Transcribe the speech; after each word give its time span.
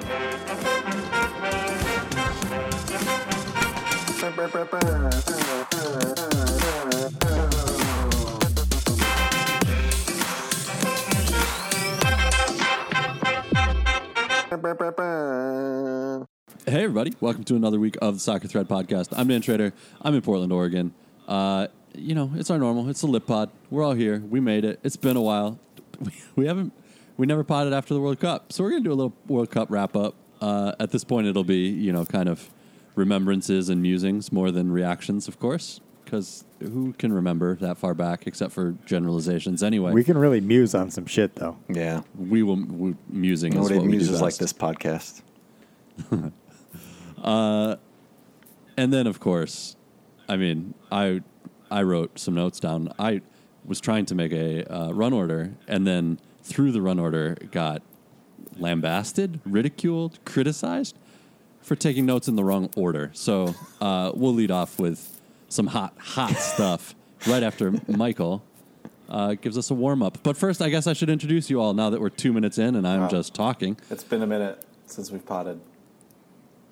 Hey, 0.00 0.06
everybody. 16.84 17.12
Welcome 17.20 17.44
to 17.44 17.56
another 17.56 17.78
week 17.78 17.98
of 18.00 18.14
the 18.14 18.20
Soccer 18.20 18.48
Thread 18.48 18.68
Podcast. 18.68 19.08
I'm 19.12 19.28
Dan 19.28 19.42
Trader. 19.42 19.74
I'm 20.00 20.14
in 20.14 20.22
Portland, 20.22 20.50
Oregon. 20.50 20.94
Uh, 21.28 21.66
you 21.94 22.14
know, 22.14 22.30
it's 22.36 22.50
our 22.50 22.58
normal. 22.58 22.88
It's 22.88 23.02
the 23.02 23.06
lip 23.06 23.26
pod. 23.26 23.50
We're 23.70 23.84
all 23.84 23.92
here. 23.92 24.20
We 24.30 24.40
made 24.40 24.64
it. 24.64 24.80
It's 24.82 24.96
been 24.96 25.18
a 25.18 25.20
while. 25.20 25.58
We, 25.98 26.12
we 26.36 26.46
haven't, 26.46 26.72
we 27.20 27.26
never 27.26 27.44
potted 27.44 27.74
after 27.74 27.92
the 27.92 28.00
World 28.00 28.18
Cup. 28.18 28.50
So 28.50 28.64
we're 28.64 28.70
going 28.70 28.82
to 28.82 28.88
do 28.88 28.94
a 28.94 28.96
little 28.96 29.12
World 29.28 29.50
Cup 29.50 29.70
wrap 29.70 29.94
up. 29.94 30.14
Uh, 30.40 30.72
at 30.80 30.90
this 30.90 31.04
point, 31.04 31.26
it'll 31.26 31.44
be, 31.44 31.68
you 31.68 31.92
know, 31.92 32.06
kind 32.06 32.30
of 32.30 32.48
remembrances 32.94 33.68
and 33.68 33.82
musings 33.82 34.32
more 34.32 34.50
than 34.50 34.72
reactions, 34.72 35.28
of 35.28 35.38
course, 35.38 35.82
because 36.02 36.46
who 36.60 36.94
can 36.94 37.12
remember 37.12 37.56
that 37.56 37.76
far 37.76 37.92
back 37.92 38.26
except 38.26 38.52
for 38.52 38.74
generalizations 38.86 39.62
anyway? 39.62 39.92
We 39.92 40.02
can 40.02 40.16
really 40.16 40.40
muse 40.40 40.74
on 40.74 40.90
some 40.90 41.04
shit 41.04 41.34
though. 41.34 41.58
Yeah. 41.68 42.00
we 42.16 42.42
will, 42.42 42.56
we, 42.56 42.94
musing 43.10 43.52
is 43.52 43.56
Nobody 43.56 43.74
what 43.74 43.84
we 43.84 43.92
do 43.92 43.98
muses 43.98 44.22
like 44.22 44.36
this 44.36 44.54
podcast. 44.54 45.20
And 48.78 48.94
then, 48.94 49.06
of 49.06 49.20
course, 49.20 49.76
I 50.26 50.38
mean, 50.38 50.72
I 50.90 51.20
I 51.70 51.82
wrote 51.82 52.18
some 52.18 52.34
notes 52.34 52.58
down. 52.58 52.94
I 52.98 53.20
was 53.66 53.78
trying 53.78 54.06
to 54.06 54.14
make 54.14 54.32
a 54.32 54.64
uh, 54.72 54.92
run 54.92 55.12
order, 55.12 55.52
and 55.68 55.86
then 55.86 56.18
through 56.50 56.72
the 56.72 56.82
run 56.82 56.98
order, 56.98 57.36
got 57.52 57.82
lambasted, 58.58 59.40
ridiculed, 59.44 60.18
criticized 60.24 60.98
for 61.62 61.76
taking 61.76 62.04
notes 62.06 62.26
in 62.28 62.36
the 62.36 62.44
wrong 62.44 62.68
order. 62.76 63.10
So 63.14 63.54
uh, 63.80 64.12
we'll 64.14 64.34
lead 64.34 64.50
off 64.50 64.78
with 64.78 65.20
some 65.48 65.68
hot, 65.68 65.94
hot 65.98 66.32
stuff 66.36 66.94
right 67.26 67.42
after 67.42 67.72
Michael 67.86 68.42
uh, 69.08 69.34
gives 69.34 69.56
us 69.58 69.70
a 69.70 69.74
warm 69.74 70.02
up. 70.02 70.18
But 70.22 70.36
first, 70.36 70.60
I 70.62 70.68
guess 70.68 70.86
I 70.86 70.92
should 70.92 71.10
introduce 71.10 71.50
you 71.50 71.60
all 71.60 71.74
now 71.74 71.90
that 71.90 72.00
we're 72.00 72.08
two 72.10 72.32
minutes 72.32 72.58
in 72.58 72.74
and 72.76 72.86
I'm 72.86 73.02
Wow. 73.02 73.08
just 73.08 73.34
talking. 73.34 73.76
It's 73.90 74.04
been 74.04 74.22
a 74.22 74.26
minute 74.26 74.62
since 74.86 75.10
we've 75.10 75.24
potted. 75.24 75.60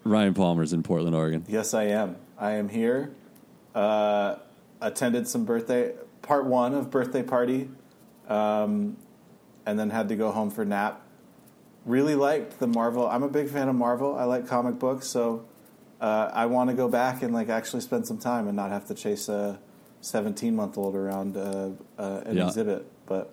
Ryan 0.04 0.34
Palmer's 0.34 0.72
in 0.72 0.82
Portland, 0.82 1.14
Oregon. 1.14 1.44
Yes, 1.48 1.74
I 1.74 1.84
am. 1.84 2.16
I 2.38 2.52
am 2.52 2.68
here. 2.68 3.10
Uh, 3.74 4.36
attended 4.80 5.28
some 5.28 5.44
birthday, 5.44 5.92
part 6.22 6.46
one 6.46 6.72
of 6.74 6.90
birthday 6.90 7.22
party, 7.22 7.68
um, 8.28 8.96
and 9.68 9.78
then 9.78 9.90
had 9.90 10.08
to 10.08 10.16
go 10.16 10.30
home 10.32 10.50
for 10.50 10.64
nap. 10.64 11.02
Really 11.84 12.14
liked 12.14 12.58
the 12.58 12.66
Marvel. 12.66 13.06
I'm 13.06 13.22
a 13.22 13.28
big 13.28 13.50
fan 13.50 13.68
of 13.68 13.74
Marvel. 13.76 14.16
I 14.16 14.24
like 14.24 14.46
comic 14.46 14.78
books, 14.78 15.06
so 15.08 15.44
uh, 16.00 16.30
I 16.32 16.46
want 16.46 16.70
to 16.70 16.76
go 16.76 16.88
back 16.88 17.22
and 17.22 17.34
like 17.34 17.48
actually 17.50 17.82
spend 17.82 18.06
some 18.06 18.18
time 18.18 18.46
and 18.48 18.56
not 18.56 18.70
have 18.70 18.86
to 18.86 18.94
chase 18.94 19.28
a 19.28 19.58
17 20.00 20.56
month 20.56 20.78
old 20.78 20.94
around 20.96 21.36
uh, 21.36 21.70
uh, 21.98 22.22
an 22.24 22.36
Yeah. 22.38 22.46
exhibit. 22.46 22.86
But 23.06 23.30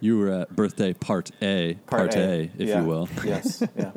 You 0.00 0.18
were 0.18 0.30
at 0.30 0.54
birthday 0.54 0.92
part 0.94 1.30
A, 1.42 1.74
part, 1.86 2.14
A, 2.14 2.50
if 2.58 2.68
Yeah. 2.68 2.80
you 2.82 2.86
will. 2.86 3.08
Yes. 3.24 3.62
Yeah. 3.76 3.90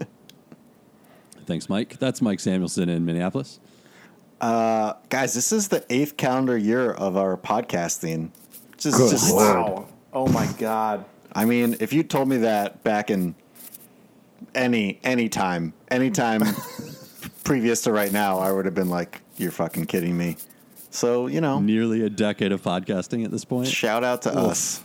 Thanks, 1.46 1.70
Mike. 1.70 2.00
That's 2.00 2.22
Mike 2.24 2.40
Samuelson 2.40 2.90
in 2.90 3.06
Minneapolis. 3.06 3.60
Uh, 4.42 4.94
guys, 5.10 5.34
this 5.36 5.52
is 5.52 5.68
the 5.68 5.86
eighth 5.92 6.18
calendar 6.18 6.58
year 6.58 6.92
of 6.92 7.16
our 7.18 7.38
podcasting. 7.38 8.32
Just, 8.78 8.98
Good 8.98 9.12
just 9.12 9.30
Lord. 9.32 9.56
wow. 9.56 9.88
Oh 10.12 10.28
my 10.28 10.48
God. 10.58 11.06
I 11.36 11.46
mean, 11.46 11.76
if 11.82 11.92
you 11.94 12.02
told 12.02 12.30
me 12.30 12.38
that 12.38 12.82
back 12.84 13.12
in 13.12 13.36
any 14.56 15.00
any 15.04 15.28
time, 15.30 15.74
any 15.92 16.10
time 16.10 16.42
previous 17.44 17.82
to 17.82 17.92
right 17.92 18.12
now, 18.12 18.40
I 18.40 18.52
would 18.52 18.66
have 18.66 18.74
been 18.74 18.90
like, 18.90 19.22
"You're 19.38 19.52
fucking 19.52 19.86
kidding 19.86 20.18
me." 20.18 20.38
So 20.92 21.28
you 21.28 21.42
know, 21.42 21.60
Nearly 21.60 22.04
a 22.06 22.10
decade 22.10 22.54
of 22.54 22.62
podcasting 22.62 23.26
at 23.26 23.32
this 23.32 23.44
point. 23.44 23.68
shout 23.68 24.04
out 24.04 24.22
to 24.24 24.34
us. 24.34 24.82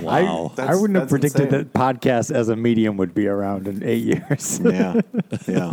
Wow. 0.00 0.52
I, 0.58 0.62
I 0.62 0.74
wouldn't 0.74 0.98
have 0.98 1.08
predicted 1.08 1.46
insane. 1.52 1.58
that 1.58 1.72
podcast 1.72 2.34
as 2.34 2.48
a 2.48 2.56
medium 2.56 2.96
would 2.96 3.14
be 3.14 3.26
around 3.26 3.68
in 3.68 3.82
eight 3.82 4.04
years. 4.30 4.60
Yeah, 4.64 5.00
yeah. 5.46 5.70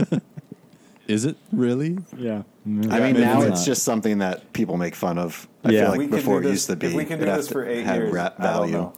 Is 1.08 1.26
it 1.26 1.38
really? 1.52 1.98
yeah. 2.18 2.44
I 2.66 3.00
mean, 3.00 3.14
now 3.20 3.42
it's 3.42 3.60
it's 3.60 3.66
just 3.66 3.84
something 3.84 4.18
that 4.20 4.52
people 4.54 4.76
make 4.78 4.96
fun 4.96 5.18
of. 5.20 5.48
I 5.64 5.70
Yeah. 5.72 5.82
feel 5.82 5.92
We 5.92 5.98
like 6.00 6.10
can 6.10 6.18
before 6.20 6.42
do 6.42 6.48
it 6.48 6.52
this- 6.52 6.56
used 6.62 6.68
to 6.68 6.76
be. 6.76 6.88
If 6.88 6.94
we 6.94 7.06
can 7.06 7.20
do 7.20 7.26
it'd 7.26 7.38
this 7.38 7.48
have 7.48 7.54
for 7.54 7.64
to 7.66 7.72
eight 7.72 7.86
have 7.86 7.96
years, 7.98 8.14
ra- 8.14 8.24
I 8.24 8.28
don't 8.30 8.42
value. 8.42 8.74
know. 8.74 8.94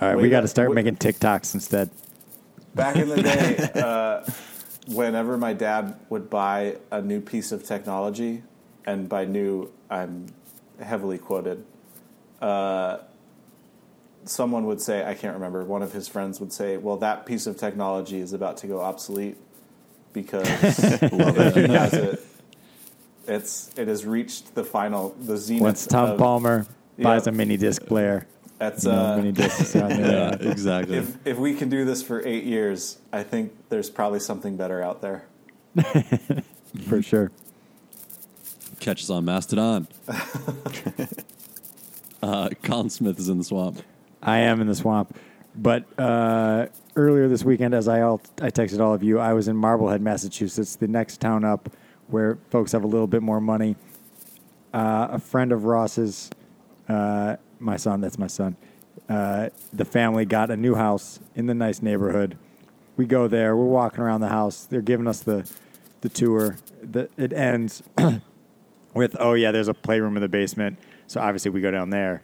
All 0.00 0.08
right, 0.08 0.16
we 0.16 0.24
Wait, 0.24 0.30
got 0.30 0.42
to 0.42 0.48
start 0.48 0.68
what- 0.68 0.74
making 0.76 0.96
TikToks 0.96 1.54
instead. 1.54 1.90
Back 2.74 2.96
in 2.96 3.08
the 3.08 3.22
day, 3.22 3.70
uh, 3.82 4.22
whenever 4.94 5.36
my 5.36 5.52
dad 5.54 5.94
would 6.10 6.30
buy 6.30 6.76
a 6.90 7.00
new 7.02 7.20
piece 7.20 7.50
of 7.50 7.64
technology, 7.64 8.42
and 8.86 9.08
by 9.08 9.24
new, 9.24 9.70
I'm 9.90 10.26
heavily 10.80 11.18
quoted, 11.18 11.64
uh, 12.40 12.98
someone 14.24 14.66
would 14.66 14.80
say, 14.80 15.04
I 15.04 15.14
can't 15.14 15.34
remember, 15.34 15.64
one 15.64 15.82
of 15.82 15.92
his 15.92 16.06
friends 16.06 16.38
would 16.40 16.52
say, 16.52 16.76
Well, 16.76 16.98
that 16.98 17.26
piece 17.26 17.46
of 17.46 17.56
technology 17.56 18.20
is 18.20 18.32
about 18.32 18.58
to 18.58 18.66
go 18.68 18.80
obsolete 18.80 19.36
because 20.12 20.48
he 20.70 21.68
has 21.68 21.94
it. 21.94 22.26
It's, 23.26 23.70
it 23.76 23.88
has 23.88 24.06
reached 24.06 24.54
the 24.54 24.64
final, 24.64 25.14
the 25.20 25.36
zenith. 25.36 25.62
Once 25.62 25.86
Tom 25.86 26.12
of, 26.12 26.18
Palmer 26.18 26.66
buys 26.98 27.26
yeah. 27.26 27.30
a 27.30 27.34
mini 27.34 27.56
disc 27.56 27.84
player, 27.84 28.26
That's, 28.58 28.84
you 28.84 28.92
know, 28.92 28.98
uh, 28.98 29.16
mini 29.16 29.32
discs 29.32 29.76
on 29.76 29.90
Yeah, 29.98 30.34
exactly. 30.40 30.96
if, 30.96 31.26
if 31.26 31.36
we 31.36 31.54
can 31.54 31.68
do 31.68 31.84
this 31.84 32.02
for 32.02 32.26
eight 32.26 32.44
years, 32.44 32.98
I 33.12 33.22
think 33.22 33.52
there's 33.68 33.90
probably 33.90 34.20
something 34.20 34.56
better 34.56 34.82
out 34.82 35.02
there. 35.02 35.24
for 36.88 37.02
sure. 37.02 37.30
Catch 38.80 39.02
us 39.02 39.10
on 39.10 39.24
Mastodon. 39.26 39.88
uh, 42.22 42.48
Colin 42.62 42.88
Smith 42.90 43.18
is 43.18 43.28
in 43.28 43.38
the 43.38 43.44
swamp. 43.44 43.82
I 44.22 44.38
am 44.38 44.60
in 44.60 44.66
the 44.66 44.74
swamp. 44.74 45.16
But 45.60 45.86
uh, 45.98 46.66
earlier 46.94 47.28
this 47.28 47.44
weekend, 47.44 47.74
as 47.74 47.88
I 47.88 48.02
all 48.02 48.20
I 48.40 48.50
texted 48.50 48.80
all 48.80 48.94
of 48.94 49.02
you, 49.02 49.18
I 49.18 49.32
was 49.32 49.48
in 49.48 49.56
Marblehead, 49.56 50.00
Massachusetts, 50.00 50.76
the 50.76 50.86
next 50.88 51.20
town 51.20 51.44
up, 51.44 51.68
where 52.06 52.38
folks 52.50 52.72
have 52.72 52.84
a 52.84 52.86
little 52.86 53.08
bit 53.08 53.22
more 53.22 53.40
money. 53.40 53.76
Uh, 54.72 55.08
a 55.12 55.18
friend 55.18 55.50
of 55.50 55.64
Ross's, 55.64 56.30
uh, 56.88 57.36
my 57.58 57.76
son, 57.76 58.00
that's 58.00 58.18
my 58.18 58.26
son. 58.28 58.56
Uh, 59.08 59.48
the 59.72 59.84
family 59.84 60.24
got 60.24 60.50
a 60.50 60.56
new 60.56 60.74
house 60.74 61.18
in 61.34 61.46
the 61.46 61.54
nice 61.54 61.82
neighborhood. 61.82 62.38
We 62.96 63.06
go 63.06 63.26
there. 63.26 63.56
We're 63.56 63.64
walking 63.64 64.00
around 64.00 64.20
the 64.20 64.28
house. 64.28 64.64
They're 64.64 64.80
giving 64.82 65.08
us 65.08 65.20
the 65.20 65.50
the 66.00 66.08
tour. 66.08 66.56
The, 66.82 67.08
it 67.16 67.32
ends 67.32 67.82
with, 68.94 69.16
oh 69.18 69.34
yeah, 69.34 69.50
there's 69.50 69.68
a 69.68 69.74
playroom 69.74 70.16
in 70.16 70.22
the 70.22 70.28
basement. 70.28 70.78
So 71.06 71.20
obviously 71.20 71.50
we 71.50 71.60
go 71.60 71.70
down 71.70 71.90
there. 71.90 72.22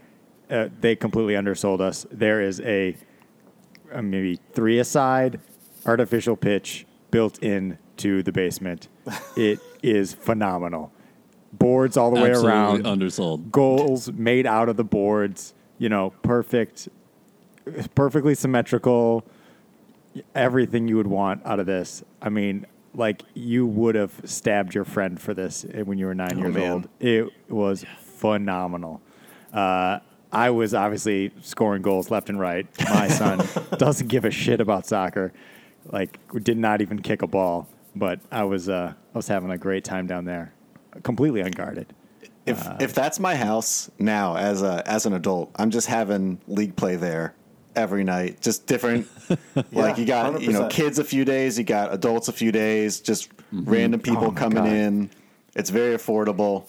Uh, 0.50 0.68
they 0.80 0.94
completely 0.94 1.36
undersold 1.36 1.80
us. 1.80 2.06
There 2.10 2.40
is 2.40 2.60
a, 2.60 2.96
a 3.94 4.02
maybe 4.02 4.38
three 4.52 4.78
aside 4.78 5.40
artificial 5.86 6.36
pitch 6.36 6.86
built 7.10 7.42
in 7.42 7.78
to 7.98 8.22
the 8.22 8.32
basement. 8.32 8.88
it 9.36 9.60
is 9.82 10.12
phenomenal. 10.12 10.92
Boards 11.52 11.96
all 11.96 12.10
the 12.10 12.20
way 12.20 12.30
Absolutely 12.30 12.50
around. 12.52 12.86
undersold. 12.86 13.52
goals 13.52 14.10
made 14.12 14.46
out 14.46 14.68
of 14.68 14.76
the 14.76 14.84
boards. 14.84 15.54
You 15.78 15.88
know, 15.88 16.10
perfect, 16.22 16.88
perfectly 17.94 18.34
symmetrical. 18.34 19.24
Everything 20.34 20.86
you 20.88 20.96
would 20.96 21.06
want 21.06 21.44
out 21.44 21.58
of 21.60 21.66
this. 21.66 22.02
I 22.22 22.28
mean, 22.28 22.66
like 22.94 23.22
you 23.34 23.66
would 23.66 23.94
have 23.96 24.12
stabbed 24.24 24.74
your 24.74 24.84
friend 24.84 25.20
for 25.20 25.34
this 25.34 25.64
when 25.84 25.98
you 25.98 26.06
were 26.06 26.14
nine 26.14 26.34
Oh, 26.34 26.38
years 26.38 26.54
man. 26.54 26.70
old. 26.72 26.88
It 27.00 27.28
was 27.48 27.84
phenomenal. 28.00 29.00
Uh, 29.52 29.98
I 30.34 30.50
was 30.50 30.74
obviously 30.74 31.30
scoring 31.42 31.82
goals 31.82 32.10
left 32.10 32.28
and 32.28 32.38
right. 32.38 32.66
My 32.90 33.08
son 33.08 33.46
doesn't 33.78 34.08
give 34.08 34.24
a 34.24 34.30
shit 34.30 34.60
about 34.60 34.86
soccer. 34.86 35.32
Like, 35.86 36.18
did 36.42 36.58
not 36.58 36.80
even 36.80 37.00
kick 37.00 37.22
a 37.22 37.26
ball. 37.26 37.68
But 37.96 38.18
I 38.32 38.42
was, 38.44 38.68
uh, 38.68 38.92
I 39.14 39.16
was 39.18 39.28
having 39.28 39.50
a 39.50 39.58
great 39.58 39.84
time 39.84 40.06
down 40.08 40.24
there, 40.24 40.52
completely 41.04 41.40
unguarded. 41.42 41.92
If 42.46 42.66
Uh, 42.66 42.76
if 42.80 42.92
that's 42.92 43.20
my 43.20 43.36
house 43.36 43.90
now 43.98 44.36
as 44.36 44.62
a 44.62 44.82
as 44.84 45.06
an 45.06 45.12
adult, 45.14 45.50
I'm 45.56 45.70
just 45.70 45.86
having 45.86 46.38
league 46.48 46.74
play 46.76 46.96
there 46.96 47.34
every 47.76 48.02
night. 48.04 48.40
Just 48.40 48.66
different. 48.66 49.06
like 49.72 49.96
you 49.96 50.04
got 50.04 50.42
you 50.42 50.52
know 50.52 50.66
kids 50.68 50.98
a 50.98 51.04
few 51.04 51.24
days, 51.24 51.56
you 51.56 51.64
got 51.64 51.94
adults 51.94 52.28
a 52.28 52.32
few 52.32 52.50
days, 52.52 53.00
just 53.00 53.30
Mm-hmm. 53.52 53.70
random 53.70 54.00
people 54.00 54.24
Oh 54.24 54.32
coming 54.32 54.64
God. 54.64 54.72
in. 54.72 55.10
It's 55.54 55.70
very 55.70 55.94
affordable. 55.96 56.64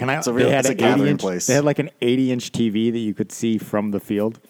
Can 0.00 0.08
I? 0.10 0.16
It's 0.16 0.26
a 0.26 0.32
real- 0.32 0.46
they 0.48 0.52
had 0.54 0.60
it's 0.66 0.68
a 0.70 0.72
an 0.72 0.78
80 0.78 0.84
gathering 0.84 1.10
inch, 1.10 1.20
place. 1.20 1.46
They 1.46 1.54
had 1.54 1.64
like 1.64 1.78
an 1.78 1.90
80 2.00 2.32
inch 2.32 2.52
TV 2.52 2.90
that 2.90 2.98
you 2.98 3.14
could 3.14 3.30
see 3.30 3.58
from 3.58 3.90
the 3.92 4.00
field. 4.00 4.40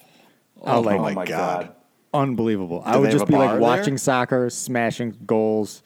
Oh, 0.63 0.81
like 0.81 0.99
Oh 0.99 1.03
my 1.03 1.13
my 1.15 1.25
God. 1.27 1.63
god. 1.67 1.75
unbelievable! 2.15 2.83
I 2.87 2.97
would 2.97 3.11
just 3.11 3.27
be 3.27 3.33
bar 3.33 3.41
like 3.47 3.51
there? 3.53 3.61
watching 3.61 3.99
soccer, 3.99 4.49
smashing 4.49 5.17
goals 5.27 5.83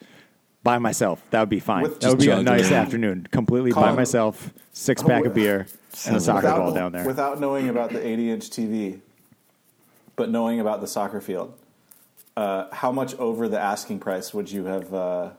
by 0.63 0.77
myself. 0.77 1.21
That 1.31 1.39
would 1.39 1.49
be 1.49 1.59
fine. 1.59 1.81
With 1.83 1.99
that 2.01 2.09
would 2.09 2.19
be 2.19 2.29
a 2.29 2.41
nice 2.43 2.61
juggling. 2.63 2.79
afternoon, 2.79 3.27
completely 3.31 3.71
by 3.71 3.81
Colin- 3.81 3.95
myself. 3.95 4.53
Six 4.71 5.01
pack 5.01 5.25
of 5.25 5.33
beer 5.33 5.65
and 6.05 6.15
a 6.15 6.19
soccer 6.19 6.47
Without, 6.47 6.57
ball 6.59 6.71
down 6.73 6.91
there. 6.91 7.05
without 7.05 7.39
knowing 7.39 7.69
about 7.69 7.91
the 7.91 8.05
80 8.05 8.29
inch 8.31 8.49
TV, 8.51 8.99
but 10.15 10.29
knowing 10.29 10.59
about 10.59 10.81
the 10.81 10.87
soccer 10.87 11.21
field, 11.21 11.53
uh, 12.37 12.65
how 12.73 12.91
much 12.91 13.15
over 13.15 13.47
the 13.47 13.59
asking 13.59 13.99
price 13.99 14.33
would 14.33 14.51
you 14.51 14.65
have? 14.65 14.93
Uh, 14.93 15.29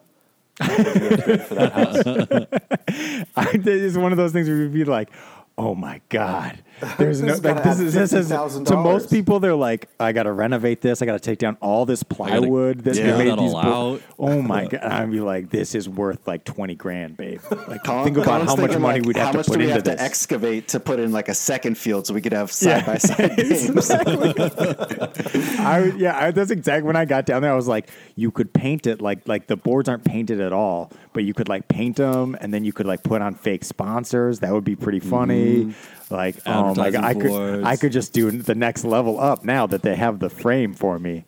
for 0.59 1.55
that 1.55 1.73
house? 1.73 3.27
I, 3.37 3.57
this 3.57 3.83
one 3.97 4.13
of 4.13 4.19
those 4.19 4.33
things 4.33 4.49
where 4.49 4.57
you'd 4.57 4.73
be 4.73 4.85
like, 4.85 5.11
"Oh 5.59 5.75
my 5.75 6.01
god!" 6.09 6.63
There's 6.99 7.23
no 7.23 7.29
This 7.29 7.37
has 7.37 7.45
like 7.45 7.57
gotta 7.65 7.69
this 7.69 7.81
is 7.81 7.95
this 7.95 8.13
is 8.13 8.29
to 8.69 8.77
most 8.77 9.11
people. 9.11 9.41
They're 9.41 9.55
like, 9.55 9.89
"I 9.99 10.13
got 10.13 10.25
to 10.25 10.33
renovate 10.33 10.83
this. 10.83 11.01
I 11.01 11.07
got 11.07 11.15
to 11.15 11.19
take 11.19 11.39
down 11.39 11.57
all 11.63 11.87
this 11.87 12.03
plywood 12.03 12.81
that 12.81 12.97
Yeah. 12.97 13.17
they 13.17 13.31
made 13.31 13.39
these." 13.39 13.53
bo- 13.53 13.95
out. 13.95 14.03
oh 14.19 14.43
my 14.43 14.67
god! 14.67 14.81
I'd 14.83 15.11
be 15.11 15.21
like, 15.21 15.49
"This 15.51 15.75
is 15.75 15.89
worth 15.89 16.27
like 16.27 16.45
twenty 16.45 16.75
grand, 16.75 17.17
babe." 17.17 17.41
Like, 17.67 17.83
Colin- 17.83 18.05
think 18.05 18.17
about 18.19 18.27
Colin's 18.47 18.51
how 18.51 18.57
much 18.57 18.79
money 18.79 18.99
like, 19.01 19.07
we'd 19.07 19.17
have 19.17 19.27
how 19.27 19.33
to 19.33 19.39
much 19.39 19.47
put 19.47 19.55
do 19.55 19.59
we 19.61 19.65
into 19.65 19.75
have 19.75 19.85
this. 19.85 19.97
to 19.97 20.03
excavate 20.03 20.69
to 20.69 20.81
put 20.81 21.01
in 21.01 21.11
like 21.13 21.29
a 21.29 21.35
second 21.35 21.77
field 21.79 22.07
so 22.07 22.15
we 22.15 22.21
could 22.21 22.33
have 22.33 22.53
side 22.53 22.85
by 22.87 22.99
side 22.99 23.37
games. 23.37 23.91
I 23.91 25.93
yeah, 25.97 26.19
I, 26.27 26.31
that's 26.31 26.51
exactly 26.51 26.87
when 26.87 26.97
I 26.97 27.05
got 27.05 27.27
down 27.27 27.43
there. 27.43 27.53
I 27.53 27.57
was 27.57 27.69
like, 27.69 27.89
you 28.15 28.31
could 28.31 28.53
paint 28.53 28.87
it 28.87 29.01
like 29.01 29.27
like 29.27 29.47
the 29.47 29.57
boards 29.57 29.89
aren't 29.89 30.05
painted 30.05 30.41
at 30.41 30.53
all, 30.53 30.91
but 31.13 31.25
you 31.25 31.35
could 31.35 31.49
like 31.49 31.69
paint 31.69 31.97
them, 31.97 32.37
and 32.41 32.53
then 32.53 32.65
you 32.65 32.73
could 32.73 32.87
like 32.87 33.03
put 33.03 33.23
on 33.23 33.35
fake 33.35 33.65
sponsors. 33.65 34.41
That 34.41 34.53
would 34.53 34.65
be 34.65 34.77
pretty 34.77 35.01
funny. 35.01 35.65
Mm-hmm. 35.65 35.96
Like, 36.11 36.37
oh 36.47 36.75
my 36.75 36.91
god, 36.91 37.05
I 37.05 37.15
could 37.15 37.29
boards. 37.29 37.65
I 37.65 37.77
could 37.77 37.93
just 37.93 38.13
do 38.13 38.31
the 38.31 38.55
next 38.55 38.85
level 38.85 39.19
up 39.21 39.45
now 39.45 39.67
that 39.67 39.83
they 39.83 39.97
have 39.97 40.19
the 40.21 40.31
frame 40.31 40.73
for 40.75 40.99
me. 40.99 41.25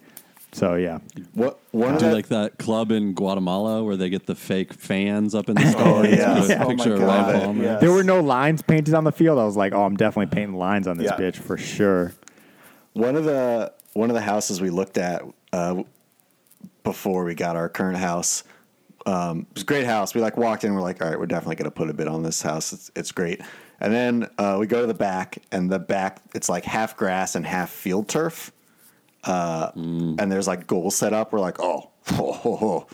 So 0.53 0.77
yeah, 0.77 1.01
What 1.35 1.59
one 1.73 1.95
of 1.95 2.01
Do 2.01 2.07
the, 2.07 2.13
like 2.15 2.29
that 2.29 2.59
club 2.59 2.91
in 2.91 3.13
Guatemala 3.13 3.85
where 3.85 3.97
they 3.97 4.09
get 4.09 4.25
the 4.27 4.35
fake 4.35 4.73
fans 4.73 5.35
up 5.35 5.49
in 5.51 5.57
the 5.57 5.67
stands. 5.71 6.17
yeah. 6.17 6.41
with 6.41 6.51
a 6.51 6.55
Oh 6.57 6.59
my 6.69 6.75
picture 6.75 6.95
of 6.95 7.01
God, 7.01 7.07
Ryan 7.35 7.41
Palmer. 7.43 7.65
yeah. 7.65 7.77
there 7.79 7.93
were 7.93 8.03
no 8.05 8.21
lines 8.21 8.63
painted 8.63 8.95
on 8.95 9.05
the 9.05 9.13
field. 9.13 9.39
I 9.39 9.45
was 9.45 9.57
like, 9.59 9.75
oh, 9.75 9.85
I'm 9.85 9.97
definitely 9.97 10.35
painting 10.35 10.57
lines 10.57 10.87
on 10.87 10.97
this 10.97 11.11
Yeah. 11.11 11.17
bitch 11.19 11.37
for 11.37 11.59
sure. 11.59 12.13
one 12.95 13.15
of 13.17 13.25
the 13.25 13.73
one 13.93 14.09
of 14.11 14.15
the 14.15 14.23
houses 14.23 14.61
we 14.61 14.71
looked 14.71 14.97
at 14.97 15.23
uh, 15.53 15.83
before 16.83 17.25
we 17.25 17.35
got 17.35 17.57
our 17.57 17.69
current 17.69 17.99
house 17.99 18.45
um, 19.07 19.41
it 19.51 19.55
was 19.55 19.63
a 19.63 19.67
great 19.67 19.87
house. 19.87 20.15
We 20.15 20.21
like 20.21 20.37
walked 20.37 20.65
in. 20.65 20.75
We're 20.75 20.83
like, 20.83 21.01
all 21.03 21.09
right, 21.09 21.19
we're 21.19 21.25
definitely 21.27 21.57
going 21.57 21.65
to 21.65 21.71
put 21.71 21.89
a 21.89 21.95
bid 21.95 22.09
on 22.09 22.23
this 22.23 22.43
house. 22.43 22.75
It's 22.75 22.91
it's 22.95 23.11
great. 23.13 23.41
And 23.81 23.93
then 23.93 24.29
uh, 24.39 24.57
we 24.59 24.67
go 24.67 24.81
to 24.81 24.87
the 24.87 24.95
back, 24.95 25.39
and 25.53 25.71
the 25.71 25.79
back 25.79 26.21
it's 26.35 26.49
like 26.49 26.65
half 26.65 26.97
grass 26.97 27.35
and 27.35 27.47
half 27.47 27.71
field 27.71 28.09
turf. 28.09 28.51
Uh, 29.25 29.71
And 29.75 30.31
there's 30.33 30.47
like 30.49 30.67
goals 30.67 30.97
set 30.97 31.13
up. 31.13 31.33
We're 31.33 31.41
like, 31.41 31.61
oh, 31.61 31.91
ho, 32.07 32.33
ho, 32.33 32.57
ho. 32.57 32.87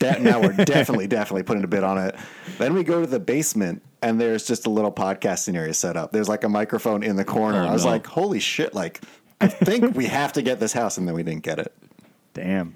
That, 0.00 0.22
now 0.22 0.40
we're 0.40 0.52
definitely 0.64 1.06
definitely 1.08 1.42
putting 1.42 1.64
a 1.64 1.66
bid 1.68 1.84
on 1.84 1.98
it. 1.98 2.14
Then 2.58 2.74
we 2.74 2.84
go 2.84 3.00
to 3.00 3.06
the 3.06 3.20
basement, 3.20 3.82
and 4.02 4.20
there's 4.20 4.46
just 4.46 4.66
a 4.66 4.70
little 4.70 4.92
podcasting 4.92 5.56
area 5.56 5.74
set 5.74 5.96
up. 5.96 6.12
There's 6.12 6.28
like 6.28 6.44
a 6.44 6.48
microphone 6.48 7.02
in 7.02 7.16
the 7.16 7.24
corner. 7.24 7.62
Oh, 7.62 7.68
I 7.68 7.72
was 7.72 7.84
no. 7.84 7.90
like, 7.92 8.06
holy 8.06 8.40
shit! 8.40 8.72
Like, 8.72 9.00
I 9.40 9.46
think 9.48 9.94
we 9.96 10.06
have 10.06 10.32
to 10.34 10.42
get 10.42 10.58
this 10.60 10.72
house, 10.72 10.96
and 10.96 11.06
then 11.08 11.14
we 11.14 11.22
didn't 11.22 11.42
get 11.42 11.58
it. 11.58 11.74
Damn, 12.34 12.74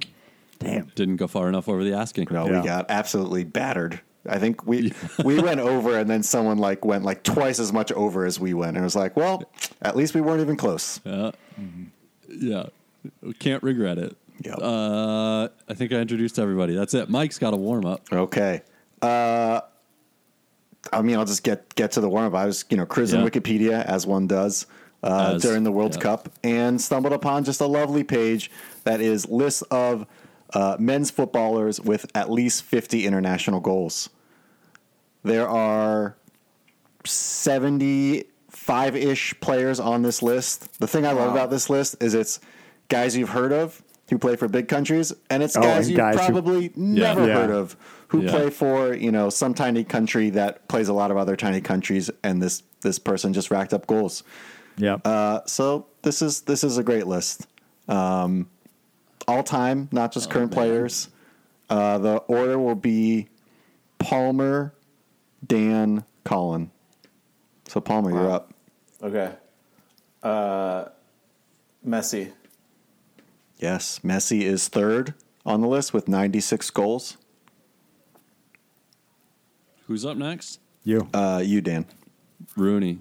damn. 0.59 0.91
Didn't 0.97 1.17
go 1.17 1.27
far 1.27 1.49
enough 1.49 1.69
over 1.69 1.83
the 1.85 1.95
asking. 1.95 2.29
No, 2.31 2.47
Yeah. 2.47 2.61
we 2.61 2.67
got 2.67 2.87
absolutely 2.91 3.45
battered. 3.45 4.01
I 4.29 4.39
think 4.39 4.67
we 4.67 4.93
we 5.25 5.41
went 5.41 5.61
over, 5.61 5.99
and 5.99 6.09
then 6.09 6.23
someone 6.23 6.59
like 6.59 6.85
went 6.85 7.05
like 7.05 7.23
twice 7.23 7.59
as 7.59 7.73
much 7.73 7.93
over 7.93 8.25
as 8.25 8.41
we 8.41 8.55
went, 8.55 8.77
and 8.77 8.79
it 8.79 8.85
was 8.85 8.97
like, 8.97 9.17
well, 9.17 9.43
at 9.83 9.97
least 9.97 10.15
we 10.15 10.21
weren't 10.21 10.41
even 10.41 10.57
close. 10.57 11.01
Yeah. 11.05 11.33
Yeah. 12.29 12.67
Can't 13.39 13.63
regret 13.63 13.99
it. 13.99 14.17
Yep. 14.43 14.59
Uh, 14.61 15.49
I 15.69 15.75
think 15.75 15.93
I 15.93 15.97
introduced 15.97 16.39
everybody. 16.39 16.75
That's 16.75 16.95
it. 16.95 17.09
Mike's 17.09 17.39
got 17.39 17.55
a 17.55 17.57
warm 17.57 17.85
up. 17.85 18.01
Okay. 18.13 18.63
Uh, 19.03 19.61
I 20.93 21.03
mean, 21.03 21.17
I'll 21.17 21.25
just 21.25 21.43
get 21.45 21.75
get 21.75 21.93
to 21.93 22.01
the 22.01 22.09
warm 22.09 22.27
up. 22.27 22.35
I 22.35 22.47
was 22.47 22.65
you 22.71 22.77
know 22.77 22.87
cruising 22.87 23.21
Yeah. 23.21 23.29
Wikipedia 23.29 23.85
as 23.85 24.07
one 24.07 24.27
does 24.27 24.67
uh, 25.03 25.35
As- 25.37 25.43
during 25.43 25.65
the 25.65 25.73
World 25.73 25.95
yeah. 25.97 26.01
Cup, 26.01 26.29
and 26.43 26.81
stumbled 26.81 27.13
upon 27.13 27.45
just 27.45 27.61
a 27.61 27.67
lovely 27.67 28.05
page 28.05 28.51
that 28.85 29.01
is 29.01 29.29
lists 29.29 29.63
of 29.71 30.07
uh, 30.55 30.77
men's 30.79 31.11
footballers 31.11 31.81
with 31.81 32.07
at 32.15 32.31
least 32.31 32.63
fifty 32.63 33.07
international 33.07 33.61
goals. 33.61 34.09
There 35.23 35.49
are 35.49 36.17
seventy-five 37.05 38.97
ish 38.97 39.39
players 39.41 39.81
on 39.81 40.03
this 40.03 40.23
list. 40.23 40.79
The 40.81 40.87
thing 40.87 41.07
I 41.07 41.13
love 41.13 41.29
Wow. 41.29 41.33
about 41.35 41.51
this 41.51 41.69
list 41.71 41.97
is 42.03 42.15
it's 42.15 42.41
guys 42.89 43.17
you've 43.17 43.31
heard 43.31 43.53
of 43.53 43.83
who 44.11 44.19
play 44.19 44.37
for 44.37 44.49
big 44.49 44.69
countries, 44.69 45.13
and 45.31 45.43
it's 45.43 45.57
Oh, 45.57 45.63
guys 45.63 45.89
you've 45.89 45.97
guys 45.97 46.15
who- 46.21 46.33
probably 46.33 46.73
never 46.77 47.27
Yeah. 47.27 47.35
heard 47.35 47.51
of 47.51 47.77
who 48.09 48.23
Yeah. 48.23 48.31
play 48.31 48.51
for 48.51 48.95
you 48.95 49.11
know 49.11 49.31
some 49.31 49.55
tiny 49.55 49.83
country 49.85 50.31
that 50.31 50.69
plays 50.69 50.89
a 50.89 50.93
lot 50.93 51.11
of 51.11 51.17
other 51.17 51.37
tiny 51.37 51.61
countries, 51.61 52.11
and 52.23 52.43
this 52.43 52.63
this 52.83 52.99
person 52.99 53.33
just 53.33 53.51
racked 53.51 53.73
up 53.73 53.87
goals. 53.87 54.23
Yeah. 54.77 54.97
Uh, 55.05 55.41
so 55.47 55.87
this 56.03 56.21
is 56.21 56.43
this 56.43 56.63
is 56.65 56.77
a 56.79 56.83
great 56.83 57.07
list, 57.07 57.47
um, 57.89 58.47
all 59.27 59.43
time, 59.43 59.89
not 59.93 60.13
just 60.13 60.31
current 60.31 60.53
Oh, 60.53 60.57
man. 60.61 60.67
players. 60.69 61.09
Uh, 61.71 61.99
the 61.99 62.17
order 62.29 62.59
will 62.59 62.75
be 62.75 63.29
Palmer, 63.99 64.75
Dan, 65.47 66.05
Colin. 66.25 66.71
So 67.69 67.81
Palmer, 67.81 68.11
you're 68.11 68.31
up. 68.31 68.53
Okay. 69.03 69.33
Uh, 70.23 70.87
Messi. 71.87 72.33
Yes, 73.59 74.01
Messi 74.05 74.43
is 74.43 74.69
third 74.69 75.15
on 75.47 75.61
the 75.61 75.69
list 75.69 75.93
with 75.95 76.09
96 76.09 76.69
goals. 76.71 77.17
Who's 79.87 80.05
up 80.05 80.17
next? 80.17 80.61
you. 80.83 81.09
Uh, 81.15 81.43
you, 81.45 81.61
Dan. 81.61 81.87
Rooney. 82.57 82.99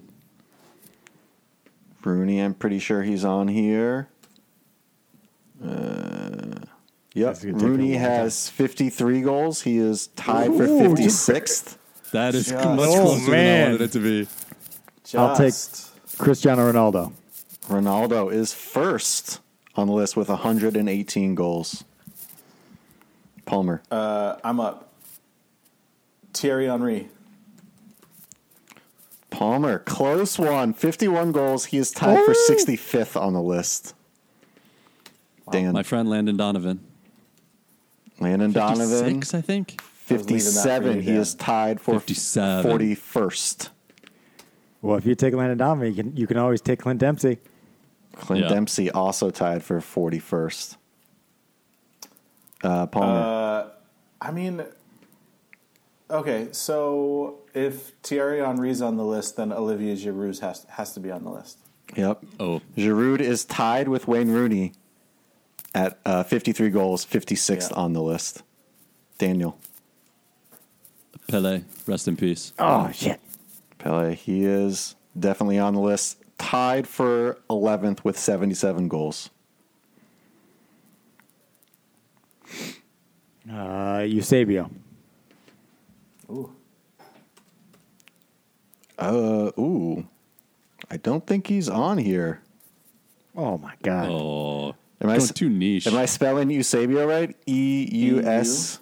Rooney, 2.02 2.40
I'm 2.40 2.54
pretty 2.54 2.78
sure 2.78 3.02
he's 3.02 3.24
on 3.24 3.48
here. 3.48 4.08
Uh, 5.64 6.58
yep, 7.14 7.26
That's 7.34 7.44
gonna 7.44 7.54
take 7.54 7.62
a 7.62 7.66
Rooney 7.66 7.94
has 7.94 8.48
53 8.50 9.22
goals. 9.22 9.62
He 9.62 9.78
is 9.78 10.08
tied 10.08 10.54
for 10.54 10.64
Ooh, 10.64 10.94
just- 10.96 11.26
56th. 11.28 11.76
That 12.12 12.34
is 12.34 12.46
Just- 12.48 12.64
much 12.64 12.88
Oh, 12.90 13.00
closer 13.02 13.30
than 13.30 13.60
I 13.60 13.62
wanted 13.64 13.80
it 13.80 13.92
to 13.92 13.98
be. 13.98 14.28
I'll 15.18 15.36
take- 15.36 15.54
Cristiano 16.18 16.70
Ronaldo. 16.70 17.12
Ronaldo 17.68 18.32
is 18.32 18.52
first 18.52 19.40
on 19.74 19.86
the 19.88 19.92
list 19.92 20.16
with 20.16 20.28
118 20.28 21.34
goals. 21.34 21.82
Palmer. 23.46 23.82
Uh, 23.90 24.36
I'm 24.44 24.60
up. 24.60 24.92
Thierry 26.32 26.66
Henry. 26.66 27.08
Palmer, 29.30 29.80
close 29.80 30.38
one. 30.38 30.72
51 30.72 31.32
goals. 31.32 31.66
He 31.66 31.78
is 31.78 31.90
tied 31.90 32.24
for 32.24 32.34
65th 32.34 33.16
on 33.20 33.32
the 33.32 33.42
list. 33.42 33.94
Dan. 35.50 35.72
My 35.72 35.82
friend 35.82 36.08
Landon 36.08 36.36
Donovan. 36.36 36.80
Landon 38.20 38.52
Donovan, 38.52 38.88
56, 39.20 39.34
I 39.34 39.40
think. 39.40 39.80
I 40.10 40.14
was 40.14 40.22
leaving 40.30 40.36
that 40.36 40.82
for 40.82 40.92
57. 40.92 40.96
you, 40.96 41.02
He 41.02 41.10
is 41.12 41.34
tied 41.34 41.80
for 41.80 41.98
57. 41.98 42.70
41st. 42.70 43.68
Well, 44.82 44.96
if 44.98 45.06
you 45.06 45.14
take 45.14 45.34
Landon 45.34 45.58
Donovan, 45.58 45.88
you 45.88 45.94
can 46.02 46.16
you 46.16 46.26
can 46.26 46.36
always 46.36 46.60
take 46.60 46.80
Clint 46.80 47.00
Dempsey. 47.00 47.38
Clint 48.16 48.42
Yeah. 48.42 48.48
Dempsey 48.48 48.90
also 48.90 49.30
tied 49.30 49.62
for 49.62 49.80
41st. 49.80 50.76
Uh, 52.62 52.86
Palmer. 52.86 53.70
I 54.20 54.30
mean, 54.30 54.64
okay, 56.10 56.48
so 56.52 57.40
if 57.52 57.92
Thierry 58.02 58.38
Henry's 58.40 58.80
on 58.80 58.96
the 58.96 59.04
list, 59.04 59.36
then 59.36 59.52
Olivier 59.52 59.96
Giroud 59.96 60.38
has 60.40 60.64
has 60.70 60.94
to 60.94 61.00
be 61.00 61.10
on 61.10 61.24
the 61.24 61.30
list. 61.30 61.58
yep. 61.96 62.22
Oh, 62.38 62.60
Giroud 62.76 63.20
is 63.20 63.44
tied 63.44 63.88
with 63.88 64.06
Wayne 64.06 64.30
Rooney 64.30 64.72
at 65.74 65.98
uh, 66.06 66.22
53 66.22 66.70
goals, 66.70 67.04
56th 67.04 67.70
Yeah. 67.70 67.76
on 67.76 67.92
the 67.92 68.02
list. 68.02 68.42
Daniel. 69.18 69.58
Pele. 71.28 71.62
Rest 71.86 72.06
in 72.08 72.16
peace. 72.16 72.52
Oh 72.58 72.90
shit. 72.92 73.20
Pele, 73.78 74.14
he 74.14 74.44
is 74.44 74.94
definitely 75.18 75.58
on 75.58 75.74
the 75.74 75.80
list. 75.80 76.18
Tied 76.38 76.86
for 76.86 77.38
11th 77.48 78.04
with 78.04 78.18
77 78.18 78.88
goals. 78.88 79.30
Uh, 83.50 84.04
Eusebio. 84.06 84.70
Ooh. 86.30 86.50
Uh, 88.98 89.50
ooh. 89.58 90.06
I 90.90 90.96
don't 90.96 91.26
think 91.26 91.46
he's 91.46 91.68
on 91.68 91.98
here. 91.98 92.40
Oh 93.36 93.58
my 93.58 93.74
god. 93.82 94.08
Oh, 94.10 94.74
Am 95.04 95.10
I 95.10 95.18
going 95.18 95.22
s- 95.28 95.32
too 95.32 95.48
niche. 95.48 95.86
Am 95.86 95.96
I 95.96 96.06
spelling 96.06 96.50
Eusebio 96.50 97.06
right? 97.06 97.36
E 97.46 97.88
U 97.92 98.22
S 98.22 98.78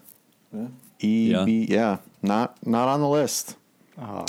Yeah. 0.53 0.67
E 1.01 1.45
B. 1.45 1.67
Yeah, 1.69 1.99
not 2.23 2.65
not 2.67 2.89
on 2.89 3.01
the 3.01 3.09
list. 3.09 3.57
Oh, 4.01 4.25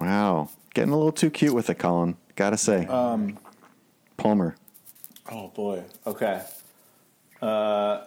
Wow, 0.00 0.50
getting 0.74 0.92
a 0.92 0.96
little 0.96 1.12
too 1.12 1.28
cute 1.30 1.52
with 1.54 1.68
it, 1.70 1.78
Colin. 1.78 2.16
Gotta 2.36 2.56
say. 2.56 2.86
Um, 2.86 3.36
Palmer. 4.16 4.54
Oh 5.30 5.48
boy. 5.48 5.82
Okay. 6.06 6.40
Uh, 7.42 8.04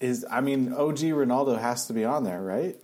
is 0.00 0.24
I 0.30 0.40
mean 0.40 0.72
OG 0.72 0.98
Ronaldo 1.12 1.60
has 1.60 1.86
to 1.86 1.92
be 1.92 2.04
on 2.04 2.24
there, 2.24 2.40
right? 2.42 2.76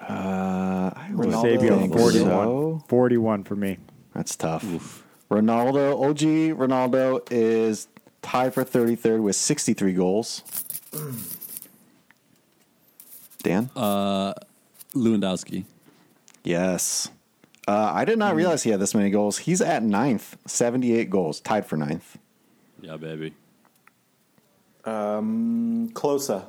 Uh, 0.00 0.90
I 0.94 1.08
Ronaldo 1.12 1.44
Eusebio, 1.52 1.78
think 1.78 1.92
41. 1.96 2.28
so. 2.30 2.84
41 2.88 3.44
for 3.44 3.54
me. 3.56 3.78
That's 4.14 4.34
tough. 4.36 5.04
Ronaldo, 5.32 6.10
OG 6.10 6.58
Ronaldo 6.58 7.26
is 7.30 7.88
tied 8.20 8.52
for 8.52 8.64
33rd 8.64 9.22
with 9.22 9.34
63 9.34 9.94
goals. 9.94 10.42
Dan? 13.42 13.70
Lewandowski. 14.94 15.64
yes. 16.44 17.10
Uh, 17.66 17.92
I 17.94 18.04
did 18.04 18.18
not 18.18 18.34
realize 18.34 18.64
he 18.64 18.70
had 18.70 18.80
this 18.80 18.94
many 18.94 19.08
goals. 19.08 19.38
He's 19.38 19.60
at 19.62 19.82
ninth, 19.84 20.36
78 20.46 21.08
goals, 21.08 21.40
tied 21.40 21.64
for 21.64 21.76
ninth. 21.76 22.18
Yeah, 22.80 22.96
baby. 22.96 23.34
Um, 24.84 25.88
Klose. 25.92 26.44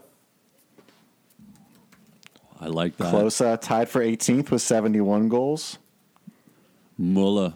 I 2.59 2.65
like 2.67 2.97
that. 2.97 3.13
Klose 3.13 3.61
tied 3.61 3.89
for 3.89 4.01
18th 4.01 4.49
with 4.49 4.61
71 4.63 5.29
goals. 5.29 5.77
Muller. 6.97 7.53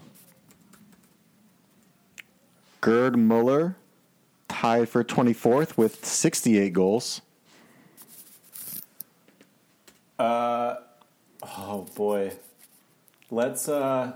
Gerd 2.80 3.16
Muller 3.18 3.76
tied 4.48 4.88
for 4.88 5.02
24th 5.04 5.76
with 5.76 6.04
68 6.04 6.72
goals. 6.72 7.20
Uh, 10.18 10.76
Oh 11.56 11.86
boy. 11.94 12.32
Let's 13.30 13.68
uh 13.68 14.12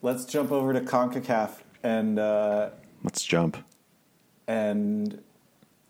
let's 0.00 0.24
jump 0.24 0.52
over 0.52 0.72
to 0.72 0.80
CONCACAF 0.80 1.50
and 1.82 2.18
uh 2.18 2.70
Let's 3.02 3.24
jump. 3.24 3.56
and 4.46 5.20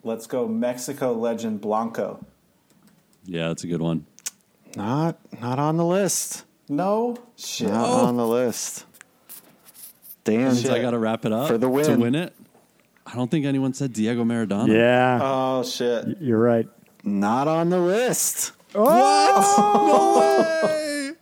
let's 0.03 0.27
go 0.27 0.49
Mexico 0.49 1.13
legend 1.13 1.61
Blanco. 1.61 2.25
Yeah, 3.25 3.49
that's 3.49 3.65
a 3.65 3.67
good 3.67 3.83
one. 3.83 4.07
Not 4.77 5.19
not 5.41 5.59
on 5.59 5.77
the 5.77 5.85
list. 5.85 6.45
No? 6.69 7.17
Shit. 7.37 7.69
Not 7.69 8.05
on 8.05 8.17
the 8.17 8.27
list. 8.27 8.87
Dan, 10.25 10.55
So 10.55 10.75
I 10.75 10.81
got 10.83 10.91
to 10.91 10.99
wrap 10.99 11.25
it 11.25 11.33
up 11.33 11.49
For 11.49 11.59
the 11.59 11.69
win. 11.69 11.85
to 11.85 11.91
win. 11.93 12.00
win 12.00 12.15
it. 12.15 12.35
I 13.07 13.15
don't 13.15 13.31
think 13.31 13.45
anyone 13.47 13.75
said 13.75 13.93
Diego 13.93 14.23
Maradona. 14.25 14.69
Yeah, 14.69 15.19
Oh 15.23 15.62
shit. 15.65 16.19
you're 16.21 16.39
right. 16.39 16.69
not 17.03 17.49
on 17.49 17.71
the 17.71 17.79
list. 17.81 18.53
What? 18.73 18.87
No 19.59 20.17
way! 20.17 21.12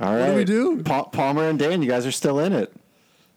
All 0.00 0.14
right. 0.14 0.20
What 0.20 0.30
do 0.30 0.36
we 0.36 0.44
do? 0.44 0.82
Pa- 0.82 1.04
Palmer 1.04 1.48
and 1.48 1.58
Dan, 1.58 1.82
you 1.82 1.88
guys 1.88 2.06
are 2.06 2.10
still 2.12 2.38
in 2.40 2.52
it. 2.52 2.72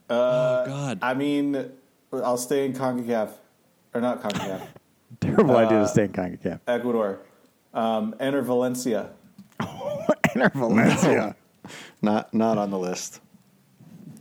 oh 0.09 0.65
God. 0.65 0.99
I 1.01 1.13
mean 1.13 1.71
I'll 2.11 2.37
stay 2.37 2.65
in 2.65 2.73
CONCACAF. 2.73 3.29
Or 3.93 4.01
not 4.01 4.21
CONCACAF. 4.23 4.61
Terrible 5.19 5.57
idea 5.57 5.79
to 5.79 5.87
stay 5.87 6.05
in 6.05 6.13
CONCACAF. 6.13 6.61
Ecuador. 6.67 7.19
Um, 7.73 8.13
Enner 8.19 8.43
Valencia. 8.43 9.09
Enner 9.59 10.51
Valencia. 10.53 11.35
Not 12.01 12.33
not 12.33 12.57
on 12.57 12.69
the 12.71 12.77
list. 12.79 13.19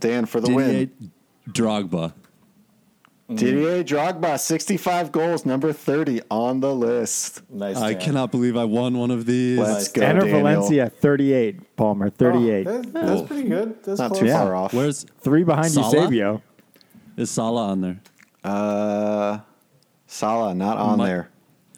Dan 0.03 0.27
for 0.27 0.41
the 0.41 0.49
Didier 0.49 0.57
win. 0.67 1.13
Drogba. 1.49 2.13
Didier 3.33 3.83
Drogba, 3.83 4.39
65 4.39 5.11
goals, 5.11 5.47
number 5.47 5.73
30 5.73 6.21
on 6.31 6.61
the 6.61 6.75
list. 6.75 7.41
Nice. 7.51 7.77
I 7.79 7.93
Dan. 7.95 8.03
cannot 8.03 8.31
believe 8.31 8.57
I 8.59 8.65
won 8.65 8.99
one 8.99 9.11
of 9.11 9.25
these. 9.25 9.59
Let's 9.59 9.89
go, 9.89 10.03
Enner 10.03 10.21
Daniel. 10.21 10.41
Valencia, 10.43 10.91
38. 10.91 11.77
Palmer, 11.77 12.11
38. 12.11 12.67
Oh, 12.67 12.83
that- 12.83 12.93
that's 12.93 13.23
pretty 13.23 13.49
good. 13.49 13.83
That's 13.85 13.99
Not 14.01 14.09
close. 14.09 14.21
too 14.21 14.27
Yeah. 14.27 14.43
far 14.43 14.55
off. 14.55 14.75
Where's 14.75 15.05
Three 15.21 15.45
behind 15.45 15.71
Salah? 15.73 15.87
Eusebio. 15.97 16.43
is 17.17 17.31
Salah 17.31 17.69
on 17.69 17.81
there? 17.81 18.01
Uh, 18.45 19.39
Salah, 20.07 20.55
not 20.55 20.77
on 20.77 20.99
Mi- 20.99 21.05
there. 21.07 21.29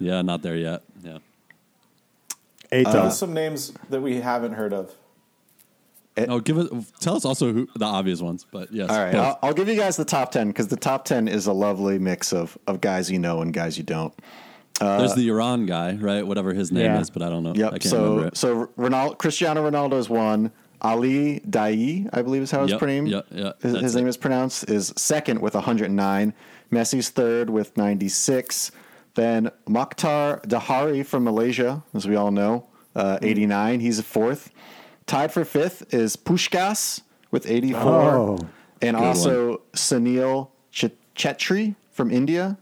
Yeah, 0.00 0.22
not 0.22 0.42
there 0.42 0.56
yet. 0.56 0.82
Yeah. 1.04 1.18
Eight 2.72 2.86
Give 2.86 2.94
us 2.96 3.18
some 3.18 3.32
names 3.32 3.72
that 3.90 4.00
we 4.00 4.20
haven't 4.20 4.54
heard 4.54 4.72
of. 4.72 4.92
Oh, 6.16 6.38
give 6.40 6.58
it. 6.58 6.68
Tell 7.00 7.16
us 7.16 7.24
also 7.24 7.52
who 7.52 7.68
the 7.76 7.84
obvious 7.84 8.20
ones, 8.20 8.46
but 8.50 8.72
yes. 8.72 8.88
All 8.90 8.98
right. 8.98 9.14
I'll, 9.14 9.38
I'll 9.42 9.52
give 9.54 9.68
you 9.68 9.74
guys 9.76 9.96
the 9.96 10.04
top 10.04 10.30
10 10.30 10.48
because 10.48 10.68
the 10.68 10.76
top 10.76 11.04
10 11.04 11.26
is 11.28 11.46
a 11.46 11.52
lovely 11.52 11.98
mix 11.98 12.32
of, 12.32 12.56
of 12.68 12.80
guys 12.80 13.10
you 13.10 13.18
know 13.18 13.40
and 13.42 13.52
guys 13.52 13.76
you 13.76 13.82
don't. 13.84 14.14
There's 14.80 15.14
the 15.14 15.28
Iran 15.28 15.66
guy, 15.66 15.94
right? 15.94 16.26
Whatever 16.26 16.52
his 16.52 16.70
name 16.72 16.84
Yeah. 16.84 17.00
is, 17.00 17.10
but 17.10 17.22
I 17.22 17.28
don't 17.30 17.42
know. 17.42 17.50
I 17.52 17.54
Yep. 17.54 17.70
can't 17.72 17.82
So 17.84 18.02
remember 18.04 18.26
it. 18.28 18.36
so 18.36 18.66
Ronaldo, 18.78 19.18
Cristiano 19.18 19.68
Ronaldo 19.68 19.94
is 19.98 20.08
one. 20.08 20.50
Ali 20.82 21.40
Daei, 21.48 22.08
I 22.12 22.20
believe 22.22 22.42
is 22.42 22.50
how 22.50 22.62
it's 22.64 22.72
Yep, 22.72 22.82
named. 22.82 23.08
yep, 23.08 23.26
yep, 23.32 23.62
His, 23.62 23.80
his 23.80 23.96
name 23.96 24.06
is 24.06 24.16
pronounced. 24.18 24.68
Is 24.68 24.92
second 24.96 25.40
with 25.40 25.54
109. 25.54 26.34
Messi's 26.70 27.08
third 27.08 27.48
with 27.50 27.76
96. 27.76 28.70
Then 29.14 29.50
Mokhtar 29.68 30.44
Dahari 30.44 31.06
from 31.06 31.24
Malaysia, 31.24 31.82
as 31.94 32.06
we 32.06 32.16
all 32.16 32.30
know, 32.32 32.66
uh, 32.94 33.18
Hmm. 33.18 33.24
89. 33.24 33.80
He's 33.80 34.00
fourth. 34.00 34.50
Tied 35.06 35.32
for 35.32 35.44
fifth 35.44 35.92
is 35.92 36.16
Puskas 36.16 37.02
with 37.30 37.48
84. 37.48 37.80
Oh, 37.82 38.38
and 38.80 38.96
good 38.96 39.02
also 39.02 39.62
Sunil 39.72 40.48
Ch- 40.70 40.86
Chhetri 41.14 41.76
from 41.90 42.10
India. 42.10 42.58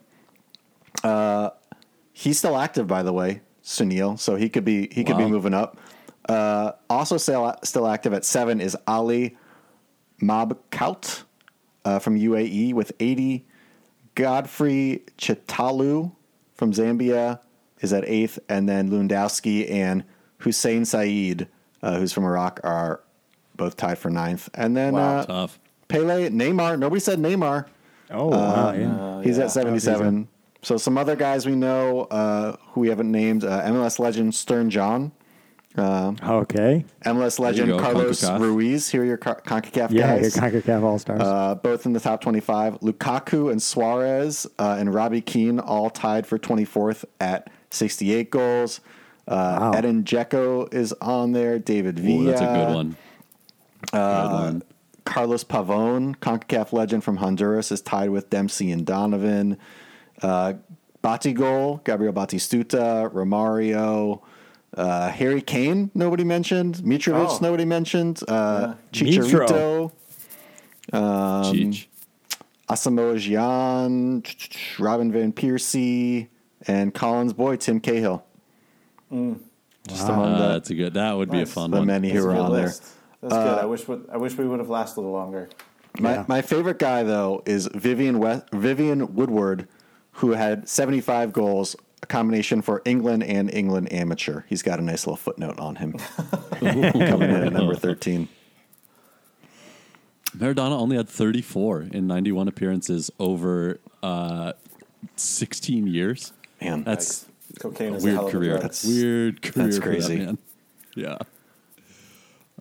Uh, 1.04 1.50
he's 2.12 2.38
still 2.38 2.56
active, 2.56 2.86
by 2.86 3.02
the 3.02 3.12
way, 3.12 3.40
Sunil. 3.64 4.18
So 4.18 4.36
he 4.36 4.48
could 4.48 4.64
be 4.64 4.88
he 4.92 5.04
could 5.04 5.18
be 5.18 5.26
moving 5.26 5.54
up. 5.54 5.78
Uh, 6.28 6.72
also 6.88 7.16
still 7.16 7.54
still 7.64 7.86
active 7.86 8.12
at 8.12 8.24
seven 8.24 8.60
is 8.60 8.76
Ali 8.86 9.36
Mabkhout 10.20 11.24
uh, 11.84 11.98
from 11.98 12.18
UAE 12.18 12.74
with 12.74 12.92
80. 13.00 13.46
Godfrey 14.14 15.04
Chitalu 15.16 16.12
from 16.54 16.72
Zambia 16.72 17.40
is 17.80 17.92
at 17.92 18.04
eighth, 18.06 18.38
and 18.48 18.68
then 18.68 18.90
Lewandowski 18.90 19.70
and 19.70 20.04
Hussein 20.38 20.84
Saeed, 20.84 21.48
uh, 21.82 21.98
who's 21.98 22.12
from 22.12 22.24
Iraq, 22.24 22.60
are 22.64 23.00
both 23.56 23.76
tied 23.76 23.98
for 23.98 24.10
ninth. 24.10 24.48
And 24.54 24.76
then 24.76 24.94
Wow. 24.94 25.18
uh, 25.18 25.26
Tough. 25.26 25.58
Pele, 25.88 26.28
Neymar. 26.30 26.78
Nobody 26.78 27.00
said 27.00 27.18
Neymar. 27.18 27.66
oh, 28.10 28.26
wow, 28.28 28.72
yeah. 28.72 29.22
He's 29.22 29.38
yeah. 29.38 29.44
at 29.44 29.50
77. 29.50 30.28
So 30.62 30.76
some 30.76 30.96
other 30.96 31.16
guys 31.16 31.44
we 31.44 31.54
know 31.56 32.02
uh, 32.02 32.56
who 32.70 32.80
we 32.82 32.88
haven't 32.88 33.10
named: 33.10 33.44
uh, 33.44 33.62
MLS 33.64 33.98
legend 33.98 34.34
Stern 34.34 34.70
John, 34.70 35.10
Okay. 35.76 36.84
MLS 37.04 37.38
legend 37.38 37.68
go, 37.68 37.78
Carlos 37.80 38.22
CONCACAF. 38.22 38.38
Ruiz. 38.40 38.88
Here 38.90 39.02
are 39.02 39.04
your 39.04 39.16
Car- 39.16 39.40
Concacaf 39.44 39.90
Yeah, 39.90 40.14
your 40.14 40.22
guys. 40.22 40.36
CONCACAF 40.36 40.82
All 40.82 40.98
Stars. 40.98 41.20
uh, 41.20 41.54
both 41.56 41.86
in 41.86 41.92
the 41.94 42.00
top 42.00 42.20
25. 42.20 42.80
Lukaku 42.80 43.50
and 43.50 43.60
Suarez 43.62 44.46
uh, 44.58 44.76
and 44.78 44.92
Robbie 44.94 45.20
Keane 45.20 45.58
all 45.58 45.90
tied 45.90 46.26
for 46.26 46.38
24th 46.38 47.04
at 47.20 47.50
68 47.70 48.30
goals. 48.30 48.80
Uh, 49.28 49.58
Wow. 49.60 49.72
Edin 49.72 50.04
Dzeko 50.04 50.72
is 50.74 50.92
on 51.00 51.32
there. 51.32 51.58
David 51.58 51.98
Villa. 51.98 52.22
Ooh, 52.22 52.24
that's 52.26 52.40
a 52.40 52.44
good 52.44 52.74
one. 52.74 52.96
Uh, 53.92 54.28
good 54.28 54.32
one. 54.34 54.62
Carlos 55.04 55.42
Pavon, 55.44 56.16
CONCACAF 56.16 56.72
legend 56.72 57.02
from 57.04 57.16
Honduras, 57.16 57.72
is 57.72 57.80
tied 57.80 58.10
with 58.10 58.30
Dempsey 58.30 58.70
and 58.70 58.86
Donovan. 58.86 59.58
Uh, 60.22 60.54
Batigol, 61.02 61.82
Gabriel 61.84 62.12
Batistuta, 62.12 63.10
Romario, 63.12 64.20
uh, 64.76 65.08
Harry 65.10 65.42
Kane, 65.42 65.90
nobody 65.94 66.22
mentioned. 66.22 66.76
Mitrovic, 66.76 67.26
Oh. 67.28 67.38
nobody 67.42 67.64
mentioned. 67.64 68.22
Uh, 68.28 68.74
Yeah. 68.92 69.04
Chicharito, 69.18 69.90
um, 70.92 71.00
Cheech. 71.52 71.86
Asamoah 72.68 73.16
Gyan, 73.18 74.24
Robin 74.78 75.10
Van 75.12 75.32
Persie, 75.32 76.28
and 76.68 76.94
Collins 76.94 77.32
boy, 77.32 77.56
Tim 77.56 77.80
Cahill. 77.80 78.24
Just 79.88 80.08
Wow. 80.08 80.14
among 80.14 80.34
Uh, 80.34 80.48
that's 80.52 80.70
a 80.70 80.74
good. 80.74 80.94
That 80.94 81.12
would 81.16 81.30
be 81.30 81.38
a 81.38 81.40
Nice. 81.40 81.52
fun 81.52 81.70
the 81.70 81.78
one. 81.78 81.86
many 81.86 82.08
That's 82.12 82.20
who 82.24 82.30
a 82.30 82.32
are 82.32 82.36
good 82.36 82.42
on 82.44 82.52
there. 82.52 82.62
list. 82.66 82.84
That's 83.20 83.34
good. 83.34 83.58
I 83.58 83.64
wish 83.66 83.86
would, 83.88 84.04
I 84.12 84.16
wish 84.16 84.36
we 84.38 84.46
would 84.46 84.58
have 84.58 84.68
lasted 84.70 85.00
a 85.00 85.02
little 85.02 85.12
longer. 85.16 85.48
My, 86.00 86.14
Yeah. 86.14 86.24
my 86.28 86.40
favorite 86.42 86.78
guy 86.78 87.02
though 87.02 87.42
is 87.46 87.68
Vivian 87.74 88.18
West, 88.18 88.46
Vivian 88.52 89.14
Woodward, 89.14 89.68
who 90.12 90.32
had 90.32 90.68
75 90.68 91.32
goals, 91.32 91.76
a 92.02 92.06
combination 92.06 92.62
for 92.62 92.80
England 92.84 93.22
and 93.24 93.52
England 93.52 93.92
amateur. 93.92 94.42
He's 94.48 94.62
got 94.62 94.78
a 94.78 94.82
nice 94.82 95.06
little 95.06 95.16
footnote 95.16 95.58
on 95.60 95.76
him, 95.76 95.92
coming 96.60 97.30
in 97.30 97.44
at 97.44 97.52
number 97.52 97.74
13. 97.74 98.28
Maradona 100.36 100.72
only 100.72 100.96
had 100.96 101.08
34 101.08 101.88
in 101.92 102.06
91 102.06 102.48
appearances 102.48 103.10
over 103.18 103.78
uh, 104.02 104.52
16 105.16 105.86
years. 105.86 106.32
Man, 106.60 106.84
That's 106.84 107.26
Cocaine 107.60 107.94
a 107.94 107.96
is 107.96 108.04
weird 108.04 108.14
a 108.14 108.18
hell 108.18 108.26
of 108.26 108.32
career. 108.32 108.50
a 108.50 108.52
drug. 108.54 108.62
That's- 108.62 108.84
weird 108.86 109.42
career. 109.42 109.64
that's 109.66 109.76
for 109.78 109.82
that 109.84 109.88
crazy. 109.90 110.16
man. 110.18 110.38
Yeah. 110.94 111.18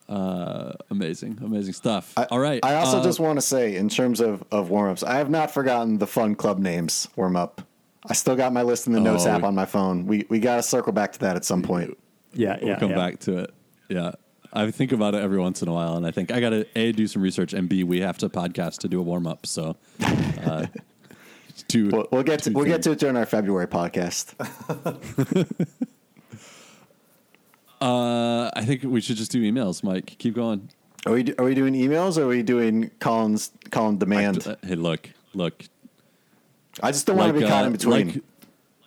Uh, 0.09 0.73
amazing, 0.89 1.37
amazing 1.43 1.73
stuff. 1.73 2.13
I, 2.17 2.25
All 2.25 2.39
right. 2.39 2.59
I 2.63 2.75
also 2.75 2.99
uh, 2.99 3.03
just 3.03 3.19
want 3.19 3.37
to 3.37 3.41
say, 3.41 3.75
in 3.75 3.87
terms 3.87 4.19
of, 4.19 4.43
of 4.51 4.69
warm 4.69 4.91
ups, 4.91 5.03
I 5.03 5.15
have 5.15 5.29
not 5.29 5.51
forgotten 5.51 5.97
the 5.97 6.07
fun 6.07 6.35
club 6.35 6.59
names 6.59 7.07
warm 7.15 7.35
up. 7.35 7.61
I 8.05 8.13
still 8.13 8.35
got 8.35 8.51
my 8.51 8.61
list 8.63 8.87
in 8.87 8.93
the 8.93 8.99
notes 8.99 9.25
Oh. 9.25 9.29
app 9.29 9.43
on 9.43 9.53
my 9.55 9.65
phone. 9.65 10.07
We 10.07 10.25
we 10.29 10.39
got 10.39 10.55
to 10.57 10.63
circle 10.63 10.91
back 10.91 11.13
to 11.13 11.19
that 11.19 11.35
at 11.35 11.45
some 11.45 11.61
point. 11.61 11.97
yeah, 12.33 12.57
yeah. 12.59 12.65
we'll 12.65 12.75
come 12.77 12.89
yeah. 12.91 12.95
back 12.95 13.19
to 13.19 13.37
it. 13.39 13.53
Yeah. 13.89 14.11
I 14.53 14.69
think 14.71 14.91
about 14.91 15.13
it 15.15 15.21
every 15.21 15.39
once 15.39 15.61
in 15.61 15.67
a 15.69 15.73
while, 15.73 15.95
and 15.95 16.05
I 16.05 16.11
think 16.11 16.29
I 16.31 16.41
got 16.41 16.49
to 16.49 16.65
a 16.75 16.91
do 16.91 17.07
some 17.07 17.21
research, 17.21 17.53
and 17.53 17.69
b 17.69 17.83
we 17.85 18.01
have 18.01 18.17
to 18.17 18.27
podcast 18.29 18.79
to 18.79 18.89
do 18.89 18.99
a 18.99 19.03
warm 19.03 19.25
up. 19.27 19.45
So, 19.45 19.77
uh, 20.01 20.65
We'll, 21.91 22.07
we'll 22.11 22.23
get 22.23 22.43
to, 22.43 22.51
we'll 22.51 22.65
get 22.65 22.81
to 22.83 22.91
it 22.91 22.99
during 22.99 23.17
our 23.17 23.25
February 23.25 23.67
podcast. 23.67 24.35
Uh, 27.81 28.51
I 28.53 28.63
think 28.63 28.83
we 28.83 29.01
should 29.01 29.17
just 29.17 29.31
do 29.31 29.41
emails, 29.41 29.83
Mike. 29.83 30.15
Keep 30.19 30.35
going. 30.35 30.69
Are 31.07 31.13
we 31.13 31.33
are 31.39 31.45
we 31.45 31.55
doing 31.55 31.73
emails 31.73 32.15
or 32.15 32.25
are 32.25 32.27
we 32.27 32.43
doing 32.43 32.91
Colin's 32.99 33.51
Colin 33.71 33.97
demand? 33.97 34.45
Uh, 34.45 34.55
hey, 34.63 34.75
look, 34.75 35.09
look. 35.33 35.65
I 36.83 36.91
just 36.91 37.07
don't 37.07 37.17
want 37.17 37.33
to 37.33 37.39
be 37.39 37.47
caught 37.47 37.63
uh, 37.63 37.67
in 37.67 37.71
between. 37.71 38.07
Like, 38.07 38.23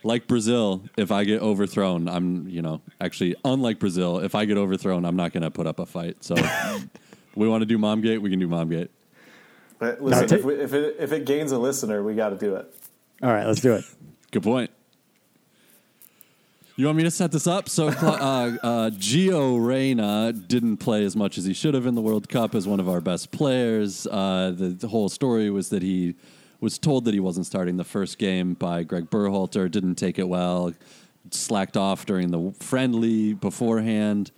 like 0.04 0.26
Brazil, 0.28 0.84
if 0.96 1.10
I 1.10 1.24
get 1.24 1.42
overthrown, 1.42 2.08
I'm 2.08 2.46
you 2.48 2.62
know 2.62 2.82
actually 3.00 3.34
unlike 3.44 3.80
Brazil. 3.80 4.18
If 4.18 4.36
I 4.36 4.44
get 4.44 4.56
overthrown, 4.56 5.04
I'm 5.04 5.16
not 5.16 5.32
going 5.32 5.42
to 5.42 5.50
put 5.50 5.66
up 5.66 5.80
a 5.80 5.86
fight. 5.86 6.22
So 6.22 6.36
we 7.34 7.48
want 7.48 7.62
to 7.62 7.66
do 7.66 7.78
Momgate, 7.78 8.20
we 8.20 8.30
can 8.30 8.38
do 8.38 8.46
mom 8.46 8.68
gate. 8.68 8.92
But 9.84 10.02
listen, 10.02 10.28
ta- 10.28 10.34
if, 10.36 10.44
we, 10.44 10.54
if 10.54 10.72
it 10.72 10.96
if 10.98 11.12
it 11.12 11.26
gains 11.26 11.52
a 11.52 11.58
listener, 11.58 12.02
we 12.02 12.14
got 12.14 12.30
to 12.30 12.36
do 12.36 12.56
it. 12.56 12.74
All 13.22 13.30
right, 13.30 13.46
let's 13.46 13.60
do 13.60 13.74
it. 13.74 13.84
Good 14.30 14.42
point. 14.42 14.70
You 16.76 16.86
want 16.86 16.96
me 16.96 17.04
to 17.04 17.10
set 17.10 17.30
this 17.30 17.46
up? 17.46 17.68
So, 17.68 17.92
Cla- 17.92 18.10
uh, 18.10 18.66
uh, 18.66 18.90
Gio 18.90 19.64
Reyna 19.64 20.32
didn't 20.32 20.78
play 20.78 21.04
as 21.04 21.14
much 21.14 21.38
as 21.38 21.44
he 21.44 21.52
should 21.52 21.74
have 21.74 21.86
in 21.86 21.94
the 21.94 22.00
World 22.00 22.28
Cup 22.28 22.52
as 22.54 22.66
one 22.66 22.80
of 22.80 22.88
our 22.88 23.00
best 23.00 23.30
players. 23.30 24.08
Uh, 24.08 24.52
the, 24.56 24.70
the 24.70 24.88
whole 24.88 25.08
story 25.08 25.50
was 25.50 25.68
that 25.68 25.82
he 25.82 26.16
was 26.60 26.76
told 26.78 27.04
that 27.04 27.14
he 27.14 27.20
wasn't 27.20 27.46
starting 27.46 27.76
the 27.76 27.84
first 27.84 28.18
game 28.18 28.54
by 28.54 28.82
Greg 28.82 29.08
Berhalter, 29.08 29.70
didn't 29.70 29.94
take 29.94 30.18
it 30.18 30.28
well, 30.28 30.72
slacked 31.30 31.76
off 31.76 32.06
during 32.06 32.32
the 32.32 32.52
friendly 32.58 33.34
beforehand. 33.34 34.32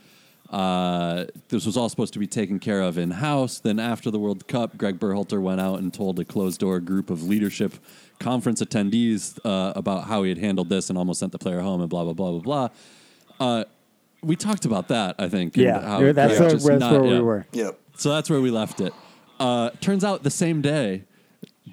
Uh, 0.50 1.24
this 1.48 1.66
was 1.66 1.76
all 1.76 1.88
supposed 1.88 2.12
to 2.12 2.18
be 2.18 2.26
taken 2.26 2.58
care 2.58 2.80
of 2.80 2.98
in 2.98 3.10
house. 3.10 3.58
Then, 3.58 3.78
after 3.78 4.10
the 4.10 4.18
World 4.18 4.46
Cup, 4.46 4.78
Greg 4.78 4.98
Berhalter 4.98 5.40
went 5.40 5.60
out 5.60 5.78
and 5.80 5.92
told 5.92 6.18
a 6.20 6.24
closed 6.24 6.60
door 6.60 6.78
group 6.80 7.10
of 7.10 7.22
leadership 7.24 7.74
conference 8.20 8.62
attendees 8.62 9.38
uh, 9.44 9.72
about 9.74 10.04
how 10.04 10.22
he 10.22 10.28
had 10.28 10.38
handled 10.38 10.68
this 10.68 10.88
and 10.88 10.98
almost 10.98 11.20
sent 11.20 11.32
the 11.32 11.38
player 11.38 11.60
home 11.60 11.80
and 11.80 11.90
blah, 11.90 12.04
blah, 12.04 12.12
blah, 12.12 12.30
blah, 12.38 12.40
blah. 12.40 12.68
Uh, 13.38 13.64
we 14.22 14.36
talked 14.36 14.64
about 14.64 14.88
that, 14.88 15.16
I 15.18 15.28
think. 15.28 15.56
Yeah, 15.56 15.80
how 15.80 16.12
that's, 16.12 16.38
where, 16.38 16.50
that's 16.50 16.64
not- 16.64 16.92
where 16.92 17.02
we 17.02 17.10
yeah. 17.10 17.20
were. 17.20 17.46
yep. 17.52 17.80
So 17.96 18.10
that's 18.10 18.28
where 18.28 18.40
we 18.40 18.50
left 18.50 18.80
it. 18.80 18.92
Uh, 19.40 19.70
turns 19.80 20.04
out 20.04 20.22
the 20.22 20.30
same 20.30 20.60
day, 20.62 21.04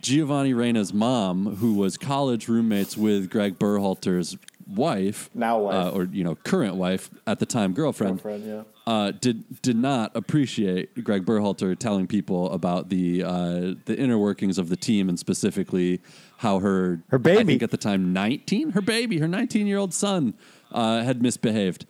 Giovanni 0.02 0.54
Reyna's 0.54 0.94
mom, 0.94 1.58
who 1.58 1.74
was 1.76 1.98
college 1.98 2.48
roommates 2.48 2.98
with 2.98 3.30
Greg 3.30 3.60
Berhalter's 3.60 4.38
wife, 4.68 5.30
Now 5.34 5.60
wife. 5.60 5.76
uh, 5.76 5.90
or 5.92 6.04
you 6.06 6.24
know 6.24 6.36
current 6.36 6.76
wife 6.76 7.10
at 7.28 7.40
the 7.40 7.46
time 7.46 7.74
girlfriend, 7.74 8.22
Girlfriend, 8.24 8.46
yeah. 8.46 8.64
uh, 8.92 9.12
did 9.12 9.62
did 9.62 9.78
not 9.78 10.16
appreciate 10.16 11.04
Greg 11.04 11.26
Berhalter 11.26 11.78
telling 11.78 12.08
people 12.08 12.52
about 12.52 12.90
the 12.90 13.24
uh, 13.24 13.74
the 13.86 13.96
inner 13.98 14.18
workings 14.18 14.58
of 14.58 14.70
the 14.70 14.78
team 14.78 15.10
and 15.10 15.18
specifically 15.20 16.02
how 16.38 16.60
her 16.60 17.02
Her 17.10 17.20
baby. 17.20 17.40
I 17.40 17.44
think 17.44 17.64
at 17.64 17.72
the 17.72 17.78
time 17.78 18.14
nineteen 18.14 18.72
her 18.72 18.82
baby 18.82 19.20
her 19.20 19.28
nineteen 19.28 19.68
year 19.68 19.78
old 19.78 19.94
son 19.94 20.34
uh, 20.72 21.04
had 21.04 21.22
misbehaved. 21.22 21.86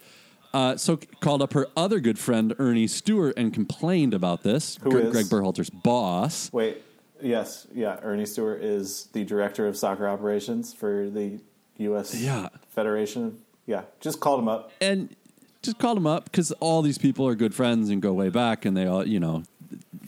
Uh, 0.53 0.77
so 0.77 0.97
called 1.19 1.41
up 1.41 1.53
her 1.53 1.65
other 1.75 1.99
good 1.99 2.19
friend 2.19 2.53
Ernie 2.59 2.85
Stewart 2.85 3.33
and 3.37 3.51
complained 3.51 4.13
about 4.13 4.43
this. 4.43 4.77
Who 4.83 4.91
Gre- 4.91 4.99
is? 4.99 5.11
Greg 5.11 5.25
Berhalter's 5.25 5.71
boss. 5.71 6.53
Wait, 6.53 6.83
yes, 7.19 7.65
yeah. 7.73 7.97
Ernie 8.03 8.27
Stewart 8.27 8.61
is 8.63 9.07
the 9.13 9.23
director 9.23 9.65
of 9.65 9.75
soccer 9.75 10.07
operations 10.07 10.71
for 10.71 11.09
the 11.09 11.39
U.S. 11.77 12.13
Yeah. 12.19 12.49
Federation. 12.69 13.39
Yeah, 13.65 13.83
just 14.01 14.19
called 14.19 14.39
him 14.39 14.47
up. 14.49 14.71
and 14.81 15.15
just 15.61 15.79
called 15.79 15.97
him 15.97 16.05
up 16.07 16.25
because 16.25 16.51
all 16.53 16.81
these 16.81 16.97
people 16.97 17.25
are 17.27 17.35
good 17.35 17.55
friends 17.55 17.89
and 17.89 18.01
go 18.01 18.11
way 18.11 18.27
back, 18.29 18.65
and 18.65 18.75
they 18.75 18.85
all, 18.85 19.07
you 19.07 19.19
know, 19.21 19.43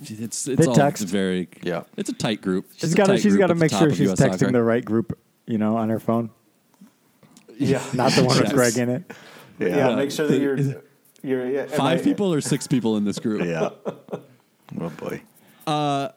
it's 0.02 0.46
it's 0.48 0.60
They 0.60 0.66
all 0.66 0.76
text. 0.76 1.06
very 1.06 1.48
Yeah. 1.64 1.84
It's 1.96 2.10
a 2.10 2.14
tight 2.14 2.42
group. 2.42 2.66
She's 2.76 2.94
got 2.94 3.06
to 3.06 3.14
tight 3.14 3.22
she's 3.22 3.34
group 3.34 3.40
got 3.40 3.48
to 3.48 3.56
make 3.56 3.72
sure 3.72 3.94
she's 3.94 4.12
US 4.12 4.20
texting 4.20 4.40
soccer. 4.40 4.52
the 4.52 4.62
right 4.64 4.84
group, 4.84 5.18
you 5.48 5.58
know, 5.58 5.78
on 5.78 5.88
her 5.90 6.00
phone, 6.02 6.30
Yeah, 7.58 7.82
not 7.94 8.12
the 8.12 8.24
one 8.26 8.36
with 8.38 8.48
Yes. 8.48 8.54
Greg 8.54 8.78
in 8.78 8.90
it. 8.90 9.12
yeah. 9.60 9.68
Yeah. 9.90 9.96
make 9.96 10.12
sure 10.12 10.28
that 10.28 10.40
you're 10.40 10.58
you're 11.24 11.50
yeah, 11.50 11.62
am 11.62 11.70
Five 11.70 12.02
I- 12.02 12.04
people 12.04 12.34
or 12.34 12.42
six 12.42 12.68
people 12.68 12.98
in 12.98 13.06
this 13.06 13.20
group. 13.20 13.42
Yeah. 13.46 13.70
oh 14.82 14.90
boy. 14.98 15.22
Uh, 15.66 16.10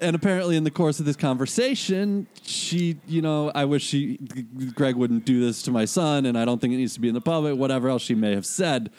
And 0.00 0.14
apparently, 0.16 0.56
in 0.56 0.64
the 0.64 0.70
course 0.70 1.00
of 1.00 1.06
this 1.06 1.16
conversation, 1.16 2.26
she, 2.42 2.96
you 3.06 3.22
know, 3.22 3.50
I 3.54 3.64
wish 3.64 3.84
she, 3.84 4.16
Greg 4.74 4.96
wouldn't 4.96 5.24
do 5.24 5.40
this 5.40 5.62
to 5.62 5.70
my 5.70 5.84
son, 5.84 6.26
and 6.26 6.38
I 6.38 6.44
don't 6.44 6.60
think 6.60 6.74
it 6.74 6.76
needs 6.76 6.94
to 6.94 7.00
be 7.00 7.08
in 7.08 7.14
the 7.14 7.20
public. 7.20 7.56
Whatever 7.56 7.88
else 7.88 8.02
she 8.02 8.14
may 8.14 8.34
have 8.34 8.46
said. 8.46 8.90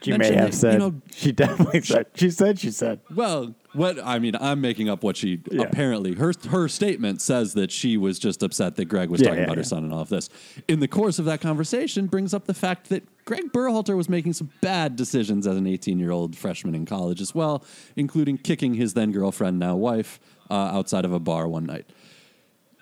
She 0.00 0.16
may 0.16 0.32
have 0.32 0.52
that, 0.52 0.54
said. 0.54 0.72
you 0.74 0.78
know, 0.78 1.02
she 1.10 1.32
definitely 1.32 1.80
said. 1.82 2.06
She 2.14 2.30
said. 2.30 2.60
She 2.60 2.70
said. 2.70 3.00
Well, 3.12 3.56
what 3.72 3.98
I 4.04 4.20
mean, 4.20 4.36
I'm 4.40 4.60
making 4.60 4.88
up 4.88 5.02
what 5.02 5.16
she 5.16 5.42
Yeah. 5.50 5.62
apparently 5.62 6.14
her 6.14 6.32
her 6.50 6.68
statement 6.68 7.20
says 7.20 7.54
that 7.54 7.72
she 7.72 7.96
was 7.96 8.20
just 8.20 8.44
upset 8.44 8.76
that 8.76 8.84
Greg 8.84 9.10
was 9.10 9.20
Yeah, 9.20 9.28
talking 9.30 9.40
yeah, 9.40 9.46
about 9.46 9.56
her 9.56 9.64
son 9.64 9.82
and 9.82 9.92
all 9.92 10.00
of 10.02 10.08
this. 10.08 10.30
In 10.68 10.78
the 10.78 10.86
course 10.86 11.18
of 11.18 11.24
that 11.24 11.40
conversation, 11.40 12.06
brings 12.06 12.32
up 12.32 12.46
the 12.46 12.54
fact 12.54 12.90
that 12.90 13.02
Greg 13.24 13.52
Berhalter 13.52 13.96
was 13.96 14.08
making 14.08 14.34
some 14.34 14.50
bad 14.60 14.94
decisions 14.94 15.48
as 15.48 15.56
an 15.56 15.66
18 15.66 15.98
year 15.98 16.12
old 16.12 16.36
freshman 16.36 16.76
in 16.76 16.86
college 16.86 17.20
as 17.20 17.34
well, 17.34 17.64
including 17.96 18.38
kicking 18.38 18.74
his 18.74 18.94
then 18.94 19.10
girlfriend, 19.10 19.58
now 19.58 19.74
wife, 19.74 20.20
uh, 20.50 20.54
outside 20.54 21.04
of 21.04 21.12
a 21.12 21.18
bar 21.18 21.48
one 21.48 21.64
night. 21.64 21.86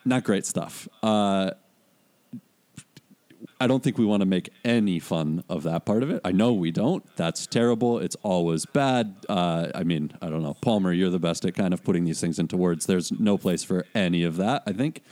Not 0.05 0.25
great 0.25 0.47
stuff. 0.47 0.89
Uh, 1.03 1.51
I 3.59 3.67
don't 3.67 3.83
think 3.83 3.99
we 3.99 4.05
want 4.05 4.21
to 4.21 4.27
make 4.27 4.51
any 4.65 4.99
fun 4.99 5.43
of 5.49 5.63
that 5.63 5.85
part 5.87 6.03
of 6.03 6.11
it. 6.11 6.21
I 6.25 6.33
know 6.33 6.53
we 6.53 6.71
don't. 6.71 7.05
That's 7.17 7.47
terrible. 7.47 7.99
It's 7.99 8.17
always 8.23 8.67
bad. 8.67 9.17
Uh, 9.29 9.69
I 9.75 9.83
mean, 9.83 10.13
I 10.21 10.29
don't 10.29 10.43
know. 10.43 10.55
Palmer, 10.55 10.93
you're 10.93 11.11
the 11.11 11.19
best 11.19 11.45
at 11.45 11.55
kind 11.55 11.73
of 11.73 11.83
putting 11.83 12.05
these 12.05 12.21
things 12.21 12.39
into 12.39 12.57
words. 12.57 12.87
There's 12.87 13.13
no 13.13 13.39
place 13.39 13.65
for 13.65 13.87
any 13.95 14.25
of 14.25 14.37
that, 14.37 14.63
I 14.67 14.73
think. 14.73 15.03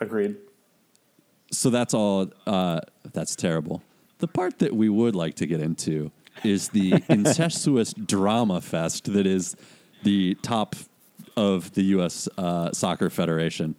Agreed. 0.00 0.36
So 1.50 1.70
that's 1.70 1.94
all. 1.94 2.30
Uh, 2.46 2.80
that's 3.12 3.36
terrible. 3.36 3.82
The 4.18 4.28
part 4.28 4.58
that 4.60 4.74
we 4.74 4.88
would 4.88 5.14
like 5.14 5.34
to 5.36 5.46
get 5.46 5.60
into 5.60 6.10
is 6.42 6.70
the 6.70 7.02
incestuous 7.08 7.92
drama 7.92 8.60
fest 8.60 9.12
that 9.12 9.26
is 9.26 9.56
the 10.02 10.34
top 10.42 10.74
of 11.36 11.72
the 11.74 11.82
U.S. 11.84 12.28
Uh, 12.38 12.72
Soccer 12.72 13.10
Federation. 13.10 13.74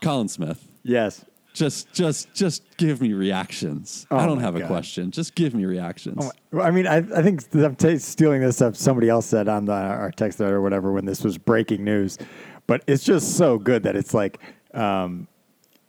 Colin 0.00 0.28
Smith. 0.28 0.66
Yes. 0.82 1.24
Just, 1.54 1.92
just, 1.92 2.32
just 2.34 2.62
give 2.76 3.00
me 3.00 3.12
reactions. 3.14 4.06
Oh 4.12 4.16
I 4.16 4.26
don't 4.26 4.38
have 4.38 4.54
a 4.54 4.64
question. 4.66 5.10
Just 5.10 5.34
give 5.34 5.54
me 5.54 5.64
reactions. 5.64 6.18
Oh 6.20 6.30
my- 6.52 6.64
I 6.64 6.70
mean, 6.70 6.86
I, 6.86 6.98
I 6.98 7.22
think 7.22 7.42
I'm 7.54 7.74
t- 7.74 7.98
stealing 7.98 8.40
this 8.42 8.56
stuff 8.56 8.76
somebody 8.76 9.08
else 9.08 9.26
said 9.26 9.48
on 9.48 9.64
the, 9.64 9.72
our 9.72 10.12
text 10.12 10.38
thread 10.38 10.52
or 10.52 10.62
whatever 10.62 10.92
when 10.92 11.04
this 11.04 11.24
was 11.24 11.36
breaking 11.36 11.82
news, 11.84 12.16
but 12.68 12.84
it's 12.86 13.02
just 13.02 13.36
so 13.36 13.58
good 13.58 13.82
that 13.82 13.96
it's 13.96 14.14
like 14.14 14.38
um, 14.72 15.26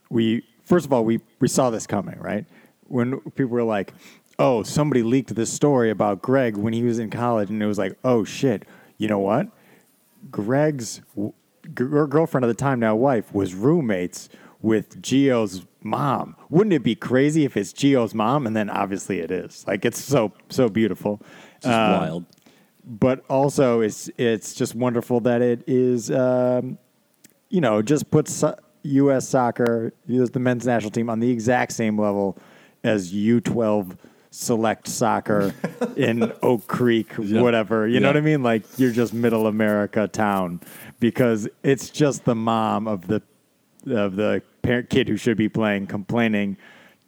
we 0.10 0.44
first 0.66 0.86
of 0.88 0.94
all 0.94 1.06
we 1.06 1.20
we 1.40 1.48
saw 1.48 1.70
this 1.70 1.86
coming 1.86 2.18
right 2.20 2.46
when 2.88 3.20
people 3.32 3.50
were 3.52 3.64
like, 3.64 3.94
oh, 4.40 4.64
somebody 4.64 5.04
leaked 5.04 5.36
this 5.36 5.52
story 5.54 5.92
about 5.92 6.22
Greg 6.24 6.58
when 6.58 6.74
he 6.74 6.82
was 6.84 6.98
in 6.98 7.10
college, 7.12 7.50
and 7.52 7.62
it 7.62 7.68
was 7.68 7.78
like, 7.78 7.96
oh 8.04 8.24
shit, 8.24 8.64
you 8.98 9.08
know 9.08 9.20
what? 9.20 9.48
Greg's 10.32 11.02
w- 11.16 11.34
gr- 11.74 12.06
girlfriend 12.06 12.46
at 12.46 12.48
the 12.48 12.54
time, 12.54 12.80
now 12.80 12.96
wife, 12.96 13.34
was 13.34 13.54
roommates 13.54 14.30
with 14.62 15.02
Gio's 15.02 15.66
mom. 15.82 16.36
Wouldn't 16.50 16.74
it 16.74 16.84
be 16.84 16.96
crazy 16.96 17.46
if 17.46 17.56
it's 17.56 17.72
Gio's 17.72 18.14
mom? 18.14 18.46
And 18.46 18.56
then 18.56 18.70
obviously 18.70 19.20
it 19.20 19.32
is. 19.32 19.66
Like 19.68 19.86
it's 19.86 20.04
so 20.04 20.34
so 20.50 20.70
beautiful. 20.70 21.22
Just 21.62 21.68
Uh, 21.74 21.98
wild. 22.02 22.26
But 22.84 23.24
also 23.30 23.82
it's 23.82 24.10
it's 24.18 24.54
just 24.54 24.76
wonderful 24.76 25.20
that 25.22 25.42
it 25.42 25.64
is 25.68 26.12
um, 26.12 26.78
you 27.50 27.62
know, 27.62 27.82
just 27.82 28.12
puts 28.12 28.44
US 28.84 29.28
soccer, 29.28 29.94
US 30.08 30.30
the 30.32 30.40
men's 30.40 30.66
national 30.66 30.92
team 30.92 31.10
on 31.10 31.20
the 31.20 31.30
exact 31.30 31.72
same 31.72 32.00
level 32.00 32.38
as 32.84 33.14
U12 33.14 33.98
select 34.32 34.88
soccer 34.88 35.54
in 35.96 36.32
Oak 36.42 36.68
Creek, 36.68 37.14
Yeah. 37.20 37.42
whatever. 37.42 37.88
You 37.88 38.00
know 38.00 38.08
what 38.10 38.18
I 38.18 38.22
mean? 38.22 38.44
Like 38.44 38.64
you're 38.78 38.92
just 38.92 39.14
middle 39.14 39.48
America 39.48 40.08
town 40.08 40.62
because 41.00 41.48
it's 41.64 41.90
just 41.90 42.26
the 42.26 42.36
mom 42.36 42.88
of 42.88 43.08
the 43.08 43.22
of 43.88 44.16
the 44.18 44.42
parent 44.62 44.90
kid 44.90 45.08
who 45.08 45.18
should 45.18 45.38
be 45.38 45.50
playing 45.50 45.88
complaining 45.88 46.58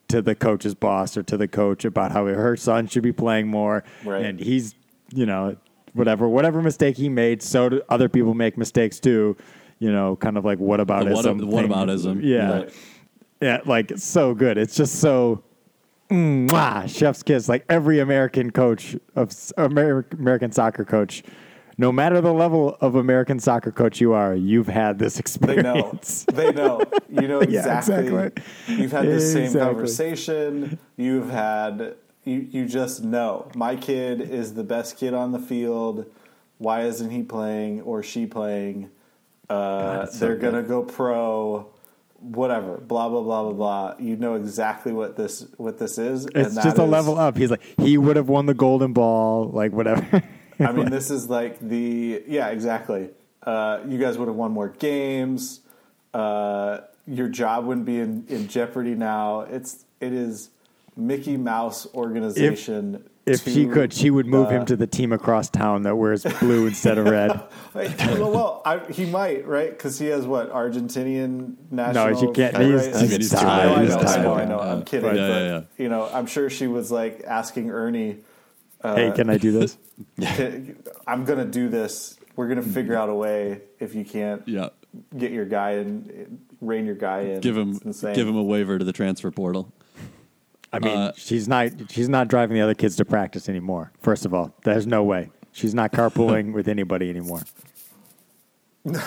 to 0.08 0.22
the 0.22 0.34
coach's 0.36 0.74
boss 0.74 1.16
or 1.16 1.24
to 1.24 1.38
the 1.38 1.48
coach 1.48 1.86
about 1.86 2.12
how 2.12 2.26
her 2.26 2.56
son 2.58 2.88
should 2.88 3.04
be 3.04 3.12
playing 3.12 3.48
more 3.48 3.84
Right. 4.06 4.26
and 4.26 4.40
he's 4.40 4.74
you 5.14 5.26
know 5.26 5.58
whatever 5.94 6.28
whatever 6.30 6.62
mistake 6.62 6.96
he 6.98 7.10
made 7.10 7.42
so 7.44 7.70
do 7.70 7.82
other 7.90 8.08
people 8.10 8.34
make 8.34 8.58
mistakes 8.58 9.00
too 9.00 9.36
you 9.80 9.92
know 9.92 10.16
kind 10.16 10.38
of 10.38 10.46
like 10.46 10.60
what 10.60 10.80
about 10.80 11.08
what- 11.10 11.24
the 11.24 11.34
whataboutism. 11.34 12.22
yeah 12.24 12.52
Right. 12.52 12.74
yeah 13.42 13.60
like 13.66 13.92
so 13.98 14.34
good 14.34 14.58
it's 14.58 14.76
just 14.76 14.96
so 14.96 15.44
mwah, 16.12 16.88
chef's 16.90 17.24
kiss 17.24 17.48
like 17.50 17.66
every 17.70 18.00
american 18.00 18.52
coach 18.52 18.96
of 19.16 19.32
Amer- 19.58 20.06
american 20.12 20.52
soccer 20.52 20.84
coach 20.86 21.24
no 21.78 21.92
matter 21.92 22.20
the 22.22 22.34
level 22.34 22.78
of 22.82 22.96
american 22.96 23.40
soccer 23.40 23.72
coach 23.72 24.02
you 24.02 24.14
are 24.14 24.36
you've 24.36 24.68
had 24.68 25.00
this 25.00 25.18
experience. 25.20 26.26
They 26.32 26.52
know. 26.52 26.82
They 26.82 26.92
know. 26.92 27.22
You 27.22 27.28
know 27.28 27.42
Yeah, 27.50 27.78
exactly. 27.78 28.08
exactly. 28.08 28.76
You've 28.76 28.92
had 28.92 29.08
the 29.08 29.20
same 29.20 29.54
conversation. 29.54 30.78
You've 30.98 31.30
had. 31.30 31.96
You 32.24 32.48
you 32.52 32.66
just 32.68 33.04
know. 33.04 33.50
My 33.56 33.76
kid 33.76 34.22
is 34.22 34.54
the 34.54 34.64
best 34.64 34.98
kid 34.98 35.14
on 35.16 35.32
the 35.32 35.40
field. 35.40 36.06
Why 36.60 36.82
isn't 36.84 37.10
he 37.10 37.24
playing 37.24 37.82
or 37.82 38.04
she 38.04 38.28
playing? 38.28 38.92
Uh, 39.50 40.06
God, 40.06 40.14
they're 40.14 40.36
good. 40.36 40.52
gonna 40.52 40.64
go 40.64 40.84
pro. 40.84 41.68
Whatever, 42.22 42.78
blah 42.78 43.10
blah 43.10 43.22
blah 43.22 43.44
blah 43.44 43.54
blah. 43.54 43.96
You 44.00 44.16
know 44.16 44.36
exactly 44.36 44.94
what 44.94 45.16
this 45.18 45.46
what 45.58 45.78
this 45.80 45.98
is. 45.98 46.26
and 46.26 46.38
It's 46.38 46.56
just 46.56 46.78
a 46.78 46.84
is- 46.84 46.90
level 46.90 47.18
up. 47.18 47.38
He's 47.38 47.52
like, 47.52 47.62
he 47.80 47.98
would 47.98 48.16
have 48.16 48.30
won 48.30 48.46
the 48.46 48.54
golden 48.54 48.94
ball, 48.94 49.50
like 49.50 49.72
whatever. 49.72 50.24
I 50.60 50.72
mean, 50.72 50.90
this 50.92 51.10
is 51.12 51.30
like 51.30 51.60
the 51.60 52.24
yeah, 52.28 52.50
exactly. 52.50 53.10
Uh, 53.44 53.80
you 53.88 53.98
guys 53.98 54.18
would 54.18 54.28
have 54.28 54.38
won 54.38 54.52
more 54.52 54.70
games. 54.70 55.62
Uh, 56.14 56.82
your 57.08 57.28
job 57.28 57.66
wouldn't 57.66 57.86
be 57.86 58.00
in, 58.00 58.26
in 58.30 58.48
jeopardy 58.48 58.94
now. 58.96 59.42
It's 59.42 59.86
it 60.00 60.14
is 60.14 60.50
Mickey 60.96 61.38
Mouse 61.38 61.88
organization. 61.96 63.04
If 63.26 63.44
she 63.44 63.68
could, 63.68 63.94
she 63.94 64.10
would 64.10 64.26
move 64.26 64.50
him 64.50 64.64
uh, 64.64 64.66
to 64.66 64.76
the 64.76 64.88
team 64.88 65.12
across 65.14 65.50
town 65.50 65.84
that 65.84 65.96
wears 65.96 66.24
blue 66.40 66.66
instead 66.68 66.98
of 66.98 67.06
red. 67.08 67.32
Well, 67.74 68.32
well 68.32 68.62
I, 68.66 68.80
he 68.92 69.06
might 69.06 69.48
right 69.48 69.70
because 69.70 69.98
he 69.98 70.08
has 70.08 70.28
what 70.28 70.52
Argentinian 70.52 71.56
national. 71.72 72.20
she 72.20 72.32
can't- 72.34 72.54
right? 72.56 72.66
he's- 72.66 72.88
I 72.98 73.02
mean, 73.04 73.10
he's 73.12 73.34
I 73.34 73.42
know, 73.42 73.76
tied. 73.76 73.82
He's 73.86 73.96
tied. 73.96 74.26
I 74.26 74.46
know. 74.46 74.60
I'm 74.60 74.84
kidding, 74.84 75.08
Right. 75.08 75.16
Yeah, 75.16 75.28
but 75.28 75.34
yeah, 75.42 75.48
yeah. 75.48 75.62
you 75.78 75.88
know, 75.90 76.10
I'm 76.12 76.26
sure 76.26 76.50
she 76.50 76.68
was 76.68 76.92
like 76.92 77.24
asking 77.26 77.72
Ernie. 77.72 78.18
hey, 78.84 79.12
can 79.16 79.30
I 79.30 79.38
do 79.38 79.52
this? 79.54 79.78
"Can- 80.22 80.84
I'm 81.08 81.24
gonna 81.24 81.46
do 81.46 81.70
this. 81.70 82.18
We're 82.36 82.48
gonna 82.50 82.62
figure 82.62 82.96
out 82.98 83.08
a 83.10 83.14
way 83.16 83.62
if 83.80 83.96
you 83.96 84.04
can't 84.04 84.46
Yeah. 84.48 84.70
get 85.18 85.32
your 85.32 85.46
guy 85.46 85.72
and 85.72 86.40
rein 86.60 86.86
your 86.86 86.96
guy 86.96 87.22
in. 87.22 87.40
Give 87.42 87.56
him 87.56 87.78
give 88.14 88.28
him 88.28 88.36
a 88.36 88.44
waiver 88.44 88.80
to 88.80 88.84
the 88.86 88.94
transfer 88.94 89.32
portal. 89.32 89.72
I 90.74 90.80
mean, 90.80 90.98
Uh, 90.98 91.12
she's 91.18 91.48
not 91.48 91.70
she's 91.90 92.08
not 92.10 92.28
driving 92.28 92.56
the 92.56 92.62
other 92.62 92.74
kids 92.76 92.96
to 92.98 93.06
practice 93.06 93.50
anymore. 93.50 93.92
First 94.00 94.26
of 94.26 94.34
all, 94.34 94.54
there's 94.64 94.88
no 94.88 95.04
way 95.04 95.30
she's 95.52 95.74
not 95.74 95.92
carpooling 95.92 96.54
with 96.58 96.68
anybody 96.68 97.10
anymore. 97.10 97.42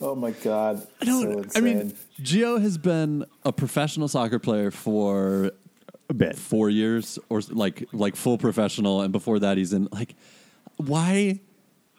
Oh 0.00 0.14
my 0.14 0.30
god! 0.30 0.86
I 1.02 1.06
don't. 1.06 1.50
So 1.52 1.58
I 1.58 1.60
mean, 1.60 1.92
Gio 2.22 2.60
has 2.62 2.78
been 2.78 3.24
a 3.44 3.52
professional 3.52 4.06
soccer 4.06 4.38
player 4.38 4.70
for 4.70 5.50
A 6.08 6.14
bit. 6.14 6.36
four 6.38 6.70
years, 6.70 7.18
or 7.28 7.40
like 7.50 7.84
like 7.92 8.14
full 8.14 8.38
professional, 8.38 9.02
and 9.02 9.10
before 9.10 9.40
that, 9.40 9.58
he's 9.58 9.72
in 9.72 9.88
like. 9.90 10.14
Why? 10.76 11.40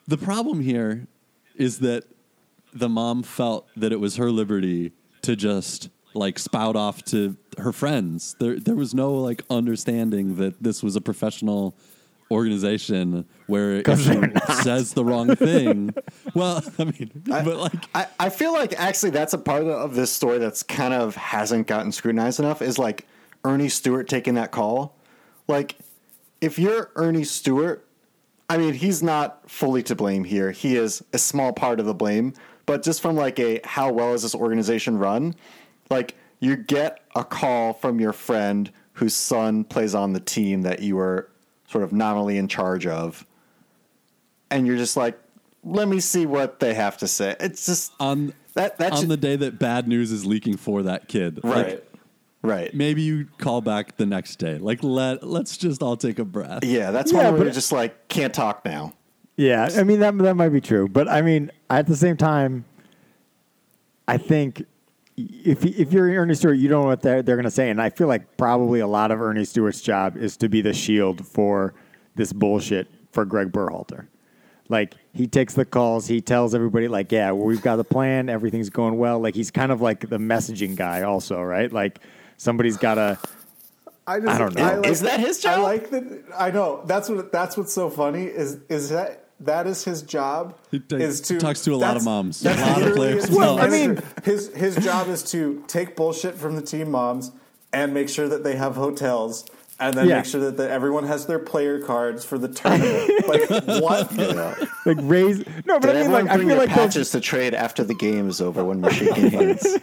The 0.08 0.18
problem 0.18 0.62
here 0.62 1.08
is 1.56 1.80
that 1.80 2.06
the 2.74 2.88
mom 2.88 3.22
felt 3.22 3.68
that 3.76 3.92
it 3.92 4.00
was 4.00 4.16
her 4.16 4.32
liberty 4.32 4.94
to 5.24 5.36
just 5.36 5.90
like 6.14 6.40
spout 6.40 6.76
off 6.76 7.04
to 7.06 7.38
her 7.58 7.72
friends. 7.72 8.36
There, 8.40 8.60
there 8.60 8.76
was 8.76 8.94
no 8.94 9.14
like 9.14 9.44
understanding 9.50 10.36
that 10.38 10.62
this 10.62 10.82
was 10.82 10.96
a 10.96 11.02
professional 11.02 11.76
organization 12.32 13.26
where 13.48 13.78
if 13.78 13.86
'Cause 13.86 14.04
she 14.04 14.54
says 14.64 14.94
the 14.94 15.04
wrong 15.04 15.36
thing, 15.36 15.94
well, 16.36 16.64
I 16.78 16.86
mean, 16.86 17.12
but 17.26 17.58
like 17.58 17.74
I, 17.96 18.08
I 18.20 18.30
feel 18.30 18.54
like 18.54 18.80
actually 18.80 19.10
that's 19.12 19.34
a 19.34 19.38
part 19.38 19.64
of 19.66 19.96
this 19.96 20.12
story 20.12 20.38
that's 20.38 20.62
kind 20.64 20.94
of 20.94 21.16
hasn't 21.16 21.68
gotten 21.68 21.92
scrutinized 21.92 22.40
enough 22.40 22.62
is 22.62 22.78
like 22.78 23.08
Ernie 23.44 23.70
Stewart 23.70 24.08
taking 24.08 24.36
that 24.36 24.52
call. 24.52 24.96
Like, 25.48 25.78
if 26.42 26.60
you're 26.60 26.92
Ernie 26.96 27.24
Stewart, 27.24 27.86
I 28.50 28.58
mean, 28.58 28.74
he's 28.74 29.02
not 29.02 29.50
fully 29.50 29.82
to 29.84 29.96
blame 29.96 30.24
here. 30.24 30.52
He 30.52 30.76
is 30.76 31.04
a 31.14 31.18
small 31.18 31.52
part 31.54 31.80
of 31.80 31.86
the 31.88 31.94
blame, 31.96 32.34
but 32.68 32.84
just 32.84 33.02
from 33.02 33.16
like 33.16 33.40
a 33.40 33.60
how 33.64 33.92
well 33.92 34.14
is 34.14 34.22
this 34.22 34.36
organization 34.36 34.98
run? 35.00 35.34
Like, 35.90 36.16
you 36.40 36.56
get 36.56 37.02
a 37.16 37.24
call 37.24 37.74
from 37.74 38.00
your 38.00 38.14
friend 38.14 38.72
whose 38.94 39.14
son 39.16 39.64
plays 39.64 39.96
on 39.96 40.14
the 40.14 40.20
team 40.20 40.62
that 40.64 40.82
you 40.82 40.96
were 40.96 41.30
sort 41.68 41.84
of 41.84 41.92
nominally 41.92 42.38
in 42.38 42.48
charge 42.48 42.86
of, 42.88 43.26
and 44.52 44.66
you're 44.68 44.78
just 44.78 44.98
like, 44.98 45.20
let 45.64 45.88
me 45.88 46.00
see 46.00 46.26
what 46.26 46.60
they 46.60 46.74
have 46.74 46.98
to 46.98 47.08
say. 47.08 47.36
It's 47.40 47.66
just 47.66 47.92
on 48.00 48.34
that 48.56 48.78
that 48.78 48.94
on 48.94 49.00
should- 49.02 49.10
the 49.10 49.18
day 49.18 49.36
that 49.36 49.60
bad 49.60 49.88
news 49.88 50.12
is 50.12 50.26
leaking 50.26 50.58
for 50.58 50.84
that 50.84 51.08
kid. 51.08 51.44
Like, 51.44 51.66
right? 51.66 51.84
right. 52.42 52.74
maybe 52.74 53.02
you 53.02 53.28
call 53.38 53.62
back 53.62 53.98
the 53.98 54.06
next 54.06 54.38
day. 54.38 54.58
Like 54.58 54.84
let 54.84 55.24
let's 55.24 55.58
just 55.58 55.84
all 55.84 55.98
take 55.98 56.18
a 56.20 56.26
breath. 56.26 56.64
Yeah, 56.64 56.92
that's 56.92 57.12
Yeah, 57.12 57.18
one 57.18 57.26
where 57.26 57.38
but- 57.40 57.44
you're 57.46 57.54
just 57.54 57.72
like 57.72 58.08
can't 58.08 58.34
talk 58.34 58.64
now. 58.66 58.94
Yeah, 59.38 59.70
I 59.76 59.84
mean 59.84 60.00
that 60.00 60.18
that 60.20 60.36
might 60.36 60.50
be 60.50 60.62
true, 60.62 60.88
but 60.88 61.08
I 61.08 61.22
mean 61.22 61.52
at 61.70 61.88
the 61.88 61.96
same 61.96 62.18
time, 62.18 62.66
I 64.08 64.18
think 64.18 64.64
if 65.44 65.66
if 65.66 65.92
you're 65.92 66.10
Ernie 66.10 66.36
Stewart, 66.36 66.58
you 66.58 66.70
don't 66.70 66.84
know 66.84 66.88
what 66.88 67.02
they're 67.02 67.22
they're 67.22 67.36
going 67.36 67.44
to 67.46 67.52
say, 67.52 67.70
and 67.70 67.82
I 67.82 67.90
feel 67.90 68.08
like 68.08 68.38
probably 68.38 68.80
a 68.80 68.88
lot 68.88 69.12
of 69.12 69.22
Ernie 69.22 69.46
Stewart's 69.46 69.82
job 69.82 70.18
is 70.18 70.38
to 70.38 70.50
be 70.50 70.62
the 70.62 70.74
shield 70.74 71.26
for 71.26 71.74
this 72.16 72.34
bullshit 72.34 72.88
for 73.12 73.26
Greg 73.26 73.52
Berhalter. 73.52 74.08
Like 74.70 74.94
he 75.14 75.26
takes 75.26 75.56
the 75.56 75.66
calls, 75.66 76.08
he 76.08 76.22
tells 76.22 76.54
everybody 76.54 76.88
like, 76.88 77.12
yeah, 77.12 77.32
well, 77.32 77.46
we've 77.46 77.62
got 77.62 77.78
the 77.78 77.84
plan, 77.84 78.30
everything's 78.30 78.70
going 78.70 78.98
well. 78.98 79.20
Like 79.20 79.34
he's 79.36 79.52
kind 79.52 79.72
of 79.72 79.82
like 79.82 80.08
the 80.08 80.20
messaging 80.20 80.76
guy, 80.76 81.02
also, 81.02 81.42
right? 81.42 81.72
Like 81.72 82.00
somebody's 82.38 82.78
got 82.78 82.96
to. 82.96 83.18
I, 84.06 84.20
just, 84.20 84.30
I 84.32 84.38
don't 84.38 84.56
know. 84.56 84.82
Is 84.82 85.02
that 85.02 85.20
his 85.20 85.40
job? 85.40 85.60
I 85.60 85.62
like 85.62 85.90
that. 85.92 86.24
I 86.38 86.52
know 86.52 86.84
that's 86.86 87.10
what 87.10 87.32
that's 87.32 87.58
what's 87.58 87.74
so 87.74 87.90
funny 87.90 88.26
is 88.26 88.60
is 88.70 88.90
that 88.90 89.29
that 89.42 89.68
is 89.68 89.84
his 89.84 90.02
job. 90.02 90.56
He 90.72 90.80
ta- 90.80 90.98
is 90.98 91.22
to 91.22 91.40
talks 91.40 91.64
to 91.64 91.74
a 91.74 91.76
lot 91.78 91.96
of 91.98 92.04
that's- 92.04 92.06
moms. 92.06 92.46
A 92.46 92.54
lot 92.56 92.82
of 92.82 92.96
players' 92.96 93.30
Well, 93.30 93.58
job. 93.58 93.66
I 93.66 93.70
mean- 93.70 94.02
his 94.24 94.54
his 94.56 94.76
job 94.78 95.08
is 95.10 95.24
to 95.32 95.64
take 95.68 95.96
bullshit 95.96 96.36
from 96.36 96.56
the 96.56 96.62
team 96.62 96.92
moms 96.92 97.32
and 97.74 97.94
make 97.94 98.10
sure 98.10 98.28
that 98.28 98.44
they 98.44 98.56
have 98.56 98.76
hotels. 98.76 99.46
And 99.82 99.94
then 99.96 100.10
Yeah. 100.10 100.18
make 100.18 100.26
sure 100.26 100.42
that 100.42 100.58
the, 100.58 100.70
everyone 100.70 101.06
has 101.06 101.26
their 101.26 101.40
player 101.40 101.80
cards 101.80 102.26
for 102.26 102.38
the 102.38 102.50
tournament. 102.50 103.28
like 103.30 103.50
what? 103.82 104.12
Like 104.86 104.98
raise 105.02 105.38
no, 105.66 105.80
but 105.80 105.84
Did 105.84 105.90
I 105.90 105.94
mean, 105.94 105.98
everyone 106.04 106.12
like 106.26 106.32
I 106.32 106.36
bring 106.36 106.48
feel 106.50 106.58
their 106.58 106.68
like 106.68 106.76
those, 106.76 106.86
patches 106.88 107.12
to 107.12 107.22
trade 107.22 107.54
after 107.54 107.84
the 107.86 107.94
game 107.94 108.28
is 108.28 108.42
over 108.42 108.66
when 108.66 108.82
we're 108.82 108.92
shaking 108.92 109.30
hands? 109.32 109.78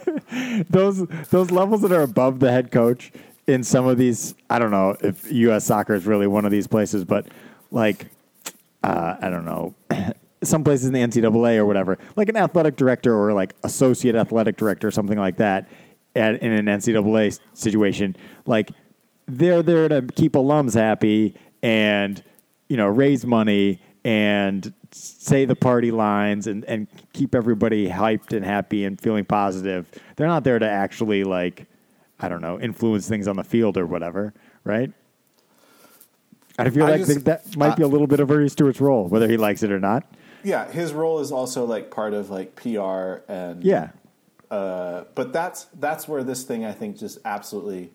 those 0.69 1.05
those 1.31 1.49
levels 1.51 1.81
that 1.81 1.91
are 1.91 2.01
above 2.01 2.39
the 2.39 2.51
head 2.51 2.71
coach 2.71 3.11
in 3.47 3.63
some 3.63 3.87
of 3.87 3.97
these 3.97 4.35
I 4.49 4.59
don't 4.59 4.71
know 4.71 4.95
if 5.01 5.31
US 5.31 5.65
soccer 5.65 5.95
is 5.95 6.05
really 6.05 6.27
one 6.27 6.45
of 6.45 6.51
these 6.51 6.67
places, 6.67 7.03
but 7.05 7.25
like 7.71 8.07
uh, 8.87 9.17
I 9.21 9.29
don't 9.29 9.45
know. 9.45 9.75
Some 10.43 10.63
places 10.63 10.85
in 10.85 10.93
the 10.93 10.99
NCAA 11.01 11.57
or 11.57 11.65
whatever, 11.65 11.97
like 12.15 12.29
an 12.29 12.37
athletic 12.37 12.77
director 12.77 13.13
or 13.13 13.33
like 13.33 13.53
associate 13.63 14.15
athletic 14.15 14.55
director 14.55 14.87
or 14.87 14.91
something 14.91 15.17
like 15.17 15.37
that, 15.37 15.67
at, 16.15 16.41
in 16.41 16.53
an 16.53 16.65
NCAA 16.65 17.37
situation, 17.53 18.15
like 18.45 18.71
they're 19.27 19.63
there 19.63 19.89
to 19.89 20.03
keep 20.15 20.33
alums 20.33 20.73
happy 20.73 21.35
and 21.61 22.23
you 22.69 22.77
know 22.77 22.87
raise 22.87 23.25
money 23.25 23.81
and 24.05 24.73
say 24.91 25.43
the 25.43 25.55
party 25.55 25.91
lines 25.91 26.47
and, 26.47 26.63
and 26.65 26.87
keep 27.11 27.35
everybody 27.35 27.89
hyped 27.89 28.31
and 28.31 28.45
happy 28.45 28.85
and 28.85 29.01
feeling 29.01 29.25
positive. 29.25 29.89
They're 30.15 30.27
not 30.27 30.45
there 30.45 30.59
to 30.59 30.69
actually 30.69 31.23
like 31.25 31.65
I 32.19 32.29
don't 32.29 32.41
know 32.41 32.59
influence 32.59 33.09
things 33.09 33.27
on 33.27 33.35
the 33.35 33.43
field 33.43 33.77
or 33.77 33.85
whatever, 33.85 34.33
right? 34.63 34.93
I 36.57 36.69
feel 36.69 36.85
I 36.85 36.91
like 36.91 37.05
just- 37.05 37.25
that 37.25 37.55
might 37.57 37.75
be 37.75 37.83
a 37.83 37.87
little 37.87 38.07
bit 38.07 38.19
of 38.19 38.31
Ernie 38.31 38.49
Stewart's 38.49 38.81
role, 38.81 39.07
whether 39.07 39.27
he 39.27 39.37
likes 39.37 39.63
it 39.63 39.71
or 39.71 39.79
not. 39.79 40.05
Yeah, 40.43 40.69
his 40.71 40.93
role 40.93 41.19
is 41.19 41.31
also 41.31 41.65
like 41.65 41.91
part 41.91 42.13
of 42.13 42.29
like 42.29 42.55
PR 42.55 43.21
and 43.27 43.63
Yeah, 43.63 43.89
Uh, 44.49 45.03
but 45.15 45.33
that's 45.33 45.65
that's 45.79 46.07
where 46.07 46.23
this 46.23 46.43
thing 46.43 46.63
I 46.65 46.71
think 46.71 46.97
just 46.97 47.19
absolutely 47.25 47.91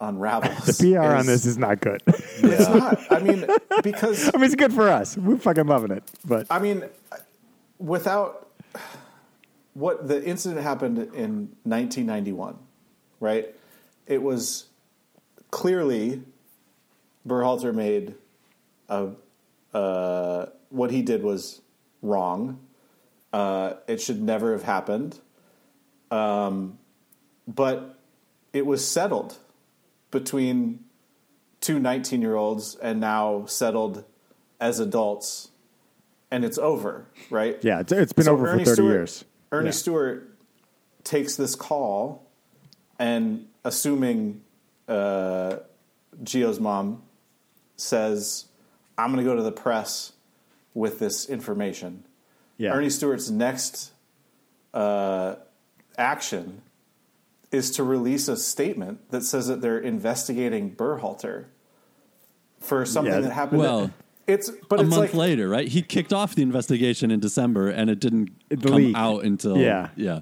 unravels. 0.00 0.66
the 0.78 0.92
PR 0.92 1.00
on 1.14 1.26
this 1.26 1.46
is 1.46 1.56
not 1.56 1.80
good. 1.80 2.02
It's 2.06 2.68
not. 2.68 3.00
I 3.10 3.20
mean, 3.20 3.46
because 3.82 4.28
I 4.34 4.36
mean, 4.36 4.44
it's 4.46 4.54
good 4.56 4.72
for 4.74 4.88
us. 4.90 5.16
We're 5.16 5.38
fucking 5.38 5.66
loving 5.66 5.90
it, 5.92 6.02
but 6.24 6.46
I 6.50 6.58
mean, 6.58 6.84
without 7.78 8.50
what 9.72 10.06
the 10.06 10.22
incident 10.24 10.60
happened 10.62 10.98
in 10.98 11.48
1991, 11.64 12.58
right? 13.20 13.54
It 14.06 14.22
was 14.22 14.66
clearly 15.50 16.22
Berhalter 17.26 17.74
made 17.74 18.14
a 18.88 19.10
uh, 19.72 20.46
what 20.68 20.90
he 20.90 21.02
did 21.02 21.22
was 21.22 21.60
wrong. 22.02 22.60
Uh, 23.32 23.74
it 23.88 24.00
should 24.00 24.22
never 24.22 24.52
have 24.52 24.62
happened. 24.62 25.18
Um, 26.10 26.78
but 27.48 27.98
it 28.52 28.66
was 28.66 28.86
settled 28.86 29.38
between 30.10 30.84
two 31.60 31.78
19 31.80 32.20
year 32.22 32.36
olds 32.36 32.76
and 32.76 33.00
now 33.00 33.46
settled 33.46 34.04
as 34.60 34.78
adults 34.78 35.50
and 36.30 36.44
it's 36.44 36.58
over, 36.58 37.06
right? 37.30 37.58
yeah, 37.62 37.80
it's, 37.80 37.92
it's 37.92 38.12
been 38.12 38.24
So 38.26 38.32
over 38.32 38.46
Ernie 38.48 38.64
for 38.64 38.70
thirty 38.70 38.74
Stewart- 38.76 38.92
years. 38.92 39.24
Ernie 39.52 39.66
Yeah. 39.66 39.70
Stewart 39.72 40.36
takes 41.04 41.36
this 41.36 41.54
call 41.54 42.26
and 42.98 43.46
assuming 43.64 44.42
uh, 44.88 45.56
Gio's 46.22 46.60
mom 46.60 47.02
says, 47.76 48.46
I'm 48.98 49.12
going 49.12 49.24
to 49.24 49.28
go 49.30 49.36
to 49.36 49.42
the 49.42 49.52
press 49.52 50.12
with 50.74 50.98
this 50.98 51.28
information. 51.28 52.04
Yeah. 52.58 52.72
Ernie 52.72 52.90
Stewart's 52.90 53.30
next 53.30 53.92
uh, 54.72 55.36
action 55.98 56.62
is 57.50 57.70
to 57.72 57.84
release 57.84 58.28
a 58.28 58.36
statement 58.36 59.10
that 59.10 59.22
says 59.22 59.46
that 59.46 59.60
they're 59.60 59.78
investigating 59.78 60.74
Berhalter 60.74 61.44
for 62.60 62.84
something 62.84 63.12
Yeah. 63.12 63.20
that 63.20 63.32
happened. 63.32 63.60
Well, 63.60 63.90
it's 64.26 64.50
but 64.68 64.80
a 64.80 64.82
it's 64.82 64.90
month 64.90 65.12
like 65.12 65.14
later, 65.14 65.48
right? 65.48 65.68
He 65.68 65.82
kicked 65.82 66.12
off 66.12 66.34
the 66.34 66.42
investigation 66.42 67.10
in 67.10 67.20
December, 67.20 67.68
and 67.68 67.90
it 67.90 68.00
didn't 68.00 68.30
come 68.62 68.72
leak. 68.74 68.96
out 68.96 69.22
until 69.24 69.58
Yeah. 69.58 69.90
yeah. 69.96 70.20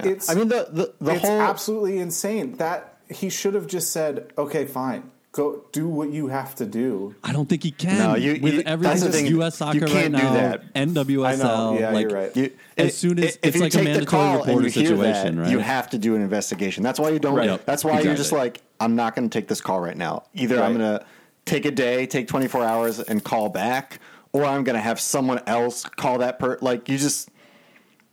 it's 0.00 0.30
I 0.30 0.34
mean 0.34 0.48
the 0.48 0.68
the, 0.72 0.94
the 1.04 1.12
it's 1.12 1.20
whole 1.22 1.40
absolutely 1.42 1.98
insane 1.98 2.56
that 2.56 2.98
he 3.10 3.28
should 3.28 3.52
have 3.54 3.66
just 3.66 3.92
said, 3.92 4.32
"Okay, 4.38 4.64
fine, 4.64 5.10
go 5.32 5.64
do 5.72 5.88
what 5.88 6.10
you 6.10 6.28
have 6.28 6.54
to 6.56 6.66
do." 6.66 7.14
I 7.24 7.32
don't 7.32 7.48
think 7.48 7.62
he 7.62 7.70
can. 7.70 7.98
No, 7.98 8.14
you- 8.14 8.40
with 8.42 8.54
you- 8.54 8.62
everything 8.64 8.90
that's 9.00 9.02
the 9.02 9.10
thing. 9.12 9.26
U.S. 9.26 9.54
You 9.54 9.56
soccer 9.56 9.80
right 9.80 9.88
can't 9.90 10.16
do 10.16 10.22
now, 10.22 10.32
that. 10.34 10.74
NWSL. 10.74 11.26
I 11.26 11.36
know. 11.36 11.78
Yeah, 11.78 11.90
like, 11.90 12.02
you're 12.10 12.18
right. 12.20 12.36
You, 12.36 12.50
As 12.76 12.86
if- 12.88 12.94
soon 12.94 13.18
as- 13.18 13.24
if 13.36 13.38
it's 13.42 13.56
you 13.56 13.62
like 13.62 13.74
a 13.74 13.76
take 13.76 13.84
the 13.84 13.90
mandatory 13.90 14.06
call 14.06 14.32
reporter 14.38 14.50
and 14.52 14.62
you 14.76 14.82
hear 14.82 14.90
situation, 14.90 15.36
that, 15.36 15.42
right? 15.42 15.50
You 15.50 15.58
have 15.58 15.90
to 15.90 15.98
do 15.98 16.14
an 16.14 16.22
investigation. 16.22 16.82
That's 16.82 17.00
why 17.00 17.10
you 17.10 17.18
don't. 17.18 17.34
Right. 17.34 17.66
That's 17.66 17.84
why 17.84 18.00
you're 18.00 18.14
just 18.14 18.32
like, 18.32 18.60
I'm 18.80 18.94
not 18.94 19.14
going 19.16 19.28
to 19.28 19.38
take 19.38 19.48
this 19.48 19.60
call 19.60 19.80
right 19.80 19.96
now. 19.96 20.24
Either 20.34 20.62
I'm 20.62 20.76
going 20.76 20.98
to 20.98 21.04
take 21.44 21.64
a 21.64 21.70
day, 21.70 22.06
take 22.06 22.28
24 22.28 22.64
hours, 22.64 23.00
and 23.00 23.22
call 23.24 23.48
back, 23.48 23.98
or 24.32 24.44
I'm 24.44 24.64
going 24.64 24.76
to 24.76 24.80
have 24.82 25.00
someone 25.00 25.40
else 25.46 25.84
call 25.84 26.18
that 26.18 26.38
per. 26.38 26.58
Like 26.60 26.88
you 26.88 26.98
just, 26.98 27.30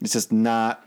it's 0.00 0.12
just 0.12 0.32
not. 0.32 0.86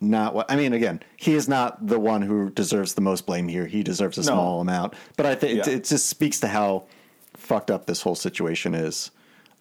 Not 0.00 0.32
what 0.34 0.50
I 0.50 0.56
mean. 0.56 0.72
Again, 0.72 1.00
he 1.16 1.34
is 1.34 1.48
not 1.48 1.84
the 1.86 1.98
one 1.98 2.22
who 2.22 2.50
deserves 2.50 2.94
the 2.94 3.00
most 3.00 3.26
blame 3.26 3.48
here. 3.48 3.66
He 3.66 3.82
deserves 3.82 4.16
a 4.16 4.20
No. 4.20 4.26
small 4.26 4.60
amount, 4.60 4.94
but 5.16 5.26
I 5.26 5.34
think 5.34 5.58
it, 5.58 5.66
Yeah. 5.66 5.74
it 5.74 5.84
just 5.84 6.06
speaks 6.08 6.38
to 6.40 6.48
how 6.48 6.84
fucked 7.34 7.70
up 7.70 7.86
this 7.86 8.02
whole 8.02 8.14
situation 8.14 8.74
is. 8.74 9.10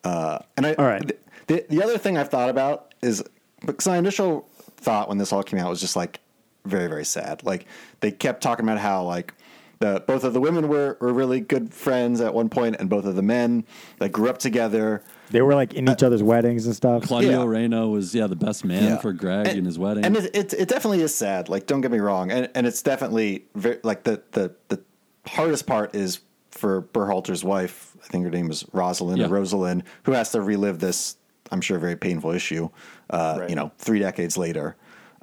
Uh, 0.03 0.39
and 0.55 0.67
I, 0.67 0.73
All 0.75 0.85
right. 0.85 1.11
the, 1.47 1.65
the 1.69 1.81
other 1.83 1.97
thing 1.97 2.17
I've 2.17 2.29
thought 2.29 2.49
about 2.49 2.93
is 3.01 3.23
because 3.65 3.87
my 3.87 3.97
initial 3.97 4.47
thought 4.77 5.09
when 5.09 5.17
this 5.17 5.33
all 5.33 5.41
came 5.41 5.59
out 5.59 5.69
was 5.71 5.81
just 5.81 5.95
like 5.95 6.19
very 6.65 6.87
very 6.87 7.05
sad. 7.05 7.43
Like 7.43 7.65
they 8.01 8.11
kept 8.11 8.41
talking 8.43 8.63
about 8.63 8.77
how 8.77 9.03
like 9.03 9.33
the 9.79 10.03
both 10.05 10.23
of 10.23 10.33
the 10.33 10.39
women 10.41 10.67
were 10.67 10.97
were 11.01 11.13
really 11.13 11.39
good 11.39 11.73
friends 11.73 12.21
at 12.21 12.33
one 12.35 12.49
point, 12.49 12.75
and 12.79 12.89
both 12.89 13.05
of 13.05 13.15
the 13.15 13.21
men 13.23 13.63
like 13.99 14.11
grew 14.11 14.29
up 14.29 14.37
together. 14.37 15.01
They 15.31 15.41
were 15.41 15.55
like 15.55 15.73
in 15.73 15.89
each 15.89 16.03
other's 16.03 16.23
weddings 16.23 16.65
and 16.65 16.75
stuff. 16.75 17.03
Claudio 17.03 17.43
Yeah. 17.43 17.45
Reyna 17.45 17.87
was 17.87 18.13
yeah 18.15 18.27
the 18.27 18.35
best 18.35 18.63
man 18.65 18.83
Yeah. 18.83 18.97
for 18.97 19.13
Greg 19.13 19.47
and, 19.47 19.57
in 19.59 19.65
his 19.65 19.77
wedding. 19.77 20.05
and 20.05 20.15
it, 20.17 20.35
it 20.35 20.53
it 20.53 20.67
definitely 20.69 21.01
is 21.01 21.13
sad. 21.13 21.49
Like 21.49 21.65
don't 21.67 21.81
get 21.81 21.91
me 21.91 21.99
wrong, 21.99 22.31
and 22.31 22.49
and 22.55 22.65
it's 22.67 22.81
definitely 22.81 23.45
very, 23.55 23.79
like 23.83 24.03
the 24.03 24.21
the 24.31 24.55
the 24.69 24.81
hardest 25.27 25.67
part 25.67 25.95
is 25.95 26.19
for 26.51 26.81
Berhalter's 26.81 27.43
wife. 27.43 27.95
I 28.03 28.07
think 28.07 28.23
her 28.23 28.31
name 28.31 28.49
is 28.49 28.65
Rosalind 28.71 29.19
Yeah. 29.19 29.25
or 29.25 29.29
Rosalind, 29.29 29.83
who 30.03 30.13
has 30.13 30.31
to 30.31 30.41
relive 30.41 30.79
this. 30.79 31.17
I'm 31.51 31.61
sure 31.61 31.77
very 31.79 31.95
painful 31.95 32.31
issue. 32.31 32.69
Uh, 33.09 33.37
Right. 33.39 33.49
You 33.49 33.55
know, 33.55 33.71
three 33.77 33.99
decades 33.99 34.37
later. 34.37 34.75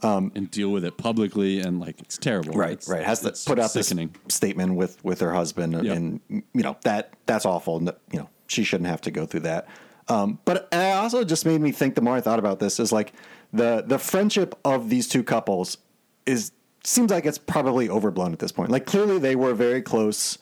and 0.03 0.51
deal 0.51 0.69
with 0.71 0.85
it 0.85 0.99
publicly 0.99 1.61
and 1.61 1.81
like 1.81 1.99
it's 2.01 2.19
terrible. 2.19 2.53
right 2.55 2.73
It's- 2.73 2.89
right 2.91 3.03
has 3.05 3.21
to 3.21 3.31
put 3.47 3.59
out 3.59 3.71
sickening. 3.71 4.15
this 4.27 4.35
statement 4.35 4.75
with 4.75 5.03
with 5.03 5.21
her 5.21 5.33
husband 5.33 5.73
Yep. 5.83 5.97
and 5.97 6.21
you 6.29 6.43
know 6.63 6.77
that 6.85 7.15
that's 7.25 7.47
awful 7.47 7.81
you 8.13 8.19
know 8.19 8.29
she 8.47 8.65
shouldn't 8.65 8.89
have 8.91 9.01
to 9.03 9.11
go 9.11 9.25
through 9.25 9.41
that 9.41 9.67
um, 10.09 10.39
but 10.45 10.69
it 10.73 10.95
also 10.95 11.25
just 11.25 11.47
made 11.47 11.61
me 11.61 11.73
think 11.73 11.95
the 11.95 12.01
more 12.01 12.17
i 12.17 12.21
thought 12.21 12.39
about 12.39 12.59
this 12.59 12.79
is 12.79 12.93
like 12.93 13.13
the 13.53 13.85
the 13.87 13.99
friendship 13.99 14.59
of 14.65 14.91
these 14.91 15.09
two 15.09 15.23
couples 15.23 15.79
is 16.27 16.53
seems 16.83 17.11
like 17.11 17.25
it's 17.25 17.39
probably 17.39 17.89
overblown 17.89 18.33
at 18.35 18.39
this 18.39 18.53
point. 18.53 18.71
Like 18.71 18.85
clearly 18.85 19.19
they 19.19 19.35
were 19.35 19.55
very 19.55 19.81
close 19.81 20.37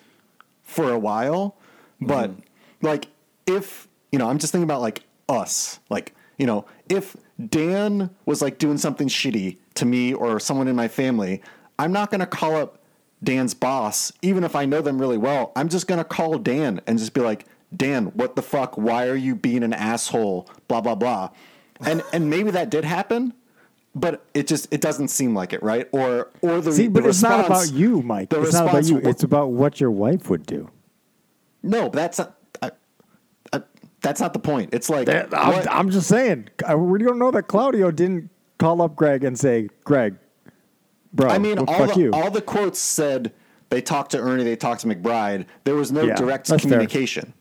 for 0.63 0.91
a 0.91 0.99
while 0.99 1.57
but 2.01 2.31
like 2.81 3.07
if 3.47 3.89
you 4.11 4.19
know 4.19 4.29
i'm 4.29 4.39
just 4.39 4.53
thinking 4.53 4.65
about 4.65 4.81
like 4.81 5.03
us 5.29 5.81
like 5.91 6.15
you 6.39 6.47
know 6.47 6.65
if 6.89 7.17
dan 7.49 8.11
was 8.27 8.41
like 8.43 8.59
doing 8.59 8.79
something 8.79 9.09
shitty 9.09 9.57
to 9.75 9.85
me 9.85 10.13
or 10.15 10.41
someone 10.41 10.69
in 10.69 10.77
my 10.77 10.89
family 10.89 11.43
i'm 11.79 11.93
not 11.93 12.11
going 12.11 12.21
to 12.21 12.27
call 12.27 12.57
up 12.57 12.79
dan's 13.23 13.55
boss 13.55 14.13
even 14.23 14.45
if 14.45 14.57
i 14.57 14.65
know 14.65 14.81
them 14.81 14.99
really 14.99 15.19
well. 15.19 15.53
I'm 15.55 15.69
just 15.69 15.87
going 15.87 15.99
to 15.99 16.05
call 16.05 16.39
dan 16.39 16.81
and 16.87 16.99
just 16.99 17.13
be 17.13 17.21
like 17.21 17.45
dan 17.77 18.07
what 18.15 18.37
the 18.37 18.43
fuck 18.43 18.77
why 18.77 19.07
are 19.09 19.17
you 19.17 19.35
being 19.35 19.63
an 19.63 19.73
asshole 19.73 20.49
blah 20.69 20.81
blah 20.81 20.95
blah 20.95 21.31
and 21.81 22.03
and 22.13 22.29
maybe 22.29 22.51
that 22.51 22.71
did 22.71 22.85
happen 22.85 23.33
but 23.95 24.25
it 24.35 24.47
just 24.47 24.67
it 24.73 24.81
doesn't 24.81 25.09
seem 25.09 25.35
like 25.35 25.53
it 25.53 25.63
right 25.63 25.89
or 25.93 26.31
or 26.41 26.61
the 26.61 26.73
See, 26.73 26.89
but 26.89 27.03
the 27.03 27.11
it's 27.11 27.21
not 27.23 27.45
about 27.45 27.71
you, 27.73 28.01
Mike. 28.03 28.31
the 28.31 28.41
It's 28.41 28.55
not 28.55 28.69
about 28.69 28.85
you. 28.87 28.99
It's 28.99 29.23
about 29.23 29.51
what 29.53 29.81
your 29.81 29.91
wife 29.91 30.31
would 30.31 30.47
do. 30.47 30.71
no, 31.63 31.91
that's 31.91 32.19
not, 32.19 32.39
I, 32.63 32.71
I, 33.53 33.63
that's 34.01 34.19
not 34.19 34.33
the 34.33 34.39
point. 34.39 34.73
It's 34.73 34.89
like 34.89 35.07
That- 35.07 35.29
I'm, 35.37 35.69
I'm 35.69 35.91
just 35.91 36.09
saying. 36.09 36.49
I, 36.67 36.75
we 36.75 37.01
don't 37.03 37.19
know 37.19 37.31
that 37.33 37.49
Claudio 37.49 37.91
didn't 37.91 38.31
call 38.59 38.81
up 38.81 38.97
Greg 38.97 39.25
and 39.25 39.39
say, 39.39 39.69
"Greg, 39.85 40.17
bro, 41.13 41.29
I 41.29 41.37
mean, 41.39 41.57
well, 41.57 41.67
all 41.69 41.87
the, 41.87 42.01
you." 42.01 42.11
all 42.13 42.31
the 42.31 42.41
quotes 42.41 42.79
said 42.81 43.31
they 43.69 43.83
talked 43.83 44.13
to 44.13 44.19
Ernie, 44.19 44.43
they 44.45 44.57
talked 44.57 44.81
to 44.81 44.87
McBride. 44.87 45.45
There 45.65 45.75
was 45.75 45.93
no 45.93 46.05
Yeah, 46.05 46.15
direct 46.15 46.49
communication. 46.49 47.25
fair. 47.27 47.35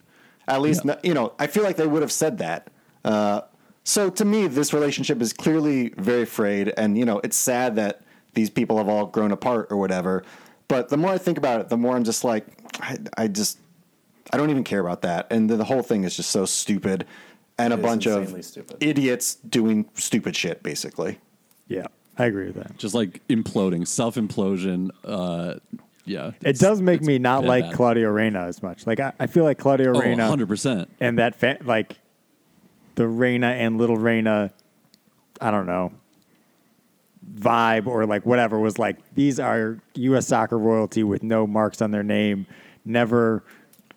Communication. 0.55 0.55
At 0.55 0.61
least, 0.61 1.03
no- 1.03 1.09
you 1.09 1.13
know, 1.13 1.33
I 1.39 1.47
feel 1.47 1.63
like 1.63 1.75
they 1.77 1.87
would 1.87 2.01
have 2.01 2.11
said 2.11 2.37
that. 2.39 2.67
Uh, 3.03 3.41
so 3.83 4.09
to 4.09 4.25
me, 4.25 4.47
this 4.47 4.73
relationship 4.73 5.21
is 5.21 5.33
clearly 5.33 5.89
very 5.97 6.25
frayed, 6.25 6.73
and 6.77 6.97
you 6.97 7.05
know, 7.05 7.19
it's 7.23 7.35
sad 7.37 7.75
that 7.77 8.01
these 8.33 8.49
people 8.49 8.77
have 8.77 8.87
all 8.87 9.05
grown 9.07 9.31
apart 9.31 9.67
or 9.71 9.77
whatever. 9.77 10.23
But 10.67 10.89
the 10.89 10.97
more 10.97 11.11
I 11.11 11.17
think 11.17 11.37
about 11.37 11.59
it, 11.61 11.69
the 11.69 11.77
more 11.77 11.95
I'm 11.95 12.03
just 12.03 12.23
like, 12.23 12.45
I, 12.79 12.97
I 13.17 13.27
just, 13.27 13.57
I 14.31 14.37
don't 14.37 14.49
even 14.51 14.63
care 14.63 14.79
about 14.79 15.01
that, 15.01 15.27
and 15.31 15.49
the, 15.49 15.57
the 15.57 15.65
whole 15.65 15.81
thing 15.81 16.03
is 16.03 16.15
just 16.15 16.29
so 16.29 16.45
stupid, 16.45 17.05
and 17.57 17.73
a 17.73 17.77
bunch 17.77 18.05
of 18.05 18.29
stupid. 18.45 18.77
idiots 18.79 19.35
doing 19.35 19.89
stupid 19.95 20.35
shit, 20.35 20.61
basically. 20.63 21.17
yeah, 21.67 21.87
I 22.17 22.25
agree 22.25 22.45
with 22.45 22.55
that. 22.55 22.77
just 22.77 22.93
like 22.93 23.25
imploding, 23.27 23.87
self 23.87 24.15
implosion. 24.15 24.91
Uh, 25.03 25.55
yeah, 26.05 26.31
It 26.43 26.57
does 26.57 26.81
make 26.81 27.01
me 27.01 27.19
not 27.19 27.43
like 27.45 27.65
bad. 27.65 27.73
Claudio 27.75 28.09
Reyna 28.09 28.41
as 28.45 28.61
much. 28.63 28.87
Like 28.87 28.99
I, 28.99 29.13
I 29.19 29.27
feel 29.27 29.43
like 29.43 29.57
Claudio 29.57 29.93
Oh, 29.95 29.99
Reyna 29.99 30.23
100 30.23 30.47
percent. 30.47 30.89
and 30.99 31.17
that 31.19 31.35
fa- 31.35 31.57
like 31.63 31.97
the 32.95 33.07
Reyna 33.07 33.47
and 33.47 33.77
Little 33.77 33.97
Reyna, 33.97 34.51
I 35.39 35.51
don't 35.51 35.65
know, 35.65 35.91
vibe 37.35 37.87
or 37.87 38.05
like 38.05 38.25
whatever 38.25 38.59
was 38.59 38.79
like 38.79 38.97
these 39.13 39.39
are 39.39 39.79
U.S. 39.95 40.27
soccer 40.27 40.57
royalty 40.57 41.03
with 41.03 41.23
no 41.23 41.45
marks 41.47 41.81
on 41.81 41.91
their 41.91 42.03
name, 42.03 42.45
never 42.83 43.43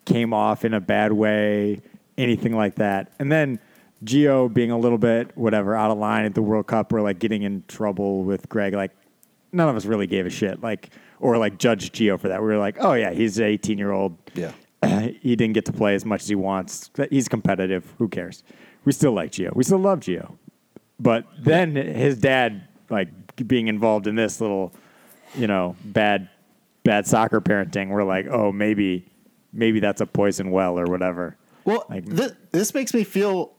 came 0.05 0.33
off 0.33 0.63
in 0.63 0.73
a 0.73 0.79
bad 0.79 1.11
way, 1.11 1.81
anything 2.17 2.55
like 2.55 2.75
that. 2.75 3.11
And 3.19 3.31
then 3.31 3.59
Gio 4.03 4.53
being 4.53 4.69
a 4.71 4.77
little 4.77 4.99
bit 4.99 5.35
whatever 5.35 5.75
out 5.75 5.89
of 5.89 5.97
line 5.97 6.25
at 6.25 6.35
the 6.35 6.41
World 6.41 6.67
Cup 6.67 6.93
or 6.93 7.01
like 7.01 7.17
getting 7.19 7.41
in 7.41 7.63
trouble 7.67 8.23
with 8.23 8.47
Greg, 8.47 8.73
like 8.75 8.91
none 9.51 9.67
of 9.67 9.75
us 9.75 9.85
really 9.85 10.05
gave 10.07 10.25
a 10.25 10.29
shit, 10.29 10.61
like 10.61 10.89
or 11.25 11.37
like 11.37 11.57
judge 11.57 11.91
Gio 11.91 12.19
for 12.19 12.27
that. 12.27 12.39
We 12.41 12.47
were 12.47 12.57
like, 12.57 12.77
oh 12.79 12.93
yeah, 12.93 13.11
he's 13.11 13.37
an 13.39 13.45
18 13.45 13.77
year 13.77 13.91
old 13.91 14.17
Yeah. 14.35 14.51
he 15.21 15.35
didn't 15.35 15.53
get 15.53 15.65
to 15.65 15.73
play 15.73 15.95
as 15.95 16.05
much 16.05 16.21
as 16.21 16.29
he 16.29 16.35
wants. 16.35 16.91
He's 17.09 17.27
competitive. 17.27 17.93
Who 17.97 18.07
cares? 18.07 18.43
We 18.85 18.91
still 18.91 19.13
like 19.13 19.31
Gio. 19.31 19.55
We 19.55 19.63
still 19.63 19.79
love 19.79 20.01
Gio. 20.01 20.37
But 20.99 21.25
then 21.39 21.75
his 21.75 22.17
dad, 22.19 22.67
like 22.89 23.09
being 23.47 23.67
involved 23.67 24.05
in 24.07 24.15
this 24.15 24.39
little, 24.39 24.71
you 25.35 25.47
know, 25.47 25.75
bad, 25.83 26.29
bad 26.83 27.07
soccer 27.07 27.41
parenting. 27.41 27.89
We're 27.89 28.03
like, 28.03 28.27
oh, 28.27 28.51
maybe, 28.51 29.05
maybe 29.51 29.79
that's 29.79 30.01
a 30.01 30.05
poison 30.05 30.51
well 30.51 30.77
or 30.79 30.85
whatever. 30.85 31.35
Well, 31.65 31.85
Like- 31.89 32.05
this, 32.05 32.33
this 32.51 32.73
makes 32.75 32.93
me 32.93 33.03
feel 33.03 33.53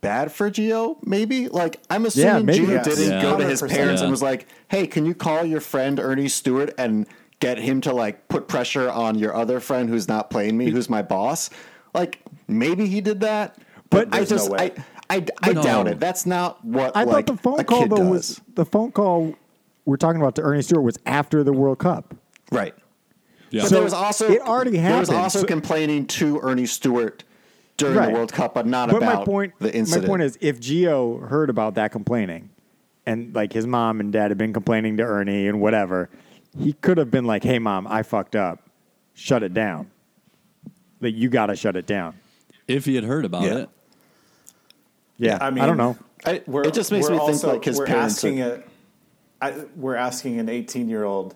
bad 0.00 0.30
for 0.32 0.50
Gio. 0.50 0.96
Maybe 1.04 1.48
like 1.48 1.80
I'm 1.90 2.06
assuming 2.06 2.46
maybe. 2.46 2.66
Gio 2.66 2.68
Yes. 2.70 2.84
didn't 2.84 3.10
Yeah. 3.12 3.22
go 3.22 3.36
to 3.38 3.44
his 3.44 3.60
100%. 3.62 3.70
parents 3.76 4.02
and 4.02 4.10
was 4.10 4.22
like, 4.22 4.46
"Hey, 4.68 4.86
can 4.86 5.04
you 5.06 5.14
call 5.14 5.44
your 5.44 5.60
friend 5.60 5.98
Ernie 6.00 6.28
Stewart 6.28 6.72
and 6.78 7.06
get 7.40 7.58
him 7.58 7.80
to 7.82 7.92
like 7.94 8.28
put 8.28 8.48
pressure 8.48 8.90
on 8.90 9.16
your 9.18 9.34
other 9.34 9.60
friend 9.60 9.88
who's 9.88 10.08
not 10.08 10.30
playing 10.30 10.56
me, 10.56 10.70
who's 10.70 10.88
my 10.90 11.02
boss?" 11.02 11.50
Like 11.94 12.20
maybe 12.46 12.86
he 12.86 13.00
did 13.00 13.20
that, 13.20 13.56
but, 13.90 14.10
But 14.10 14.14
I 14.14 14.18
There's 14.18 14.30
no 14.30 14.36
just 14.36 14.50
way. 14.50 14.58
I 14.76 15.16
I, 15.16 15.26
I 15.42 15.52
No. 15.54 15.62
doubt 15.62 15.88
it. 15.88 15.98
That's 16.00 16.26
not 16.26 16.62
what 16.64 16.94
I 16.94 17.04
like, 17.04 17.26
thought 17.26 17.36
the 17.36 17.42
phone 17.42 17.64
call 17.64 17.86
though 17.88 17.96
does. 17.96 18.08
was 18.08 18.40
the 18.54 18.66
phone 18.66 18.92
call 18.92 19.34
we're 19.86 19.96
talking 19.96 20.20
about 20.20 20.34
to 20.34 20.42
Ernie 20.42 20.60
Stewart 20.60 20.84
was 20.84 20.98
after 21.06 21.42
the 21.42 21.52
World 21.52 21.78
Cup. 21.78 22.14
right. 22.52 22.74
Yeah. 23.50 23.62
But 23.62 23.68
So 23.70 23.74
there 23.76 23.84
was 23.84 23.94
also 23.94 24.30
it 24.30 24.42
already 24.42 24.76
happened. 24.76 24.92
There 24.92 25.00
was 25.00 25.08
also 25.24 25.38
So- 25.40 25.46
complaining 25.46 26.04
to 26.08 26.38
Ernie 26.42 26.66
Stewart 26.66 27.24
during 27.78 27.96
Right. 27.96 28.08
the 28.08 28.12
World 28.14 28.32
Cup, 28.32 28.52
but 28.54 28.66
not 28.66 28.90
But 28.90 28.98
about 28.98 29.20
my 29.20 29.24
point, 29.24 29.54
the 29.60 29.74
incident. 29.74 30.04
my 30.04 30.08
point 30.08 30.22
is, 30.22 30.36
if 30.42 30.60
Gio 30.60 31.26
heard 31.28 31.48
about 31.48 31.74
that 31.76 31.90
complaining, 31.92 32.50
and 33.06 33.34
like 33.34 33.52
his 33.54 33.66
mom 33.66 34.00
and 34.00 34.12
dad 34.12 34.30
had 34.30 34.36
been 34.36 34.52
complaining 34.52 34.98
to 34.98 35.02
Ernie 35.04 35.46
and 35.48 35.60
whatever, 35.60 36.10
he 36.58 36.74
could 36.74 36.98
have 36.98 37.10
been 37.10 37.24
like, 37.24 37.42
"Hey, 37.42 37.58
mom, 37.58 37.86
I 37.86 38.02
fucked 38.02 38.36
up. 38.36 38.68
Shut 39.14 39.42
it 39.42 39.54
down. 39.54 39.90
Like 41.00 41.14
you 41.14 41.30
got 41.30 41.46
to 41.46 41.56
shut 41.56 41.76
it 41.76 41.86
down." 41.86 42.14
If 42.66 42.84
he 42.84 42.94
had 42.96 43.04
heard 43.04 43.24
about 43.24 43.42
Yeah. 43.44 43.54
it, 43.60 43.68
Yeah, 45.16 45.38
I 45.40 45.46
I, 45.46 45.50
mean, 45.50 45.64
I 45.64 45.66
don't 45.66 45.78
know. 45.78 45.96
I, 46.26 46.42
We're, 46.46 46.64
it 46.64 46.74
just 46.74 46.92
makes 46.92 47.06
we're 47.08 47.14
me 47.14 47.18
think 47.20 47.30
also- 47.30 47.52
like 47.54 47.64
his 47.64 47.78
we're 47.78 47.86
parents. 47.86 48.16
asking 48.16 48.42
are- 48.42 48.52
a, 48.52 48.62
I, 49.40 49.54
we're 49.76 49.94
asking 49.96 50.38
an 50.40 50.48
18 50.48 50.88
year 50.88 51.04
old 51.04 51.34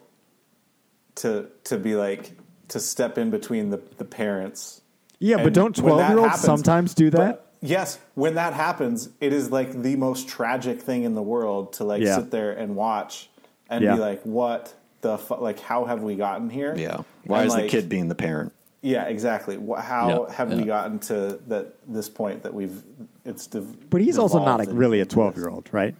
to 1.16 1.46
to 1.64 1.78
be 1.78 1.94
like 1.94 2.32
to 2.68 2.80
step 2.80 3.16
in 3.16 3.30
between 3.30 3.70
the, 3.70 3.80
the 3.98 4.04
parents. 4.04 4.81
Yeah, 5.22 5.42
but 5.42 5.52
don't 5.54 5.74
twelve 5.74 6.08
year 6.10 6.18
olds 6.18 6.40
sometimes 6.40 6.94
do 6.94 7.08
that? 7.10 7.16
But 7.16 7.46
yes, 7.60 7.98
when 8.14 8.34
that 8.34 8.54
happens, 8.54 9.08
it 9.20 9.32
is 9.32 9.50
like 9.50 9.82
the 9.82 9.96
most 9.96 10.28
tragic 10.28 10.80
thing 10.82 11.04
in 11.04 11.14
the 11.14 11.22
world 11.22 11.72
to 11.74 11.84
like 11.84 12.02
Yeah. 12.02 12.16
sit 12.16 12.30
there 12.30 12.52
and 12.52 12.74
watch 12.76 13.30
and 13.70 13.84
Yeah. 13.84 13.94
be 13.94 14.00
like, 14.00 14.20
"What 14.24 14.74
the 15.00 15.18
fu- 15.18 15.36
like? 15.36 15.60
How 15.60 15.84
have 15.84 16.02
we 16.02 16.16
gotten 16.16 16.50
here?" 16.50 16.74
yeah. 16.76 16.98
Why 17.24 17.42
And, 17.42 17.48
is 17.48 17.54
the 17.56 17.68
kid 17.68 17.88
being 17.88 18.08
the 18.08 18.14
parent? 18.16 18.52
Yeah, 18.80 19.04
exactly. 19.04 19.56
How 19.78 20.26
Yeah, 20.28 20.34
have 20.34 20.52
we 20.52 20.64
gotten 20.64 20.98
to 21.00 21.38
that 21.46 21.74
this 21.86 22.08
point 22.08 22.42
that 22.42 22.52
we've 22.52 22.82
it's. 23.24 23.46
Dev- 23.46 23.88
But 23.90 24.00
he's 24.00 24.18
also 24.18 24.38
not 24.38 24.58
devolved 24.58 24.70
like 24.70 24.76
really 24.78 25.00
a 25.00 25.04
12 25.06 25.36
year 25.36 25.48
old, 25.48 25.68
right? 25.72 25.94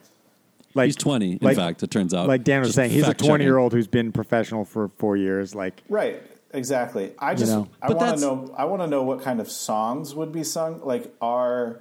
like 0.74 0.86
He's 0.86 0.96
20, 0.96 1.32
in 1.32 1.38
like- 1.42 1.54
fact, 1.56 1.82
it 1.82 1.90
turns 1.90 2.12
out. 2.14 2.26
Like 2.26 2.44
Dan 2.44 2.60
was 2.62 2.74
saying, 2.74 2.90
he's 2.90 3.06
a 3.06 3.12
20 3.14 3.44
year 3.44 3.58
old 3.58 3.72
who's 3.74 3.86
been 3.86 4.10
professional 4.10 4.64
for 4.64 4.88
four 4.96 5.16
years. 5.18 5.54
Like, 5.54 5.82
Right. 5.88 6.22
Exactly. 6.52 7.14
I 7.18 7.34
just 7.34 7.50
know. 7.52 7.68
I 7.80 7.92
want 7.92 8.16
to 8.18 8.20
know 8.20 8.54
I 8.56 8.64
want 8.66 8.82
to 8.82 8.86
know 8.86 9.02
what 9.02 9.22
kind 9.22 9.40
of 9.40 9.50
songs 9.50 10.14
would 10.14 10.32
be 10.32 10.44
sung. 10.44 10.80
Like 10.84 11.14
are 11.20 11.80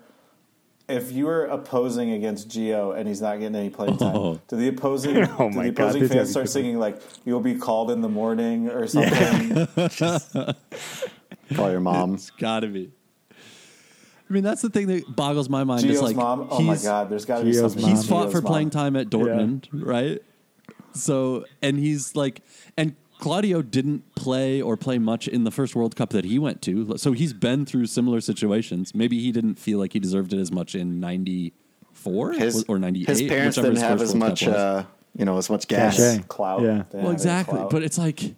if 0.88 1.12
you 1.12 1.26
were 1.26 1.46
opposing 1.46 2.12
against 2.12 2.50
Gio 2.50 2.96
and 2.98 3.08
he's 3.08 3.22
not 3.22 3.40
getting 3.40 3.56
any 3.56 3.70
playing 3.70 3.98
time, 3.98 4.16
Oh. 4.18 4.42
do 4.48 4.56
the 4.56 4.68
opposing 4.70 5.18
Oh 5.40 5.50
do 5.50 5.56
my 5.56 5.64
the 5.64 5.70
opposing 5.70 6.02
this 6.02 6.12
fans 6.12 6.32
start 6.32 6.50
singing 6.50 6.80
like 6.80 7.02
"You'll 7.26 7.40
be 7.42 7.56
called 7.56 7.92
in 7.92 8.02
the 8.02 8.10
morning" 8.10 8.70
or 8.70 8.88
something? 8.88 9.68
Call 11.56 11.70
your 11.72 11.80
mom. 11.82 12.14
It's 12.16 12.30
gotta 12.32 12.68
be. 12.68 12.92
I 13.32 14.34
mean, 14.34 14.44
that's 14.44 14.62
the 14.62 14.70
thing 14.70 14.88
that 14.88 15.14
boggles 15.14 15.50
my 15.50 15.66
mind. 15.66 15.84
Gio's 15.84 15.96
is 15.96 16.02
like, 16.02 16.16
mom. 16.16 16.48
Oh 16.50 16.60
my 16.62 16.74
he's- 16.74 16.84
God, 16.86 17.10
there's 17.10 17.26
got 17.26 17.40
to 17.40 17.44
be 17.44 17.52
Gio's 17.52 17.74
something. 17.74 17.90
He's 17.90 18.08
fought 18.08 18.28
Gio's 18.28 18.32
for 18.32 18.42
mom. 18.42 18.52
playing 18.52 18.70
time 18.70 18.96
at 18.96 19.10
Dortmund, 19.10 19.68
right? 19.74 20.22
So, 20.94 21.46
and 21.62 21.78
he's 21.78 22.16
like, 22.16 22.42
and 22.78 22.96
Claudio 23.22 23.62
didn't 23.62 24.16
play 24.16 24.62
or 24.62 24.76
play 24.76 24.98
much 24.98 25.28
in 25.28 25.44
the 25.46 25.52
first 25.52 25.76
World 25.76 25.96
Cup 25.96 26.10
that 26.10 26.26
he 26.26 26.38
went 26.40 26.62
to. 26.64 26.98
So 26.98 27.12
he's 27.14 27.34
been 27.34 27.66
through 27.68 27.86
similar 27.86 28.20
situations. 28.20 28.94
Maybe 28.96 29.20
he 29.20 29.32
didn't 29.32 29.56
feel 29.56 29.78
like 29.80 29.94
he 29.94 30.00
deserved 30.00 30.34
it 30.34 30.40
as 30.40 30.52
much 30.52 30.74
in 30.76 31.00
'94 31.00 32.34
His 32.34 32.66
or 32.68 32.80
'98. 32.80 33.08
His 33.08 33.22
parents 33.22 33.58
whichever 33.58 33.74
didn't 33.74 33.76
his 33.76 33.84
have 33.84 34.02
as 34.02 34.10
World 34.10 34.20
much, 34.20 34.44
Cup 34.46 34.56
uh, 34.56 34.84
you 35.16 35.26
know, 35.26 35.38
as 35.38 35.50
much 35.50 35.68
gas. 35.68 35.98
Cachet. 35.98 36.24
clout. 36.28 36.62
Yeah. 36.64 36.84
Well, 36.92 37.12
exactly. 37.12 37.58
clout. 37.60 37.70
But 37.70 37.84
it's 37.84 37.98
like, 38.00 38.34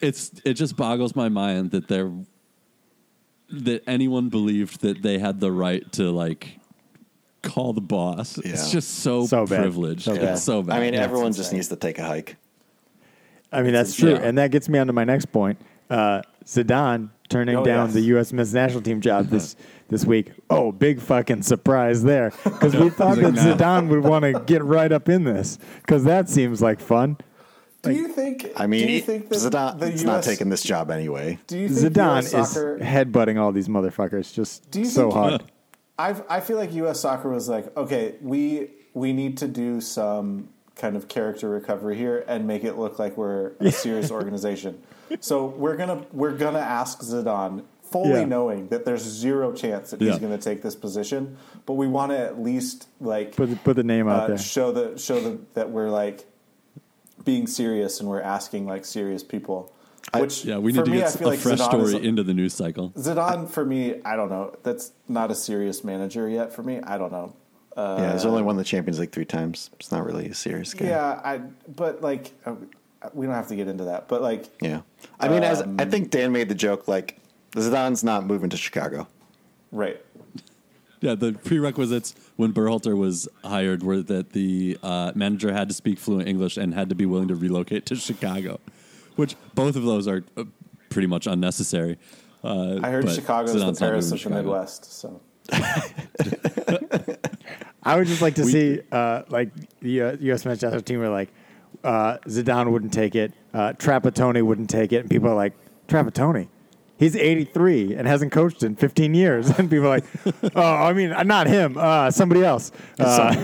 it's 0.00 0.30
it 0.44 0.54
just 0.54 0.76
boggles 0.76 1.16
my 1.16 1.28
mind 1.30 1.70
that 1.70 1.88
they're 1.88 2.12
that 3.50 3.82
anyone 3.86 4.28
believed 4.28 4.80
that 4.82 5.02
they 5.02 5.18
had 5.18 5.40
the 5.40 5.50
right 5.52 5.90
to 5.92 6.10
like 6.10 6.58
call 7.42 7.72
the 7.72 7.80
boss. 7.80 8.38
Yeah. 8.44 8.52
It's 8.52 8.70
just 8.70 8.90
so, 9.00 9.26
So 9.26 9.46
bad. 9.46 9.60
privileged. 9.62 10.02
So 10.02 10.12
it's 10.12 10.22
bad. 10.22 10.38
so 10.38 10.62
bad. 10.62 10.76
I 10.76 10.80
mean, 10.80 10.94
Yeah, 10.94 11.00
everyone 11.00 11.28
it's 11.28 11.36
just 11.38 11.48
insane. 11.48 11.58
needs 11.58 11.68
to 11.68 11.76
take 11.76 11.98
a 11.98 12.04
hike. 12.04 12.36
I 13.52 13.62
mean, 13.62 13.72
that's 13.72 13.94
true. 13.94 14.12
Yeah. 14.12 14.20
And 14.22 14.38
that 14.38 14.50
gets 14.50 14.68
me 14.68 14.78
on 14.78 14.86
to 14.86 14.92
my 14.92 15.04
next 15.04 15.26
point. 15.26 15.58
Uh, 15.90 16.22
Zidane 16.46 17.10
turning 17.28 17.56
Oh, 17.56 17.64
down 17.64 17.86
yes. 17.88 17.94
the 17.94 18.00
U.S. 18.02 18.32
men's 18.32 18.52
national 18.54 18.82
team 18.82 19.00
job 19.00 19.26
this 19.28 19.56
this 19.88 20.04
week. 20.06 20.32
Oh, 20.50 20.72
big 20.72 21.00
fucking 21.00 21.42
surprise 21.42 22.02
there. 22.02 22.32
Because 22.44 22.74
we 22.74 22.88
thought 22.98 23.18
He's 23.18 23.24
that 23.24 23.34
like, 23.34 23.58
"Nah." 23.58 23.80
Zidane 23.82 23.88
would 23.88 24.04
want 24.04 24.24
to 24.24 24.40
get 24.46 24.64
right 24.64 24.90
up 24.90 25.08
in 25.08 25.24
this. 25.24 25.58
Because 25.82 26.04
that 26.04 26.28
seems 26.30 26.62
like 26.62 26.80
fun. 26.80 27.18
do 27.82 27.92
you 27.92 28.08
think? 28.08 28.48
I 28.56 28.66
mean, 28.66 28.86
do 28.86 28.92
you 28.92 29.00
think 29.02 29.28
that 29.28 29.36
Zidane, 29.38 29.78
the 29.80 29.86
it's 29.88 30.02
US, 30.02 30.06
not 30.06 30.22
taking 30.24 30.48
this 30.48 30.62
job 30.62 30.90
anyway. 30.90 31.38
Do 31.46 31.58
you 31.58 31.68
think 31.68 31.94
Zidane 31.94 32.22
US 32.34 32.56
is 32.56 32.56
headbutting 32.82 33.38
all 33.38 33.52
these 33.52 33.68
motherfuckers 33.68 34.32
just 34.32 34.70
Do 34.70 34.80
you 34.80 34.86
so 34.86 35.02
think- 35.10 35.14
hard. 35.14 35.42
I 35.98 36.16
I 36.28 36.40
feel 36.40 36.56
like 36.56 36.72
U.S. 36.74 37.00
soccer 37.00 37.28
was 37.28 37.48
like, 37.50 37.76
okay, 37.76 38.14
we 38.22 38.70
we 38.94 39.12
need 39.12 39.36
to 39.38 39.46
do 39.48 39.80
some 39.82 40.48
kind 40.76 40.96
of 40.96 41.08
character 41.08 41.48
recovery 41.48 41.96
here 41.96 42.24
and 42.26 42.46
make 42.46 42.64
it 42.64 42.76
look 42.78 42.98
like 42.98 43.16
we're 43.16 43.52
a 43.60 43.70
serious 43.72 44.10
organization. 44.10 44.82
So 45.20 45.44
we're 45.44 45.76
gonna 45.76 46.06
we're 46.12 46.34
gonna 46.34 46.58
ask 46.58 47.00
Zidane, 47.02 47.64
fully 47.82 48.20
Yeah. 48.20 48.24
knowing 48.24 48.68
that 48.68 48.86
there's 48.86 49.02
zero 49.02 49.52
chance 49.52 49.90
that 49.90 50.00
Yeah. 50.00 50.12
he's 50.12 50.20
going 50.20 50.32
to 50.36 50.42
take 50.42 50.62
this 50.62 50.74
position, 50.74 51.36
but 51.66 51.74
we 51.74 51.86
want 51.86 52.12
to 52.12 52.18
at 52.18 52.40
least 52.40 52.88
like 52.98 53.36
Put 53.36 53.50
the, 53.50 53.56
put 53.56 53.76
the 53.76 53.82
name 53.84 54.08
out 54.08 54.22
uh, 54.22 54.26
there. 54.28 54.38
show 54.38 54.72
the 54.72 54.96
show 54.98 55.20
the, 55.20 55.38
that 55.52 55.68
we're 55.68 55.90
like 55.90 56.24
being 57.24 57.46
serious 57.46 58.00
and 58.00 58.08
we're 58.08 58.22
asking 58.22 58.66
like 58.66 58.86
serious 58.86 59.22
people. 59.22 59.70
Which 60.16 60.44
yeah, 60.46 60.56
we 60.58 60.72
need 60.72 60.84
to 60.84 60.90
me, 60.90 60.96
get 60.98 61.20
a 61.20 61.26
like 61.28 61.38
fresh 61.38 61.58
Zidane 61.58 61.64
story 61.66 61.84
is, 61.84 62.06
into 62.06 62.22
the 62.22 62.34
news 62.34 62.54
cycle. 62.54 62.90
Zidane 62.96 63.48
for 63.50 63.64
me, 63.66 64.00
I 64.06 64.16
don't 64.16 64.30
know. 64.30 64.54
That's 64.62 64.92
not 65.08 65.30
a 65.30 65.34
serious 65.34 65.84
manager 65.84 66.26
yet 66.28 66.54
for 66.54 66.62
me. 66.62 66.80
I 66.80 66.96
don't 66.96 67.12
know. 67.12 67.34
Yeah, 67.76 68.12
he's 68.12 68.24
only 68.24 68.42
won 68.42 68.56
the 68.56 68.64
Champions 68.64 68.98
League 68.98 69.12
three 69.12 69.24
times. 69.24 69.70
It's 69.74 69.90
not 69.92 70.04
really 70.04 70.28
a 70.28 70.34
serious 70.34 70.74
game. 70.74 70.88
Yeah, 70.88 71.20
I. 71.24 71.38
But 71.74 72.02
like, 72.02 72.32
uh, 72.44 72.54
we 73.14 73.26
don't 73.26 73.34
have 73.34 73.48
to 73.48 73.56
get 73.56 73.68
into 73.68 73.84
that. 73.84 74.08
But 74.08 74.22
like, 74.22 74.46
Yeah. 74.60 74.82
I 75.18 75.28
mean, 75.28 75.42
as 75.42 75.62
Um, 75.62 75.76
I 75.78 75.84
think 75.86 76.10
Dan 76.10 76.32
made 76.32 76.48
the 76.48 76.54
joke, 76.54 76.86
like 76.88 77.18
Zidane's 77.52 78.04
not 78.04 78.26
moving 78.26 78.50
to 78.50 78.56
Chicago. 78.56 79.08
right? 79.70 80.00
Yeah, 81.00 81.16
the 81.16 81.32
prerequisites 81.32 82.14
when 82.36 82.52
Berhalter 82.52 82.96
was 82.96 83.28
hired 83.44 83.82
were 83.82 84.02
that 84.02 84.30
the 84.34 84.78
uh, 84.84 85.10
manager 85.16 85.52
had 85.52 85.66
to 85.68 85.74
speak 85.74 85.98
fluent 85.98 86.28
English 86.28 86.56
and 86.56 86.74
had 86.74 86.88
to 86.90 86.94
be 86.94 87.06
willing 87.06 87.26
to 87.26 87.34
relocate 87.34 87.86
to 87.86 87.96
Chicago, 87.96 88.60
which 89.16 89.34
both 89.56 89.74
of 89.74 89.82
those 89.82 90.06
are 90.06 90.22
uh, 90.36 90.44
pretty 90.90 91.08
much 91.08 91.26
unnecessary. 91.26 91.98
Uh, 92.44 92.78
I 92.82 92.90
heard 92.90 93.10
Chicago's 93.10 93.52
the 93.52 93.58
Zidane's 93.58 93.80
not 93.80 93.86
Paris 93.88 94.12
of 94.12 94.20
to 94.20 94.28
the 94.28 94.34
Midwest. 94.36 94.92
So 94.92 95.20
I 97.82 97.96
would 97.96 98.06
just 98.06 98.22
like 98.22 98.34
to 98.36 98.44
see 98.44 98.80
uh, 98.92 99.22
like 99.28 99.50
the 99.80 100.02
uh, 100.02 100.16
U.S. 100.20 100.44
men's 100.44 100.62
national 100.62 100.82
team 100.82 101.00
were 101.00 101.08
like 101.08 101.30
uh, 101.82 102.18
Zidane 102.26 102.70
wouldn't 102.70 102.92
take 102.92 103.14
it, 103.14 103.32
uh, 103.52 103.72
Trapattoni 103.72 104.42
wouldn't 104.42 104.70
take 104.70 104.92
it, 104.92 104.98
and 104.98 105.10
people 105.10 105.28
are 105.28 105.34
like 105.34 105.54
Trapattoni. 105.88 106.48
He's 106.96 107.16
83 107.16 107.94
and 107.96 108.06
hasn't 108.06 108.30
coached 108.30 108.62
in 108.62 108.76
15 108.76 109.14
years, 109.14 109.50
and 109.58 109.68
people 109.68 109.86
are 109.86 109.98
like, 110.00 110.04
"Oh, 110.54 110.62
I 110.62 110.92
mean, 110.92 111.10
not 111.26 111.48
him, 111.48 111.76
uh, 111.76 112.10
somebody 112.10 112.44
else." 112.44 112.70
Uh, 112.98 113.34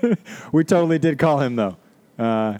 we 0.52 0.62
totally 0.62 0.98
did 0.98 1.18
call 1.18 1.40
him 1.40 1.56
though. 1.56 1.76
Uh, 2.18 2.58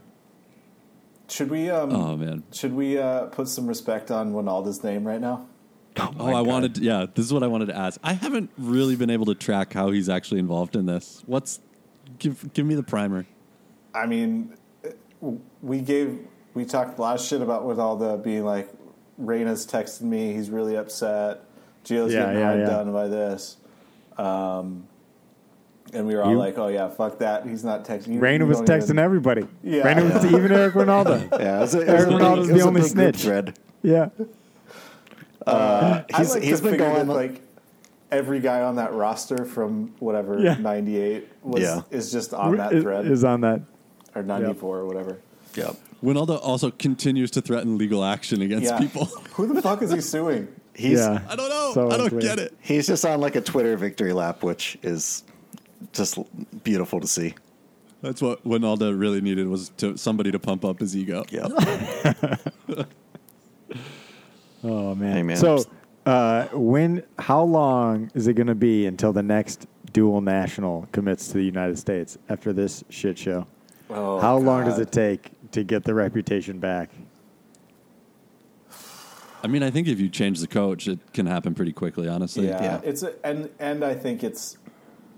should 1.28 1.50
we? 1.50 1.70
Um, 1.70 1.94
Oh 1.94 2.16
man! 2.16 2.42
Should 2.52 2.74
we 2.74 2.98
uh, 2.98 3.26
put 3.26 3.48
some 3.48 3.66
respect 3.66 4.10
on 4.10 4.32
Wynalda's 4.32 4.82
name 4.82 5.06
right 5.06 5.20
now? 5.20 5.46
Oh, 5.98 6.32
I 6.34 6.40
wanted. 6.40 6.78
Yeah, 6.78 7.06
this 7.14 7.26
is 7.26 7.32
what 7.32 7.42
I 7.42 7.46
wanted 7.46 7.66
to 7.66 7.76
ask. 7.76 8.00
I 8.02 8.14
haven't 8.14 8.50
really 8.56 8.96
been 8.96 9.10
able 9.10 9.26
to 9.26 9.34
track 9.34 9.72
how 9.74 9.90
he's 9.90 10.08
actually 10.08 10.40
involved 10.40 10.74
in 10.76 10.86
this. 10.86 11.22
What's 11.26 11.60
give 12.18 12.52
give 12.54 12.64
me 12.66 12.74
the 12.74 12.82
primer? 12.82 13.26
I 13.94 14.06
mean, 14.06 14.54
we 15.60 15.80
gave 15.80 16.18
we 16.54 16.64
talked 16.64 16.98
a 16.98 17.00
lot 17.02 17.20
of 17.20 17.24
shit 17.26 17.42
about 17.42 17.64
with 17.66 17.78
all 17.78 17.96
the 17.96 18.16
being 18.16 18.44
like, 18.44 18.70
Reyna's 19.18 19.66
texted 19.66 20.02
me, 20.02 20.32
he's 20.32 20.48
really 20.50 20.76
upset. 20.76 21.42
Gio's 21.84 22.12
Yeah, 22.12 22.20
getting 22.26 22.38
yeah, 22.38 22.44
hard 22.46 22.60
yeah. 22.60 22.66
done 22.66 22.92
by 22.92 23.08
this. 23.08 23.56
Um, 24.16 24.86
and 25.92 26.06
we 26.06 26.14
were 26.14 26.22
all 26.22 26.30
You- 26.32 26.38
like, 26.38 26.56
"Oh 26.56 26.68
yeah, 26.68 26.88
fuck 26.88 27.18
that. 27.18 27.46
He's 27.46 27.64
not 27.64 27.84
texting." 27.84 28.14
you- 28.14 28.20
Reyna 28.20 28.46
was 28.46 28.62
texting 28.62 28.84
even- 28.84 28.98
everybody. 29.00 29.46
Yeah. 29.62 29.82
Reyna 29.82 30.04
was 30.04 30.24
even 30.32 30.52
Eric 30.52 30.74
Wynalda. 30.74 31.38
Yeah, 31.38 31.58
it 31.58 31.60
was 31.60 31.74
a, 31.74 31.80
it 31.80 31.86
was 31.86 31.88
Eric 31.88 32.06
a 32.06 32.10
big- 32.10 32.18
Wynalda's 32.20 32.48
it 32.48 32.52
was 32.52 32.62
the 32.62 32.68
only 32.68 32.82
snitch. 32.82 33.22
thread. 33.22 33.58
Yeah. 33.82 34.08
I'd 35.46 35.52
uh, 35.52 36.04
He's- 36.16 36.34
like 36.34 36.42
he's 36.42 36.60
to 36.60 36.64
been 36.70 36.76
going- 36.78 37.06
that, 37.06 37.12
like 37.12 37.40
every 38.10 38.40
guy 38.40 38.60
on 38.62 38.76
that 38.76 38.92
roster 38.92 39.44
from 39.44 39.94
whatever 39.98 40.38
Yeah. 40.38 40.54
'98 40.58 41.28
was 41.42 41.62
Yeah. 41.62 41.82
is 41.90 42.12
just 42.12 42.34
on 42.34 42.56
that 42.58 42.70
thread 42.72 43.06
is 43.06 43.24
on 43.24 43.40
that. 43.42 43.60
or 44.14 44.22
'94 44.22 44.78
or 44.78 44.86
whatever. 44.86 45.18
Yep. 45.54 45.76
Wynalda 46.02 46.38
also 46.42 46.70
continues 46.70 47.30
to 47.32 47.40
threaten 47.40 47.78
legal 47.78 48.04
action 48.04 48.42
against 48.42 48.66
Yeah. 48.70 48.78
people. 48.78 49.04
Who 49.34 49.46
the 49.54 49.62
fuck 49.62 49.82
is 49.82 49.92
he 49.92 50.00
suing? 50.00 50.48
He's 50.74 50.98
yeah. 50.98 51.20
I 51.28 51.36
don't 51.36 51.48
know. 51.50 51.70
So 51.74 51.86
I 51.90 51.96
don't 51.96 52.12
unclear. 52.12 52.20
get 52.22 52.38
it. 52.38 52.54
he's 52.60 52.86
just 52.86 53.04
on 53.04 53.20
like 53.20 53.36
a 53.36 53.40
Twitter 53.42 53.76
victory 53.76 54.12
lap, 54.14 54.42
which 54.42 54.78
is 54.82 55.22
just 55.92 56.18
beautiful 56.64 56.98
to 57.00 57.06
see. 57.06 57.34
That's 58.00 58.22
what 58.22 58.42
Wynalda 58.44 58.98
really 58.98 59.20
needed 59.20 59.48
was 59.48 59.68
to 59.76 59.96
somebody 59.98 60.32
to 60.32 60.38
pump 60.38 60.64
up 60.64 60.80
his 60.80 60.96
ego. 60.96 61.24
Yep. 61.30 61.52
Oh 64.64 64.94
man. 64.94 65.12
Hey, 65.16 65.22
man. 65.22 65.36
So, 65.36 65.64
uh, 66.06 66.46
when? 66.52 67.02
How 67.18 67.42
long 67.42 68.10
is 68.14 68.26
it 68.26 68.34
going 68.34 68.46
to 68.46 68.54
be 68.54 68.86
until 68.86 69.12
the 69.12 69.22
next 69.22 69.66
dual 69.92 70.20
national 70.20 70.88
commits 70.92 71.28
to 71.28 71.34
the 71.34 71.44
United 71.44 71.78
States 71.78 72.18
after 72.28 72.52
this 72.52 72.84
shit 72.88 73.18
show? 73.18 73.46
Oh, 73.90 74.20
how 74.20 74.36
long 74.38 74.64
does 74.64 74.78
it 74.78 74.90
take 74.92 75.30
to 75.52 75.64
get 75.64 75.84
the 75.84 75.94
reputation 75.94 76.58
back? 76.58 76.90
I 79.44 79.48
mean, 79.48 79.62
I 79.64 79.70
think 79.70 79.88
if 79.88 79.98
you 80.00 80.08
change 80.08 80.38
the 80.38 80.46
coach, 80.46 80.86
it 80.86 81.12
can 81.12 81.26
happen 81.26 81.54
pretty 81.54 81.72
quickly. 81.72 82.06
Honestly. 82.08 82.46
Yeah, 82.46 82.62
Yeah. 82.62 82.80
it's 82.84 83.02
a, 83.02 83.14
and 83.26 83.50
and 83.58 83.84
I 83.84 83.94
think 83.94 84.22
it's 84.22 84.56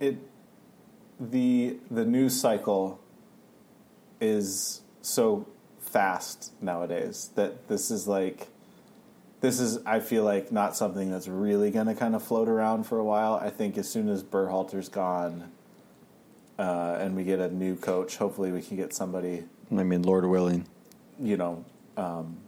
it 0.00 0.16
the 1.20 1.76
the 1.90 2.04
news 2.04 2.38
cycle 2.40 3.00
is 4.20 4.80
so 5.02 5.46
fast 5.78 6.52
nowadays 6.62 7.30
that 7.36 7.68
this 7.68 7.90
is 7.90 8.08
like 8.08 8.48
this 9.44 9.60
is 9.60 9.78
I 9.84 10.00
feel 10.00 10.24
like 10.24 10.50
not 10.50 10.74
something 10.74 11.10
that's 11.10 11.28
really 11.28 11.70
going 11.70 11.86
to 11.86 11.94
kind 11.94 12.14
of 12.14 12.22
float 12.22 12.48
around 12.48 12.84
for 12.84 12.98
a 12.98 13.04
while. 13.04 13.34
I 13.34 13.50
think 13.50 13.76
as 13.76 13.86
soon 13.88 14.08
as 14.08 14.22
Berhalter's 14.22 14.88
gone 14.88 15.52
uh, 16.58 16.96
and 16.98 17.14
we 17.14 17.24
get 17.24 17.40
a 17.40 17.52
new 17.52 17.76
coach, 17.76 18.16
hopefully 18.16 18.52
we 18.52 18.62
can 18.62 18.78
get 18.78 18.94
somebody 18.94 19.44
I 19.70 19.82
mean, 19.82 20.02
Lord 20.02 20.24
willing. 20.26 20.66
you 21.20 21.36
know 21.36 21.62
um, 21.98 22.38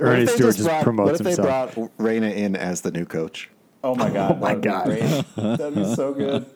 Ernie 0.00 0.26
Stewart 0.26 0.54
just, 0.54 0.64
brought- 0.64 0.84
promotes 0.84 1.12
What 1.12 1.20
if 1.20 1.26
himself. 1.26 1.74
they 1.74 1.80
brought 1.80 1.92
Reina 1.98 2.28
in 2.28 2.54
as 2.54 2.82
the 2.82 2.92
new 2.92 3.04
coach? 3.04 3.50
Oh 3.82 3.94
my 3.94 4.10
god! 4.10 4.40
my 4.46 4.54
that'd 4.54 4.94
be 4.94 5.00
God. 5.42 5.58
that'd 5.58 5.74
be 5.74 5.94
so 5.94 6.14
good. 6.14 6.46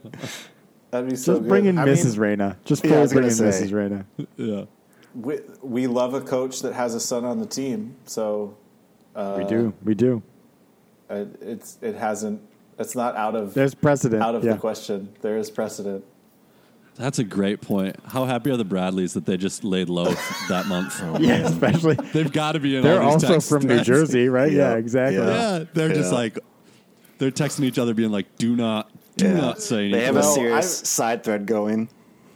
That'd 0.90 1.08
be 1.10 1.16
so 1.16 1.32
Just 1.34 1.42
good. 1.42 1.48
bring 1.48 1.66
in 1.66 1.78
I 1.78 1.84
mean, 1.84 1.94
Mrs. 1.94 2.18
Reyna. 2.18 2.56
Just 2.64 2.84
Yeah, 2.84 2.90
I 2.90 2.92
fully 2.92 3.02
was 3.02 3.12
bring 3.12 3.24
in 3.26 3.30
say. 3.30 3.44
Mrs. 3.66 3.72
Reyna. 3.72 4.06
Yeah. 4.36 4.64
we, 5.14 5.38
we 5.62 5.86
love 5.86 6.14
a 6.14 6.20
coach 6.20 6.62
that 6.62 6.72
has 6.72 6.94
a 6.94 7.00
son 7.00 7.24
on 7.24 7.38
the 7.38 7.46
team. 7.46 7.96
So 8.06 8.56
we 9.16 9.44
do. 9.44 9.72
We 9.84 9.94
do. 9.94 10.22
Uh, 11.08 11.24
it's 11.40 11.78
it 11.82 11.94
hasn't. 11.96 12.40
It's 12.78 12.94
not 12.94 13.14
out 13.16 13.34
of 13.34 13.52
There's 13.54 13.74
precedent. 13.74 14.22
out 14.22 14.34
of 14.34 14.42
yeah. 14.44 14.52
the 14.52 14.58
question. 14.58 15.12
There 15.20 15.36
is 15.36 15.50
precedent. 15.50 16.04
That's 16.96 17.18
a 17.18 17.24
great 17.24 17.60
point. 17.60 17.96
How 18.06 18.24
happy 18.26 18.50
are 18.50 18.56
the 18.56 18.64
Bradleys 18.64 19.14
that 19.14 19.24
they 19.26 19.36
just 19.36 19.64
laid 19.64 19.88
low 19.88 20.04
that 20.48 20.66
month? 20.66 21.00
Yeah, 21.20 21.46
especially. 21.46 21.94
They've 22.12 22.30
got 22.32 22.52
to 22.52 22.60
be 22.60 22.76
in. 22.76 22.82
They're 22.82 23.00
all 23.02 23.14
these 23.14 23.24
also 23.24 23.34
text 23.34 23.48
from 23.48 23.66
New. 23.66 23.80
Jersey, 23.82 24.28
right? 24.28 24.50
Yeah, 24.52 24.72
Yeah. 24.72 24.76
exactly. 24.78 25.18
Yeah. 25.18 25.58
Yeah, 25.58 25.64
they're 25.74 25.88
just 25.94 26.12
like 26.12 26.38
they're 27.18 27.30
texting 27.30 27.64
each 27.64 27.78
other, 27.78 27.92
being 27.94 28.10
like, 28.12 28.36
"Do 28.38 28.54
not, 28.56 28.90
do 29.20 29.28
Yeah. 29.28 29.40
not 29.40 29.60
say 29.62 29.76
anything." 29.84 29.92
They 29.98 30.04
have 30.06 30.16
a 30.16 30.20
No, 30.22 30.34
serious 30.34 30.82
I- 30.82 30.84
side 30.84 31.24
thread 31.24 31.46
going. 31.46 31.88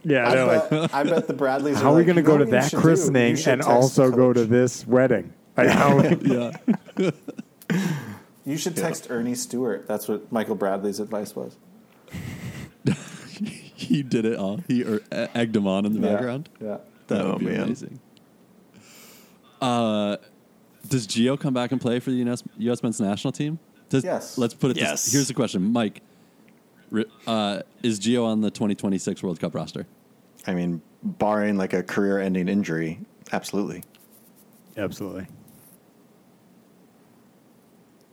Yeah, 0.03 0.27
I, 0.29 0.35
they're 0.35 0.45
like, 0.45 0.69
bet, 0.69 0.93
I 0.93 1.03
bet 1.03 1.27
the 1.27 1.33
Bradleys. 1.33 1.77
how 1.77 1.85
are 1.85 1.87
are 1.87 1.91
we 1.93 1.97
like, 2.01 2.05
going 2.05 2.15
to 2.17 2.21
go 2.21 2.37
to 2.37 2.45
that 2.45 2.71
christening 2.73 3.37
and 3.47 3.61
also 3.63 4.11
go 4.11 4.31
to 4.33 4.45
this 4.45 4.85
wedding? 4.85 5.33
Like, 5.57 5.69
how- 5.69 5.99
yeah, 6.21 6.51
You 8.45 8.57
should 8.57 8.75
text 8.75 9.07
Ernie 9.09 9.33
Stewart. 9.33 9.87
That's 9.87 10.07
what 10.07 10.31
Michael 10.31 10.53
Bradley's 10.55 10.99
advice 10.99 11.35
was. 11.35 11.55
he 13.73 14.03
did 14.03 14.25
it 14.25 14.37
all. 14.37 14.59
He 14.67 14.83
er, 14.83 15.01
egged 15.11 15.55
him 15.55 15.65
on 15.67 15.85
in 15.87 15.93
the 15.99 16.07
Yeah. 16.07 16.13
background. 16.13 16.49
Yeah. 16.61 16.77
That 17.07 17.21
Oh, 17.25 17.31
would 17.31 17.39
be 17.39 17.45
man. 17.45 17.61
amazing. 17.63 17.99
Uh, 19.61 20.17
does 20.87 21.07
Gio 21.07 21.39
come 21.39 21.53
back 21.55 21.71
and 21.71 21.81
play 21.81 21.99
for 21.99 22.11
the 22.11 22.17
US, 22.29 22.43
U.S. 22.57 22.83
men's 22.83 23.01
national 23.01 23.31
team? 23.31 23.57
Does, 23.89 24.03
Yes. 24.03 24.37
Let's 24.37 24.53
put 24.53 24.71
it. 24.71 24.77
Yes. 24.77 25.05
This, 25.05 25.13
here's 25.13 25.27
the 25.27 25.33
question, 25.33 25.63
Mike. 25.71 26.01
Ri- 26.91 27.05
Uh, 27.27 27.61
is 27.83 27.99
Gio 27.99 28.25
on 28.25 28.41
the 28.41 28.51
2026 28.51 29.23
World 29.23 29.39
Cup 29.39 29.55
roster? 29.55 29.85
I 30.47 30.53
mean, 30.53 30.81
barring 31.03 31.57
like 31.57 31.73
a 31.73 31.83
career-ending 31.83 32.47
injury, 32.47 32.99
absolutely. 33.31 33.83
Absolutely. 34.77 35.27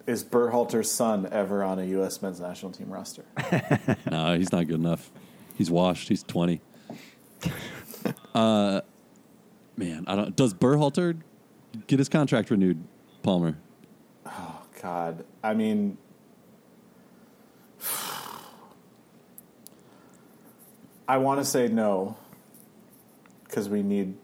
Is 0.07 0.25
Berhalter's 0.25 0.91
son 0.91 1.29
ever 1.31 1.62
on 1.62 1.79
a 1.79 1.85
U.S. 1.85 2.23
men's 2.23 2.41
national 2.41 2.73
team 2.73 2.91
roster? 2.91 3.25
no, 4.11 4.37
he's 4.37 4.51
not 4.51 4.66
good 4.66 4.77
enough. 4.81 5.11
He's 5.55 5.70
washed. 5.70 6.09
He's 6.09 6.23
20. 6.25 6.61
uh, 8.35 8.81
man, 9.77 10.05
I 10.09 10.16
don't. 10.16 10.35
Does 10.35 10.55
Berhalter 10.55 11.20
get 11.87 11.99
his 12.01 12.09
contract 12.09 12.51
renewed? 12.51 12.83
Palmer. 13.23 13.59
Oh 14.27 14.62
God, 14.81 15.25
I 15.45 15.55
mean, 15.55 15.97
I 21.12 21.18
want 21.18 21.40
to 21.40 21.44
say 21.44 21.68
no 21.68 22.16
because 23.44 23.68
we 23.68 23.82
need 23.82 24.14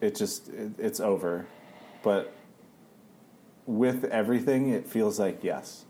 it. 0.00 0.14
Just 0.14 0.48
it, 0.48 0.72
it's 0.78 0.98
over, 0.98 1.46
but 2.02 2.32
with 3.66 4.04
everything, 4.04 4.70
it 4.70 4.88
feels 4.88 5.18
like 5.18 5.44
yes. 5.44 5.84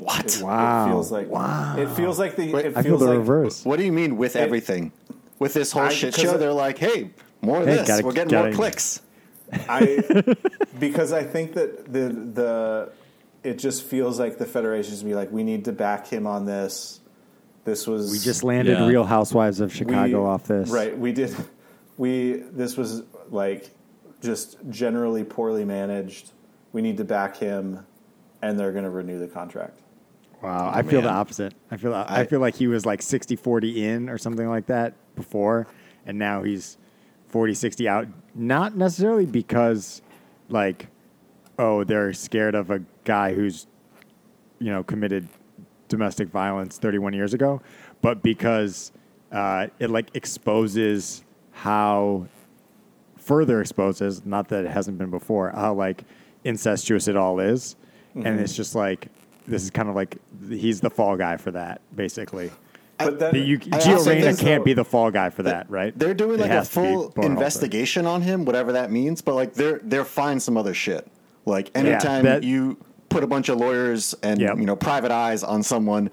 What? 0.00 0.24
It, 0.36 0.42
Wow. 0.42 0.86
It 0.86 0.88
feels 0.90 1.12
like 1.12 1.28
Wow. 1.28 1.76
It 1.78 1.88
feels 1.90 2.18
like 2.18 2.34
the. 2.34 2.50
Wait, 2.52 2.64
it 2.66 2.76
I 2.76 2.82
feel 2.82 2.98
the 2.98 3.04
like, 3.06 3.18
reverse. 3.18 3.64
What 3.64 3.78
do 3.78 3.84
you 3.84 3.92
mean 3.92 4.16
with 4.16 4.34
It- 4.34 4.40
everything? 4.40 4.90
With 5.38 5.54
this 5.54 5.70
whole 5.72 5.84
I- 5.84 5.88
shit 5.90 6.14
show, 6.14 6.36
they're 6.36 6.52
like, 6.52 6.76
"Hey, 6.78 7.10
more 7.40 7.60
of 7.60 7.66
Hey, 7.68 7.76
this. 7.76 7.86
gotta- 7.88 8.04
We're 8.04 8.12
getting 8.12 8.30
gotta- 8.32 8.48
more 8.48 8.56
clicks." 8.56 9.00
I 9.68 10.02
because 10.80 11.12
I 11.12 11.22
think 11.22 11.54
that 11.54 11.92
the 11.92 12.08
the 12.08 12.92
it 13.44 13.58
just 13.60 13.84
feels 13.84 14.18
like 14.18 14.38
the 14.38 14.44
federations 14.46 15.02
be 15.04 15.14
like 15.14 15.30
we 15.30 15.44
need 15.44 15.64
to 15.66 15.72
back 15.72 16.08
him 16.08 16.26
on 16.26 16.46
this. 16.46 17.00
This 17.64 17.86
was 17.86 18.10
We 18.10 18.18
just 18.18 18.42
landed 18.42 18.78
Yeah. 18.78 18.86
Real 18.86 19.04
Housewives 19.04 19.60
of 19.60 19.72
Chicago 19.72 20.22
we- 20.22 20.28
off 20.28 20.44
this. 20.44 20.70
Right, 20.70 20.96
we 20.98 21.12
did. 21.12 21.34
We 21.98 22.44
this 22.52 22.76
was 22.76 23.02
like 23.30 23.70
just 24.22 24.56
generally 24.70 25.24
poorly 25.24 25.64
managed. 25.64 26.32
We 26.72 26.82
need 26.82 26.96
to 26.98 27.04
back 27.04 27.36
him, 27.36 27.84
and 28.42 28.58
they're 28.58 28.72
going 28.72 28.84
to 28.84 28.90
renew 28.90 29.18
the 29.18 29.28
contract. 29.28 29.80
Wow. 30.42 30.70
I 30.72 30.82
feel 30.82 31.02
the 31.02 31.10
opposite. 31.10 31.52
I 31.70 31.76
feel 31.76 31.92
I, 31.94 32.06
I- 32.08 32.26
feel 32.26 32.40
like 32.40 32.54
he 32.54 32.66
was 32.66 32.86
like 32.86 33.02
60 33.02 33.36
40 33.36 33.86
in 33.86 34.08
or 34.08 34.16
something 34.16 34.48
like 34.48 34.66
that 34.66 34.94
before 35.14 35.66
and 36.06 36.18
now 36.18 36.42
he's 36.42 36.78
40 37.28 37.52
60 37.52 37.86
out 37.88 38.08
not 38.34 38.74
necessarily 38.74 39.26
because 39.26 40.00
like 40.48 40.86
oh 41.58 41.84
they're 41.84 42.14
scared 42.14 42.54
of 42.54 42.70
a 42.70 42.80
guy 43.04 43.34
who's 43.34 43.66
you 44.58 44.70
know 44.70 44.82
committed 44.82 45.28
domestic 45.90 46.28
violence 46.28 46.78
31 46.78 47.12
years 47.12 47.34
ago 47.34 47.60
but 48.00 48.22
because 48.22 48.92
uh, 49.32 49.66
it 49.78 49.90
like 49.90 50.08
exposes 50.14 51.22
how 51.52 52.26
further 53.16 53.60
exposes 53.60 54.24
not 54.24 54.48
that 54.48 54.64
it 54.64 54.70
hasn't 54.70 54.98
been 54.98 55.10
before 55.10 55.50
how 55.50 55.74
like 55.74 56.04
incestuous 56.44 57.08
it 57.08 57.16
all 57.16 57.38
is. 57.40 57.76
And 58.14 58.40
it's 58.40 58.56
just 58.56 58.74
like 58.74 59.08
this 59.46 59.62
is 59.62 59.70
kind 59.70 59.88
of 59.88 59.94
like 59.94 60.16
he's 60.48 60.80
the 60.80 60.90
fall 60.90 61.16
guy 61.16 61.36
for 61.36 61.50
that 61.52 61.80
basically. 61.94 62.50
But 62.98 63.18
then 63.18 63.32
the, 63.32 63.38
you, 63.38 63.56
I 63.72 63.78
Gio 63.78 64.04
Reyna 64.06 64.34
can't 64.36 64.60
though- 64.60 64.64
be 64.64 64.72
the 64.74 64.84
fall 64.84 65.10
guy 65.10 65.30
for 65.30 65.42
that 65.44 65.70
right? 65.70 65.96
They're 65.98 66.14
doing 66.14 66.34
It 66.34 66.42
like 66.42 66.50
a 66.50 66.54
has 66.54 66.70
to 66.70 66.80
be 66.80 66.86
full 66.86 67.12
investigation 67.24 68.06
on 68.06 68.22
him, 68.22 68.44
whatever 68.44 68.72
that 68.72 68.90
means. 68.90 69.22
But 69.22 69.36
like 69.36 69.54
they're 69.54 69.80
they're 69.84 70.04
find 70.04 70.42
some 70.42 70.56
other 70.56 70.74
shit. 70.74 71.06
Like 71.46 71.70
anytime 71.74 72.24
that- 72.24 72.42
you 72.42 72.78
put 73.10 73.22
a 73.22 73.26
bunch 73.26 73.48
of 73.50 73.58
lawyers 73.58 74.14
and 74.22 74.40
Yep. 74.40 74.58
you 74.58 74.64
know 74.64 74.76
private 74.76 75.10
eyes 75.10 75.42
on 75.44 75.62
someone, 75.62 76.10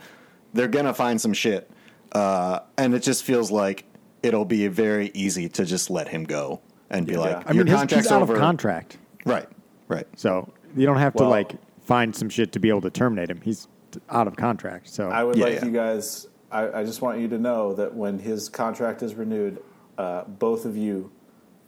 they're 0.53 0.67
gonna 0.67 0.93
find 0.93 1.19
some 1.21 1.31
shit. 1.33 1.71
Uh, 2.11 2.59
and 2.77 2.93
it 2.93 3.03
just 3.03 3.23
feels 3.23 3.51
like 3.51 3.85
it'll 4.23 4.45
be 4.45 4.67
very 4.67 5.11
easy 5.13 5.47
to 5.49 5.63
just 5.65 5.89
let 5.89 6.07
him 6.09 6.23
go 6.25 6.59
and 6.89 7.05
be 7.05 7.13
Yeah. 7.13 7.19
like, 7.19 7.49
I 7.49 7.53
your 7.53 7.63
mean 7.63 7.67
his, 7.71 7.79
contract's 7.81 8.07
he's 8.07 8.11
out 8.11 8.21
over. 8.21 8.33
of 8.33 8.39
contract 8.39 8.97
Right, 9.25 9.47
right. 9.87 10.07
so 10.15 10.51
you 10.75 10.85
don't 10.85 10.97
have 10.97 11.13
to 11.15 11.23
like 11.27 11.53
find 11.85 12.15
some 12.15 12.29
shit 12.29 12.51
to 12.53 12.59
be 12.59 12.69
able 12.69 12.81
to 12.81 12.89
terminate 12.89 13.29
him 13.29 13.39
he's 13.41 13.67
out 14.09 14.27
of 14.27 14.35
contract 14.35 14.89
so 14.89 15.09
I 15.09 15.23
would 15.23 15.37
Yeah, 15.37 15.45
like 15.45 15.53
yeah. 15.55 15.65
you 15.65 15.71
guys. 15.71 16.27
I, 16.51 16.79
I 16.79 16.83
just 16.85 17.01
want 17.01 17.19
you 17.19 17.27
to 17.29 17.37
know 17.37 17.73
that 17.73 17.93
when 17.93 18.19
his 18.19 18.47
contract 18.47 19.03
is 19.03 19.15
renewed, 19.15 19.61
uh, 19.97 20.23
both 20.23 20.63
of 20.65 20.77
you 20.77 21.11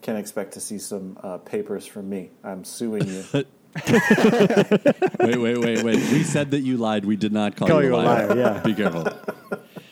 can 0.01 0.15
expect 0.15 0.53
to 0.53 0.61
see 0.61 0.77
some 0.79 1.17
uh, 1.21 1.37
papers 1.39 1.85
from 1.85 2.07
me. 2.09 2.31
I'm 2.45 2.63
suing 2.63 3.05
you. 3.05 3.23
Wait, 5.19 5.37
wait, 5.37 5.57
wait, 5.59 5.83
wait. 5.83 5.95
We 6.11 6.23
said 6.23 6.51
that 6.51 6.61
you 6.61 6.77
lied. 6.77 7.05
We 7.05 7.15
did 7.15 7.31
not 7.31 7.55
call, 7.55 7.67
Call 7.67 7.81
you, 7.83 7.89
you 7.89 7.95
a 7.95 7.97
liar, 7.97 8.37
yeah. 8.37 8.61
Be 8.61 8.73
careful. 8.73 9.07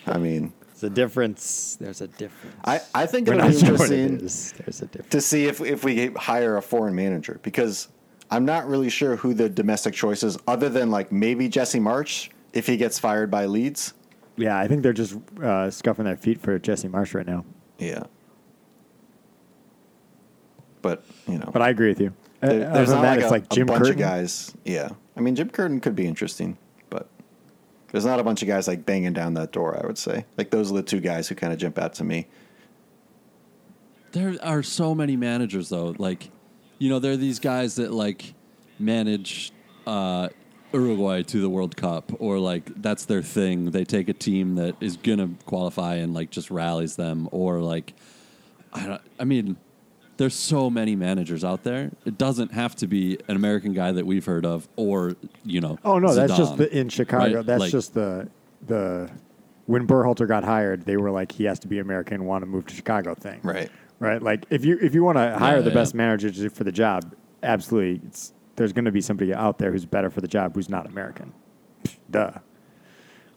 I 0.07 0.17
mean, 0.17 0.51
There's 0.67 0.84
a 0.84 0.89
difference. 0.89 1.78
There's 1.80 2.01
a 2.01 2.07
difference. 2.07 2.55
I, 2.65 2.82
I 2.95 3.05
think 3.05 3.28
We're 3.28 3.36
it'll 3.36 3.45
not 3.45 3.53
be 3.53 3.65
sure 3.65 3.78
what 3.78 3.91
it 3.91 3.99
interesting. 3.99 4.63
There's 4.65 4.82
a 4.82 4.86
difference. 4.88 5.11
to 5.11 5.21
see 5.21 5.45
if 5.45 5.61
if 5.61 5.84
we 5.84 6.07
hire 6.07 6.57
a 6.57 6.61
foreign 6.61 6.95
manager 6.95 7.39
because 7.43 7.89
I'm 8.32 8.45
not 8.45 8.67
really 8.67 8.89
sure 8.89 9.15
who 9.15 9.34
the 9.34 9.47
domestic 9.47 9.93
choice 9.93 10.23
is, 10.23 10.38
other 10.47 10.69
than 10.69 10.89
like 10.89 11.11
maybe 11.11 11.47
Jesse 11.47 11.80
Marsch 11.80 12.30
if 12.53 12.65
he 12.67 12.78
gets 12.78 12.97
fired 12.99 13.30
by 13.30 13.45
Leeds. 13.45 13.93
Yeah, 14.38 14.57
I 14.57 14.67
think 14.67 14.82
they're 14.84 14.93
just 14.93 15.17
uh, 15.41 15.69
scuffing 15.71 16.05
their 16.05 16.17
feet 16.17 16.41
for 16.41 16.57
Jesse 16.59 16.88
Marsch 16.88 17.13
right 17.13 17.28
now. 17.28 17.45
Yeah. 17.80 18.03
But 20.82 21.03
you 21.28 21.38
know, 21.38 21.49
But 21.51 21.61
I 21.61 21.69
agree 21.69 21.89
with 21.89 21.99
you. 21.99 22.13
Uh, 22.47 22.53
there- 22.53 22.65
other 22.69 22.73
there's 22.73 22.89
than 22.89 22.97
not 22.97 23.01
that, 23.03 23.09
like 23.09 23.19
it's 23.19 23.27
a, 23.27 23.31
like 23.31 23.49
Jim 23.49 23.63
a 23.63 23.65
bunch 23.71 23.79
Curtin. 23.79 23.93
of 23.93 23.99
guys. 23.99 24.53
Yeah, 24.65 24.89
I 25.15 25.21
mean 25.21 25.35
Jim 25.35 25.49
Curtin 25.49 25.79
could 25.79 25.95
be 25.95 26.07
interesting, 26.07 26.57
but 26.89 27.07
there's 27.91 28.05
not 28.05 28.19
a 28.19 28.23
bunch 28.23 28.41
of 28.41 28.47
guys 28.47 28.67
like 28.67 28.85
banging 28.85 29.13
down 29.13 29.33
that 29.35 29.51
door. 29.51 29.79
I 29.81 29.85
would 29.85 29.97
say 29.97 30.25
like 30.37 30.49
those 30.51 30.71
are 30.71 30.75
the 30.75 30.83
two 30.83 30.99
guys 30.99 31.27
who 31.27 31.35
kind 31.35 31.51
of 31.53 31.59
jump 31.59 31.77
out 31.77 31.93
to 31.95 32.03
me. 32.03 32.27
There 34.13 34.35
are 34.41 34.63
so 34.63 34.95
many 34.95 35.15
managers 35.17 35.69
though. 35.69 35.93
Like, 35.97 36.29
you 36.79 36.89
know, 36.89 36.99
there 36.99 37.11
are 37.11 37.17
these 37.17 37.39
guys 37.39 37.75
that 37.75 37.91
like 37.91 38.33
manage 38.79 39.51
uh, 39.85 40.29
Uruguay 40.73 41.23
to 41.23 41.41
the 41.41 41.49
World 41.49 41.75
Cup, 41.75 42.11
or 42.19 42.39
like 42.39 42.81
that's 42.81 43.05
their 43.05 43.21
thing. 43.21 43.71
They 43.71 43.83
take 43.83 44.09
a 44.09 44.13
team 44.13 44.55
that 44.55 44.75
is 44.81 44.97
gonna 44.97 45.29
qualify 45.45 45.95
and 45.95 46.13
like 46.13 46.29
just 46.31 46.49
rallies 46.49 46.95
them, 46.95 47.27
or 47.31 47.59
like 47.61 47.93
I 48.73 48.85
don't. 48.87 49.01
I 49.19 49.23
mean, 49.25 49.57
there's 50.18 50.36
so 50.36 50.70
many 50.70 50.95
managers 50.95 51.43
out 51.43 51.63
there. 51.63 51.91
It 52.05 52.18
doesn't 52.18 52.51
have 52.51 52.76
to 52.78 52.88
be 52.88 53.18
an 53.28 53.36
American 53.36 53.74
guy 53.74 53.91
that 53.91 54.05
we've 54.05 54.26
heard 54.26 54.45
of, 54.45 54.68
or 54.76 55.15
you 55.45 55.61
know. 55.61 55.78
Oh 55.86 55.99
no, 55.99 56.13
that's 56.13 56.36
just 56.36 56.57
the, 56.57 56.76
in 56.76 56.89
Chicago. 56.89 57.38
right? 57.38 57.45
That's 57.45 57.59
Like, 57.61 57.72
just 57.72 57.93
the 57.93 58.28
the 58.65 59.09
when 59.68 59.86
Berhalter 59.86 60.28
got 60.28 60.43
hired, 60.43 60.86
they 60.86 60.97
were 60.97 61.11
like 61.11 61.32
he 61.32 61.43
has 61.45 61.59
to 61.59 61.68
be 61.68 61.80
American, 61.80 62.26
want 62.26 62.41
to 62.41 62.45
move 62.45 62.65
to 62.68 62.76
Chicago 62.76 63.13
thing. 63.13 63.39
Right. 63.43 63.70
Right. 63.99 64.22
Like 64.22 64.45
if 64.49 64.65
you 64.65 64.78
if 64.82 64.93
you 64.93 65.03
want 65.03 65.18
to 65.18 65.38
hire 65.38 65.61
the 65.61 65.70
yeah. 65.70 65.76
best 65.76 65.93
manager 65.93 66.49
for 66.49 66.63
the 66.63 66.72
job, 66.72 67.15
absolutely, 67.43 68.01
it's 68.07 68.34
there's 68.55 68.74
going 68.74 68.86
to 68.86 68.91
be 68.91 69.01
somebody 69.01 69.34
out 69.34 69.59
there 69.59 69.72
who's 69.72 69.86
better 69.86 70.09
for 70.09 70.22
the 70.22 70.28
job 70.28 70.55
who's 70.55 70.70
not 70.70 70.88
American. 70.88 71.34
Duh. 72.09 72.32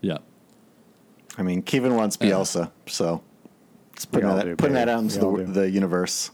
yeah. 0.00 0.18
I 1.38 1.42
mean, 1.42 1.62
Kevin 1.62 1.94
wants 1.94 2.16
Bielsa, 2.16 2.70
so 2.86 3.22
it's 3.92 4.04
putting 4.04 4.28
that 4.28 4.58
putting 4.58 4.74
that 4.74 4.88
out 4.88 5.02
into 5.02 5.18
the, 5.18 5.44
the 5.44 5.70
universe. 5.70 6.30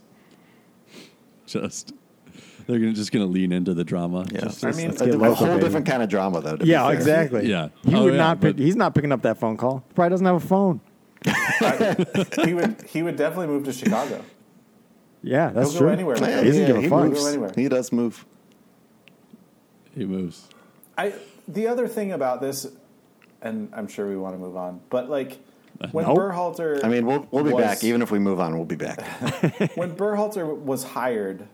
Just 1.52 1.92
they're 2.66 2.78
gonna 2.80 2.92
just 2.92 3.12
gonna 3.12 3.26
lean 3.26 3.52
into 3.52 3.72
the 3.74 3.84
drama. 3.84 4.26
Yeah, 4.32 4.40
Just- 4.40 4.64
I 4.64 4.72
mean, 4.72 4.90
a, 4.90 5.04
a 5.04 5.34
whole 5.34 5.46
baby. 5.48 5.60
different 5.60 5.86
kind 5.86 6.02
of 6.02 6.08
drama, 6.08 6.40
though. 6.40 6.56
to 6.56 6.66
Yeah, 6.66 6.84
fair. 6.86 6.94
exactly. 6.94 7.48
Yeah. 7.48 7.68
He 7.84 7.94
Oh, 7.94 8.04
would 8.04 8.14
yeah, 8.14 8.18
not. 8.18 8.40
Pick, 8.40 8.58
he's 8.58 8.74
not 8.76 8.94
picking 8.94 9.12
up 9.12 9.22
that 9.22 9.38
phone 9.38 9.56
call. 9.56 9.84
Probably 9.94 10.10
doesn't 10.10 10.26
have 10.26 10.36
a 10.36 10.40
phone. 10.46 10.80
he 12.44 12.54
would 12.54 12.82
he 12.88 13.02
would 13.02 13.16
definitely 13.16 13.46
move 13.48 13.64
to 13.64 13.72
Chicago. 13.72 14.22
Yeah, 15.22 15.50
that's 15.50 15.70
He'll 15.70 15.78
true. 15.80 15.86
go 15.88 15.92
anywhere. 15.92 16.16
Yeah, 16.20 16.40
He 16.40 16.46
doesn't 16.46 16.60
yeah, 16.62 16.66
give 16.68 16.76
a 16.84 16.88
fuck. 16.88 17.04
moves. 17.08 17.26
Anywhere. 17.26 17.52
He 17.54 17.68
does 17.68 17.92
move. 17.92 18.24
He 19.94 20.04
moves. 20.04 20.48
I 20.98 21.14
the 21.48 21.68
other 21.68 21.88
thing 21.88 22.12
about 22.12 22.40
this, 22.40 22.66
and 23.42 23.70
I'm 23.74 23.88
sure 23.88 24.08
we 24.08 24.16
want 24.16 24.34
to 24.34 24.38
move 24.38 24.56
on, 24.56 24.80
but 24.90 25.08
like 25.08 25.38
when 25.92 26.06
Nope. 26.06 26.18
Berhalter, 26.18 26.82
I 26.84 26.88
mean, 26.88 27.06
we'll 27.06 27.26
we'll 27.30 27.44
be 27.44 27.52
was- 27.52 27.64
back. 27.64 27.84
Even 27.84 28.02
if 28.02 28.10
we 28.10 28.18
move 28.18 28.40
on, 28.40 28.54
we'll 28.56 28.64
be 28.64 28.76
back. 28.76 29.00
when 29.76 29.94
Berhalter 29.96 30.46
was 30.56 30.84
hired, 30.84 31.46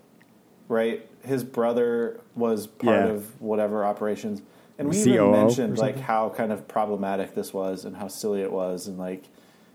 right? 0.68 1.08
His 1.24 1.44
brother 1.44 2.20
was 2.34 2.66
part 2.66 3.06
Yeah. 3.06 3.12
of 3.12 3.40
whatever 3.40 3.84
operations, 3.84 4.42
and 4.78 4.88
we 4.88 4.94
COO 4.96 5.10
even 5.12 5.30
mentioned 5.32 5.78
like 5.78 5.98
how 5.98 6.28
kind 6.30 6.52
of 6.52 6.66
problematic 6.68 7.34
this 7.34 7.52
was 7.54 7.84
and 7.84 7.96
how 7.96 8.08
silly 8.08 8.40
it 8.42 8.52
was, 8.52 8.86
and 8.88 8.98
like 8.98 9.24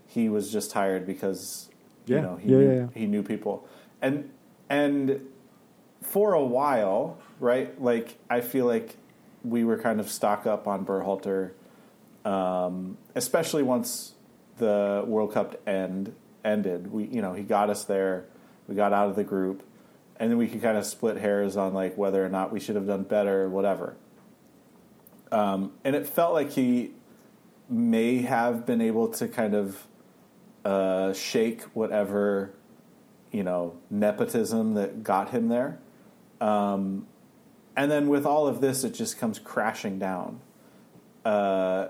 he 0.06 0.28
was 0.28 0.50
just 0.52 0.72
hired 0.72 1.06
because 1.06 1.68
you 2.06 2.20
know 2.20 2.36
he 2.36 2.50
Yeah, 2.50 2.56
knew, 2.58 2.66
yeah, 2.68 2.74
yeah. 2.80 2.86
he 2.94 3.06
knew 3.06 3.22
people, 3.22 3.66
and 4.02 4.30
and 4.70 5.26
for 6.02 6.32
a 6.34 6.44
while, 6.44 7.18
right? 7.40 7.80
Like 7.82 8.16
I 8.30 8.40
feel 8.40 8.66
like 8.66 8.96
we 9.44 9.64
were 9.64 9.78
kind 9.78 10.00
of 10.00 10.10
stock 10.10 10.46
up 10.46 10.66
on 10.66 10.84
Berhalter, 10.84 11.52
um, 12.24 12.98
especially 13.14 13.62
once 13.62 14.14
the 14.58 15.04
World 15.06 15.32
Cup 15.32 15.60
end 15.66 16.14
ended. 16.44 16.92
We, 16.92 17.04
you 17.04 17.22
know, 17.22 17.34
he 17.34 17.42
got 17.42 17.70
us 17.70 17.84
there. 17.84 18.26
We 18.66 18.74
got 18.74 18.92
out 18.92 19.08
of 19.08 19.16
the 19.16 19.24
group, 19.24 19.62
and 20.16 20.30
then 20.30 20.38
we 20.38 20.46
could 20.48 20.62
kind 20.62 20.76
of 20.76 20.84
split 20.84 21.16
hairs 21.16 21.56
on 21.56 21.74
like 21.74 21.96
whether 21.96 22.24
or 22.24 22.28
not 22.28 22.52
we 22.52 22.60
should 22.60 22.76
have 22.76 22.86
done 22.86 23.02
better, 23.04 23.44
or 23.44 23.48
whatever. 23.48 23.96
Um, 25.30 25.72
and 25.84 25.94
it 25.94 26.06
felt 26.06 26.32
like 26.32 26.50
he 26.50 26.92
may 27.68 28.18
have 28.18 28.64
been 28.64 28.80
able 28.80 29.08
to 29.08 29.28
kind 29.28 29.54
of 29.54 29.86
uh, 30.64 31.12
shake 31.12 31.62
whatever 31.74 32.50
you 33.30 33.42
know 33.42 33.76
nepotism 33.90 34.74
that 34.74 35.02
got 35.02 35.30
him 35.30 35.48
there. 35.48 35.78
Um, 36.40 37.06
and 37.76 37.90
then 37.90 38.08
with 38.08 38.26
all 38.26 38.46
of 38.46 38.60
this, 38.60 38.84
it 38.84 38.94
just 38.94 39.18
comes 39.18 39.38
crashing 39.38 39.98
down. 39.98 40.40
Uh, 41.24 41.88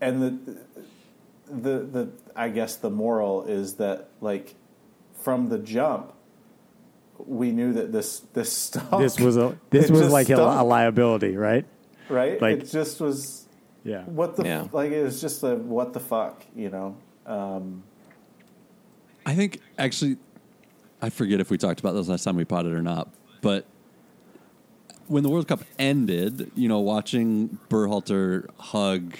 and 0.00 0.22
the 0.22 0.56
the 1.50 1.78
the 1.80 2.08
I 2.36 2.48
guess 2.48 2.76
the 2.76 2.90
moral 2.90 3.44
is 3.44 3.74
that 3.74 4.08
like 4.20 4.54
from 5.20 5.48
the 5.48 5.58
jump, 5.58 6.12
we 7.18 7.50
knew 7.52 7.72
that 7.74 7.92
this 7.92 8.20
this 8.32 8.52
stunk. 8.52 9.02
This 9.02 9.18
was 9.18 9.36
a 9.36 9.58
this 9.70 9.86
It 9.90 9.92
was 9.92 10.10
like 10.10 10.30
a, 10.30 10.36
a 10.36 10.64
liability, 10.64 11.36
right? 11.36 11.66
right. 12.08 12.40
like- 12.40 12.60
it 12.62 12.70
just 12.70 13.00
was 13.00 13.46
Yeah. 13.84 14.04
what 14.04 14.36
the 14.36 14.44
Yeah. 14.44 14.68
like 14.72 14.90
it 14.92 15.02
was 15.02 15.20
just 15.20 15.42
a 15.42 15.56
what 15.56 15.92
the 15.92 16.00
fuck 16.00 16.44
you 16.54 16.70
know. 16.70 16.96
Um, 17.26 17.82
I 19.26 19.34
think 19.34 19.60
actually, 19.78 20.16
I 21.02 21.10
forget 21.10 21.40
if 21.40 21.50
we 21.50 21.58
talked 21.58 21.78
about 21.80 21.92
this 21.92 22.08
last 22.08 22.24
time 22.24 22.36
we 22.36 22.44
potted 22.44 22.72
or 22.72 22.82
not, 22.82 23.08
but 23.42 23.66
when 25.06 25.22
the 25.22 25.28
World 25.28 25.46
Cup 25.48 25.62
ended, 25.78 26.50
you 26.54 26.68
know, 26.68 26.78
watching 26.80 27.58
Berhalter 27.68 28.48
hug 28.58 29.14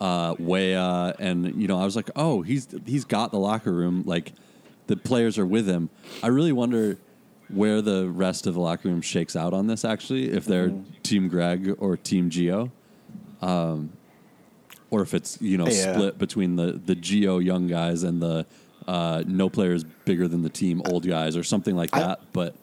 uh, 0.00 0.34
Weah, 0.38 1.14
and 1.18 1.60
you 1.60 1.68
know, 1.68 1.78
I 1.80 1.84
was 1.84 1.96
like, 1.96 2.10
oh, 2.16 2.42
he's 2.42 2.68
he's 2.86 3.04
got 3.04 3.30
the 3.32 3.38
locker 3.38 3.72
room, 3.72 4.02
like 4.06 4.32
the 4.86 4.96
players 4.96 5.38
are 5.38 5.46
with 5.46 5.66
him. 5.68 5.90
I 6.22 6.28
really 6.28 6.52
wonder 6.52 6.98
where 7.48 7.82
the 7.82 8.08
rest 8.08 8.46
of 8.46 8.54
the 8.54 8.60
locker 8.60 8.88
room 8.88 9.02
shakes 9.02 9.34
out 9.36 9.52
on 9.52 9.66
this. 9.66 9.84
Actually, 9.84 10.30
if 10.30 10.44
they're 10.44 10.72
Team 11.02 11.28
Greg 11.28 11.74
or 11.78 11.96
Team 11.96 12.30
Gio. 12.30 12.70
Um, 13.42 13.92
or 14.90 15.02
if 15.02 15.14
it's 15.14 15.40
you 15.40 15.56
know 15.56 15.66
Yeah. 15.66 15.92
split 15.94 16.18
between 16.18 16.56
the 16.56 16.72
the 16.72 16.96
Gio 16.96 17.42
young 17.42 17.66
guys 17.68 18.02
and 18.02 18.20
the 18.20 18.44
uh, 18.88 19.22
no 19.26 19.48
players 19.48 19.84
bigger 19.84 20.26
than 20.26 20.42
the 20.42 20.48
team 20.48 20.82
old 20.86 21.06
guys 21.06 21.36
or 21.36 21.44
something 21.44 21.76
like 21.76 21.90
I- 21.94 22.00
that. 22.00 22.20
But 22.32 22.54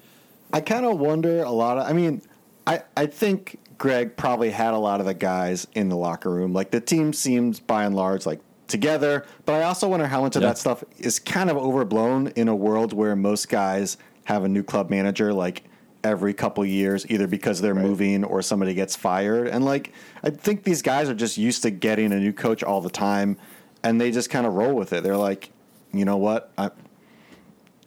I 0.51 0.61
kind 0.61 0.85
of 0.85 0.99
wonder 0.99 1.43
a 1.43 1.51
lot 1.51 1.77
of. 1.77 1.87
I 1.87 1.93
mean, 1.93 2.21
I 2.65 2.81
I 2.95 3.05
think 3.05 3.59
Greg 3.77 4.15
probably 4.17 4.49
had 4.49 4.73
a 4.73 4.77
lot 4.77 4.99
of 4.99 5.05
the 5.05 5.13
guys 5.13 5.67
in 5.75 5.89
the 5.89 5.95
locker 5.97 6.29
room. 6.31 6.53
Like 6.53 6.71
the 6.71 6.81
team 6.81 7.13
seems 7.13 7.59
by 7.59 7.83
and 7.85 7.95
large 7.95 8.25
like 8.25 8.39
together, 8.67 9.25
but 9.45 9.53
I 9.55 9.63
also 9.63 9.87
wonder 9.87 10.07
how 10.07 10.21
much 10.21 10.35
of 10.35 10.41
Yeah. 10.41 10.49
that 10.49 10.57
stuff 10.57 10.83
is 10.97 11.19
kind 11.19 11.49
of 11.49 11.57
overblown 11.57 12.27
in 12.35 12.47
a 12.47 12.55
world 12.55 12.91
where 12.93 13.15
most 13.15 13.49
guys 13.49 13.97
have 14.25 14.43
a 14.43 14.47
new 14.49 14.63
club 14.63 14.89
manager 14.89 15.31
like 15.33 15.63
every 16.03 16.33
couple 16.33 16.65
years 16.65 17.09
either 17.09 17.27
because 17.27 17.61
they're 17.61 17.75
moving 17.75 18.23
or 18.23 18.41
somebody 18.41 18.73
gets 18.73 18.95
fired 18.95 19.47
and 19.47 19.63
like 19.65 19.93
I 20.23 20.29
think 20.29 20.63
these 20.63 20.81
guys 20.81 21.09
are 21.09 21.15
just 21.15 21.37
used 21.37 21.63
to 21.63 21.71
getting 21.71 22.11
a 22.11 22.19
new 22.19 22.33
coach 22.33 22.63
all 22.63 22.81
the 22.81 22.89
time 22.89 23.37
and 23.83 23.99
they 24.01 24.11
just 24.11 24.29
kind 24.29 24.45
of 24.45 24.53
roll 24.53 24.73
with 24.73 24.91
it. 24.93 25.03
They're 25.03 25.17
like, 25.17 25.49
you 25.93 26.03
know 26.05 26.17
what? 26.17 26.51
I, 26.57 26.71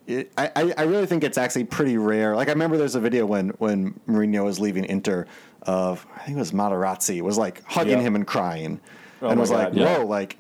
it, 0.07 0.33
I, 0.37 0.51
I- 0.57 0.75
I 0.79 0.83
really 0.85 1.07
think 1.07 1.25
it's 1.25 1.39
actually 1.39 1.65
pretty 1.65 1.97
rare. 1.99 2.35
Like 2.37 2.49
I 2.49 2.53
remember 2.53 2.77
there's 2.77 2.95
a 2.95 3.01
video 3.01 3.27
when 3.27 3.51
when 3.59 3.95
Mourinho 4.09 4.45
was 4.45 4.59
leaving 4.59 4.85
Inter 4.85 5.27
of 5.63 6.07
I 6.17 6.21
think 6.21 6.37
it 6.37 6.41
was 6.41 6.53
Materazzi 6.53 7.21
was 7.23 7.37
like 7.39 7.63
hugging 7.65 7.99
Yeah. 7.99 8.03
him 8.05 8.15
and 8.17 8.27
crying, 8.27 8.81
Oh 9.23 9.29
and 9.29 9.37
my 9.37 9.41
was 9.41 9.51
like, 9.51 9.69
God, 9.69 9.77
yeah. 9.77 9.99
whoa, 9.99 10.07
like 10.07 10.39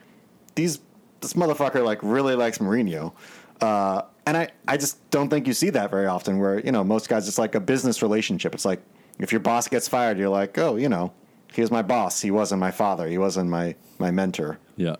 these 0.55 0.81
this 1.21 1.35
motherfucker 1.35 1.85
like 1.85 1.99
really 2.03 2.35
likes 2.35 2.59
Mourinho. 2.59 3.13
Uh, 3.61 4.03
and 4.27 4.37
I, 4.37 4.49
I 4.67 4.77
just 4.79 5.11
don't 5.11 5.29
think 5.29 5.47
you 5.47 5.53
see 5.53 5.69
that 5.71 5.91
very 5.91 6.07
often 6.07 6.39
where, 6.39 6.61
you 6.61 6.73
know, 6.73 6.83
most 6.85 7.09
guys, 7.09 7.29
it's 7.29 7.39
like 7.39 7.55
a 7.55 7.61
business 7.61 8.01
relationship. 8.01 8.55
It's 8.55 8.65
like 8.65 8.81
if 9.19 9.33
your 9.33 9.41
boss 9.41 9.69
gets 9.69 9.87
fired, 9.89 10.17
you're 10.19 10.29
like, 10.31 10.57
oh, 10.59 10.77
you 10.77 10.89
know, 10.89 11.13
he 11.53 11.61
was 11.61 11.71
my 11.71 11.83
boss. 11.83 12.21
He 12.23 12.31
wasn't 12.31 12.61
my 12.61 12.71
father. 12.71 13.07
He 13.09 13.19
wasn't 13.19 13.51
my, 13.51 13.75
my 13.99 14.11
mentor. 14.11 14.59
yeah, 14.77 14.97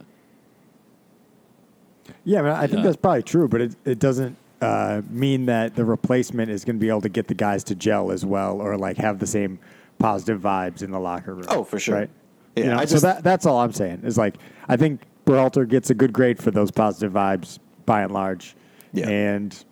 Yeah, 2.25 2.41
I, 2.41 2.43
mean, 2.43 2.53
I 2.53 2.61
think 2.67 2.73
Yeah. 2.79 2.83
that's 2.83 2.97
probably 2.97 3.23
true, 3.23 3.49
but 3.49 3.61
it, 3.61 3.77
it 3.85 3.99
doesn't 3.99 4.37
uh, 4.61 5.03
mean 5.09 5.47
that 5.47 5.75
the 5.77 5.85
replacement 5.85 6.51
is 6.51 6.65
going 6.65 6.77
to 6.77 6.81
be 6.81 6.89
able 6.89 7.01
to 7.03 7.09
get 7.09 7.29
the 7.29 7.35
guys 7.35 7.65
to 7.65 7.75
gel 7.75 8.11
as 8.11 8.25
well 8.27 8.61
or 8.61 8.77
like 8.77 8.99
have 8.99 9.19
the 9.21 9.27
same 9.27 9.59
positive 10.01 10.41
vibes 10.41 10.83
in 10.83 10.91
the 10.91 10.99
locker 10.99 11.35
room. 11.35 11.45
Oh, 11.49 11.63
for 11.63 11.79
sure. 11.79 11.95
Right? 11.95 12.11
Yeah, 12.57 12.65
You 12.65 12.71
know, 12.71 12.77
I 12.79 12.85
so 12.87 12.99
that, 12.99 13.23
that's 13.23 13.47
all 13.47 13.59
I'm 13.61 13.73
saying 13.73 14.01
is 14.05 14.19
like, 14.19 14.35
I 14.69 14.77
think 14.77 15.03
Berhalter 15.25 15.69
gets 15.69 15.91
a 15.91 15.95
good 15.95 16.13
grade 16.13 16.43
for 16.43 16.51
those 16.51 16.73
positive 16.73 17.13
vibes 17.13 17.59
by 17.87 18.03
and 18.03 18.13
large. 18.13 18.57
Yeah. 18.93 19.09
And 19.09 19.65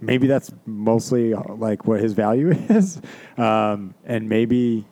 maybe 0.00 0.26
that's 0.26 0.52
mostly 0.66 1.32
like 1.32 1.86
what 1.86 2.00
his 2.00 2.12
value 2.12 2.50
is. 2.68 3.00
Um, 3.38 3.94
and 4.04 4.28
maybe 4.28 4.84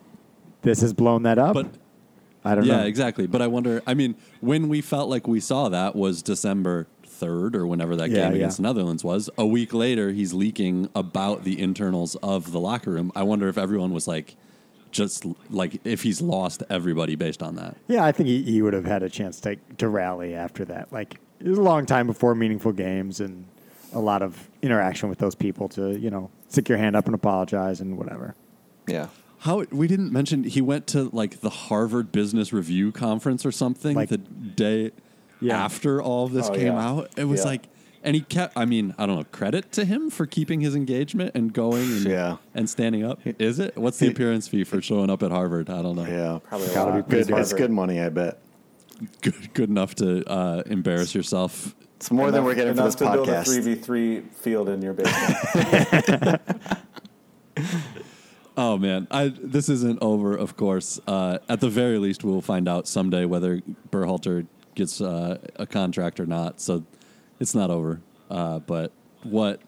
this 0.62 0.80
has 0.80 0.94
blown 0.94 1.24
that 1.24 1.38
up. 1.38 1.52
but 1.54 1.66
I 2.42 2.54
don't 2.54 2.64
yeah, 2.64 2.76
know. 2.76 2.82
Yeah, 2.82 2.88
exactly. 2.88 3.26
But 3.26 3.42
I 3.42 3.48
wonder. 3.48 3.82
I 3.86 3.92
mean, 3.92 4.14
when 4.40 4.70
we 4.70 4.80
felt 4.80 5.10
like 5.10 5.28
we 5.28 5.40
saw 5.40 5.68
that 5.68 5.94
was 5.94 6.22
December 6.22 6.86
third 7.04 7.54
or 7.54 7.66
whenever 7.66 7.94
that 7.96 8.08
Yeah, 8.10 8.28
game 8.28 8.36
against 8.36 8.56
the 8.56 8.62
Netherlands 8.62 9.04
was. 9.04 9.28
A 9.36 9.46
week 9.46 9.74
later, 9.74 10.10
he's 10.10 10.32
leaking 10.32 10.88
about 10.94 11.44
the 11.44 11.60
internals 11.60 12.14
of 12.16 12.50
the 12.52 12.58
locker 12.58 12.92
room. 12.92 13.12
I 13.14 13.24
wonder 13.24 13.46
if 13.48 13.58
everyone 13.58 13.92
was 13.92 14.08
like, 14.08 14.36
just 14.91 15.24
like 15.51 15.80
if 15.84 16.03
he's 16.03 16.20
lost 16.20 16.62
everybody 16.70 17.14
based 17.16 17.43
on 17.43 17.57
that. 17.57 17.76
Yeah, 17.88 18.05
I 18.05 18.12
think 18.12 18.28
he, 18.28 18.43
he 18.43 18.62
would 18.62 18.72
have 18.72 18.84
had 18.86 19.03
a 19.03 19.11
chance 19.11 19.41
to 19.41 19.57
to 19.78 19.88
rally 19.88 20.34
after 20.34 20.64
that. 20.66 20.93
Like 20.93 21.20
it 21.41 21.49
was 21.49 21.59
a 21.59 21.62
long 21.62 21.86
time 21.86 22.07
before 22.07 22.34
meaningful 22.34 22.72
games 22.72 23.20
and 23.20 23.47
a 23.93 23.99
lot 24.01 24.22
of 24.22 24.49
interaction 24.62 25.09
with 25.09 25.18
those 25.18 25.34
people 25.34 25.68
to 25.70 25.99
you 25.99 26.11
know 26.11 26.30
stick 26.49 26.68
your 26.68 26.78
hand 26.78 26.97
up 26.97 27.07
and 27.07 27.14
apologize 27.14 27.80
and 27.80 27.97
whatever. 27.99 28.34
Yeah. 28.86 29.09
How 29.41 29.64
we 29.70 29.86
didn't 29.88 30.12
mention 30.12 30.45
he 30.45 30.61
went 30.61 30.86
to 30.88 31.09
like 31.14 31.41
the 31.41 31.51
Harvard 31.51 32.12
Business 32.12 32.53
Review 32.53 32.93
conference 32.93 33.47
or 33.47 33.53
something 33.53 33.97
Like- 33.97 34.11
the 34.11 34.18
day 34.18 34.91
Yeah. 35.41 35.64
after 35.64 36.03
all 36.03 36.26
of 36.26 36.32
this 36.32 36.49
Oh, 36.51 36.55
came 36.55 36.66
yeah. 36.74 36.88
out. 36.88 37.11
It 37.16 37.24
was 37.24 37.41
Yeah. 37.41 37.47
like, 37.47 37.62
and 38.03 38.14
he 38.14 38.22
kept. 38.22 38.57
I 38.57 38.64
mean, 38.64 38.94
I 38.98 39.07
don't 39.07 39.16
know. 39.18 39.24
Credit 39.32 39.70
to 39.72 39.84
him 39.84 40.11
for 40.11 40.26
keeping 40.26 40.61
his 40.61 40.74
engagement 40.74 41.32
and 41.34 41.53
going 41.53 41.82
and, 41.92 42.05
Yeah. 42.05 42.36
and 42.55 42.68
standing 42.68 43.05
up. 43.05 43.20
Is 43.24 43.59
it? 43.59 43.76
What's 43.76 43.98
the 43.98 44.09
appearance 44.09 44.48
fee 44.48 44.64
for 44.64 44.80
showing 44.80 45.11
up 45.11 45.22
at 45.22 45.30
Harvard? 45.30 45.68
I 45.70 45.82
don't 45.82 45.96
know. 45.96 46.07
Yeah. 46.07 46.38
Probably 46.48 46.68
a 46.68 46.74
Gotta 46.74 46.90
lot. 46.90 46.96
be 47.09 47.16
Good. 47.16 47.26
pretty 47.28 47.40
It's 47.42 47.53
good 47.53 47.70
money, 47.70 48.01
I 48.01 48.09
bet. 48.09 48.40
Good, 49.22 49.55
good 49.55 49.70
enough 49.70 49.94
to 49.96 50.24
uh, 50.30 50.62
embarrass 50.66 51.14
yourself. 51.14 51.74
It's 51.96 52.11
more 52.11 52.30
than 52.30 52.44
we're 52.44 52.55
getting 52.55 52.74
for 52.74 52.82
this 52.84 52.94
to 52.96 53.11
build 53.11 53.28
a 53.28 53.32
podcast. 53.32 53.44
three 53.46 53.61
v 53.61 53.74
three 53.74 54.20
field 54.20 54.68
in 54.68 54.80
your 54.82 54.94
basement. 54.94 56.40
Oh 58.57 58.76
man, 58.76 59.07
I 59.11 59.28
this 59.28 59.68
isn't 59.70 60.01
over. 60.03 60.34
Of 60.36 60.57
course, 60.57 61.01
uh, 61.07 61.38
at 61.48 61.61
the 61.61 61.70
very 61.70 61.98
least, 61.98 62.24
we'll 62.24 62.42
find 62.42 62.68
out 62.68 62.86
someday 62.86 63.24
whether 63.24 63.62
Berhalter 63.90 64.46
gets 64.74 65.01
uh, 65.01 65.38
a 65.57 65.66
contract 65.66 66.20
or 66.20 66.26
not. 66.26 66.61
So 66.61 66.84
it's 67.41 67.55
not 67.55 67.70
over. 67.70 68.01
Uh, 68.30 68.61
but 68.61 68.93
what 69.24 69.61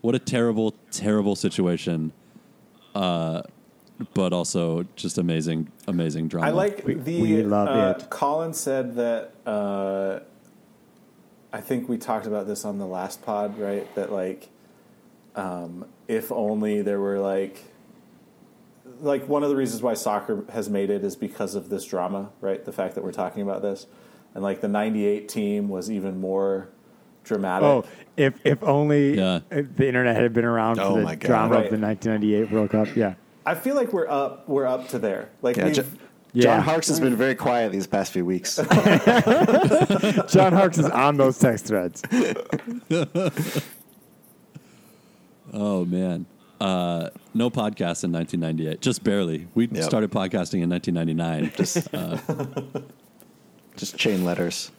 what 0.00 0.14
a 0.14 0.18
terrible, 0.18 0.74
terrible 0.90 1.36
situation. 1.36 2.12
Uh, 2.94 3.42
but 4.14 4.32
also 4.32 4.86
just 4.94 5.18
amazing, 5.18 5.70
amazing 5.88 6.28
drama. 6.28 6.46
I 6.48 6.50
like 6.50 6.84
We- 6.86 6.94
the. 6.94 7.20
we 7.22 7.42
love 7.42 7.68
uh, 7.68 7.98
it. 7.98 8.10
Colin 8.10 8.52
said 8.52 8.94
that. 8.96 9.32
Uh, 9.46 10.20
I 11.52 11.60
think 11.60 11.88
we 11.88 11.96
talked 11.96 12.26
about 12.26 12.46
this 12.46 12.64
on 12.64 12.78
the 12.78 12.86
last 12.86 13.22
pod, 13.22 13.58
right? 13.58 13.92
That 13.94 14.12
like, 14.12 14.48
um, 15.34 15.86
if 16.06 16.30
only 16.30 16.82
there 16.82 17.00
were 17.00 17.18
like, 17.18 17.58
like 19.00 19.26
one 19.28 19.42
of 19.42 19.48
the 19.48 19.56
reasons 19.56 19.82
why 19.82 19.94
soccer 19.94 20.44
has 20.52 20.68
made 20.68 20.90
it 20.90 21.02
is 21.02 21.16
because 21.16 21.54
of 21.54 21.68
this 21.70 21.84
drama, 21.86 22.30
right? 22.40 22.64
The 22.64 22.72
fact 22.72 22.94
that 22.96 23.02
we're 23.04 23.12
talking 23.12 23.42
about 23.42 23.62
this, 23.62 23.86
and 24.34 24.44
like 24.44 24.60
the 24.60 24.68
'98 24.68 25.28
team 25.28 25.68
was 25.68 25.90
even 25.90 26.20
more 26.20 26.68
dramatic. 27.24 27.64
Oh, 27.66 27.84
if 28.16 28.34
if 28.44 28.62
only 28.62 29.16
Yeah. 29.16 29.40
if 29.50 29.76
the 29.76 29.86
internet 29.86 30.16
had 30.16 30.32
been 30.32 30.44
around 30.44 30.78
Oh 30.80 30.94
for 30.96 31.02
my 31.02 31.12
the 31.14 31.16
God. 31.16 31.26
drama 31.26 31.54
Right. 31.56 31.64
of 31.66 31.70
the 31.70 31.78
1998 31.78 32.50
World 32.50 32.70
Cup. 32.70 32.96
Yeah. 32.96 33.14
I 33.46 33.54
feel 33.54 33.74
like 33.76 33.92
we're 33.92 34.08
up. 34.08 34.48
We're 34.48 34.66
up 34.66 34.88
to 34.88 34.98
there. 34.98 35.28
Like 35.42 35.56
Yeah, 35.56 35.66
we've, 35.66 35.98
Yeah. 36.34 36.42
John 36.42 36.60
Harkes 36.62 36.88
has 36.88 37.00
been 37.00 37.16
very 37.16 37.34
quiet 37.34 37.72
these 37.72 37.86
past 37.86 38.12
few 38.12 38.24
weeks. 38.24 38.56
John 40.28 40.52
Harkes 40.52 40.78
is 40.78 40.84
on 40.86 41.16
those 41.16 41.38
text 41.38 41.66
threads. 41.66 42.02
Oh 45.52 45.84
man. 45.84 46.26
Uh, 46.60 47.10
no 47.34 47.50
podcast 47.50 48.02
in 48.04 48.12
1998, 48.12 48.80
just 48.80 49.02
barely. 49.04 49.46
We 49.54 49.68
Yep. 49.68 49.84
started 49.84 50.10
podcasting 50.10 50.60
in 50.62 50.68
1999. 50.68 51.52
just, 51.56 51.88
just 53.76 53.96
chain 53.96 54.24
letters. 54.24 54.70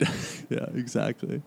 yeah, 0.50 0.66
exactly. 0.74 1.42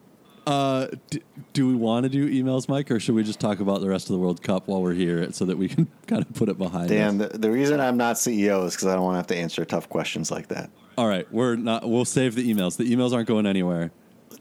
Uh, 0.45 0.87
d- 1.09 1.21
do 1.53 1.65
we 1.67 1.73
want 1.75 2.03
to 2.03 2.09
do 2.09 2.29
emails, 2.29 2.67
Mike, 2.67 2.91
or 2.91 2.99
should 2.99 3.15
we 3.15 3.23
just 3.23 3.39
talk 3.39 3.61
about 3.61 3.79
the 3.79 3.87
rest 3.87 4.09
of 4.09 4.13
the 4.13 4.19
World 4.19 4.41
Cup 4.43 4.67
while 4.67 4.81
we're 4.81 4.93
here, 4.93 5.31
so 5.31 5.45
that 5.45 5.57
we 5.57 5.69
can 5.69 5.87
kind 6.07 6.21
of 6.21 6.33
put 6.33 6.49
it 6.49 6.57
behind 6.57 6.89
Dan, 6.89 7.21
us? 7.21 7.31
the, 7.31 7.37
the 7.37 7.51
reason 7.51 7.79
I'm 7.79 7.95
not 7.97 8.17
CEO 8.17 8.65
is 8.65 8.73
because 8.75 8.87
I 8.87 8.95
don't 8.95 9.03
want 9.05 9.13
to 9.15 9.17
have 9.19 9.27
to 9.27 9.37
answer 9.37 9.63
tough 9.63 9.87
questions 9.87 10.29
like 10.31 10.49
that. 10.49 10.69
All 10.97 11.07
right, 11.07 11.31
we're 11.31 11.55
not. 11.55 11.89
We'll 11.89 12.03
save 12.05 12.35
the 12.35 12.51
emails. 12.53 12.75
The 12.77 12.83
emails 12.93 13.13
aren't 13.13 13.27
going 13.27 13.45
anywhere. 13.45 13.91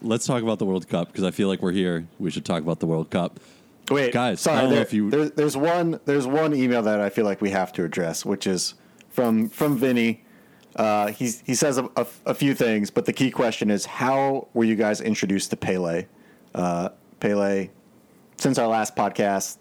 Let's 0.00 0.26
talk 0.26 0.42
about 0.42 0.58
the 0.58 0.66
World 0.66 0.88
Cup 0.88 1.06
because 1.08 1.22
I 1.24 1.30
feel 1.30 1.46
like 1.46 1.62
we're 1.62 1.70
here. 1.72 2.08
We 2.18 2.30
should 2.32 2.44
talk 2.44 2.62
about 2.62 2.80
the 2.80 2.86
World 2.86 3.08
Cup. 3.10 3.38
Wait, 3.90 4.12
Guys, 4.12 4.44
I 4.46 4.50
sorry. 4.50 4.60
don't 4.62 4.70
know 4.70 4.74
There, 4.76 4.82
if 4.82 4.92
you- 4.92 5.10
there- 5.10 5.28
there's 5.28 5.56
one. 5.56 6.00
There's 6.04 6.26
one 6.26 6.52
email 6.54 6.82
that 6.82 7.00
I 7.00 7.10
feel 7.10 7.24
like 7.24 7.40
we 7.40 7.50
have 7.50 7.72
to 7.74 7.84
address, 7.84 8.24
which 8.24 8.46
is 8.48 8.74
from 9.08 9.48
from 9.48 9.76
Vinny. 9.78 10.24
Uh, 10.74 11.08
he 11.08 11.26
says 11.28 11.78
a, 11.78 11.84
a, 11.96 12.06
a 12.26 12.34
few 12.34 12.54
things, 12.54 12.90
but 12.90 13.04
the 13.04 13.12
key 13.12 13.30
question 13.30 13.70
is 13.70 13.84
how 13.84 14.48
were 14.54 14.64
you 14.64 14.74
guys 14.74 15.00
introduced 15.00 15.50
to 15.50 15.56
Pele? 15.56 16.06
Uh, 16.54 16.90
Pele, 17.20 17.68
since 18.36 18.58
our 18.58 18.68
last 18.68 18.96
podcast, 18.96 19.58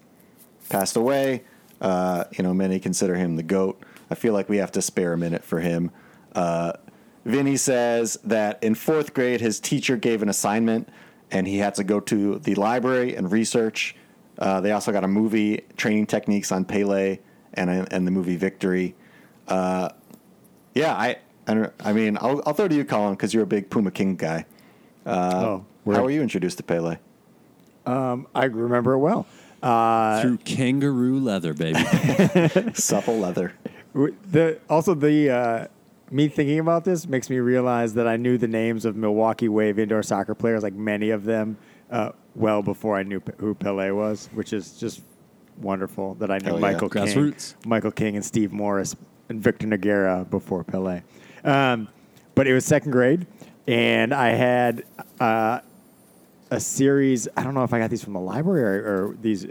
passed 0.68 0.96
away. 0.96 1.44
Uh, 1.80 2.24
you 2.36 2.42
know, 2.42 2.54
many 2.54 2.78
consider 2.78 3.14
him 3.16 3.36
the 3.36 3.42
goat. 3.42 3.82
I 4.10 4.14
feel 4.14 4.32
like 4.32 4.48
we 4.48 4.58
have 4.58 4.72
to 4.72 4.82
spare 4.82 5.12
a 5.12 5.18
minute 5.18 5.44
for 5.44 5.60
him. 5.60 5.90
Uh, 6.34 6.72
Vinny 7.24 7.56
says 7.56 8.18
that 8.24 8.62
in 8.62 8.74
fourth 8.74 9.14
grade, 9.14 9.40
his 9.40 9.60
teacher 9.60 9.96
gave 9.96 10.22
an 10.22 10.28
assignment, 10.28 10.88
and 11.30 11.46
he 11.46 11.58
had 11.58 11.74
to 11.76 11.84
go 11.84 12.00
to 12.00 12.38
the 12.38 12.54
library 12.54 13.14
and 13.14 13.30
research. 13.30 13.96
Uh, 14.38 14.60
they 14.60 14.72
also 14.72 14.92
got 14.92 15.04
a 15.04 15.08
movie 15.08 15.62
training 15.76 16.06
techniques 16.06 16.50
on 16.50 16.64
Pele 16.64 17.18
and 17.54 17.70
and 17.92 18.06
the 18.06 18.10
movie 18.10 18.36
Victory. 18.36 18.94
Uh, 19.46 19.90
yeah, 20.74 20.94
I 20.94 21.16
I, 21.46 21.68
I 21.80 21.92
mean 21.92 22.18
I'll, 22.20 22.42
I'll 22.46 22.54
throw 22.54 22.68
to 22.68 22.74
you, 22.74 22.84
Colin, 22.84 23.14
because 23.14 23.32
you're 23.34 23.42
a 23.42 23.46
big 23.46 23.70
Puma 23.70 23.90
King 23.90 24.16
guy. 24.16 24.46
oh, 25.06 25.64
How 25.86 26.02
were 26.02 26.10
you 26.10 26.22
introduced 26.22 26.58
to 26.58 26.62
Pele? 26.62 26.96
I 27.86 28.44
remember 28.44 28.92
it 28.94 28.98
well. 28.98 29.26
Uh, 29.62 30.20
Through 30.22 30.38
kangaroo 30.38 31.20
leather, 31.20 31.54
baby. 31.54 31.78
Supple 32.74 33.18
leather. 33.18 33.52
The 33.94 34.58
also 34.68 34.94
the 34.94 35.30
uh, 35.30 35.66
me 36.10 36.28
thinking 36.28 36.58
about 36.58 36.84
this 36.84 37.06
makes 37.06 37.30
me 37.30 37.38
realize 37.38 37.94
that 37.94 38.08
I 38.08 38.16
knew 38.16 38.38
the 38.38 38.48
names 38.48 38.84
of 38.84 38.96
Milwaukee 38.96 39.48
Wave 39.48 39.78
indoor 39.78 40.02
soccer 40.02 40.34
players, 40.34 40.62
like 40.62 40.74
many 40.74 41.10
of 41.10 41.24
them, 41.24 41.56
uh, 41.90 42.10
well 42.34 42.62
before 42.62 42.96
I 42.96 43.02
knew 43.02 43.20
P- 43.20 43.32
who 43.38 43.54
Pele 43.54 43.90
was, 43.90 44.28
which 44.34 44.52
is 44.52 44.72
just 44.78 45.02
wonderful 45.58 46.14
that 46.14 46.30
I 46.30 46.38
knew 46.38 46.46
Hell 46.46 46.54
yeah. 46.56 46.60
Michael 46.60 46.88
King, 46.88 47.02
Grassroots. 47.04 47.54
Michael 47.66 47.90
King, 47.92 48.16
and 48.16 48.24
Steve 48.24 48.52
Morris 48.52 48.96
and 49.32 49.42
Victor 49.42 49.66
Nogueira 49.66 50.28
before 50.30 50.62
Pele. 50.62 51.02
Um, 51.42 51.88
but 52.34 52.46
it 52.46 52.54
was 52.54 52.64
second 52.64 52.92
grade, 52.92 53.26
and 53.66 54.14
I 54.14 54.28
had 54.30 54.84
uh, 55.18 55.60
a 56.50 56.60
series. 56.60 57.26
I 57.36 57.42
don't 57.42 57.54
know 57.54 57.64
if 57.64 57.72
I 57.72 57.78
got 57.78 57.90
these 57.90 58.04
from 58.04 58.12
the 58.12 58.20
library 58.20 58.78
or, 58.78 59.08
or 59.08 59.16
these. 59.20 59.46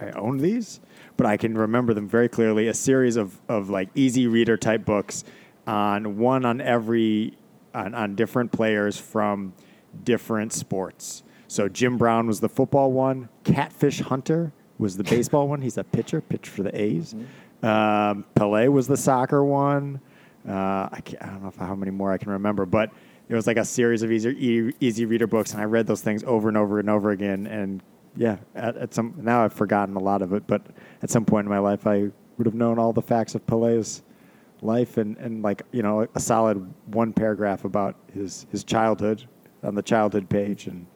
I 0.00 0.10
owned 0.10 0.40
these, 0.40 0.80
but 1.16 1.26
I 1.26 1.36
can 1.36 1.56
remember 1.56 1.94
them 1.94 2.08
very 2.08 2.28
clearly. 2.28 2.68
A 2.68 2.74
series 2.74 3.16
of 3.16 3.40
of 3.48 3.70
like 3.70 3.88
easy 3.94 4.26
reader 4.26 4.56
type 4.56 4.84
books 4.84 5.24
on 5.66 6.18
one 6.18 6.44
on 6.44 6.60
every 6.60 7.36
on, 7.74 7.94
on 7.94 8.14
different 8.14 8.52
players 8.52 8.98
from 8.98 9.54
different 10.04 10.52
sports. 10.52 11.22
So 11.48 11.68
Jim 11.68 11.96
Brown 11.96 12.26
was 12.26 12.40
the 12.40 12.48
football 12.48 12.92
one. 12.92 13.28
Catfish 13.44 14.00
Hunter 14.00 14.52
was 14.78 14.96
the 14.96 15.04
baseball 15.04 15.48
one. 15.48 15.62
He's 15.62 15.78
a 15.78 15.84
pitcher, 15.84 16.20
pitched 16.20 16.48
for 16.48 16.62
the 16.62 16.80
A's. 16.80 17.14
Um, 17.64 18.26
Pele 18.34 18.68
was 18.68 18.86
the 18.86 18.96
soccer 18.96 19.42
one. 19.42 20.00
Uh, 20.46 20.52
I, 20.52 21.02
I 21.20 21.26
don't 21.26 21.42
know 21.42 21.52
how 21.58 21.74
many 21.74 21.90
more 21.90 22.12
I 22.12 22.18
can 22.18 22.30
remember, 22.30 22.66
but 22.66 22.92
it 23.28 23.34
was 23.34 23.46
like 23.46 23.56
a 23.56 23.64
series 23.64 24.02
of 24.02 24.12
easy, 24.12 24.74
easy 24.80 25.06
reader 25.06 25.26
books, 25.26 25.52
and 25.52 25.62
I 25.62 25.64
read 25.64 25.86
those 25.86 26.02
things 26.02 26.22
over 26.24 26.48
and 26.48 26.58
over 26.58 26.78
and 26.78 26.90
over 26.90 27.10
again. 27.10 27.46
And 27.46 27.82
yeah, 28.16 28.36
at, 28.54 28.76
at 28.76 28.92
some 28.92 29.14
now 29.16 29.44
I've 29.44 29.54
forgotten 29.54 29.96
a 29.96 30.00
lot 30.00 30.20
of 30.20 30.34
it, 30.34 30.46
but 30.46 30.66
at 31.02 31.08
some 31.08 31.24
point 31.24 31.46
in 31.46 31.50
my 31.50 31.58
life, 31.58 31.86
I 31.86 32.10
would 32.36 32.46
have 32.46 32.54
known 32.54 32.78
all 32.78 32.92
the 32.92 33.02
facts 33.02 33.34
of 33.34 33.46
Pele's 33.46 34.02
life 34.60 34.98
and, 34.98 35.16
and 35.16 35.42
like 35.42 35.62
you 35.72 35.82
know 35.82 36.06
a 36.14 36.20
solid 36.20 36.72
one 36.86 37.14
paragraph 37.14 37.64
about 37.64 37.96
his 38.12 38.46
his 38.50 38.62
childhood 38.62 39.24
on 39.62 39.74
the 39.74 39.82
childhood 39.82 40.28
page, 40.28 40.66
and 40.66 40.86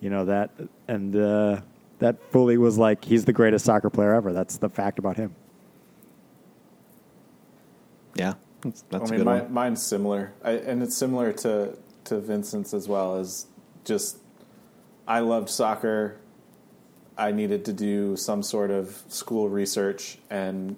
you 0.00 0.10
know 0.10 0.26
that 0.26 0.50
and 0.88 1.16
uh, 1.16 1.58
that 2.00 2.22
fully 2.30 2.58
was 2.58 2.76
like 2.76 3.02
he's 3.02 3.24
the 3.24 3.32
greatest 3.32 3.64
soccer 3.64 3.88
player 3.88 4.12
ever. 4.12 4.34
That's 4.34 4.58
the 4.58 4.68
fact 4.68 4.98
about 4.98 5.16
him. 5.16 5.34
Yeah, 8.14 8.34
that's, 8.62 8.82
that's 8.90 9.04
I 9.04 9.06
a 9.06 9.10
mean, 9.10 9.18
good 9.20 9.26
my, 9.26 9.40
one. 9.42 9.52
mine's 9.52 9.82
similar, 9.82 10.32
I, 10.44 10.52
and 10.52 10.82
it's 10.82 10.96
similar 10.96 11.32
to 11.34 11.76
to 12.04 12.20
Vincent's 12.20 12.74
as 12.74 12.88
well. 12.88 13.16
As 13.16 13.46
just, 13.84 14.18
I 15.06 15.20
loved 15.20 15.48
soccer. 15.48 16.18
I 17.16 17.30
needed 17.30 17.64
to 17.66 17.72
do 17.72 18.16
some 18.16 18.42
sort 18.42 18.70
of 18.70 19.02
school 19.08 19.48
research, 19.48 20.18
and 20.30 20.76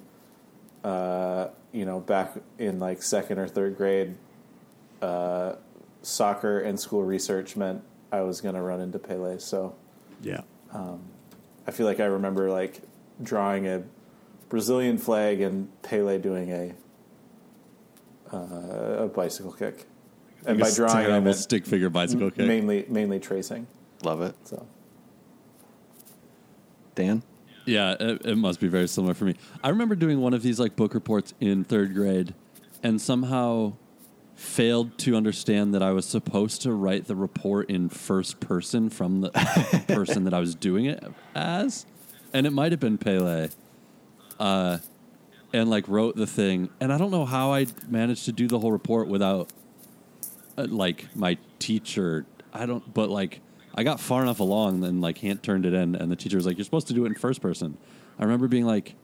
uh, 0.82 1.48
you 1.72 1.84
know, 1.84 2.00
back 2.00 2.34
in 2.58 2.78
like 2.78 3.02
second 3.02 3.38
or 3.38 3.48
third 3.48 3.76
grade, 3.76 4.16
uh, 5.00 5.54
soccer 6.02 6.60
and 6.60 6.78
school 6.78 7.02
research 7.04 7.56
meant 7.56 7.82
I 8.12 8.20
was 8.20 8.40
going 8.40 8.54
to 8.54 8.60
run 8.60 8.80
into 8.80 8.98
Pele. 8.98 9.38
So 9.38 9.74
Yeah. 10.22 10.42
I 11.66 11.70
feel 11.70 11.86
like 11.86 12.00
I 12.00 12.04
remember 12.04 12.50
like 12.50 12.80
drawing 13.22 13.66
a 13.66 13.82
Brazilian 14.48 14.98
flag 14.98 15.40
and 15.40 15.68
Pele 15.82 16.18
doing 16.18 16.50
a 16.52 16.74
uh, 18.36 19.04
a 19.04 19.08
bicycle 19.08 19.52
kick, 19.52 19.86
and 20.46 20.58
by 20.58 20.70
drawing, 20.70 20.96
I 20.96 21.02
terrible 21.02 21.24
meant 21.26 21.36
stick 21.36 21.66
figure 21.66 21.90
bicycle 21.90 22.30
kick. 22.30 22.46
mainly 22.46 22.86
mainly 22.88 23.20
tracing. 23.20 23.66
Love 24.02 24.20
it, 24.22 24.34
So 24.44 24.66
Dan. 26.94 27.22
Yeah, 27.66 27.94
it, 27.98 28.26
it 28.26 28.36
must 28.36 28.60
be 28.60 28.68
very 28.68 28.86
similar 28.88 29.14
for 29.14 29.24
me. 29.24 29.36
I 29.62 29.70
remember 29.70 29.94
doing 29.94 30.20
one 30.20 30.34
of 30.34 30.42
these 30.42 30.60
like 30.60 30.76
book 30.76 30.92
reports 30.92 31.32
in 31.40 31.64
third 31.64 31.94
grade, 31.94 32.34
and 32.82 33.00
somehow 33.00 33.74
failed 34.34 34.98
to 34.98 35.16
understand 35.16 35.72
that 35.74 35.82
I 35.82 35.92
was 35.92 36.04
supposed 36.04 36.60
to 36.62 36.72
write 36.72 37.06
the 37.06 37.16
report 37.16 37.70
in 37.70 37.88
first 37.88 38.40
person 38.40 38.90
from 38.90 39.22
the 39.22 39.30
person 39.88 40.24
that 40.24 40.34
I 40.34 40.40
was 40.40 40.54
doing 40.54 40.84
it 40.86 41.02
as, 41.34 41.86
and 42.32 42.46
it 42.46 42.50
might 42.50 42.72
have 42.72 42.80
been 42.80 42.98
Pele. 42.98 43.48
Uh, 44.38 44.78
and 45.54 45.70
like 45.70 45.88
wrote 45.88 46.16
the 46.16 46.26
thing, 46.26 46.68
and 46.80 46.92
I 46.92 46.98
don't 46.98 47.10
know 47.10 47.24
how 47.24 47.52
I 47.52 47.66
managed 47.88 48.24
to 48.26 48.32
do 48.32 48.46
the 48.48 48.58
whole 48.58 48.72
report 48.72 49.08
without 49.08 49.50
uh, 50.58 50.66
like 50.68 51.06
my 51.16 51.38
teacher. 51.58 52.26
I 52.52 52.66
don't, 52.66 52.92
but 52.92 53.08
like 53.08 53.40
I 53.74 53.84
got 53.84 54.00
far 54.00 54.22
enough 54.22 54.40
along, 54.40 54.84
and 54.84 55.00
like 55.00 55.18
hand 55.18 55.42
turned 55.42 55.64
it 55.64 55.72
in, 55.72 55.94
and 55.94 56.10
the 56.10 56.16
teacher 56.16 56.36
was 56.36 56.44
like, 56.46 56.58
"You're 56.58 56.64
supposed 56.64 56.88
to 56.88 56.92
do 56.94 57.04
it 57.04 57.08
in 57.08 57.14
first 57.14 57.40
person." 57.40 57.78
I 58.18 58.24
remember 58.24 58.48
being 58.48 58.66
like, 58.66 58.94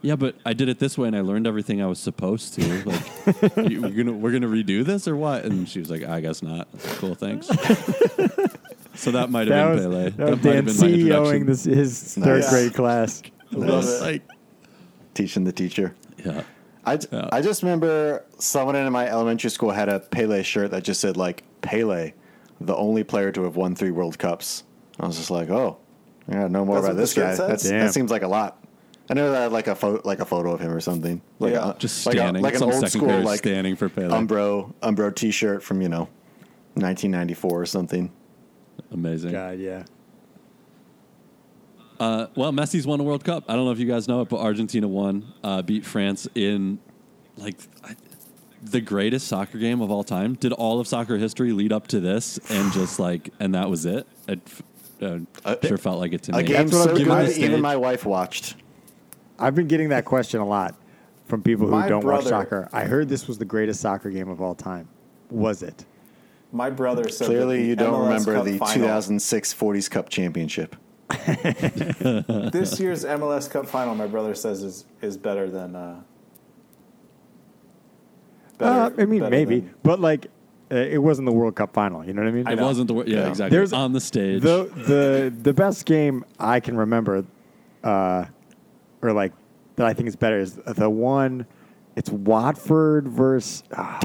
"Yeah, 0.00 0.16
but 0.16 0.34
I 0.44 0.52
did 0.54 0.68
it 0.68 0.78
this 0.78 0.96
way, 0.98 1.08
and 1.08 1.16
I 1.16 1.20
learned 1.20 1.46
everything 1.46 1.80
I 1.82 1.86
was 1.86 1.98
supposed 1.98 2.54
to. 2.54 2.84
Like, 2.84 3.56
you, 3.70 3.82
we're 3.82 3.90
gonna 3.90 4.12
we're 4.12 4.32
gonna 4.32 4.48
redo 4.48 4.84
this 4.84 5.06
or 5.06 5.16
what?" 5.16 5.44
And 5.44 5.68
she 5.68 5.78
was 5.78 5.90
like, 5.90 6.02
"I 6.04 6.20
guess 6.20 6.42
not." 6.42 6.68
I 6.72 6.76
like, 6.88 6.96
cool, 6.98 7.14
thanks. 7.14 7.46
so 8.94 9.10
that 9.12 9.30
might 9.30 9.48
have 9.48 9.76
been 9.76 9.90
was, 9.92 9.94
Pele. 9.96 10.10
that 10.10 10.30
was 10.30 10.36
might 10.36 10.42
Dan 10.42 10.54
have 10.56 10.64
been 10.66 10.76
my 10.76 10.86
CEOing 10.86 11.00
introduction. 11.00 11.46
this, 11.46 11.64
his 11.64 12.14
third 12.14 12.40
Nice. 12.40 12.50
grade 12.50 12.74
class. 12.74 13.22
love 13.52 13.84
it. 13.84 14.00
Like, 14.02 14.22
Teaching 15.14 15.44
the 15.44 15.52
teacher. 15.52 15.94
yeah. 16.24 16.42
I, 16.84 16.98
Yeah. 17.12 17.28
I 17.30 17.42
just 17.42 17.62
remember 17.62 18.24
someone 18.38 18.74
in 18.74 18.90
my 18.92 19.06
elementary 19.08 19.50
school 19.50 19.70
had 19.70 19.88
a 19.88 20.00
Pele 20.00 20.42
shirt 20.42 20.72
that 20.72 20.82
just 20.82 21.00
said 21.00 21.16
like 21.16 21.44
Pele, 21.60 22.12
the 22.60 22.74
only 22.74 23.04
player 23.04 23.30
to 23.32 23.44
have 23.44 23.54
won 23.56 23.74
three 23.76 23.90
World 23.92 24.18
Cups. 24.18 24.64
I 24.98 25.06
was 25.06 25.16
just 25.16 25.30
like, 25.30 25.48
oh, 25.50 25.78
I 26.28 26.32
gotta 26.32 26.48
know 26.48 26.64
more 26.64 26.76
That's 26.76 26.86
about 26.88 26.96
this 26.96 27.14
guy. 27.14 27.34
That's, 27.36 27.68
that 27.68 27.92
seems 27.94 28.10
like 28.10 28.22
a 28.22 28.28
lot. 28.28 28.58
I 29.10 29.14
know 29.14 29.30
that 29.30 29.42
had 29.42 29.52
like 29.52 29.66
a 29.68 29.74
photo, 29.74 30.00
like 30.04 30.20
a 30.20 30.24
photo 30.24 30.52
of 30.54 30.60
him 30.60 30.72
or 30.72 30.80
something. 30.80 31.20
Like 31.38 31.52
Yeah. 31.52 31.70
a, 31.70 31.78
Just 31.78 32.04
like 32.06 32.14
a- 32.16 32.18
standing. 32.18 32.42
like, 32.42 32.56
Some 32.56 32.70
an 32.70 32.74
old 32.76 32.88
school 32.88 33.20
like 33.20 33.38
standing 33.38 33.76
for 33.76 33.88
Pele. 33.88 34.08
Umbro 34.08 34.72
Umbro 34.82 35.14
T-shirt 35.14 35.62
from 35.62 35.82
you 35.82 35.88
know, 35.88 36.08
1994 36.74 37.60
or 37.60 37.66
something. 37.66 38.10
Amazing. 38.90 39.32
God, 39.32 39.58
yeah. 39.58 39.84
Uh, 42.02 42.26
well, 42.34 42.50
Messi's 42.52 42.84
won 42.86 42.98
a 42.98 43.02
World 43.04 43.22
Cup. 43.24 43.44
I 43.48 43.54
don't 43.54 43.64
know 43.64 43.70
if 43.70 43.78
you 43.78 43.86
guys 43.86 44.08
know 44.08 44.22
it, 44.22 44.28
but 44.28 44.40
Argentina 44.40 44.88
won, 44.88 45.32
uh, 45.44 45.62
beat 45.62 45.84
France 45.86 46.26
in 46.34 46.80
like 47.36 47.56
I, 47.84 47.94
the 48.60 48.80
greatest 48.80 49.28
soccer 49.28 49.56
game 49.58 49.80
of 49.80 49.90
all 49.92 50.02
time. 50.02 50.34
Did 50.34 50.52
all 50.52 50.80
of 50.80 50.88
soccer 50.88 51.16
history 51.16 51.52
lead 51.52 51.72
up 51.72 51.86
to 51.88 52.00
this, 52.00 52.38
and 52.50 52.72
just 52.72 52.98
like, 52.98 53.30
and 53.38 53.54
that 53.54 53.70
was 53.70 53.86
it. 53.86 54.06
It 54.26 54.40
uh, 55.00 55.18
Uh, 55.44 55.54
sure 55.62 55.78
felt 55.78 56.00
like 56.00 56.12
it 56.12 56.24
to 56.24 56.32
A 56.34 56.38
me. 56.38 56.42
game 56.42 56.68
so 56.70 56.86
good 56.88 56.98
given 56.98 57.18
that 57.18 57.38
even 57.38 57.60
my 57.60 57.76
wife 57.76 58.04
watched. 58.04 58.56
I've 59.38 59.54
been 59.54 59.68
getting 59.68 59.90
that 59.90 60.04
question 60.04 60.40
a 60.40 60.46
lot 60.46 60.74
from 61.26 61.40
people 61.42 61.66
who 61.66 61.72
My 61.72 61.88
don't 61.88 62.04
watch 62.04 62.24
soccer. 62.24 62.68
I 62.72 62.84
heard 62.84 63.08
this 63.08 63.28
was 63.28 63.38
the 63.38 63.44
greatest 63.44 63.80
soccer 63.80 64.10
game 64.10 64.28
of 64.28 64.40
all 64.40 64.56
time. 64.56 64.88
Was 65.30 65.62
it? 65.62 65.84
My 66.52 66.68
brother 66.68 67.08
said 67.08 67.28
that 67.28 67.30
Clearly, 67.32 67.62
the 67.62 67.68
you 67.68 67.76
don't 67.76 67.94
MLS 67.94 68.04
remember 68.08 68.34
Cup 68.34 68.44
the 68.44 68.58
final- 68.58 68.74
2006 68.74 69.54
40s 69.54 69.88
Cup 69.90 70.08
Championship. 70.08 70.74
this 72.52 72.78
year's 72.80 73.04
MLS 73.04 73.50
Cup 73.50 73.66
final. 73.66 73.94
My 73.94 74.06
brother 74.06 74.34
says 74.34 74.62
is 74.62 74.84
is 75.00 75.16
better 75.16 75.50
than. 75.50 75.76
Uh, 75.76 76.00
Uh, 78.60 78.90
I 78.96 79.06
mean, 79.06 79.28
maybe, 79.28 79.60
than- 79.60 79.74
but 79.82 79.98
like, 80.00 80.26
uh, 80.70 80.76
it 80.76 80.98
wasn't 81.02 81.26
the 81.26 81.32
World 81.32 81.56
Cup 81.56 81.72
final. 81.74 82.04
You 82.06 82.12
know 82.12 82.22
what 82.22 82.28
I 82.28 82.32
mean? 82.32 82.46
It 82.46 82.56
know. 82.56 82.64
wasn't 82.66 82.86
the 82.86 82.94
wor- 82.94 83.04
yeah, 83.06 83.22
Yeah. 83.22 83.28
exactly 83.28 83.56
There's- 83.56 83.72
on 83.72 83.92
the 83.92 84.00
stage. 84.00 84.40
the 84.42 84.70
the 84.86 85.32
the 85.42 85.52
best 85.52 85.84
game 85.84 86.24
I 86.38 86.60
can 86.60 86.76
remember, 86.76 87.24
uh, 87.82 88.26
or 89.02 89.12
like 89.12 89.32
that 89.76 89.86
I 89.86 89.94
think 89.94 90.08
is 90.08 90.14
better 90.16 90.38
is 90.38 90.54
the 90.54 90.88
one. 90.88 91.46
It's 91.94 92.08
Watford 92.10 93.06
versus 93.06 93.62
ah, 93.76 93.98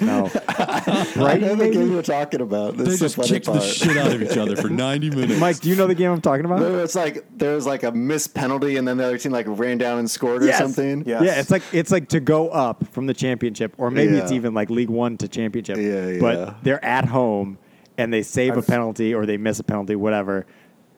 no 0.00 0.28
I 0.48 1.10
Brighton. 1.14 1.40
know 1.46 1.54
the 1.54 1.64
game 1.70 1.78
Maybe? 1.78 1.90
you're 1.92 2.02
talking 2.02 2.40
about. 2.40 2.76
This 2.76 2.88
they 2.88 2.92
is 2.94 2.98
the 2.98 3.04
just 3.04 3.16
funny 3.16 3.28
kicked 3.28 3.46
the 3.46 3.60
shit 3.60 3.96
out 3.96 4.12
of 4.12 4.20
each 4.20 4.36
other 4.36 4.56
for 4.56 4.68
90 4.70 5.10
minutes. 5.10 5.38
Mike, 5.40 5.60
do 5.60 5.68
you 5.68 5.76
know 5.76 5.86
the 5.86 5.94
game 5.94 6.10
I'm 6.10 6.20
talking 6.20 6.44
about? 6.44 6.58
No, 6.58 6.78
it's 6.82 6.96
like 6.96 7.24
there 7.38 7.54
was 7.54 7.66
like 7.66 7.84
a 7.84 7.92
missed 7.92 8.34
penalty, 8.34 8.78
and 8.78 8.88
then 8.88 8.96
the 8.96 9.04
other 9.04 9.16
team 9.18 9.30
like 9.30 9.46
ran 9.48 9.78
down 9.78 10.00
and 10.00 10.10
scored 10.10 10.42
or 10.42 10.52
something. 10.52 11.04
Yes. 11.06 11.22
Yeah, 11.22 11.38
it's 11.38 11.52
like 11.52 11.62
it's 11.72 11.92
like 11.92 12.08
to 12.08 12.18
go 12.18 12.48
up 12.48 12.84
from 12.88 13.06
the 13.06 13.14
championship, 13.14 13.74
or 13.78 13.92
maybe 13.92 14.16
it's 14.16 14.32
Yeah. 14.32 14.36
even 14.36 14.52
like 14.52 14.68
League 14.68 14.90
One 14.90 15.16
to 15.18 15.28
championship. 15.28 15.76
Yeah, 15.76 16.08
yeah. 16.08 16.20
But 16.20 16.64
they're 16.64 16.84
at 16.84 17.04
home 17.04 17.58
and 17.96 18.12
they 18.12 18.22
save 18.22 18.54
a 18.54 18.56
I've- 18.56 18.66
penalty 18.66 19.14
or 19.14 19.24
they 19.24 19.36
miss 19.36 19.60
a 19.60 19.64
penalty, 19.64 19.94
whatever. 19.94 20.46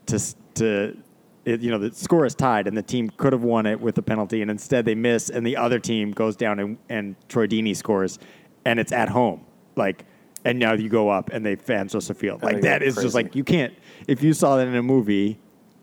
To 0.07 0.15
s- 0.15 0.35
to 0.55 0.97
it, 1.45 1.61
you 1.61 1.71
know 1.71 1.79
the 1.79 1.95
score 1.95 2.25
is 2.25 2.35
tied 2.35 2.67
and 2.67 2.77
the 2.77 2.83
team 2.83 3.11
could 3.11 3.33
have 3.33 3.43
won 3.43 3.67
it 3.67 3.81
with 3.81 3.99
a 3.99 4.03
penalty, 4.03 4.43
and 4.43 4.51
instead 4.51 4.85
they 4.85 4.95
miss, 4.95 5.31
and 5.31 5.47
the 5.47 5.57
other 5.57 5.79
team 5.79 6.13
goes 6.13 6.37
down 6.37 6.59
and 6.59 6.79
and 6.89 7.17
Troy 7.29 7.47
Deeney 7.47 7.77
scores, 7.77 8.19
and 8.65 8.79
it's 8.79 8.93
at 8.93 9.09
home, 9.09 9.45
like. 9.77 10.05
And 10.45 10.59
now 10.59 10.73
you 10.73 10.89
go 10.89 11.09
up 11.09 11.31
and 11.33 11.47
they 11.47 11.55
fans 11.55 11.93
Joseph 11.93 12.17
Field. 12.17 12.43
Like 12.43 12.63
that 12.63 12.83
is 12.83 12.97
that 12.97 13.01
go 13.01 13.05
is 13.05 13.05
just 13.05 13.15
like 13.15 13.37
you 13.37 13.45
can't. 13.45 13.73
If 14.09 14.25
you 14.25 14.33
saw 14.33 14.57
that 14.57 14.67
in 14.67 14.75
a 14.75 14.83
movie, 14.83 15.39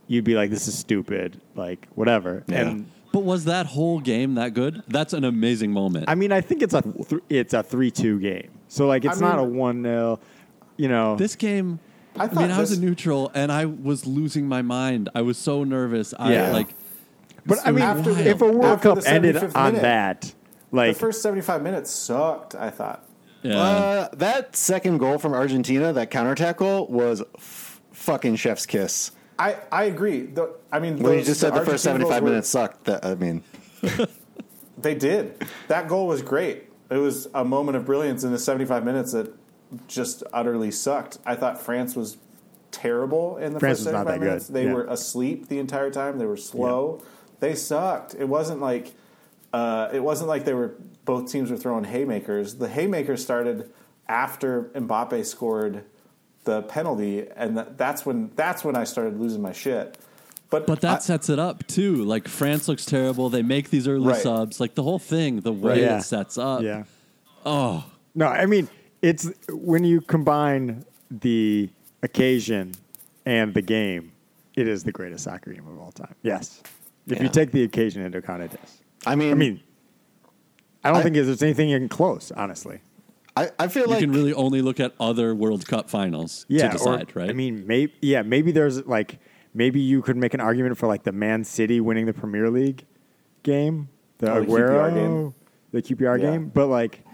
you'd 0.08 0.26
be 0.26 0.36
like, 0.36 0.50
"This 0.50 0.68
is 0.68 0.78
stupid." 0.78 1.40
Like 1.56 1.88
whatever. 1.96 2.44
Yeah. 2.46 2.68
And 2.68 2.92
but 3.12 3.24
was 3.24 3.46
that 3.46 3.66
whole 3.66 4.00
game 4.00 4.36
that 4.36 4.54
good? 4.54 4.84
That's 4.88 5.14
an 5.14 5.24
amazing 5.24 5.72
moment. 5.72 6.06
I 6.08 6.16
mean, 6.16 6.32
I 6.32 6.42
think 6.42 6.62
it's 6.62 6.74
a 6.74 6.82
th- 6.82 7.22
it's 7.30 7.54
a 7.54 7.64
three 7.64 7.90
two 7.90 8.20
game. 8.20 8.52
So 8.68 8.88
like, 8.88 9.06
it's 9.06 9.22
I 9.22 9.28
not 9.28 9.40
a 9.40 9.44
one 9.44 9.82
0 9.84 10.20
You 10.78 10.90
know, 10.90 11.16
this 11.16 11.36
game, 11.36 11.80
I 12.20 12.24
I, 12.24 12.28
thought 12.28 12.42
mean, 12.42 12.52
I 12.52 12.60
was 12.60 12.72
a 12.78 12.80
neutral 12.82 13.32
and 13.34 13.52
I 13.52 13.66
was 13.66 14.06
losing 14.06 14.48
my 14.48 14.62
mind. 14.62 15.10
I 15.16 15.22
was 15.22 15.38
so 15.38 15.64
nervous. 15.64 16.14
I 16.18 16.34
Yeah. 16.34 16.52
like. 16.52 16.68
but 17.46 17.60
I 17.66 17.72
mean, 17.72 17.82
After 17.84 18.14
the- 18.14 18.30
if 18.30 18.42
a 18.42 18.46
World 18.46 18.66
after 18.66 18.96
Cup 18.96 19.04
ended 19.08 19.36
75th 19.36 19.56
on 19.56 19.66
minute. 19.74 19.82
that, 19.82 20.22
the 20.22 20.34
like, 20.78 20.98
first 20.98 21.22
seventy 21.22 21.42
five 21.42 21.62
minutes 21.64 21.90
sucked. 21.92 22.56
I 22.56 22.70
thought. 22.70 23.04
Yeah. 23.42 23.58
Uh, 23.60 24.08
that 24.18 24.56
second 24.56 24.98
goal 24.98 25.18
from 25.18 25.34
Argentina, 25.34 25.94
that 25.94 26.12
counter 26.12 26.36
tackle, 26.36 26.88
was 26.88 27.24
f- 27.38 27.80
fucking 27.94 28.36
chef's 28.36 28.66
kiss. 28.66 29.12
I, 29.40 29.56
I 29.72 29.86
agree. 29.86 30.24
The, 30.26 30.54
I 30.72 30.80
mean, 30.80 31.00
When 31.00 31.14
you 31.14 31.18
those- 31.20 31.28
just 31.28 31.40
said 31.40 31.54
the 31.54 31.60
first 31.64 31.88
Argentina 31.88 32.00
goals 32.04 32.10
75 32.12 32.24
were- 32.24 32.30
minutes 32.30 32.50
sucked, 32.50 32.84
that 32.86 33.06
I 33.06 33.16
mean, 33.16 33.42
They 34.78 34.96
did. 34.96 35.46
That 35.70 35.88
goal 35.88 36.08
was 36.08 36.22
great. 36.22 36.64
It 36.90 36.98
was 36.98 37.28
a 37.34 37.44
moment 37.46 37.78
of 37.78 37.86
brilliance 37.86 38.24
in 38.24 38.32
the 38.32 38.40
75 38.40 38.84
minutes 38.84 39.12
that 39.14 39.34
just 39.88 40.24
utterly 40.34 40.72
sucked. 40.72 41.18
I 41.26 41.36
thought 41.36 41.62
France 41.62 41.96
was 41.96 42.18
terrible 42.72 43.38
in 43.38 43.54
the 43.54 43.60
France 43.60 43.80
first 43.80 43.88
was 43.88 43.94
not 43.94 44.08
75 44.08 44.22
that 44.22 44.48
good. 44.48 44.54
They 44.54 44.66
Yeah. 44.66 44.74
were 44.74 44.86
asleep 44.86 45.48
the 45.48 45.60
entire 45.60 45.90
time. 45.92 46.18
They 46.20 46.26
were 46.26 46.38
slow. 46.38 47.02
They 47.40 47.56
sucked. 47.56 48.16
It 48.16 48.26
wasn't 48.30 48.62
like 48.62 48.94
uh, 49.54 49.90
it 49.92 50.04
wasn't 50.04 50.28
like 50.30 50.46
they 50.46 50.54
were 50.54 50.76
both 51.06 51.32
teams 51.32 51.50
were 51.50 51.58
throwing 51.58 51.84
haymakers. 51.86 52.56
The 52.56 52.68
haymakers 52.70 53.24
started 53.24 53.72
after 54.08 54.64
Mbappe 54.76 55.26
scored 55.26 55.84
the 56.44 56.62
penalty, 56.64 57.28
and 57.36 57.58
that, 57.58 57.78
that's 57.78 58.06
when 58.06 58.32
that's 58.36 58.64
when 58.64 58.76
I 58.76 58.84
started 58.84 59.20
losing 59.20 59.42
my 59.42 59.52
shit. 59.52 59.98
But 60.52 60.66
But 60.68 60.82
that 60.82 60.98
I- 60.98 61.00
sets 61.00 61.30
it 61.30 61.40
up 61.40 61.66
too. 61.68 61.96
Like 62.04 62.28
France 62.28 62.68
looks 62.68 62.86
terrible. 62.86 63.30
They 63.30 63.42
make 63.44 63.70
these 63.72 63.88
early 63.88 64.08
Right. 64.10 64.22
subs. 64.22 64.60
Like 64.60 64.76
the 64.76 64.84
whole 64.84 65.00
thing, 65.00 65.42
the 65.42 65.54
way 65.54 65.82
Yeah. 65.82 65.98
it 66.00 66.04
sets 66.04 66.38
up. 66.38 66.62
yeah, 66.62 66.84
Oh, 67.46 67.86
no, 68.16 68.28
I 68.28 68.46
mean, 68.46 68.68
it's 69.02 69.30
when 69.52 69.84
you 69.84 70.02
combine 70.02 70.86
the 71.12 71.70
occasion 72.04 72.74
and 73.26 73.54
the 73.54 73.62
game, 73.62 74.12
it 74.56 74.68
is 74.68 74.84
the 74.84 74.92
greatest 74.92 75.24
soccer 75.24 75.54
game 75.54 75.68
of 75.68 75.80
all 75.80 75.92
time. 75.92 76.16
Yes, 76.22 76.62
if 77.08 77.22
you 77.22 77.30
take 77.30 77.52
the 77.52 77.64
occasion 77.64 78.04
into 78.04 78.18
account, 78.20 78.44
it 78.44 78.52
is. 78.64 78.82
I 79.06 79.16
mean, 79.16 79.32
I 79.32 79.36
mean, 79.36 79.62
I 80.84 80.90
don't 80.90 81.00
I- 81.00 81.04
think 81.04 81.16
there's 81.16 81.42
anything 81.44 81.70
even 81.70 81.90
close, 81.90 82.32
honestly. 82.32 82.82
I, 83.38 83.52
I 83.58 83.68
feel 83.70 83.84
you 83.84 83.90
like 83.92 84.02
you 84.02 84.08
can 84.08 84.16
really 84.16 84.34
only 84.34 84.62
look 84.62 84.80
at 84.82 84.94
other 85.00 85.34
World 85.34 85.66
Cup 85.66 85.90
finals 85.90 86.46
yeah, 86.50 86.68
to 86.68 86.78
decide, 86.78 87.16
or, 87.16 87.20
right? 87.22 87.30
I 87.30 87.34
mean, 87.34 87.66
maybe 87.66 87.94
yeah, 88.02 88.22
maybe 88.22 88.52
there's 88.52 88.86
like 88.86 89.20
maybe 89.54 89.80
you 89.80 90.02
could 90.02 90.18
make 90.18 90.34
an 90.34 90.42
argument 90.42 90.78
for 90.78 90.88
like 90.88 91.04
the 91.04 91.12
Man 91.14 91.44
City 91.46 91.80
winning 91.80 92.06
the 92.06 92.12
Premier 92.14 92.50
League 92.50 92.86
game, 93.44 93.88
the 94.18 94.32
Oh, 94.32 94.42
the 94.42 94.46
Aguero 94.48 94.70
QPR 94.70 94.94
game. 94.94 95.34
the 95.72 95.82
QPR 95.82 96.20
Yeah. 96.20 96.32
game, 96.32 96.50
but 96.50 96.68
like, 96.68 97.06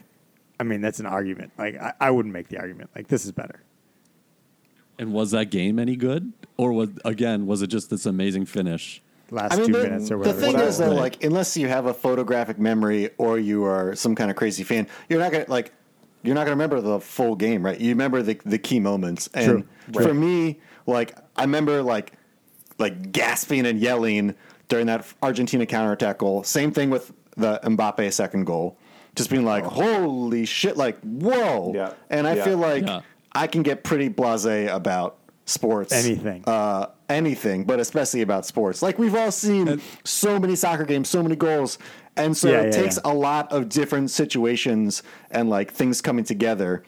I 0.60 0.64
mean, 0.64 0.82
that's 0.82 1.00
an 1.00 1.06
argument. 1.06 1.52
Like, 1.58 1.76
I, 1.82 1.94
I 2.00 2.12
wouldn't 2.12 2.34
make 2.34 2.48
the 2.50 2.58
argument. 2.60 2.90
Like, 2.96 3.08
this 3.08 3.26
is 3.26 3.32
better. 3.32 3.62
and 4.98 5.12
was 5.14 5.32
that 5.32 5.52
game 5.52 5.78
any 5.80 5.96
good, 5.96 6.32
or 6.58 6.72
was 6.72 6.90
again 7.04 7.46
was 7.46 7.62
it 7.62 7.68
just 7.68 7.90
this 7.90 8.06
amazing 8.06 8.46
finish? 8.46 9.02
Last 9.32 9.54
I 9.54 9.58
mean, 9.58 9.66
two 9.68 9.74
the, 9.74 9.84
minutes 9.84 10.12
or 10.12 10.18
whatever. 10.20 10.36
the 10.38 10.42
thing 10.46 10.54
Whatever. 10.54 10.70
is 10.70 10.78
though, 10.78 10.90
Right. 10.92 11.00
like 11.00 11.24
unless 11.24 11.58
you 11.58 11.68
have 11.68 11.88
a 11.88 11.94
photographic 11.94 12.60
memory 12.60 13.10
or 13.18 13.40
you 13.40 13.64
are 13.66 13.96
some 13.96 14.14
kind 14.16 14.30
of 14.30 14.38
crazy 14.38 14.64
fan, 14.64 14.88
you're 15.10 15.20
not 15.20 15.32
gonna 15.32 15.46
like 15.48 15.74
you're 16.24 16.36
not 16.36 16.42
gonna 16.42 16.52
remember 16.52 16.80
the 16.80 17.00
full 17.00 17.36
game, 17.36 17.66
right? 17.66 17.80
You 17.80 17.90
remember 17.90 18.22
the 18.22 18.40
the 18.46 18.58
key 18.60 18.80
moments. 18.80 19.28
And 19.34 19.46
True. 19.46 19.64
for 19.94 20.04
Right. 20.06 20.16
me, 20.16 20.60
like 20.86 21.18
I 21.36 21.42
remember 21.42 21.82
like 21.82 22.14
like 22.78 23.12
gasping 23.12 23.66
and 23.66 23.80
yelling 23.80 24.36
during 24.70 24.86
that 24.88 25.06
Argentina 25.24 25.66
counterattack 25.66 26.20
goal. 26.20 26.44
Same 26.44 26.72
thing 26.72 26.90
with 26.92 27.12
the 27.36 27.60
Mbappe 27.64 28.14
second 28.14 28.46
goal. 28.46 28.78
Just 29.16 29.30
being 29.30 29.46
like, 29.46 29.64
holy 29.64 30.46
shit, 30.46 30.78
like, 30.78 31.00
whoa. 31.02 31.72
Yeah. 31.74 31.94
And 32.10 32.28
I 32.28 32.36
Yeah. 32.36 32.44
feel 32.44 32.58
like 32.58 32.86
Yeah. 32.86 33.02
I 33.34 33.48
can 33.48 33.64
get 33.64 33.84
pretty 33.84 34.10
blase 34.10 34.46
about 34.70 35.18
sports. 35.46 35.94
Anything. 35.94 36.44
Uh, 36.46 36.88
anything, 37.08 37.64
but 37.66 37.80
especially 37.80 38.22
about 38.22 38.46
sports. 38.46 38.82
Like 38.82 38.98
we've 38.98 39.16
all 39.16 39.32
seen 39.32 39.80
so 40.04 40.40
many 40.40 40.56
soccer 40.56 40.84
games, 40.86 41.08
so 41.10 41.22
many 41.22 41.36
goals. 41.36 41.78
And 42.18 42.36
so 42.36 42.50
Yeah, 42.50 42.62
it 42.62 42.74
yeah, 42.74 42.82
takes 42.82 42.96
yeah. 43.04 43.12
a 43.12 43.14
lot 43.14 43.52
of 43.52 43.70
different 43.70 44.10
situations 44.10 45.04
and 45.30 45.50
like 45.50 45.72
things 45.72 46.02
coming 46.02 46.24
together 46.24 46.84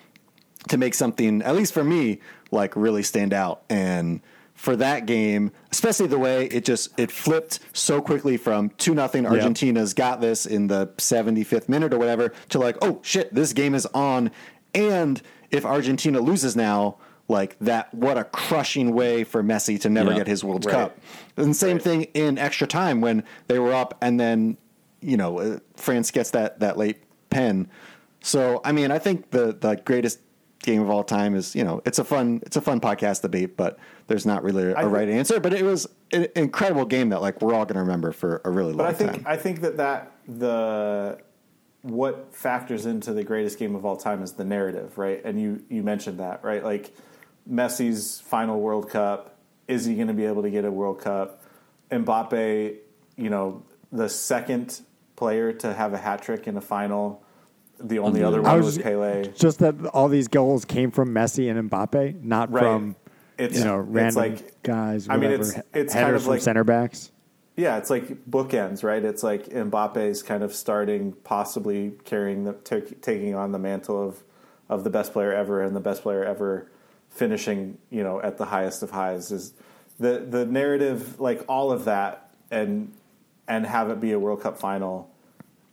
to 0.69 0.77
make 0.77 0.93
something, 0.95 1.41
at 1.43 1.55
least 1.55 1.73
for 1.73 1.83
me, 1.83 2.19
like 2.51 2.75
really 2.75 3.03
stand 3.03 3.33
out. 3.33 3.61
And 3.69 4.21
for 4.57 4.75
that 4.75 5.05
game, 5.05 5.51
especially 5.71 6.07
the 6.07 6.17
way 6.19 6.45
it 6.47 6.65
just 6.65 6.89
it 6.99 7.11
flipped 7.11 7.59
so 7.73 8.01
quickly 8.01 8.35
from 8.37 8.69
two 8.71 8.93
nothing 8.95 9.25
Argentina's 9.25 9.93
got 9.93 10.19
this 10.19 10.45
in 10.47 10.65
the 10.67 10.87
75th 10.97 11.69
minute 11.69 11.93
or 11.93 11.99
whatever 11.99 12.33
to 12.49 12.57
like, 12.59 12.75
oh 12.81 12.99
shit, 13.03 13.33
this 13.33 13.53
game 13.53 13.73
is 13.75 13.85
on. 13.93 14.31
And 14.73 15.21
if 15.51 15.63
Argentina 15.63 16.19
loses 16.19 16.55
now, 16.55 16.97
like 17.27 17.55
that 17.59 17.93
what 17.93 18.17
a 18.17 18.23
crushing 18.23 18.93
way 18.93 19.23
for 19.23 19.43
Messi 19.43 19.79
to 19.81 19.89
never 19.89 20.09
Yeah. 20.11 20.17
get 20.17 20.27
his 20.27 20.43
World 20.43 20.65
Right. 20.65 20.71
Cup. 20.73 20.97
And 21.37 21.55
same 21.55 21.73
Right. 21.77 21.81
thing 21.83 22.03
in 22.15 22.37
extra 22.39 22.65
time 22.67 22.99
when 22.99 23.23
they 23.47 23.59
were 23.59 23.73
up 23.73 23.95
and 24.01 24.19
then 24.19 24.57
you 25.01 25.17
know 25.17 25.37
uh, 25.39 25.59
France 25.75 26.09
gets 26.09 26.31
that 26.31 26.59
that 26.61 26.77
late 26.77 26.97
pen. 27.29 27.67
So 28.21 28.59
I 28.65 28.71
mean, 28.71 28.89
I 28.91 28.97
think 28.97 29.29
the 29.29 29.55
the 29.59 29.75
greatest 29.85 30.19
game 30.63 30.81
of 30.81 30.89
all 30.89 31.03
time 31.03 31.35
is 31.35 31.53
you 31.55 31.63
know 31.63 31.81
it's 31.85 31.99
a 31.99 32.03
fun 32.03 32.41
it's 32.43 32.57
a 32.57 32.61
fun 32.61 32.79
podcast 32.81 33.21
debate, 33.21 33.55
but 33.55 33.77
there's 34.07 34.25
not 34.25 34.43
really 34.43 34.63
a, 34.63 34.69
I 34.69 34.81
a 34.81 34.83
think- 34.83 34.93
right 34.93 35.09
answer. 35.09 35.39
But 35.39 35.53
it 35.53 35.63
was 35.63 35.87
an 36.11 36.27
incredible 36.35 36.85
game 36.85 37.09
that 37.09 37.21
like 37.21 37.41
we're 37.41 37.53
all 37.53 37.65
going 37.65 37.75
to 37.75 37.81
remember 37.81 38.11
for 38.11 38.41
a 38.43 38.49
really 38.49 38.69
long 38.73 38.77
But 38.77 38.87
I 38.87 38.93
think 38.93 39.11
time. 39.11 39.23
I 39.25 39.35
think 39.35 39.61
that 39.61 39.77
that 39.77 40.11
the 40.27 41.19
what 41.81 42.33
factors 42.33 42.85
into 42.85 43.13
the 43.13 43.23
greatest 43.23 43.59
game 43.59 43.75
of 43.75 43.85
all 43.85 43.95
time 43.97 44.23
is 44.23 44.33
the 44.33 44.43
narrative, 44.43 44.97
right? 44.97 45.23
And 45.23 45.39
you 45.39 45.63
you 45.69 45.83
mentioned 45.83 46.19
that, 46.19 46.43
right? 46.43 46.63
Like 46.63 46.93
Messi's 47.49 48.19
final 48.21 48.59
World 48.59 48.89
Cup. 48.89 49.35
Is 49.67 49.85
he 49.85 49.95
going 49.95 50.07
to 50.07 50.13
be 50.13 50.25
able 50.25 50.43
to 50.43 50.49
get 50.49 50.63
a 50.63 50.71
World 50.71 51.01
Cup? 51.01 51.43
Mbappe, 51.91 52.77
you 53.17 53.29
know, 53.29 53.63
the 53.91 54.07
second 54.09 54.81
player 55.17 55.51
to 55.51 55.73
have 55.73 55.93
a 55.93 55.97
hat 55.97 56.21
trick 56.21 56.47
in 56.47 56.55
a 56.57 56.61
final. 56.61 57.23
The 57.79 57.99
only 57.99 58.21
mm-hmm. 58.21 58.27
other 58.27 58.37
Unbelievable. 58.37 58.49
I 58.49 58.53
one 58.53 58.65
was 58.65 58.77
was 58.77 58.83
Pele. 58.83 59.33
just 59.33 59.59
that 59.59 59.85
all 59.87 60.07
these 60.07 60.27
goals 60.27 60.65
came 60.65 60.89
from 60.89 61.13
Messi 61.13 61.51
and 61.51 61.69
Mbappe, 61.69 62.23
not 62.23 62.51
Right. 62.51 62.61
from 62.61 62.95
It's 63.37 63.57
you 63.59 63.63
know 63.65 63.79
it's 63.81 63.89
random 63.89 64.15
like 64.23 64.63
guys. 64.63 65.07
I 65.09 65.17
mean, 65.17 65.31
it's- 65.31 65.59
it's 65.73 65.93
kind 65.93 66.15
of 66.15 66.25
like- 66.27 66.41
center 66.41 66.63
backs. 66.63 67.11
Yeah, 67.55 67.77
it's 67.77 67.89
like 67.89 68.29
bookends, 68.29 68.83
right? 68.83 69.03
It's 69.03 69.23
like 69.23 69.47
Mbappe's 69.49 70.21
kind 70.21 70.43
of 70.43 70.53
starting, 70.53 71.13
possibly 71.23 71.93
carrying 72.05 72.43
the 72.43 72.53
ta 72.53 72.81
taking 73.01 73.33
on 73.35 73.51
the 73.51 73.57
mantle 73.59 74.01
of 74.07 74.23
of 74.69 74.83
the 74.83 74.89
best 74.91 75.11
player 75.13 75.33
ever, 75.33 75.61
and 75.61 75.75
the 75.75 75.79
best 75.79 76.03
player 76.03 76.23
ever 76.23 76.67
finishing, 77.09 77.77
you 77.89 78.03
know, 78.03 78.21
at 78.21 78.37
the 78.37 78.45
highest 78.45 78.83
of 78.83 78.91
highs. 78.91 79.31
Is 79.31 79.53
the 79.99 80.19
the 80.29 80.45
narrative 80.45 81.19
like 81.19 81.43
all 81.47 81.71
of 81.71 81.85
that, 81.85 82.29
and 82.51 82.91
and 83.47 83.65
have 83.65 83.89
it 83.89 83.99
be 83.99 84.11
a 84.11 84.19
World 84.19 84.41
Cup 84.41 84.59
final 84.59 85.09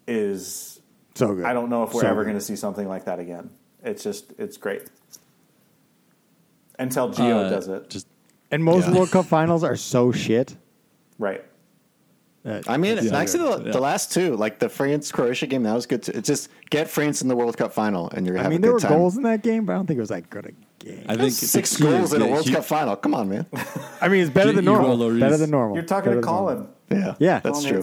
is 0.07 0.81
So 1.15 1.35
good. 1.35 1.45
I 1.45 1.53
don't 1.53 1.69
know 1.71 1.83
if 1.83 1.93
we're 1.95 2.03
So 2.03 2.09
ever 2.09 2.25
going 2.25 2.37
to 2.37 2.41
see 2.41 2.57
something 2.57 2.89
like 2.89 3.05
that 3.05 3.19
again. 3.19 3.51
It's 3.83 4.03
just 4.03 4.33
it's 4.39 4.57
great. 4.57 4.83
Until 6.79 7.11
Gio 7.11 7.47
Uh, 7.47 7.51
does 7.51 7.69
it. 7.69 7.91
Just 7.91 8.07
And 8.51 8.63
most 8.63 8.89
Yeah. 8.89 8.95
World 8.95 9.11
Cup 9.11 9.27
finals 9.27 9.65
are 9.65 9.77
so 9.77 10.13
shit. 10.13 10.57
right. 11.19 11.45
that- 12.45 12.69
I 12.69 12.77
mean, 12.77 12.99
Yeah. 13.03 13.17
actually, 13.17 13.39
the, 13.59 13.65
Yeah. 13.67 13.73
the 13.73 13.81
last 13.81 14.13
two, 14.13 14.37
like 14.37 14.59
the 14.59 14.69
France 14.69 15.11
Croatia 15.11 15.47
game, 15.47 15.63
that 15.63 15.73
was 15.75 15.87
good. 15.87 16.03
Too. 16.03 16.13
It's 16.15 16.27
just 16.29 16.51
get 16.69 16.89
France 16.91 17.23
in 17.23 17.29
the 17.29 17.35
World 17.35 17.57
Cup 17.57 17.73
final, 17.73 18.11
and 18.11 18.27
you're 18.27 18.35
gonna 18.35 18.41
I 18.43 18.43
have 18.45 18.51
mean, 18.53 18.59
a 18.59 18.63
there 18.63 18.71
good 18.73 18.83
were 18.83 18.89
time. 18.89 18.99
goals 18.99 19.17
in 19.17 19.23
that 19.23 19.43
game, 19.43 19.65
but 19.65 19.73
I 19.73 19.77
don't 19.77 19.87
think 19.87 19.97
it 19.97 20.01
was 20.03 20.11
that 20.11 20.29
good 20.29 20.45
a 20.47 20.85
game. 20.85 21.05
I 21.09 21.17
think 21.17 21.33
Six 21.33 21.79
goals 21.79 22.13
in 22.13 22.21
a 22.21 22.27
World 22.27 22.47
Cup 22.47 22.65
final. 22.67 22.97
Come 22.97 23.15
on, 23.15 23.31
man. 23.31 23.47
I 24.03 24.09
mean, 24.09 24.21
it's 24.21 24.31
better 24.31 24.53
than 24.53 24.67
normal. 24.67 24.99
Better 25.19 25.39
than 25.39 25.51
normal. 25.51 25.75
You're 25.77 25.87
talking 25.87 26.11
Better 26.11 26.21
to. 26.21 26.27
Colin. 26.27 26.67
Yeah, 26.91 27.15
Yeah. 27.19 27.41
that's 27.43 27.65
true. 27.65 27.79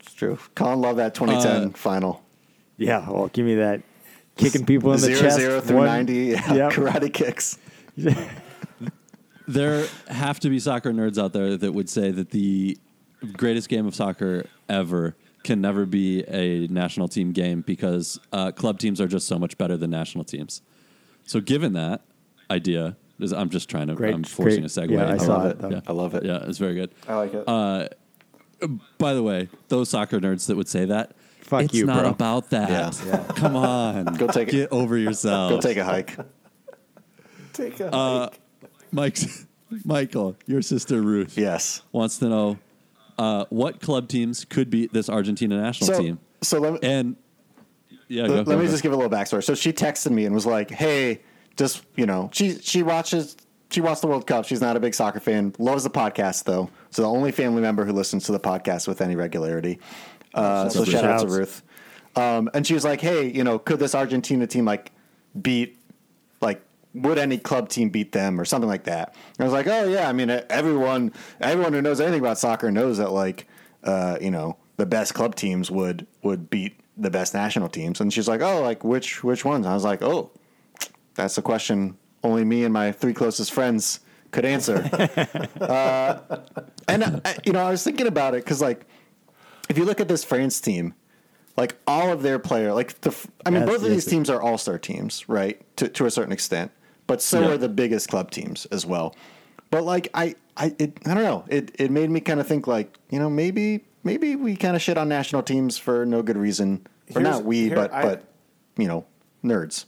It's 0.00 0.14
true. 0.14 0.36
Colin 0.56 0.80
loved 0.80 0.98
that 0.98 1.14
2010 1.14 1.68
Uh, 1.68 1.70
final. 1.76 2.22
Yeah, 2.78 3.08
well, 3.08 3.30
give 3.32 3.46
me 3.46 3.54
that 3.54 3.82
kicking 4.36 4.66
people 4.66 4.90
in 4.92 4.96
the 5.00 5.06
Zero 5.06 5.20
chest. 5.20 5.36
zero 5.38 5.60
through 5.60 5.76
one- 5.76 5.86
90 5.86 6.14
yeah, 6.14 6.54
Yep. 6.54 6.72
karate 6.72 7.12
kicks. 7.12 7.56
There 9.48 9.86
have 10.08 10.40
to 10.40 10.50
be 10.50 10.58
soccer 10.58 10.90
nerds 10.92 11.22
out 11.22 11.32
there 11.32 11.56
that 11.56 11.72
would 11.72 11.88
say 11.88 12.10
that 12.10 12.30
the 12.30 12.76
greatest 13.36 13.68
game 13.68 13.86
of 13.86 13.94
soccer 13.94 14.46
ever 14.68 15.14
can 15.44 15.60
never 15.60 15.86
be 15.86 16.24
a 16.26 16.66
national 16.66 17.06
team 17.06 17.30
game 17.30 17.60
because 17.60 18.18
uh, 18.32 18.50
club 18.50 18.80
teams 18.80 19.00
are 19.00 19.06
just 19.06 19.28
so 19.28 19.38
much 19.38 19.56
better 19.56 19.76
than 19.76 19.90
national 19.90 20.24
teams. 20.24 20.62
So, 21.26 21.38
given 21.40 21.74
that 21.74 22.02
idea, 22.50 22.96
is- 23.20 23.32
I'm 23.32 23.48
just 23.48 23.68
trying 23.68 23.86
to, 23.86 23.94
Great- 23.94 24.14
I'm 24.14 24.24
forcing 24.24 24.62
great- 24.62 24.76
a 24.76 24.80
segue. 24.80 24.90
yeah, 24.90 25.06
I 25.06 25.12
into 25.12 25.24
saw 25.24 25.46
it. 25.46 25.62
it. 25.62 25.70
Yeah. 25.70 25.80
I 25.86 25.92
love 25.92 26.16
it. 26.16 26.24
Yeah, 26.24 26.38
it's 26.42 26.58
very 26.58 26.74
good. 26.74 26.90
I 27.06 27.14
like 27.14 27.32
it. 27.32 27.44
Uh, 27.46 27.86
by 28.98 29.14
the 29.14 29.22
way, 29.22 29.48
those 29.68 29.88
soccer 29.90 30.18
nerds 30.18 30.48
that 30.48 30.56
would 30.56 30.68
say 30.68 30.86
that, 30.86 31.12
Fuck 31.42 31.62
it's 31.66 31.74
you, 31.74 31.86
not 31.86 32.00
bro. 32.00 32.10
about 32.10 32.50
that. 32.50 33.00
Yeah. 33.06 33.22
Come 33.36 33.54
on, 33.54 34.06
Go 34.16 34.26
take 34.26 34.48
it. 34.48 34.52
get 34.52 34.72
over 34.72 34.96
yourself. 34.98 35.52
Go 35.52 35.60
take 35.60 35.76
a 35.76 35.84
hike. 35.84 36.16
Take 37.56 37.80
a 37.80 37.92
uh, 37.94 38.20
hike. 38.30 38.40
Mike, 38.92 39.18
Michael, 39.84 40.36
your 40.46 40.62
sister 40.62 41.00
Ruth 41.02 41.36
Yes. 41.36 41.82
wants 41.92 42.18
to 42.18 42.28
know 42.28 42.58
uh, 43.18 43.46
what 43.50 43.80
club 43.80 44.08
teams 44.08 44.44
could 44.44 44.70
beat 44.70 44.92
this 44.92 45.08
Argentina 45.08 45.60
national 45.60 45.94
So, 45.94 46.02
team. 46.02 46.18
so 46.42 46.58
let 46.60 46.74
me, 46.74 46.78
And 46.82 47.16
yeah, 48.08 48.26
go, 48.26 48.34
let, 48.34 48.46
go, 48.46 48.56
me 48.58 48.64
go. 48.66 48.70
just 48.70 48.82
give 48.82 48.92
a 48.92 48.96
little 48.96 49.10
backstory. 49.10 49.42
So 49.42 49.54
she 49.54 49.72
texted 49.72 50.10
me 50.12 50.26
and 50.26 50.34
was 50.34 50.46
like, 50.46 50.70
"Hey, 50.70 51.22
just 51.56 51.82
you 51.96 52.06
know, 52.06 52.30
she 52.32 52.58
she 52.60 52.82
watches." 52.82 53.36
She 53.68 53.80
watched 53.80 54.00
the 54.02 54.06
World 54.06 54.28
Cup. 54.28 54.44
She's 54.44 54.60
not 54.60 54.76
a 54.76 54.80
big 54.80 54.94
soccer 54.94 55.18
fan. 55.18 55.52
Loves 55.58 55.82
the 55.82 55.90
podcast 55.90 56.44
though. 56.44 56.70
So 56.90 57.02
the 57.02 57.08
only 57.08 57.32
family 57.32 57.60
member 57.60 57.84
who 57.84 57.92
listens 57.92 58.24
to 58.26 58.32
the 58.32 58.38
podcast 58.38 58.86
with 58.86 59.00
any 59.00 59.16
regularity. 59.16 59.80
Uh, 60.32 60.68
so 60.68 60.84
shout 60.84 61.02
out 61.04 61.22
to 61.22 61.26
Ruth. 61.26 61.64
Um, 62.14 62.48
and 62.54 62.64
she 62.64 62.74
was 62.74 62.84
like, 62.84 63.00
"Hey, 63.00 63.28
you 63.28 63.42
know, 63.42 63.58
could 63.58 63.80
this 63.80 63.92
Argentina 63.96 64.46
team 64.46 64.64
like 64.66 64.92
beat 65.42 65.76
like 66.40 66.62
would 67.02 67.18
any 67.18 67.38
club 67.38 67.68
team 67.68 67.90
beat 67.90 68.12
them 68.12 68.40
or 68.40 68.44
something 68.44 68.68
like 68.68 68.84
that?" 68.84 69.14
And 69.38 69.40
I 69.40 69.44
was 69.44 69.52
like, 69.52 69.66
"Oh 69.66 69.88
yeah, 69.88 70.08
I 70.08 70.12
mean 70.12 70.30
everyone 70.30 71.12
everyone 71.40 71.72
who 71.72 71.82
knows 71.82 72.00
anything 72.00 72.20
about 72.20 72.38
soccer 72.38 72.70
knows 72.70 72.98
that 72.98 73.12
like 73.12 73.46
uh, 73.84 74.18
you 74.20 74.30
know 74.30 74.56
the 74.76 74.86
best 74.86 75.14
club 75.14 75.34
teams 75.34 75.70
would 75.70 76.06
would 76.22 76.50
beat 76.50 76.80
the 76.96 77.10
best 77.10 77.34
national 77.34 77.68
teams." 77.68 78.00
And 78.00 78.12
she's 78.12 78.28
like, 78.28 78.40
"Oh, 78.40 78.62
like 78.62 78.84
which 78.84 79.22
which 79.22 79.44
ones?" 79.44 79.66
And 79.66 79.72
I 79.72 79.74
was 79.74 79.84
like, 79.84 80.02
"Oh, 80.02 80.30
that's 81.14 81.38
a 81.38 81.42
question 81.42 81.96
only 82.22 82.44
me 82.44 82.64
and 82.64 82.72
my 82.72 82.92
three 82.92 83.14
closest 83.14 83.52
friends 83.52 84.00
could 84.30 84.44
answer." 84.44 84.76
uh, 85.60 86.18
and 86.88 87.04
I, 87.24 87.36
you 87.44 87.52
know, 87.52 87.60
I 87.60 87.70
was 87.70 87.84
thinking 87.84 88.06
about 88.06 88.34
it 88.34 88.44
because 88.44 88.60
like 88.60 88.86
if 89.68 89.78
you 89.78 89.84
look 89.84 90.00
at 90.00 90.08
this 90.08 90.24
France 90.24 90.60
team, 90.60 90.94
like 91.56 91.76
all 91.86 92.12
of 92.12 92.22
their 92.22 92.38
player, 92.38 92.72
like 92.72 93.00
the, 93.00 93.14
I 93.44 93.50
mean, 93.50 93.66
both 93.66 93.82
of 93.82 93.90
these 93.90 94.04
teams 94.04 94.28
are 94.30 94.40
all 94.40 94.58
star 94.58 94.78
teams, 94.78 95.28
right? 95.28 95.60
To 95.76 95.88
to 95.88 96.06
a 96.06 96.10
certain 96.10 96.32
extent, 96.32 96.70
but 97.06 97.22
so 97.22 97.40
Yeah. 97.40 97.48
are 97.50 97.58
the 97.58 97.68
biggest 97.68 98.08
club 98.08 98.30
teams 98.30 98.66
as 98.66 98.84
well. 98.86 99.14
But 99.70 99.84
like 99.84 100.08
I, 100.14 100.34
I, 100.56 100.74
it, 100.78 100.98
I 101.06 101.14
don't 101.14 101.24
know. 101.24 101.44
It 101.48 101.74
it 101.78 101.90
made 101.90 102.10
me 102.10 102.20
kind 102.20 102.40
of 102.40 102.46
think 102.46 102.66
like 102.66 102.96
you 103.10 103.18
know 103.18 103.28
maybe 103.30 103.84
maybe 104.04 104.36
we 104.36 104.56
kind 104.56 104.76
of 104.76 104.82
shit 104.82 104.96
on 104.96 105.08
national 105.08 105.42
teams 105.42 105.76
for 105.78 106.06
no 106.06 106.22
good 106.22 106.36
reason, 106.36 106.86
or 107.14 107.20
Here's- 107.20 107.36
not 107.36 107.44
we, 107.44 107.62
here, 107.66 107.74
but 107.74 107.92
I- 107.92 108.02
but 108.02 108.24
you 108.76 108.86
know 108.88 109.04
nerds. 109.44 109.84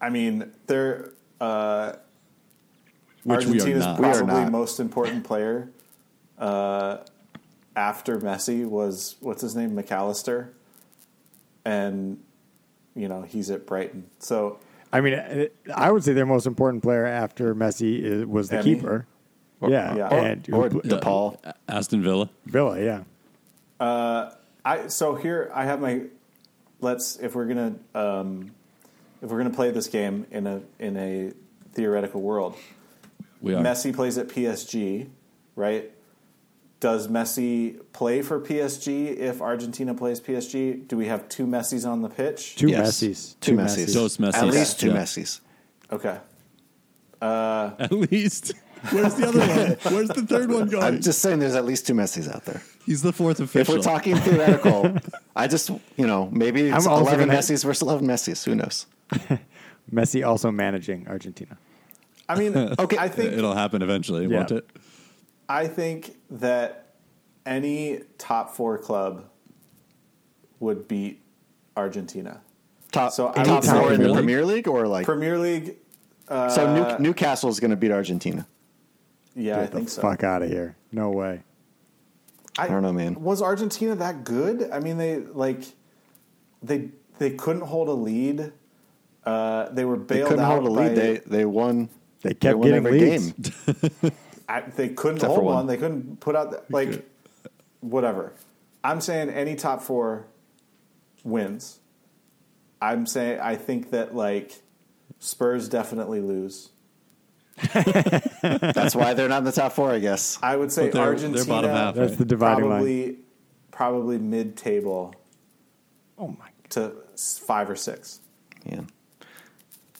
I 0.00 0.10
mean, 0.10 0.52
they're 0.66 1.12
uh, 1.40 1.92
Which 3.24 3.46
we 3.46 3.52
are 3.52 3.60
Argentina's 3.60 3.84
not. 3.84 4.00
We 4.00 4.06
are 4.06 4.14
probably 4.18 4.42
not. 4.42 4.52
most 4.52 4.80
important 4.80 5.24
player 5.24 5.70
uh, 6.38 6.98
after 7.76 8.18
Messi 8.18 8.64
was 8.66 9.16
what's 9.20 9.42
his 9.42 9.54
name 9.56 9.74
Mac 9.74 9.90
Allister, 9.92 10.52
and 11.64 12.22
you 12.94 13.08
know 13.08 13.22
he's 13.22 13.50
at 13.50 13.66
Brighton. 13.66 14.08
So 14.18 14.58
I 14.92 15.00
mean, 15.00 15.14
uh, 15.14 15.46
I 15.74 15.90
would 15.90 16.04
say 16.04 16.12
their 16.12 16.26
most 16.26 16.46
important 16.46 16.82
player 16.82 17.06
after 17.06 17.54
Messi 17.54 18.00
is, 18.02 18.26
was 18.26 18.48
the 18.50 18.56
Emi? 18.56 18.62
keeper. 18.64 19.06
yeah, 19.66 19.96
yeah. 19.96 20.08
and 20.14 20.48
Or 20.52 20.68
who- 20.68 20.82
DePaul. 20.82 21.38
Aston 21.68 22.02
Villa. 22.02 22.28
Villa. 22.46 22.78
Yeah, 22.80 23.04
I 24.64 24.86
so 24.88 25.14
here 25.14 25.50
I 25.54 25.64
have 25.64 25.80
my 25.80 26.02
let's 26.80 27.16
if 27.16 27.34
we're 27.34 27.46
gonna 27.46 27.74
um, 27.94 28.52
if 29.22 29.30
we're 29.30 29.38
gonna 29.38 29.50
play 29.54 29.70
this 29.70 29.88
game 29.88 30.26
in 30.30 30.46
a 30.46 30.60
in 30.78 30.96
a 30.96 31.32
theoretical 31.72 32.20
world, 32.20 32.54
We 33.40 33.54
are. 33.54 33.62
Messi 33.62 33.94
plays 33.94 34.18
at 34.18 34.28
PSG, 34.28 35.08
right? 35.56 35.90
Does 36.82 37.06
Messi 37.06 37.78
play 37.92 38.22
for 38.22 38.40
PSG 38.40 39.16
if 39.16 39.40
Argentina 39.40 39.94
plays 39.94 40.20
PSG? 40.20 40.88
Do 40.88 40.96
we 40.96 41.06
have 41.06 41.28
two 41.28 41.46
Messis 41.46 41.84
on 41.84 42.02
the 42.02 42.08
pitch? 42.08 42.56
two 42.56 42.70
Yes. 42.70 43.00
Messis. 43.00 43.36
Two 43.40 43.54
Messis. 43.54 43.94
Dos 43.94 44.18
Messis. 44.18 44.42
At 44.42 44.48
least 44.48 44.80
two 44.80 44.88
Yeah. 44.88 44.94
Messis. 44.94 45.40
Okay. 45.92 46.18
Uh, 47.20 47.70
at 47.78 47.92
least. 47.92 48.54
Where's 48.90 49.14
the 49.14 49.28
other 49.28 49.38
one? 49.38 49.92
Where's 49.94 50.08
the 50.08 50.26
third 50.26 50.50
one 50.50 50.68
going? 50.68 50.82
I'm 50.82 51.00
just 51.00 51.20
saying, 51.22 51.38
there's 51.38 51.54
at 51.54 51.64
least 51.64 51.86
two 51.86 51.94
Messis 51.94 52.28
out 52.28 52.44
there. 52.46 52.60
He's 52.84 53.00
the 53.02 53.12
fourth 53.12 53.38
official. 53.38 53.60
If 53.76 53.78
we're 53.78 53.92
talking 53.92 54.16
theoretical, 54.16 54.96
I 55.36 55.46
just 55.46 55.70
you 55.96 56.08
know 56.08 56.28
maybe 56.32 56.62
it's 56.62 56.84
I'm 56.84 56.92
eleven 57.00 57.20
gonna- 57.20 57.32
Messis 57.34 57.62
versus 57.62 57.82
eleven 57.82 58.08
Messis. 58.08 58.42
Who 58.44 58.56
knows? 58.56 58.86
Messi 59.92 60.26
also 60.26 60.50
managing 60.50 61.06
Argentina. 61.06 61.56
I 62.28 62.36
mean, 62.36 62.56
okay. 62.56 62.98
I 62.98 63.06
think 63.06 63.34
It'll 63.34 63.54
happen 63.54 63.82
eventually, 63.82 64.26
Yeah. 64.26 64.38
won't 64.38 64.50
it? 64.50 64.68
I 65.52 65.68
think 65.68 66.16
that 66.30 66.94
any 67.44 68.00
top 68.16 68.54
four 68.54 68.78
club 68.78 69.24
would 70.60 70.88
beat 70.88 71.20
Argentina. 71.76 72.40
Top 72.90 73.12
So 73.12 73.28
I 73.36 73.42
top 73.42 73.62
would 73.64 73.70
four 73.70 73.92
in 73.92 74.02
the 74.02 74.12
Premier 74.14 74.44
League 74.46 74.66
or 74.68 74.86
like 74.88 75.04
Premier 75.04 75.38
League. 75.38 75.76
Uh, 76.28 76.48
so 76.48 76.96
New, 76.98 76.98
Newcastle 77.08 77.50
is 77.50 77.60
going 77.60 77.70
to 77.70 77.76
beat 77.76 77.90
Argentina. 77.90 78.46
Yeah, 79.34 79.56
I 79.56 79.60
Get 79.62 79.70
the 79.72 79.76
think 79.78 79.88
so. 79.90 80.02
fuck 80.02 80.24
out 80.24 80.42
of 80.42 80.48
here. 80.48 80.76
No 80.92 81.10
way. 81.10 81.42
I, 82.58 82.68
don't 82.68 82.82
know, 82.82 82.92
man. 82.92 83.14
Was 83.22 83.40
Argentina 83.42 83.94
that 83.96 84.24
good? 84.24 84.70
I 84.70 84.78
mean, 84.80 84.96
they 84.98 85.18
like 85.20 85.62
they 86.62 86.90
they 87.18 87.30
couldn't 87.30 87.62
hold 87.62 87.88
a 87.88 87.92
lead. 87.94 88.52
Uh, 89.24 89.68
they 89.70 89.84
were 89.84 89.96
They 89.98 90.16
bailed 90.16 90.28
couldn't 90.30 90.44
out 90.44 90.62
hold 90.62 90.66
a 90.66 90.70
by- 90.74 90.88
lead. 90.88 90.96
They 90.96 91.16
they 91.26 91.44
won. 91.44 91.88
They 92.22 92.34
kept 92.34 92.58
won 92.58 92.68
getting 92.68 92.86
every 92.86 93.00
leads. 93.00 93.32
game. 93.32 94.12
I, 94.52 94.60
they 94.62 94.88
couldn't 94.90 95.16
Except 95.18 95.32
hold 95.32 95.44
one. 95.44 95.54
one. 95.54 95.66
They 95.66 95.76
couldn't 95.76 96.20
put 96.20 96.36
out 96.36 96.50
the, 96.50 96.62
like 96.68 97.08
whatever. 97.80 98.32
I'm 98.84 99.00
saying 99.00 99.30
any 99.30 99.54
top 99.56 99.82
four 99.82 100.26
wins. 101.24 101.78
I'm 102.80 103.06
saying 103.06 103.40
I 103.40 103.56
think 103.56 103.90
that 103.90 104.14
like 104.14 104.60
Spurs 105.20 105.68
definitely 105.68 106.20
lose. 106.20 106.70
That's 108.42 108.94
why 108.94 109.14
they're 109.14 109.28
not 109.28 109.38
in 109.38 109.44
the 109.44 109.52
top 109.52 109.72
four, 109.72 109.90
I 109.90 109.98
guess. 109.98 110.38
I 110.42 110.56
would 110.56 110.72
say 110.72 110.84
they're- 110.84 110.92
they're 110.92 111.02
Argentina 111.02 111.44
bottom 111.44 111.70
half, 111.70 111.94
That's 111.94 112.16
the 112.16 112.24
dividing 112.24 112.64
line. 112.68 112.78
probably 112.78 113.18
probably 113.70 114.18
mid 114.18 114.56
table 114.56 115.14
Oh 116.18 116.28
my. 116.28 116.48
to 116.70 116.92
five 117.16 117.70
or 117.70 117.76
six. 117.76 118.20
Yeah. 118.66 118.80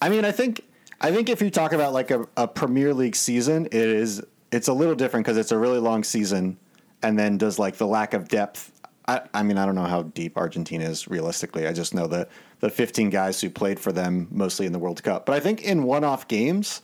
I 0.01 0.09
mean, 0.09 0.25
I 0.25 0.33
think 0.33 0.63
I 1.01 1.11
think 1.13 1.29
if 1.29 1.41
you 1.43 1.51
talk 1.51 1.73
about 1.73 1.93
like 1.93 2.11
a, 2.11 2.27
a 2.37 2.47
Premier 2.49 2.93
League 2.95 3.17
season, 3.17 3.67
it 3.67 3.73
is 3.75 4.23
it's 4.53 4.69
a 4.69 4.73
little 4.73 4.95
different 4.95 5.27
because 5.27 5.39
it's 5.39 5.51
a 5.51 5.59
really 5.59 5.79
long 5.79 6.05
season, 6.05 6.59
and 7.03 7.19
then 7.19 7.39
does 7.39 7.59
like 7.59 7.77
the 7.77 7.87
lack 7.87 8.15
of 8.15 8.29
depth. 8.29 8.71
I, 9.09 9.23
I 9.35 9.43
mean, 9.43 9.59
I 9.59 9.67
don't 9.67 9.75
know 9.75 9.85
how 9.85 10.03
deep 10.03 10.37
Argentina 10.37 10.85
is 10.85 11.09
realistically. 11.09 11.67
I 11.67 11.73
just 11.73 11.95
know 11.95 12.07
the 12.07 12.29
the 12.61 12.71
15 12.71 13.11
guys 13.11 13.41
who 13.41 13.51
played 13.51 13.81
for 13.81 13.91
them 13.91 14.29
mostly 14.31 14.67
in 14.67 14.73
the 14.73 14.79
World 14.79 15.03
Cup. 15.03 15.27
But 15.27 15.35
I 15.35 15.41
think 15.41 15.63
in 15.63 15.83
one-off 15.83 16.29
games, 16.29 16.81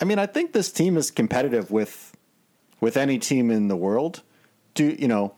I 0.00 0.04
mean, 0.04 0.18
I 0.18 0.24
think 0.24 0.52
this 0.52 0.72
team 0.72 0.96
is 0.96 1.10
competitive 1.10 1.70
with 1.70 2.16
with 2.80 2.96
any 2.96 3.18
team 3.18 3.50
in 3.50 3.68
the 3.68 3.76
world. 3.76 4.22
Do 4.74 4.96
you 4.98 5.08
know? 5.08 5.34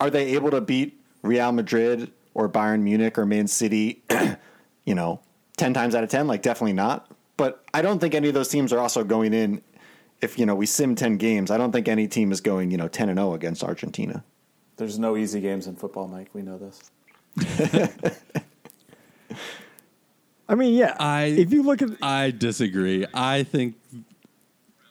Are 0.00 0.08
they 0.08 0.34
able 0.34 0.50
to 0.50 0.60
beat 0.60 0.98
Real 1.22 1.52
Madrid 1.52 2.12
or 2.32 2.48
Bayern 2.48 2.82
Munich 2.82 3.18
or 3.18 3.26
Man 3.26 3.48
City? 3.48 4.02
you 4.86 4.94
know, 4.94 5.20
ten 5.56 5.74
times 5.74 5.94
out 5.94 6.04
of 6.04 6.10
ten, 6.10 6.26
like 6.26 6.42
definitely 6.42 6.72
not. 6.72 7.10
But 7.36 7.64
I 7.74 7.82
don't 7.82 7.98
think 7.98 8.14
any 8.14 8.28
of 8.28 8.34
those 8.34 8.48
teams 8.48 8.72
are 8.72 8.78
also 8.78 9.02
going 9.02 9.34
in. 9.34 9.60
If 10.24 10.38
you 10.38 10.46
know 10.46 10.54
we 10.54 10.66
sim 10.66 10.94
ten 10.94 11.16
games, 11.18 11.50
I 11.50 11.58
don't 11.58 11.70
think 11.70 11.86
any 11.86 12.08
team 12.08 12.32
is 12.32 12.40
going 12.40 12.70
you 12.70 12.76
know 12.76 12.88
ten 12.88 13.08
and 13.08 13.18
zero 13.18 13.34
against 13.34 13.62
Argentina. 13.62 14.24
There's 14.76 14.98
no 14.98 15.16
easy 15.16 15.40
games 15.40 15.66
in 15.66 15.76
football, 15.76 16.08
Mike. 16.08 16.30
We 16.32 16.42
know 16.42 16.58
this. 16.58 16.90
I 20.48 20.54
mean, 20.54 20.74
yeah. 20.74 20.96
I- 20.98 21.24
if 21.26 21.52
you 21.52 21.62
look 21.62 21.82
at 21.82 21.90
I 22.02 22.30
disagree. 22.30 23.06
I 23.14 23.42
think 23.44 23.76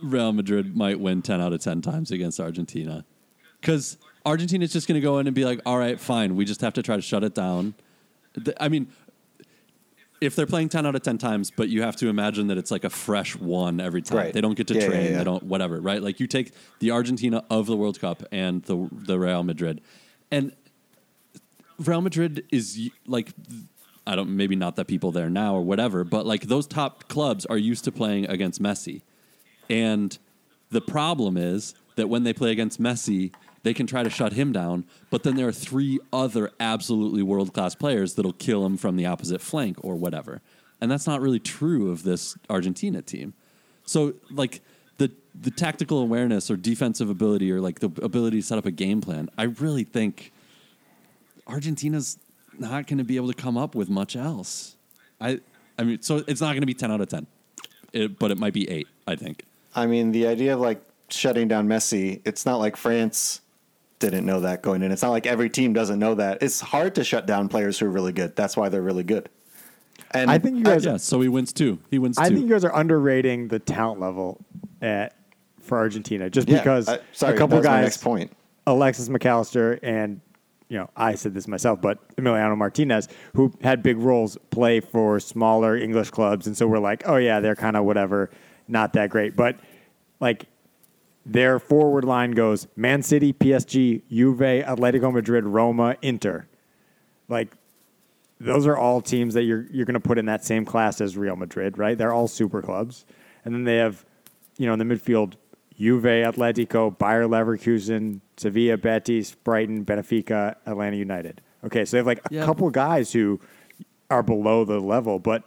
Real 0.02 0.34
Madrid 0.34 0.76
might 0.76 1.00
win 1.00 1.22
10 1.22 1.42
out 1.42 1.54
of 1.54 1.62
10 1.62 1.82
times 1.82 2.12
against 2.12 2.40
Argentina. 2.40 3.06
Because 3.62 3.98
Argentina's 4.26 4.74
just 4.74 4.88
going 4.88 5.00
to 5.00 5.02
go 5.02 5.20
in 5.20 5.28
and 5.28 5.36
be 5.36 5.46
like, 5.46 5.62
all 5.66 5.78
right, 5.78 6.00
fine. 6.00 6.36
We 6.36 6.46
just 6.46 6.62
have 6.62 6.74
to 6.74 6.84
try 6.84 6.96
to 6.96 7.02
shut 7.02 7.24
it 7.24 7.34
down. 7.34 7.74
I 8.60 8.68
mean, 8.68 8.88
if 10.24 10.36
they're 10.36 10.46
playing 10.48 10.70
10 10.70 10.86
out 10.86 10.96
of 10.96 11.02
10 11.04 11.18
times, 11.18 11.52
but 11.52 11.70
you 11.70 11.82
have 11.82 11.96
to 11.98 12.08
imagine 12.08 12.48
that 12.48 12.58
it's 12.58 12.72
like 12.72 12.84
a 12.84 12.90
fresh 12.90 13.36
one 13.36 13.80
every 13.80 14.02
time. 14.02 14.18
Right. 14.18 14.34
They 14.34 14.42
don't 14.42 14.56
get 14.56 14.68
to 14.68 14.74
Yeah, 14.76 14.82
yeah, 14.82 14.88
train. 14.88 15.12
yeah. 15.12 15.18
They 15.20 15.24
don't, 15.24 15.44
whatever, 15.44 15.80
right? 15.82 16.02
Like 16.02 16.20
you 16.20 16.28
take 16.28 16.54
the 16.80 16.92
Argentina 16.92 17.44
of 17.50 17.66
the 17.68 17.76
World 17.76 18.00
Cup 18.00 18.24
and 18.32 18.64
the, 18.64 18.88
the 18.92 19.20
Real 19.20 19.44
Madrid. 19.44 19.82
And 20.32 20.54
Real 21.80 22.02
Madrid 22.02 22.46
is 22.52 22.90
like 23.08 23.34
I 24.06 24.16
don't 24.16 24.36
maybe 24.36 24.56
not 24.56 24.76
that 24.76 24.86
people 24.88 25.12
there 25.12 25.30
now 25.30 25.56
or 25.56 25.62
whatever, 25.62 26.04
but 26.04 26.26
like 26.26 26.48
those 26.48 26.68
top 26.68 27.08
clubs 27.08 27.46
are 27.46 27.58
used 27.58 27.84
to 27.86 27.92
playing 27.92 28.26
against 28.30 28.62
Messi. 28.62 29.02
And 29.70 30.18
the 30.70 30.82
problem 30.82 31.38
is 31.38 31.74
that 31.96 32.10
when 32.10 32.24
they 32.24 32.34
play 32.34 32.52
against 32.52 32.82
Messi, 32.82 33.34
they 33.64 33.74
can 33.74 33.88
try 33.88 34.04
to 34.04 34.10
shut 34.10 34.34
him 34.34 34.52
down, 34.52 34.86
but 35.10 35.24
then 35.24 35.36
there 35.36 35.48
are 35.48 35.54
three 35.54 36.00
other 36.12 36.52
absolutely 36.60 37.24
world-class 37.24 37.76
players 37.76 38.14
that'll 38.14 38.34
kill 38.34 38.66
him 38.66 38.78
from 38.78 38.98
the 38.98 39.06
opposite 39.06 39.42
flank 39.42 39.78
or 39.82 39.96
whatever. 39.96 40.42
And 40.82 40.92
that's 40.92 41.08
not 41.08 41.22
really 41.22 41.40
true 41.40 41.90
of 41.90 42.04
this 42.04 42.38
Argentina 42.50 43.02
team. 43.02 43.34
So 43.86 44.16
like 44.30 44.62
the 44.98 45.12
the 45.34 45.50
tactical 45.50 46.00
awareness 46.00 46.52
or 46.52 46.58
defensive 46.58 47.10
ability 47.10 47.52
or 47.52 47.62
like 47.62 47.80
the 47.80 47.90
ability 48.02 48.42
to 48.42 48.46
set 48.46 48.58
up 48.58 48.66
a 48.66 48.72
game 48.72 49.02
plan, 49.02 49.30
I 49.38 49.44
really 49.44 49.86
think 49.86 50.34
Argentina's 51.48 52.18
not 52.60 52.88
going 52.88 52.98
to 52.98 53.04
be 53.04 53.16
able 53.16 53.30
to 53.30 53.34
come 53.34 53.58
up 53.58 53.76
with 53.76 53.90
much 53.90 54.16
else. 54.16 54.76
I, 55.20 55.40
I 55.80 55.84
mean, 55.84 56.02
so 56.02 56.24
it's 56.28 56.42
not 56.42 56.50
going 56.52 56.62
to 56.62 56.68
be 56.68 56.74
ten 56.74 56.92
out 56.92 57.02
of 57.02 57.08
ten, 57.08 57.28
it, 57.94 58.20
but 58.20 58.30
it 58.30 58.38
might 58.38 58.54
be 58.54 58.70
eight. 58.70 58.88
I 59.08 59.16
think. 59.16 59.46
I 59.74 59.86
mean, 59.86 60.12
the 60.12 60.28
idea 60.28 60.54
of 60.54 60.60
like 60.60 60.82
shutting 61.10 61.48
down 61.48 61.68
Messi, 61.68 62.22
it's 62.26 62.46
not 62.46 62.58
like 62.58 62.76
France 62.76 63.42
didn't 64.12 64.26
know 64.26 64.42
that 64.42 64.62
going 64.62 64.82
in. 64.84 64.92
It's 64.92 65.02
not 65.02 65.12
like 65.12 65.26
every 65.28 65.50
team 65.50 65.74
doesn't 65.74 66.00
know 66.00 66.16
that. 66.16 66.42
It's 66.42 66.60
hard 66.62 66.96
to 66.96 67.04
shut 67.04 67.26
down 67.26 67.50
players 67.50 67.80
who 67.80 67.86
are 67.86 67.90
really 67.90 68.14
good. 68.14 68.36
That's 68.36 68.56
why 68.58 68.70
they're 68.70 68.82
really 68.82 69.04
good. 69.04 69.30
And 70.12 70.30
I 70.30 70.38
think 70.38 70.58
you 70.58 70.64
guys, 70.64 70.86
Yeah, 70.86 70.98
so 70.98 71.20
he 71.22 71.28
wins 71.28 71.54
two. 71.54 71.80
He 71.90 72.00
wins 72.00 72.18
I 72.18 72.30
two. 72.30 72.36
think 72.36 72.48
you 72.48 72.54
guys 72.54 72.64
are 72.64 72.76
underrating 72.76 73.48
the 73.48 73.60
talent 73.60 74.00
level 74.00 74.44
at 74.82 75.16
for 75.62 75.78
Argentina, 75.78 76.30
just 76.30 76.48
yeah, 76.50 76.58
because 76.60 76.90
I- 76.90 77.00
sorry, 77.14 77.34
a 77.36 77.38
couple 77.38 77.56
that 77.56 77.62
was 77.62 77.66
my 77.68 77.78
guys, 77.78 77.84
next 77.86 77.98
point. 78.04 78.32
Alexis 78.68 79.10
Mac 79.10 79.26
Allister 79.26 79.80
and 79.84 80.22
you 80.70 80.78
know 80.78 80.90
I 80.96 81.16
said 81.16 81.34
this 81.34 81.48
myself, 81.48 81.82
but 81.82 82.00
Emiliano 82.18 82.58
Martinez, 82.58 83.08
who 83.36 83.52
had 83.62 83.82
big 83.84 83.98
roles, 83.98 84.38
play 84.52 84.80
for 84.82 85.20
smaller 85.20 85.76
English 85.76 86.10
clubs, 86.12 86.48
and 86.48 86.56
so 86.58 86.68
we're 86.68 86.80
like, 86.80 87.04
oh 87.08 87.16
yeah, 87.18 87.40
they're 87.40 87.56
kind 87.56 87.76
of 87.78 87.86
whatever, 87.86 88.30
not 88.68 88.94
that 88.94 89.10
great, 89.10 89.36
but 89.36 89.58
like 90.20 90.46
their 91.26 91.60
forward 91.60 92.04
line 92.04 92.32
goes 92.32 92.68
Man 92.76 93.02
City, 93.02 93.32
PSG, 93.34 94.02
Juve, 94.10 94.40
Atletico 94.40 95.12
Madrid, 95.14 95.46
Roma, 95.46 95.96
Inter, 96.02 96.48
like 97.30 97.50
those 98.40 98.68
are 98.68 98.76
all 98.78 99.00
teams 99.02 99.34
that 99.36 99.44
you're 99.44 99.66
you're 99.72 99.86
going 99.86 99.94
to 99.94 100.00
put 100.00 100.18
in 100.18 100.26
that 100.26 100.44
same 100.44 100.66
class 100.66 101.00
as 101.00 101.16
Real 101.16 101.36
Madrid, 101.36 101.78
right? 101.78 101.98
They're 101.98 102.14
all 102.14 102.28
super 102.28 102.62
clubs, 102.62 103.06
and 103.46 103.54
then 103.54 103.64
they 103.64 103.78
have, 103.78 104.06
you 104.58 104.68
know, 104.68 104.74
in 104.74 104.80
the 104.80 104.86
midfield, 104.86 105.34
Juve, 105.80 106.04
Atletico, 106.04 106.98
Bayer 106.98 107.24
Leverkusen, 107.26 108.20
Sevilla, 108.38 108.78
Betis, 108.78 109.34
Brighton, 109.36 109.86
Benfica, 109.86 110.56
Atlanta 110.66 110.98
United. 110.98 111.42
Okay, 111.64 111.86
so 111.86 111.96
they 111.96 112.00
have 112.00 112.08
like 112.08 112.20
a 112.30 112.34
Yeah. 112.34 112.46
couple 112.46 112.70
guys 112.70 113.14
who 113.14 113.40
are 114.10 114.24
below 114.24 114.66
the 114.66 114.80
level, 114.80 115.20
but 115.20 115.44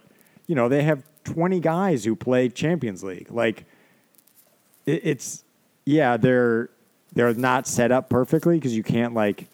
you 0.47 0.55
know 0.55 0.67
they 0.67 0.81
have 0.83 1.03
20 1.25 1.59
guys 1.59 2.03
who 2.05 2.15
play 2.15 2.49
Champions 2.49 3.03
League. 3.03 3.29
Like 3.29 3.65
it, 4.87 5.01
it's 5.03 5.43
yeah, 5.87 6.17
they're 6.17 6.69
they're 7.13 7.33
not 7.33 7.65
set 7.65 7.91
up 7.91 8.09
perfectly 8.09 8.57
because 8.57 8.75
you 8.75 8.83
can't 8.83 9.13
like 9.13 9.47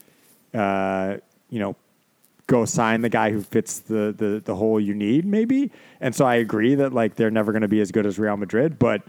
uh, 0.53 1.17
you 1.49 1.59
know 1.59 1.75
go 2.47 2.65
sign 2.65 3.01
the 3.01 3.09
guy 3.09 3.31
who 3.31 3.41
fits 3.41 3.79
the, 3.79 4.13
the 4.17 4.41
the 4.43 4.55
hole 4.55 4.79
you 4.79 4.93
need 4.95 5.25
maybe. 5.25 5.71
And 6.01 6.13
so 6.15 6.25
I 6.25 6.35
agree 6.35 6.75
that 6.75 6.91
like 6.91 7.15
they're 7.15 7.31
never 7.31 7.51
going 7.51 7.61
to 7.61 7.67
be 7.67 7.79
as 7.81 7.91
good 7.91 8.05
as 8.05 8.17
Real 8.19 8.35
Madrid, 8.35 8.79
but 8.79 9.03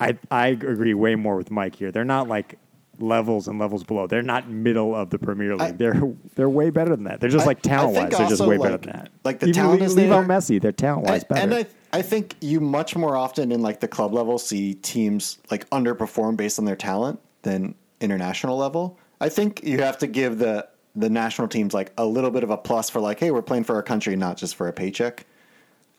I 0.00 0.18
I 0.30 0.48
agree 0.48 0.92
way 0.94 1.14
more 1.14 1.36
with 1.36 1.50
Mike 1.50 1.76
here. 1.76 1.92
They're 1.92 2.04
not 2.04 2.26
like 2.28 2.58
levels 2.98 3.48
and 3.48 3.58
levels 3.58 3.82
below. 3.84 4.06
They're 4.08 4.20
not 4.20 4.48
middle 4.50 4.94
of 4.94 5.08
the 5.10 5.18
Premier 5.18 5.52
League. 5.52 5.60
I- 5.62 5.70
they're 5.72 6.02
they're 6.34 6.50
way 6.50 6.70
better 6.70 6.90
than 6.96 7.04
that. 7.04 7.20
They're 7.20 7.30
just 7.30 7.44
I- 7.44 7.46
like 7.46 7.62
talent 7.62 7.94
wise, 7.96 8.10
they're 8.10 8.28
just 8.28 8.44
way 8.44 8.58
better 8.58 8.76
than 8.76 8.90
that. 8.92 9.08
like 9.24 9.38
the 9.38 9.46
Even 9.46 9.54
talent 9.54 9.80
leave, 9.80 9.88
is 9.90 9.96
leave 9.96 10.10
out 10.10 10.26
there. 10.26 10.36
Messi, 10.38 10.60
they're 10.60 10.72
talent 10.72 11.06
wise 11.06 11.22
better. 11.24 11.40
and 11.42 11.54
I, 11.54 11.66
I 11.92 12.02
think 12.02 12.36
you 12.40 12.60
much 12.60 12.94
more 12.94 13.16
often 13.16 13.50
in 13.52 13.62
like 13.62 13.80
the 13.80 13.88
club 13.88 14.12
level 14.14 14.38
see 14.38 14.74
teams 14.74 15.38
like 15.50 15.68
underperform 15.70 16.36
based 16.36 16.58
on 16.58 16.64
their 16.64 16.76
talent 16.76 17.20
than 17.42 17.74
international 18.00 18.56
level. 18.56 18.98
I 19.20 19.28
think 19.28 19.62
you 19.64 19.78
have 19.78 19.98
to 19.98 20.06
give 20.06 20.38
the 20.38 20.68
the 20.96 21.10
national 21.10 21.48
teams 21.48 21.72
like 21.72 21.92
a 21.98 22.04
little 22.04 22.30
bit 22.30 22.42
of 22.42 22.50
a 22.50 22.56
plus 22.56 22.90
for 22.90 23.00
like, 23.00 23.20
hey, 23.20 23.30
we're 23.30 23.42
playing 23.42 23.64
for 23.64 23.76
our 23.76 23.82
country, 23.82 24.16
not 24.16 24.36
just 24.36 24.56
for 24.56 24.66
a 24.68 24.72
paycheck. 24.72 25.24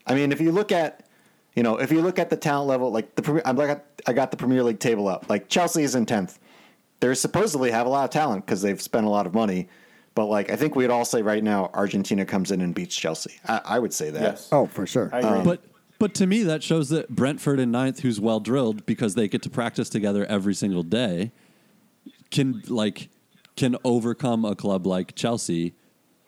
I 0.06 0.14
mean, 0.14 0.32
if 0.32 0.40
you 0.40 0.52
look 0.52 0.70
at, 0.72 1.06
you 1.54 1.62
know, 1.62 1.76
if 1.78 1.90
you 1.90 2.02
look 2.02 2.18
at 2.18 2.28
the 2.28 2.36
talent 2.36 2.68
level, 2.68 2.90
like 2.90 3.14
the 3.14 3.22
Premier- 3.22 3.42
I'm 3.44 3.56
like 3.56 3.84
I 4.06 4.12
got 4.12 4.30
the 4.30 4.36
Premier 4.36 4.62
League 4.62 4.80
table 4.80 5.08
up. 5.08 5.28
Like 5.28 5.48
Chelsea 5.48 5.82
is 5.82 5.94
in 5.94 6.06
tenth. 6.06 6.38
They 7.00 7.14
supposedly 7.14 7.70
have 7.70 7.86
a 7.86 7.90
lot 7.90 8.04
of 8.04 8.10
talent 8.10 8.46
because 8.46 8.62
they've 8.62 8.80
spent 8.80 9.06
a 9.06 9.10
lot 9.10 9.26
of 9.26 9.34
money. 9.34 9.68
But 10.14 10.26
like 10.26 10.50
I 10.50 10.56
think 10.56 10.74
we'd 10.74 10.90
all 10.90 11.04
say 11.04 11.22
right 11.22 11.42
now, 11.42 11.70
Argentina 11.74 12.24
comes 12.24 12.50
in 12.50 12.60
and 12.60 12.74
beats 12.74 12.94
Chelsea. 12.94 13.34
I, 13.46 13.60
I 13.64 13.78
would 13.78 13.92
say 13.92 14.10
that. 14.10 14.22
Yes. 14.22 14.48
oh, 14.52 14.66
for 14.66 14.86
sure. 14.86 15.10
I 15.12 15.18
agree. 15.18 15.30
Um, 15.30 15.44
but 15.44 15.62
but 16.02 16.14
to 16.14 16.26
me, 16.26 16.42
that 16.42 16.64
shows 16.64 16.88
that 16.88 17.10
Brentford 17.10 17.60
in 17.60 17.70
ninth, 17.70 18.00
who's 18.00 18.18
well 18.18 18.40
drilled 18.40 18.84
because 18.86 19.14
they 19.14 19.28
get 19.28 19.40
to 19.42 19.48
practice 19.48 19.88
together 19.88 20.26
every 20.26 20.52
single 20.52 20.82
day, 20.82 21.30
can 22.32 22.60
like 22.66 23.08
can 23.54 23.76
overcome 23.84 24.44
a 24.44 24.56
club 24.56 24.84
like 24.84 25.14
Chelsea 25.14 25.74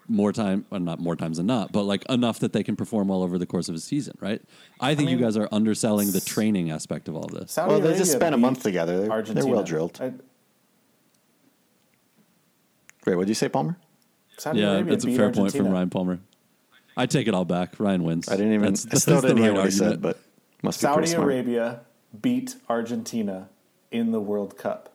more 0.07 0.33
time, 0.33 0.65
well, 0.71 0.79
not 0.79 1.01
more 1.01 1.17
times 1.17 1.39
than 1.39 1.47
not, 1.47 1.73
but 1.73 1.83
like 1.83 2.09
enough 2.09 2.39
that 2.39 2.53
they 2.53 2.63
can 2.63 2.77
perform 2.77 3.09
well 3.09 3.25
over 3.25 3.37
the 3.37 3.47
course 3.47 3.69
of 3.69 3.75
a 3.75 3.81
season, 3.81 4.17
right? 4.21 4.41
I 4.79 4.95
think 4.95 5.11
you 5.11 5.17
mean, 5.17 5.25
guys 5.25 5.37
are 5.37 5.49
underselling 5.51 6.13
the 6.13 6.21
training 6.21 6.71
aspect 6.71 7.09
of 7.09 7.17
all 7.17 7.27
this. 7.27 7.51
Saudi 7.51 7.71
Well, 7.71 7.81
they 7.81 7.87
Arabia 7.89 7.99
just 7.99 8.13
spent 8.13 8.33
a 8.33 8.39
month 8.39 8.63
together. 8.63 9.09
They're- 9.09 9.23
they're 9.23 9.45
well 9.45 9.65
drilled. 9.65 9.99
I- 10.01 10.13
Wait, 13.05 13.17
what 13.17 13.23
did 13.23 13.29
you 13.31 13.35
say, 13.35 13.49
Palmer? 13.49 13.77
Saudi 14.39 14.61
yeah, 14.61 14.75
Arabia 14.75 14.93
that's 14.93 15.03
a 15.03 15.09
beat 15.09 15.17
fair 15.17 15.33
point 15.33 15.53
from 15.53 15.69
Ryan 15.71 15.91
Palmer. 15.91 16.21
I 16.97 17.07
take 17.07 17.27
it 17.29 17.35
all 17.35 17.45
back. 17.45 17.79
Ryan 17.79 18.05
wins. 18.05 18.29
I 18.29 18.37
didn't 18.37 18.53
even. 18.55 18.75
That's- 18.75 18.87
I 18.91 18.95
still 18.97 19.21
the 19.21 19.29
didn't 19.29 19.43
hear 19.43 19.53
right 19.53 19.57
what 19.59 19.65
he 19.67 19.71
said, 19.73 19.83
argument. 19.87 20.03
but 20.03 20.19
must 20.63 20.79
be 20.79 20.83
Saudi 20.83 20.95
pretty 20.99 21.11
smart. 21.13 21.25
Arabia 21.27 21.81
beat 22.23 22.57
Argentina 22.69 23.49
in 23.91 24.13
the 24.13 24.21
World 24.21 24.57
Cup. 24.57 24.91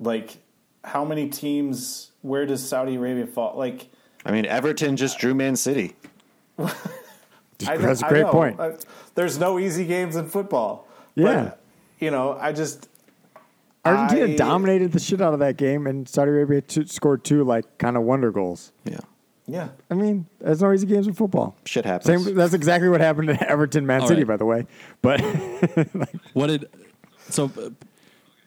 Like, 0.00 0.38
how 0.84 1.04
many 1.04 1.28
teams? 1.28 2.10
Where 2.22 2.46
does 2.46 2.66
Saudi 2.66 2.96
Arabia 2.96 3.26
fall? 3.26 3.56
Like, 3.56 3.88
I 4.24 4.32
mean, 4.32 4.46
Everton 4.46 4.96
just 4.96 5.18
drew 5.18 5.34
Man 5.34 5.56
City. 5.56 5.94
I, 6.58 7.76
That's 7.76 8.02
a 8.02 8.08
great 8.08 8.22
know. 8.22 8.32
point. 8.32 8.60
I- 8.60 8.76
there's 9.14 9.38
no 9.38 9.58
easy 9.58 9.84
games 9.86 10.16
in 10.16 10.28
football. 10.28 10.88
Yeah. 11.14 11.24
But, 11.44 11.60
you 12.00 12.10
know, 12.10 12.36
I 12.40 12.52
just 12.52 12.88
Argentina 13.84 14.32
I- 14.32 14.36
dominated 14.36 14.92
the 14.92 14.98
shit 15.00 15.20
out 15.20 15.34
of 15.34 15.40
that 15.40 15.56
game, 15.56 15.86
and 15.86 16.08
Saudi 16.08 16.30
Arabia 16.30 16.60
t- 16.62 16.86
scored 16.86 17.22
two 17.24 17.44
like 17.44 17.78
kind 17.78 17.96
of 17.96 18.02
wonder 18.02 18.30
goals. 18.32 18.72
Yeah, 18.84 18.98
yeah. 19.46 19.68
I 19.90 19.94
mean, 19.94 20.26
there's 20.40 20.62
no 20.62 20.72
easy 20.72 20.86
games 20.86 21.06
in 21.06 21.14
football. 21.14 21.56
shit 21.64 21.84
happens. 21.84 22.24
Same. 22.24 22.34
That's 22.34 22.54
exactly 22.54 22.88
what 22.88 23.00
happened 23.00 23.28
to 23.28 23.48
Everton, 23.48 23.86
Man 23.86 24.02
All 24.02 24.08
City, 24.08 24.24
right. 24.24 24.28
by 24.28 24.36
the 24.36 24.44
way. 24.44 24.66
But 25.02 25.20
What 26.32 26.46
did 26.48 26.66
so? 27.28 27.50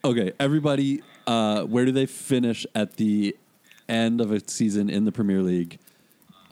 Okay, 0.04 0.32
everybody. 0.40 1.02
Uh, 1.28 1.64
where 1.64 1.86
do 1.86 1.92
they 1.92 2.06
finish 2.06 2.66
at 2.76 2.98
the 2.98 3.36
end 3.90 4.22
of 4.22 4.32
a 4.32 4.40
season 4.48 4.90
in 4.90 5.06
the 5.06 5.12
Premier 5.12 5.42
League? 5.42 5.80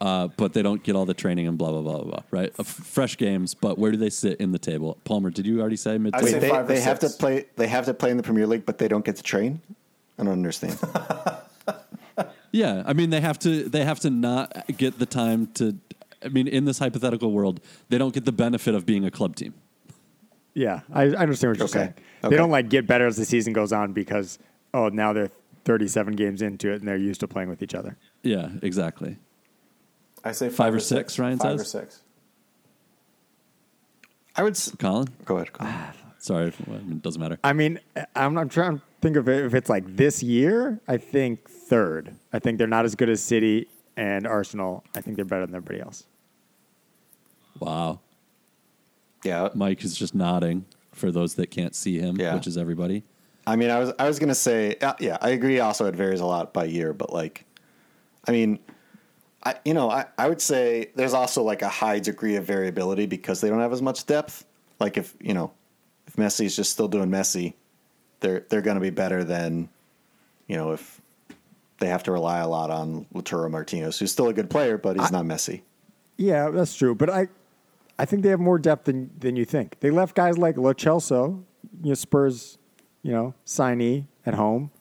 Uh, 0.01 0.27
but 0.35 0.51
they 0.53 0.61
don't 0.61 0.83
get 0.83 0.95
all 0.95 1.05
the 1.05 1.13
training 1.13 1.47
and 1.47 1.57
blah 1.57 1.69
blah 1.71 1.81
blah 1.81 1.97
blah. 1.99 2.03
blah 2.03 2.19
right, 2.31 2.49
Uh, 2.59 2.61
f- 2.61 2.67
fresh 2.67 3.15
games. 3.15 3.53
But 3.53 3.77
where 3.77 3.91
do 3.91 3.97
they 3.97 4.09
sit 4.09 4.39
in 4.41 4.51
the 4.51 4.59
table? 4.59 4.97
Palmer, 5.05 5.29
did 5.29 5.45
you 5.45 5.61
already 5.61 5.75
say 5.77 5.97
mid? 5.97 6.13
I 6.15 6.21
Wait, 6.23 6.31
say 6.31 6.39
they, 6.39 6.49
five 6.49 6.67
they 6.67 6.81
have 6.81 6.99
to 6.99 7.09
play. 7.09 7.45
They 7.55 7.67
have 7.67 7.85
to 7.85 7.93
play 7.93 8.11
in 8.11 8.17
the 8.17 8.23
Premier 8.23 8.45
League, 8.47 8.65
but 8.65 8.79
they 8.79 8.87
don't 8.87 9.05
get 9.05 9.15
to 9.17 9.23
train. 9.23 9.61
I 10.19 10.23
don't 10.23 10.33
understand. 10.33 10.77
Yeah, 12.54 12.84
I 12.86 12.93
mean 12.93 13.10
they 13.10 13.20
have 13.20 13.38
to. 13.39 13.68
They 13.68 13.84
have 13.84 13.99
to 14.01 14.10
not 14.10 14.66
get 14.78 14.99
the 14.99 15.06
time 15.06 15.47
to. 15.56 15.76
I 16.24 16.30
mean, 16.30 16.47
in 16.47 16.64
this 16.66 16.80
hypothetical 16.80 17.32
world, 17.34 17.60
they 17.89 17.97
don't 17.97 18.14
get 18.14 18.24
the 18.24 18.32
benefit 18.32 18.76
of 18.76 18.86
being 18.86 19.04
a 19.04 19.12
club 19.12 19.36
team. 19.36 19.54
yeah, 20.54 20.82
I, 20.93 21.01
I 21.04 21.16
understand 21.16 21.51
what 21.51 21.58
you're 21.58 21.66
Okay. 21.66 21.72
saying. 21.80 21.93
Okay. 22.24 22.30
They 22.30 22.38
don't 22.38 22.51
like 22.51 22.70
get 22.70 22.88
better 22.88 23.08
as 23.08 23.18
the 23.18 23.26
season 23.26 23.51
goes 23.54 23.74
on 23.74 23.91
because 23.91 24.39
oh 24.74 24.88
now 24.89 25.12
they're 25.14 25.32
37 25.66 26.16
games 26.16 26.41
into 26.41 26.72
it 26.72 26.76
and 26.80 26.88
they're 26.88 26.95
used 26.95 27.20
to 27.22 27.28
playing 27.28 27.49
with 27.49 27.62
each 27.64 27.74
other. 27.76 27.97
Yeah, 28.22 28.49
exactly. 28.62 29.18
I 30.24 30.32
say 30.32 30.47
five, 30.47 30.56
Five 30.58 30.74
or 30.74 30.78
or 30.78 30.80
six, 30.80 31.18
Ryan 31.20 31.39
Five 31.39 31.60
says? 31.60 31.62
or 31.62 31.80
six. 31.82 32.01
I 34.36 34.43
would. 34.43 34.54
s- 34.54 34.72
Colin, 34.80 35.08
Go 35.26 35.36
ahead. 35.38 35.51
Go 35.54 35.66
ahead. 35.66 35.95
Sorry, 36.24 36.47
if- 36.47 36.69
I 36.69 36.71
mean, 36.78 36.91
it 36.93 37.01
doesn't 37.01 37.19
matter. 37.21 37.38
I 37.43 37.51
mean, 37.51 37.82
I'm, 38.15 38.38
I'm 38.38 38.47
trying 38.47 38.78
to 38.78 38.84
think 39.01 39.17
of 39.17 39.28
it. 39.28 39.43
If 39.43 39.53
it's 39.53 39.69
like 39.69 39.97
this 39.97 40.24
year, 40.24 40.80
I 40.88 40.95
think 40.95 41.49
third. 41.49 42.15
I 42.32 42.39
think 42.39 42.57
they're 42.59 42.65
not 42.65 42.86
as 42.86 42.95
good 42.95 43.09
as 43.09 43.19
City 43.21 43.67
and 43.97 44.26
Arsenal. 44.26 44.86
I 44.95 45.01
think 45.01 45.17
they're 45.17 45.26
better 45.26 45.45
than 45.45 45.53
everybody 45.53 45.82
else. 45.82 46.05
Wow. 47.59 47.99
Yeah, 49.26 49.49
Mike 49.53 49.84
is 49.84 49.97
just 49.97 50.15
nodding 50.15 50.63
for 50.93 51.11
those 51.11 51.36
that 51.36 51.51
can't 51.51 51.76
see 51.76 51.99
him, 51.99 52.15
Yeah. 52.17 52.36
which 52.36 52.47
is 52.47 52.57
everybody. 52.57 53.03
I 53.45 53.57
mean, 53.57 53.69
I 53.69 53.80
was 53.80 53.91
I 53.99 54.07
was 54.07 54.17
gonna 54.17 54.34
say, 54.34 54.76
uh, 54.82 54.93
yeah, 55.01 55.17
I 55.21 55.32
agree. 55.32 55.59
Also, 55.59 55.86
it 55.88 55.95
varies 55.95 56.21
a 56.21 56.26
lot 56.26 56.53
by 56.53 56.63
year, 56.63 56.93
but 56.93 57.11
like, 57.11 57.43
I 58.26 58.32
mean, 58.32 58.59
I 59.43 59.55
you 59.65 59.74
know, 59.74 59.89
I, 59.91 60.05
I 60.17 60.30
would 60.30 60.39
say 60.41 60.91
there's 60.95 61.13
also 61.13 61.43
like 61.43 61.61
a 61.63 61.67
high 61.67 61.99
degree 61.99 62.38
of 62.38 62.45
variability 62.45 63.07
because 63.07 63.41
they 63.41 63.49
don't 63.49 63.59
have 63.59 63.74
as 63.74 63.82
much 63.82 64.05
depth. 64.05 64.45
Like 64.80 64.95
if 64.97 65.15
you 65.19 65.34
know, 65.34 65.51
if 66.14 66.20
Messi 66.20 66.45
is 66.45 66.55
just 66.55 66.72
still 66.72 66.88
doing 66.88 67.09
Messi, 67.09 67.53
they're 68.20 68.45
they're 68.49 68.61
gonna 68.61 68.80
be 68.80 68.91
better 68.91 69.24
than, 69.24 69.70
you 70.47 70.55
know, 70.55 70.72
if 70.72 71.01
they 71.80 71.88
have 71.88 72.03
to 72.03 72.11
rely 72.11 72.39
a 72.39 72.47
lot 72.47 72.70
on 72.70 73.05
Lautaro 73.14 73.49
Martinez, 73.49 73.99
who's 73.99 74.11
still 74.11 74.28
a 74.28 74.34
good 74.34 74.49
player, 74.49 74.78
but 74.78 74.97
he's 74.97 75.11
not 75.11 75.26
Messi. 75.26 75.61
Yeah, 76.18 76.49
that's 76.49 76.76
true. 76.76 76.93
But 76.95 77.09
I, 77.09 77.28
I 77.97 78.05
think 78.05 78.22
they 78.24 78.30
have 78.30 78.39
more 78.39 78.59
depth 78.59 78.86
than 78.86 79.09
than 79.20 79.36
you 79.36 79.45
think. 79.45 79.80
They 79.80 79.89
left 79.89 80.16
guys 80.16 80.38
like 80.38 80.57
Lo 80.57 80.74
Celso, 80.74 81.43
you 81.82 81.89
know, 81.89 81.93
Spurs, 81.95 82.57
you 83.01 83.11
know, 83.11 83.34
signee 83.45 84.05
at 84.26 84.36
home. 84.36 84.72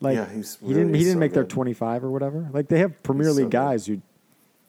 Like 0.00 0.16
Yeah, 0.16 0.32
he's 0.32 0.56
he 0.60 0.68
didn't 0.68 0.86
really 0.88 0.98
he 0.98 1.04
didn't 1.04 1.16
so 1.16 1.20
make 1.20 1.32
their 1.32 1.44
twenty 1.44 1.72
five 1.74 2.04
or 2.04 2.10
whatever. 2.10 2.48
Like 2.52 2.68
they 2.68 2.78
have 2.78 3.02
Premier 3.02 3.26
He's 3.28 3.36
so 3.36 3.42
League 3.42 3.50
good. 3.50 3.58
guys 3.58 3.86
who, 3.86 4.00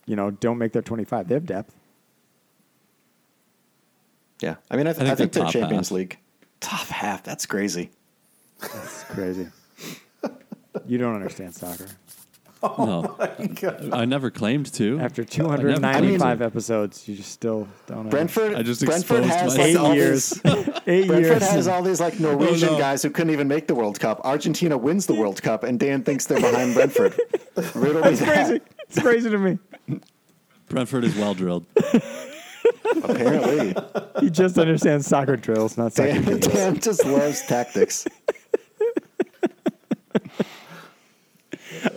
you 0.05 0.15
know, 0.15 0.31
don't 0.31 0.57
make 0.57 0.73
their 0.73 0.81
twenty 0.81 1.05
five. 1.05 1.27
They 1.27 1.35
have 1.35 1.45
depth. 1.45 1.73
Yeah, 4.41 4.55
I 4.69 4.75
mean, 4.77 4.87
I, 4.87 4.93
th- 4.93 5.03
I 5.03 5.15
think 5.15 5.17
think, 5.17 5.31
they're 5.33 5.43
they're 5.43 5.43
top 5.43 5.53
Champions 5.53 5.89
half. 5.89 5.95
League 5.95 6.17
top 6.59 6.87
half. 6.87 7.23
That's 7.23 7.45
crazy. 7.45 7.89
That's 8.61 9.03
crazy. 9.05 9.47
you 10.87 10.97
don't 10.97 11.15
understand 11.15 11.53
soccer. 11.55 11.87
Oh 12.63 12.85
no, 13.19 13.91
I 13.93 14.05
never 14.05 14.31
claimed 14.31 14.73
to. 14.73 14.99
After 14.99 15.21
I 15.21 15.25
two 15.25 15.43
never 15.43 15.55
hundred 15.55 15.67
claimed 15.79 15.81
ninety 15.81 16.17
five 16.17 16.39
to. 16.39 16.45
episodes, 16.45 17.07
you 17.07 17.15
just 17.15 17.31
still 17.31 17.67
don't. 17.85 18.05
know. 18.05 18.09
Brentford, 18.09 18.55
I 18.55 18.63
just 18.63 18.83
Brentford 18.83 19.23
exposed 19.25 19.57
has 19.57 19.57
my- 19.57 19.63
like 19.63 19.69
eight 19.71 19.75
all 19.77 19.93
years. 19.93 20.29
these. 20.31 20.41
Eight 20.87 21.07
Brentford 21.07 21.19
years. 21.41 21.47
has 21.49 21.67
all 21.67 21.81
these 21.83 21.99
like 21.99 22.19
Norwegian 22.19 22.69
Oh, 22.69 22.73
no. 22.73 22.77
guys 22.79 23.03
who 23.03 23.09
couldn't 23.11 23.33
even 23.33 23.47
make 23.47 23.67
the 23.67 23.75
World 23.75 23.99
Cup. 23.99 24.21
Argentina 24.23 24.77
wins 24.77 25.05
the 25.05 25.13
World 25.15 25.41
Cup, 25.43 25.63
and 25.63 25.79
Dan 25.79 26.03
thinks 26.03 26.25
they're 26.25 26.39
behind 26.41 26.73
Brentford. 26.73 27.19
Riddle 27.75 28.01
me 28.01 28.09
it's 28.09 28.19
that. 28.21 28.47
crazy. 28.47 28.61
It's 28.89 28.99
crazy 28.99 29.29
to 29.29 29.37
me. 29.37 29.59
Brentford 30.69 31.03
is 31.03 31.15
well 31.15 31.33
drilled. 31.35 31.65
Apparently, 33.03 33.75
He 34.21 34.29
just 34.29 34.57
understands 34.57 35.07
soccer 35.07 35.35
drills, 35.37 35.77
not 35.77 35.93
soccer 35.93 36.13
Dan, 36.13 36.23
games. 36.23 36.47
Dan 36.47 36.79
just 36.79 37.05
loves 37.05 37.41
tactics. 37.43 38.05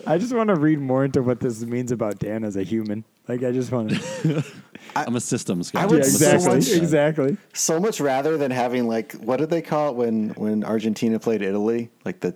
I 0.07 0.19
just 0.19 0.35
want 0.35 0.49
to 0.49 0.55
read 0.57 0.81
more 0.81 1.05
into 1.05 1.23
what 1.23 1.41
this 1.41 1.61
means 1.63 1.93
about 1.93 2.19
Dan 2.19 2.43
as 2.45 2.57
a 2.57 2.63
human. 2.63 3.05
Like, 3.29 3.45
I 3.45 3.53
just 3.53 3.71
want 3.71 3.91
to. 3.91 4.45
I'm 4.97 5.15
a 5.17 5.21
systems 5.21 5.71
guy. 5.71 5.81
I 5.81 5.85
Yeah, 5.85 5.91
would 5.91 6.05
so 6.05 6.11
exactly. 6.35 6.55
much- 6.57 6.71
exactly. 6.73 7.37
So 7.53 7.79
much 7.79 8.01
rather 8.01 8.37
than 8.39 8.51
having 8.51 8.89
like 8.89 9.13
what 9.15 9.37
did 9.37 9.51
they 9.51 9.61
call 9.63 9.91
it 9.91 9.97
when 9.97 10.31
when 10.31 10.65
Argentina 10.65 11.19
played 11.19 11.43
Italy, 11.43 11.91
like 12.05 12.21
the 12.21 12.35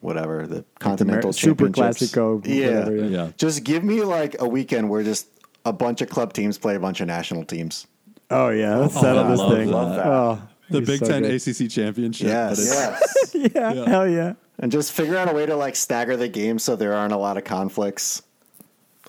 whatever 0.00 0.46
the 0.46 0.64
continental 0.80 1.32
Super 1.32 1.66
championships. 1.66 2.12
Classico, 2.12 2.44
Yeah. 2.46 2.80
whatever, 2.80 2.96
yeah. 2.96 3.04
Yeah. 3.06 3.30
Just 3.36 3.64
give 3.64 3.84
me 3.84 4.02
like 4.02 4.36
a 4.40 4.48
weekend 4.48 4.90
where 4.90 5.02
just 5.04 5.28
a 5.68 5.72
bunch 5.72 6.00
of 6.00 6.08
club 6.08 6.32
teams 6.32 6.58
play 6.58 6.74
a 6.74 6.80
bunch 6.80 7.00
of 7.00 7.06
national 7.06 7.44
teams. 7.44 7.86
Oh, 8.30 8.48
yeah. 8.50 8.76
Let's 8.76 8.96
Oh, 8.96 9.00
settle 9.00 9.24
this 9.28 9.38
love 9.38 9.52
thing. 9.56 9.70
that. 9.70 9.96
that. 9.96 10.06
Oh, 10.06 10.42
The 10.70 10.80
Big 10.82 10.98
so 11.00 11.06
Ten 11.06 11.22
good. 11.22 11.34
ACC 11.34 11.70
championship. 11.70 12.26
Yes. 12.28 12.58
but 12.58 13.34
Yes. 13.34 13.52
Yeah, 13.54 13.72
Yeah. 13.72 13.88
hell 13.88 14.08
yeah. 14.08 14.32
And 14.58 14.72
just 14.72 14.92
figure 14.92 15.16
out 15.16 15.30
a 15.30 15.32
way 15.32 15.46
to 15.46 15.54
like 15.56 15.76
stagger 15.76 16.16
the 16.16 16.28
game 16.28 16.58
so 16.58 16.76
there 16.76 16.92
aren't 16.94 17.12
a 17.12 17.16
lot 17.16 17.36
of 17.36 17.44
conflicts. 17.44 18.22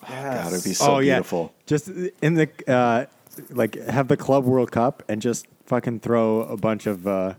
God, 0.08 0.52
it'd 0.52 0.64
be 0.64 0.72
so 0.72 0.96
oh, 0.96 0.98
yeah. 1.00 1.16
beautiful. 1.16 1.52
Just 1.66 1.88
in 2.22 2.34
the, 2.34 2.48
uh, 2.66 3.04
like, 3.50 3.74
have 3.86 4.08
the 4.08 4.16
Club 4.16 4.44
World 4.44 4.72
Cup 4.72 5.02
and 5.08 5.20
just 5.20 5.46
fucking 5.66 6.00
throw 6.00 6.40
a 6.42 6.56
bunch 6.56 6.86
of 6.86 7.06
uh, 7.06 7.34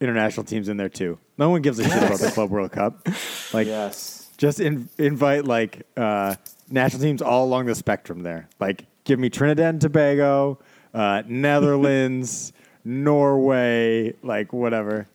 international 0.00 0.44
teams 0.44 0.68
in 0.68 0.76
there, 0.76 0.88
too. 0.88 1.18
No 1.38 1.50
one 1.50 1.60
gives 1.62 1.78
a 1.80 1.84
shit 1.84 2.02
about 2.02 2.20
the 2.20 2.30
Club 2.34 2.50
World 2.50 2.70
Cup. 2.72 3.06
Like, 3.52 3.66
yes. 3.66 4.30
just 4.36 4.60
in, 4.60 4.88
invite 4.98 5.44
like 5.44 5.82
uh, 5.96 6.36
national 6.72 7.02
teams 7.02 7.22
all 7.22 7.44
along 7.44 7.66
the 7.66 7.74
spectrum 7.74 8.22
there. 8.22 8.48
Like, 8.58 8.86
give 9.04 9.18
me 9.18 9.28
Trinidad 9.30 9.66
and 9.74 9.80
Tobago, 9.80 10.58
uh, 10.94 11.22
Netherlands, 11.26 12.52
Norway, 12.84 14.14
like 14.22 14.52
whatever. 14.52 15.06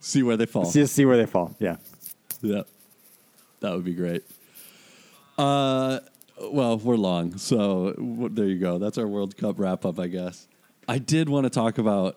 See 0.00 0.22
where 0.22 0.36
they 0.36 0.46
fall. 0.46 0.70
Just 0.70 0.94
see 0.94 1.04
where 1.04 1.16
they 1.16 1.26
fall. 1.26 1.54
Yeah. 1.58 1.76
Yeah, 2.40 2.62
that 3.60 3.72
would 3.72 3.84
be 3.84 3.94
great. 3.94 4.24
Uh, 5.38 6.00
well, 6.50 6.76
we're 6.78 6.96
long, 6.96 7.36
so 7.38 7.92
w- 7.92 8.28
there 8.28 8.46
you 8.46 8.58
go. 8.58 8.78
That's 8.78 8.98
our 8.98 9.06
World 9.06 9.36
Cup 9.36 9.60
wrap 9.60 9.84
up, 9.84 10.00
I 10.00 10.08
guess. 10.08 10.48
I 10.88 10.98
did 10.98 11.28
want 11.28 11.44
to 11.44 11.50
talk 11.50 11.78
about 11.78 12.16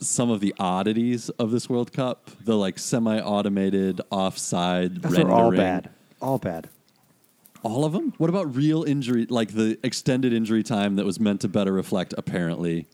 some 0.00 0.30
of 0.30 0.40
the 0.40 0.52
oddities 0.58 1.28
of 1.30 1.52
this 1.52 1.68
World 1.68 1.92
Cup, 1.92 2.28
the 2.44 2.56
like 2.56 2.78
semi-automated 2.80 4.00
offside 4.10 5.00
Those 5.02 5.12
rendering. 5.12 5.32
are 5.32 5.44
all 5.44 5.50
bad. 5.52 5.90
All 6.20 6.38
bad. 6.38 6.68
All 7.62 7.84
of 7.84 7.92
them. 7.92 8.14
What 8.18 8.30
about 8.30 8.54
real 8.54 8.84
injury, 8.84 9.26
like 9.28 9.52
the 9.52 9.78
extended 9.82 10.32
injury 10.32 10.62
time 10.62 10.96
that 10.96 11.04
was 11.04 11.20
meant 11.20 11.42
to 11.42 11.48
better 11.48 11.72
reflect? 11.72 12.14
Apparently, 12.16 12.86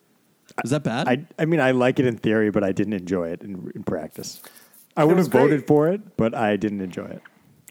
is 0.65 0.71
that 0.71 0.83
bad? 0.83 1.09
I, 1.09 1.27
I 1.39 1.45
mean, 1.45 1.61
I 1.61 1.71
like 1.73 1.99
it 1.99 2.07
in 2.07 2.17
theory, 2.17 2.51
but 2.51 2.65
I 2.65 2.73
didn't 2.73 2.95
enjoy 2.95 3.29
it 3.29 3.43
in, 3.43 3.71
in 3.75 3.85
practice. 3.85 4.41
I 4.97 5.05
would 5.05 5.17
was 5.17 5.27
have 5.27 5.33
voted 5.33 5.67
for 5.67 5.89
it, 5.89 6.17
but 6.17 6.35
I 6.35 6.57
didn't 6.57 6.81
enjoy 6.81 7.07
it. 7.07 7.23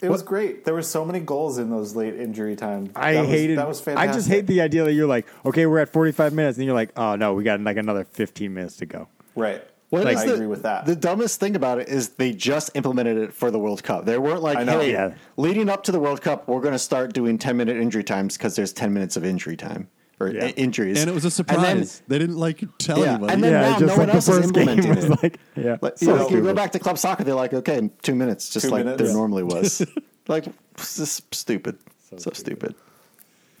It 0.02 0.10
was 0.10 0.22
great. 0.22 0.64
There 0.64 0.74
were 0.74 0.82
so 0.82 1.04
many 1.04 1.20
goals 1.20 1.56
in 1.58 1.70
those 1.70 1.96
late 1.96 2.14
injury 2.14 2.54
times. 2.54 2.90
I 2.94 3.14
that 3.14 3.20
was, 3.22 3.30
hated. 3.30 3.58
that 3.58 3.68
was 3.68 3.88
I 3.88 4.06
just 4.08 4.28
hate 4.28 4.46
the 4.46 4.60
idea 4.60 4.84
that 4.84 4.92
you're 4.92 5.06
like, 5.06 5.26
okay, 5.44 5.64
we're 5.64 5.78
at 5.78 5.88
45 5.88 6.34
minutes, 6.34 6.58
and 6.58 6.66
you're 6.66 6.74
like, 6.74 6.90
oh 6.96 7.16
no, 7.16 7.32
we 7.34 7.44
got 7.44 7.60
like 7.60 7.78
another 7.78 8.04
15 8.04 8.52
minutes 8.52 8.76
to 8.76 8.86
go. 8.86 9.08
right. 9.34 9.62
What 9.90 10.06
I 10.06 10.12
is 10.12 10.24
the- 10.24 10.34
agree 10.34 10.46
with 10.46 10.62
that. 10.64 10.84
The 10.86 10.96
dumbest 10.96 11.38
thing 11.38 11.54
about 11.54 11.78
it 11.78 11.88
is 11.88 12.08
they 12.10 12.32
just 12.32 12.70
implemented 12.74 13.18
it 13.18 13.32
for 13.32 13.50
the 13.50 13.58
World 13.58 13.82
Cup. 13.84 14.04
They 14.04 14.18
weren't 14.18 14.42
like, 14.42 14.64
know. 14.66 14.80
hey, 14.80 14.92
Yeah. 14.92 15.14
leading 15.36 15.68
up 15.68 15.84
to 15.84 15.92
the 15.92 16.00
World 16.00 16.20
Cup, 16.22 16.48
we're 16.48 16.60
going 16.60 16.72
to 16.74 16.78
start 16.78 17.12
doing 17.12 17.38
10 17.38 17.56
minute 17.56 17.76
injury 17.76 18.02
times 18.02 18.36
because 18.36 18.56
there's 18.56 18.72
10 18.72 18.92
minutes 18.92 19.16
of 19.16 19.24
injury 19.24 19.56
time 19.56 19.88
or 20.18 20.28
Yeah. 20.28 20.46
i- 20.46 20.48
injuries. 20.56 21.00
and 21.00 21.08
it 21.08 21.12
was 21.14 21.24
a 21.24 21.30
surprise. 21.30 21.60
Then, 21.62 21.86
they 22.08 22.18
didn't 22.18 22.36
like 22.38 22.64
tell 22.78 22.98
Yeah, 22.98 23.10
anybody. 23.12 23.32
and 23.34 23.44
then- 23.44 23.52
yeah, 23.52 23.60
now 23.60 23.78
just 23.78 23.80
no 23.80 23.86
like 23.88 23.98
one 23.98 24.06
the 24.08 24.12
else 24.14 24.28
is 24.28 24.44
implementing 24.46 24.92
it. 24.96 25.22
like, 25.22 25.38
yeah, 25.56 25.76
like, 25.80 25.98
so 25.98 26.10
you, 26.12 26.18
know, 26.18 26.28
you 26.30 26.42
go 26.42 26.54
back 26.54 26.72
to 26.72 26.78
club 26.80 26.98
soccer, 26.98 27.22
they're 27.22 27.34
like, 27.34 27.54
okay, 27.54 27.88
two 28.02 28.14
minutes, 28.16 28.50
just 28.50 28.66
Two 28.66 28.72
like 28.72 28.84
minutes. 28.84 28.98
there 29.02 29.08
Yeah. 29.10 29.16
normally 29.16 29.44
was. 29.44 29.86
like, 30.28 30.46
this 30.76 30.98
is 30.98 31.22
stupid. 31.30 31.76
So, 32.18 32.30
stupid. 32.32 32.74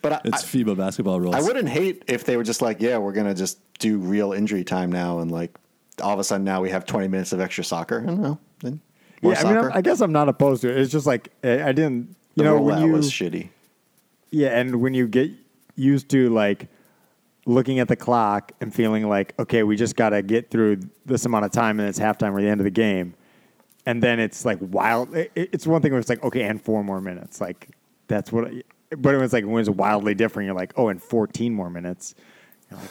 But 0.02 0.12
I, 0.14 0.20
it's 0.24 0.42
I, 0.44 0.46
FIBA 0.58 0.76
basketball 0.76 1.20
rules. 1.20 1.34
I 1.34 1.40
wouldn't 1.40 1.68
hate 1.68 2.04
if 2.08 2.24
they 2.24 2.36
were 2.36 2.42
just 2.44 2.62
like, 2.62 2.80
yeah, 2.80 2.98
we're 2.98 3.12
going 3.12 3.26
to 3.26 3.34
just 3.34 3.58
do 3.78 3.98
real 3.98 4.32
injury 4.32 4.64
time 4.64 4.90
now 4.90 5.18
and 5.20 5.30
like 5.30 5.56
all 6.02 6.12
of 6.12 6.18
a 6.18 6.24
sudden 6.24 6.44
now 6.44 6.60
we 6.60 6.70
have 6.70 6.84
20 6.86 7.08
minutes 7.08 7.32
of 7.32 7.40
extra 7.40 7.64
soccer. 7.64 8.02
I 8.02 8.06
don't 8.06 8.20
know. 8.22 8.38
More 9.22 9.32
yeah, 9.32 9.40
I 9.40 9.44
mean, 9.44 9.54
soccer. 9.54 9.70
I'm- 9.70 9.78
I 9.78 9.80
guess 9.80 10.00
I'm 10.00 10.12
not 10.12 10.28
opposed 10.28 10.62
to 10.62 10.70
it. 10.70 10.76
It's 10.78 10.92
just 10.92 11.06
like 11.06 11.30
I 11.42 11.68
I 11.68 11.72
didn't, 11.72 12.08
you 12.34 12.42
the 12.42 12.44
know, 12.44 12.60
when 12.60 12.82
you 12.82 12.92
was 12.92 13.10
shitty. 13.10 13.48
yeah, 14.30 14.58
and 14.58 14.76
when 14.82 14.92
you 14.94 15.06
get 15.08 15.30
used 15.74 16.08
to 16.10 16.28
like 16.30 16.68
looking 17.46 17.78
at 17.78 17.88
the 17.88 17.96
clock 17.96 18.52
and 18.60 18.74
feeling 18.74 19.08
like, 19.08 19.32
okay, 19.38 19.62
we 19.62 19.76
just 19.76 19.96
got 19.96 20.10
to 20.10 20.20
get 20.22 20.50
through 20.50 20.80
this 21.06 21.24
amount 21.24 21.44
of 21.44 21.50
time 21.52 21.78
and 21.80 21.88
it's 21.88 21.98
halftime 21.98 22.32
or 22.36 22.42
the 22.42 22.48
end 22.48 22.60
of 22.60 22.64
the 22.64 22.70
game, 22.70 23.14
and 23.86 24.02
then 24.02 24.20
it's 24.20 24.44
like 24.44 24.58
wild. 24.60 25.14
it- 25.14 25.32
It's 25.34 25.66
one 25.66 25.80
thing 25.80 25.92
where 25.92 26.00
it's 26.00 26.08
like, 26.10 26.22
okay, 26.22 26.42
and 26.42 26.60
four 26.60 26.84
more 26.84 27.00
minutes, 27.00 27.40
like 27.40 27.68
that's 28.08 28.30
what. 28.30 28.48
I- 28.48 28.62
But 28.98 29.14
it 29.14 29.18
was 29.18 29.32
like 29.32 29.44
when 29.46 29.60
it's 29.60 29.70
wildly 29.70 30.14
different. 30.14 30.46
You're 30.46 30.54
like, 30.56 30.72
oh, 30.76 30.88
and 30.88 31.02
14 31.02 31.52
more 31.54 31.70
minutes. 31.70 32.14
You're 32.70 32.78
like, 32.80 32.90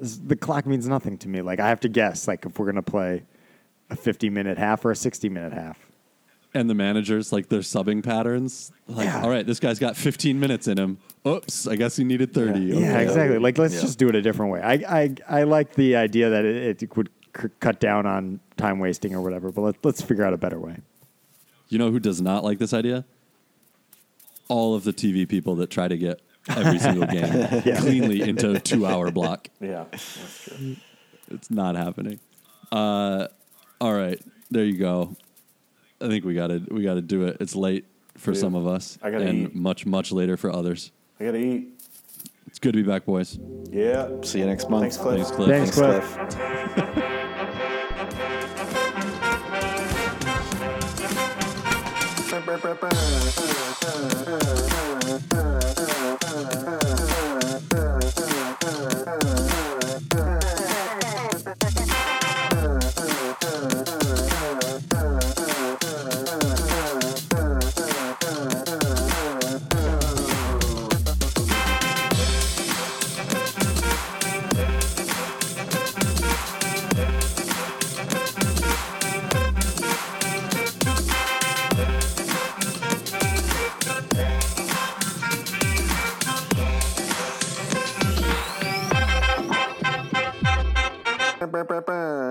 the 0.00 0.36
clock 0.36 0.66
means 0.66 0.88
nothing 0.88 1.18
to 1.18 1.28
me. 1.28 1.40
Like 1.42 1.60
I 1.60 1.68
have 1.68 1.80
to 1.80 1.88
guess, 1.88 2.26
like 2.28 2.44
if 2.46 2.58
we're 2.58 2.66
gonna 2.66 2.82
play 2.82 3.22
a 3.90 3.96
50 3.96 4.30
minute 4.30 4.58
half 4.58 4.84
or 4.84 4.90
a 4.90 4.96
60 4.96 5.28
minute 5.28 5.52
half. 5.52 5.78
and 6.54 6.68
the 6.68 6.74
managers 6.74 7.30
like 7.32 7.48
their 7.50 7.60
subbing 7.60 8.02
patterns. 8.02 8.72
Like, 8.86 9.04
Yeah. 9.06 9.22
all 9.22 9.28
right, 9.30 9.46
this 9.46 9.60
guy's 9.60 9.78
got 9.78 9.96
15 9.96 10.40
minutes 10.40 10.66
in 10.66 10.78
him. 10.78 10.98
Oops, 11.26 11.66
I 11.66 11.76
guess 11.76 11.96
he 11.96 12.04
needed 12.04 12.32
30. 12.32 12.58
Yeah, 12.60 12.76
Okay. 12.76 13.02
exactly. 13.02 13.38
Like, 13.38 13.58
let's 13.58 13.74
Yeah. 13.74 13.80
just 13.82 13.98
do 13.98 14.08
it 14.08 14.14
a 14.14 14.22
different 14.22 14.50
way. 14.52 14.60
I, 14.62 14.72
I, 14.72 15.14
I 15.28 15.42
like 15.42 15.74
the 15.74 15.96
idea 15.96 16.30
that 16.30 16.44
it, 16.46 16.82
it 16.82 16.96
would 16.96 17.10
c- 17.38 17.48
cut 17.60 17.80
down 17.80 18.06
on 18.06 18.40
time 18.56 18.78
wasting 18.78 19.14
or 19.14 19.20
whatever, 19.20 19.52
but 19.52 19.60
let, 19.60 19.76
let's 19.84 20.00
figure 20.00 20.24
out 20.24 20.32
a 20.32 20.38
better 20.38 20.58
way. 20.58 20.76
You 21.68 21.76
know 21.78 21.90
who 21.90 22.00
does 22.00 22.20
not 22.22 22.44
like 22.44 22.58
this 22.58 22.72
idea? 22.72 23.04
All 24.48 24.74
of 24.74 24.84
the 24.84 24.92
TV 24.94 25.28
people 25.28 25.54
that 25.56 25.68
try 25.68 25.86
to 25.88 25.98
get 25.98 26.20
every 26.48 26.78
single 26.78 27.06
game 27.08 27.62
cleanly 27.76 28.22
into 28.22 28.52
a 28.52 28.58
two-hour 28.60 29.10
block. 29.10 29.48
Yeah, 29.60 29.84
that's 29.90 30.44
true. 30.44 30.76
It's 31.30 31.50
not 31.50 31.76
happening. 31.76 32.20
Uh, 32.72 33.28
all 33.80 33.92
right, 33.94 34.20
there 34.50 34.64
you 34.64 34.76
go. 34.78 35.16
I 36.00 36.08
think 36.08 36.24
we 36.24 36.34
gotta 36.34 36.62
we 36.70 36.82
gotta 36.82 37.02
do 37.02 37.24
it. 37.26 37.36
It's 37.40 37.54
late 37.56 37.84
for 38.16 38.32
Yeah. 38.32 38.40
some 38.40 38.54
of 38.54 38.66
us, 38.66 38.98
I 39.02 39.10
gotta 39.10 39.26
and 39.26 39.38
eat. 39.48 39.54
much 39.54 39.84
much 39.86 40.12
later 40.12 40.36
for 40.36 40.50
others. 40.50 40.90
I 41.20 41.24
gotta 41.24 41.38
eat. 41.38 41.68
It's 42.46 42.58
good 42.58 42.72
to 42.72 42.82
be 42.82 42.88
back, 42.88 43.04
boys. 43.04 43.38
Yeah. 43.70 44.08
See 44.22 44.38
you 44.40 44.46
next 44.46 44.70
month. 44.70 44.82
Thanks, 44.82 44.96
Cliff. 44.96 45.18
Thanks, 45.48 45.70
Cliff. 45.70 46.04
Thanks, 46.04 46.34
Cliff. 46.34 46.98
Cliff. 54.24 54.34
uh, 56.38 56.44
uh, 56.44 57.58
uh, 57.74 58.04
uh. 58.04 58.07
pa, 91.64 91.64
pa, 91.66 91.82
pa. 91.82 92.27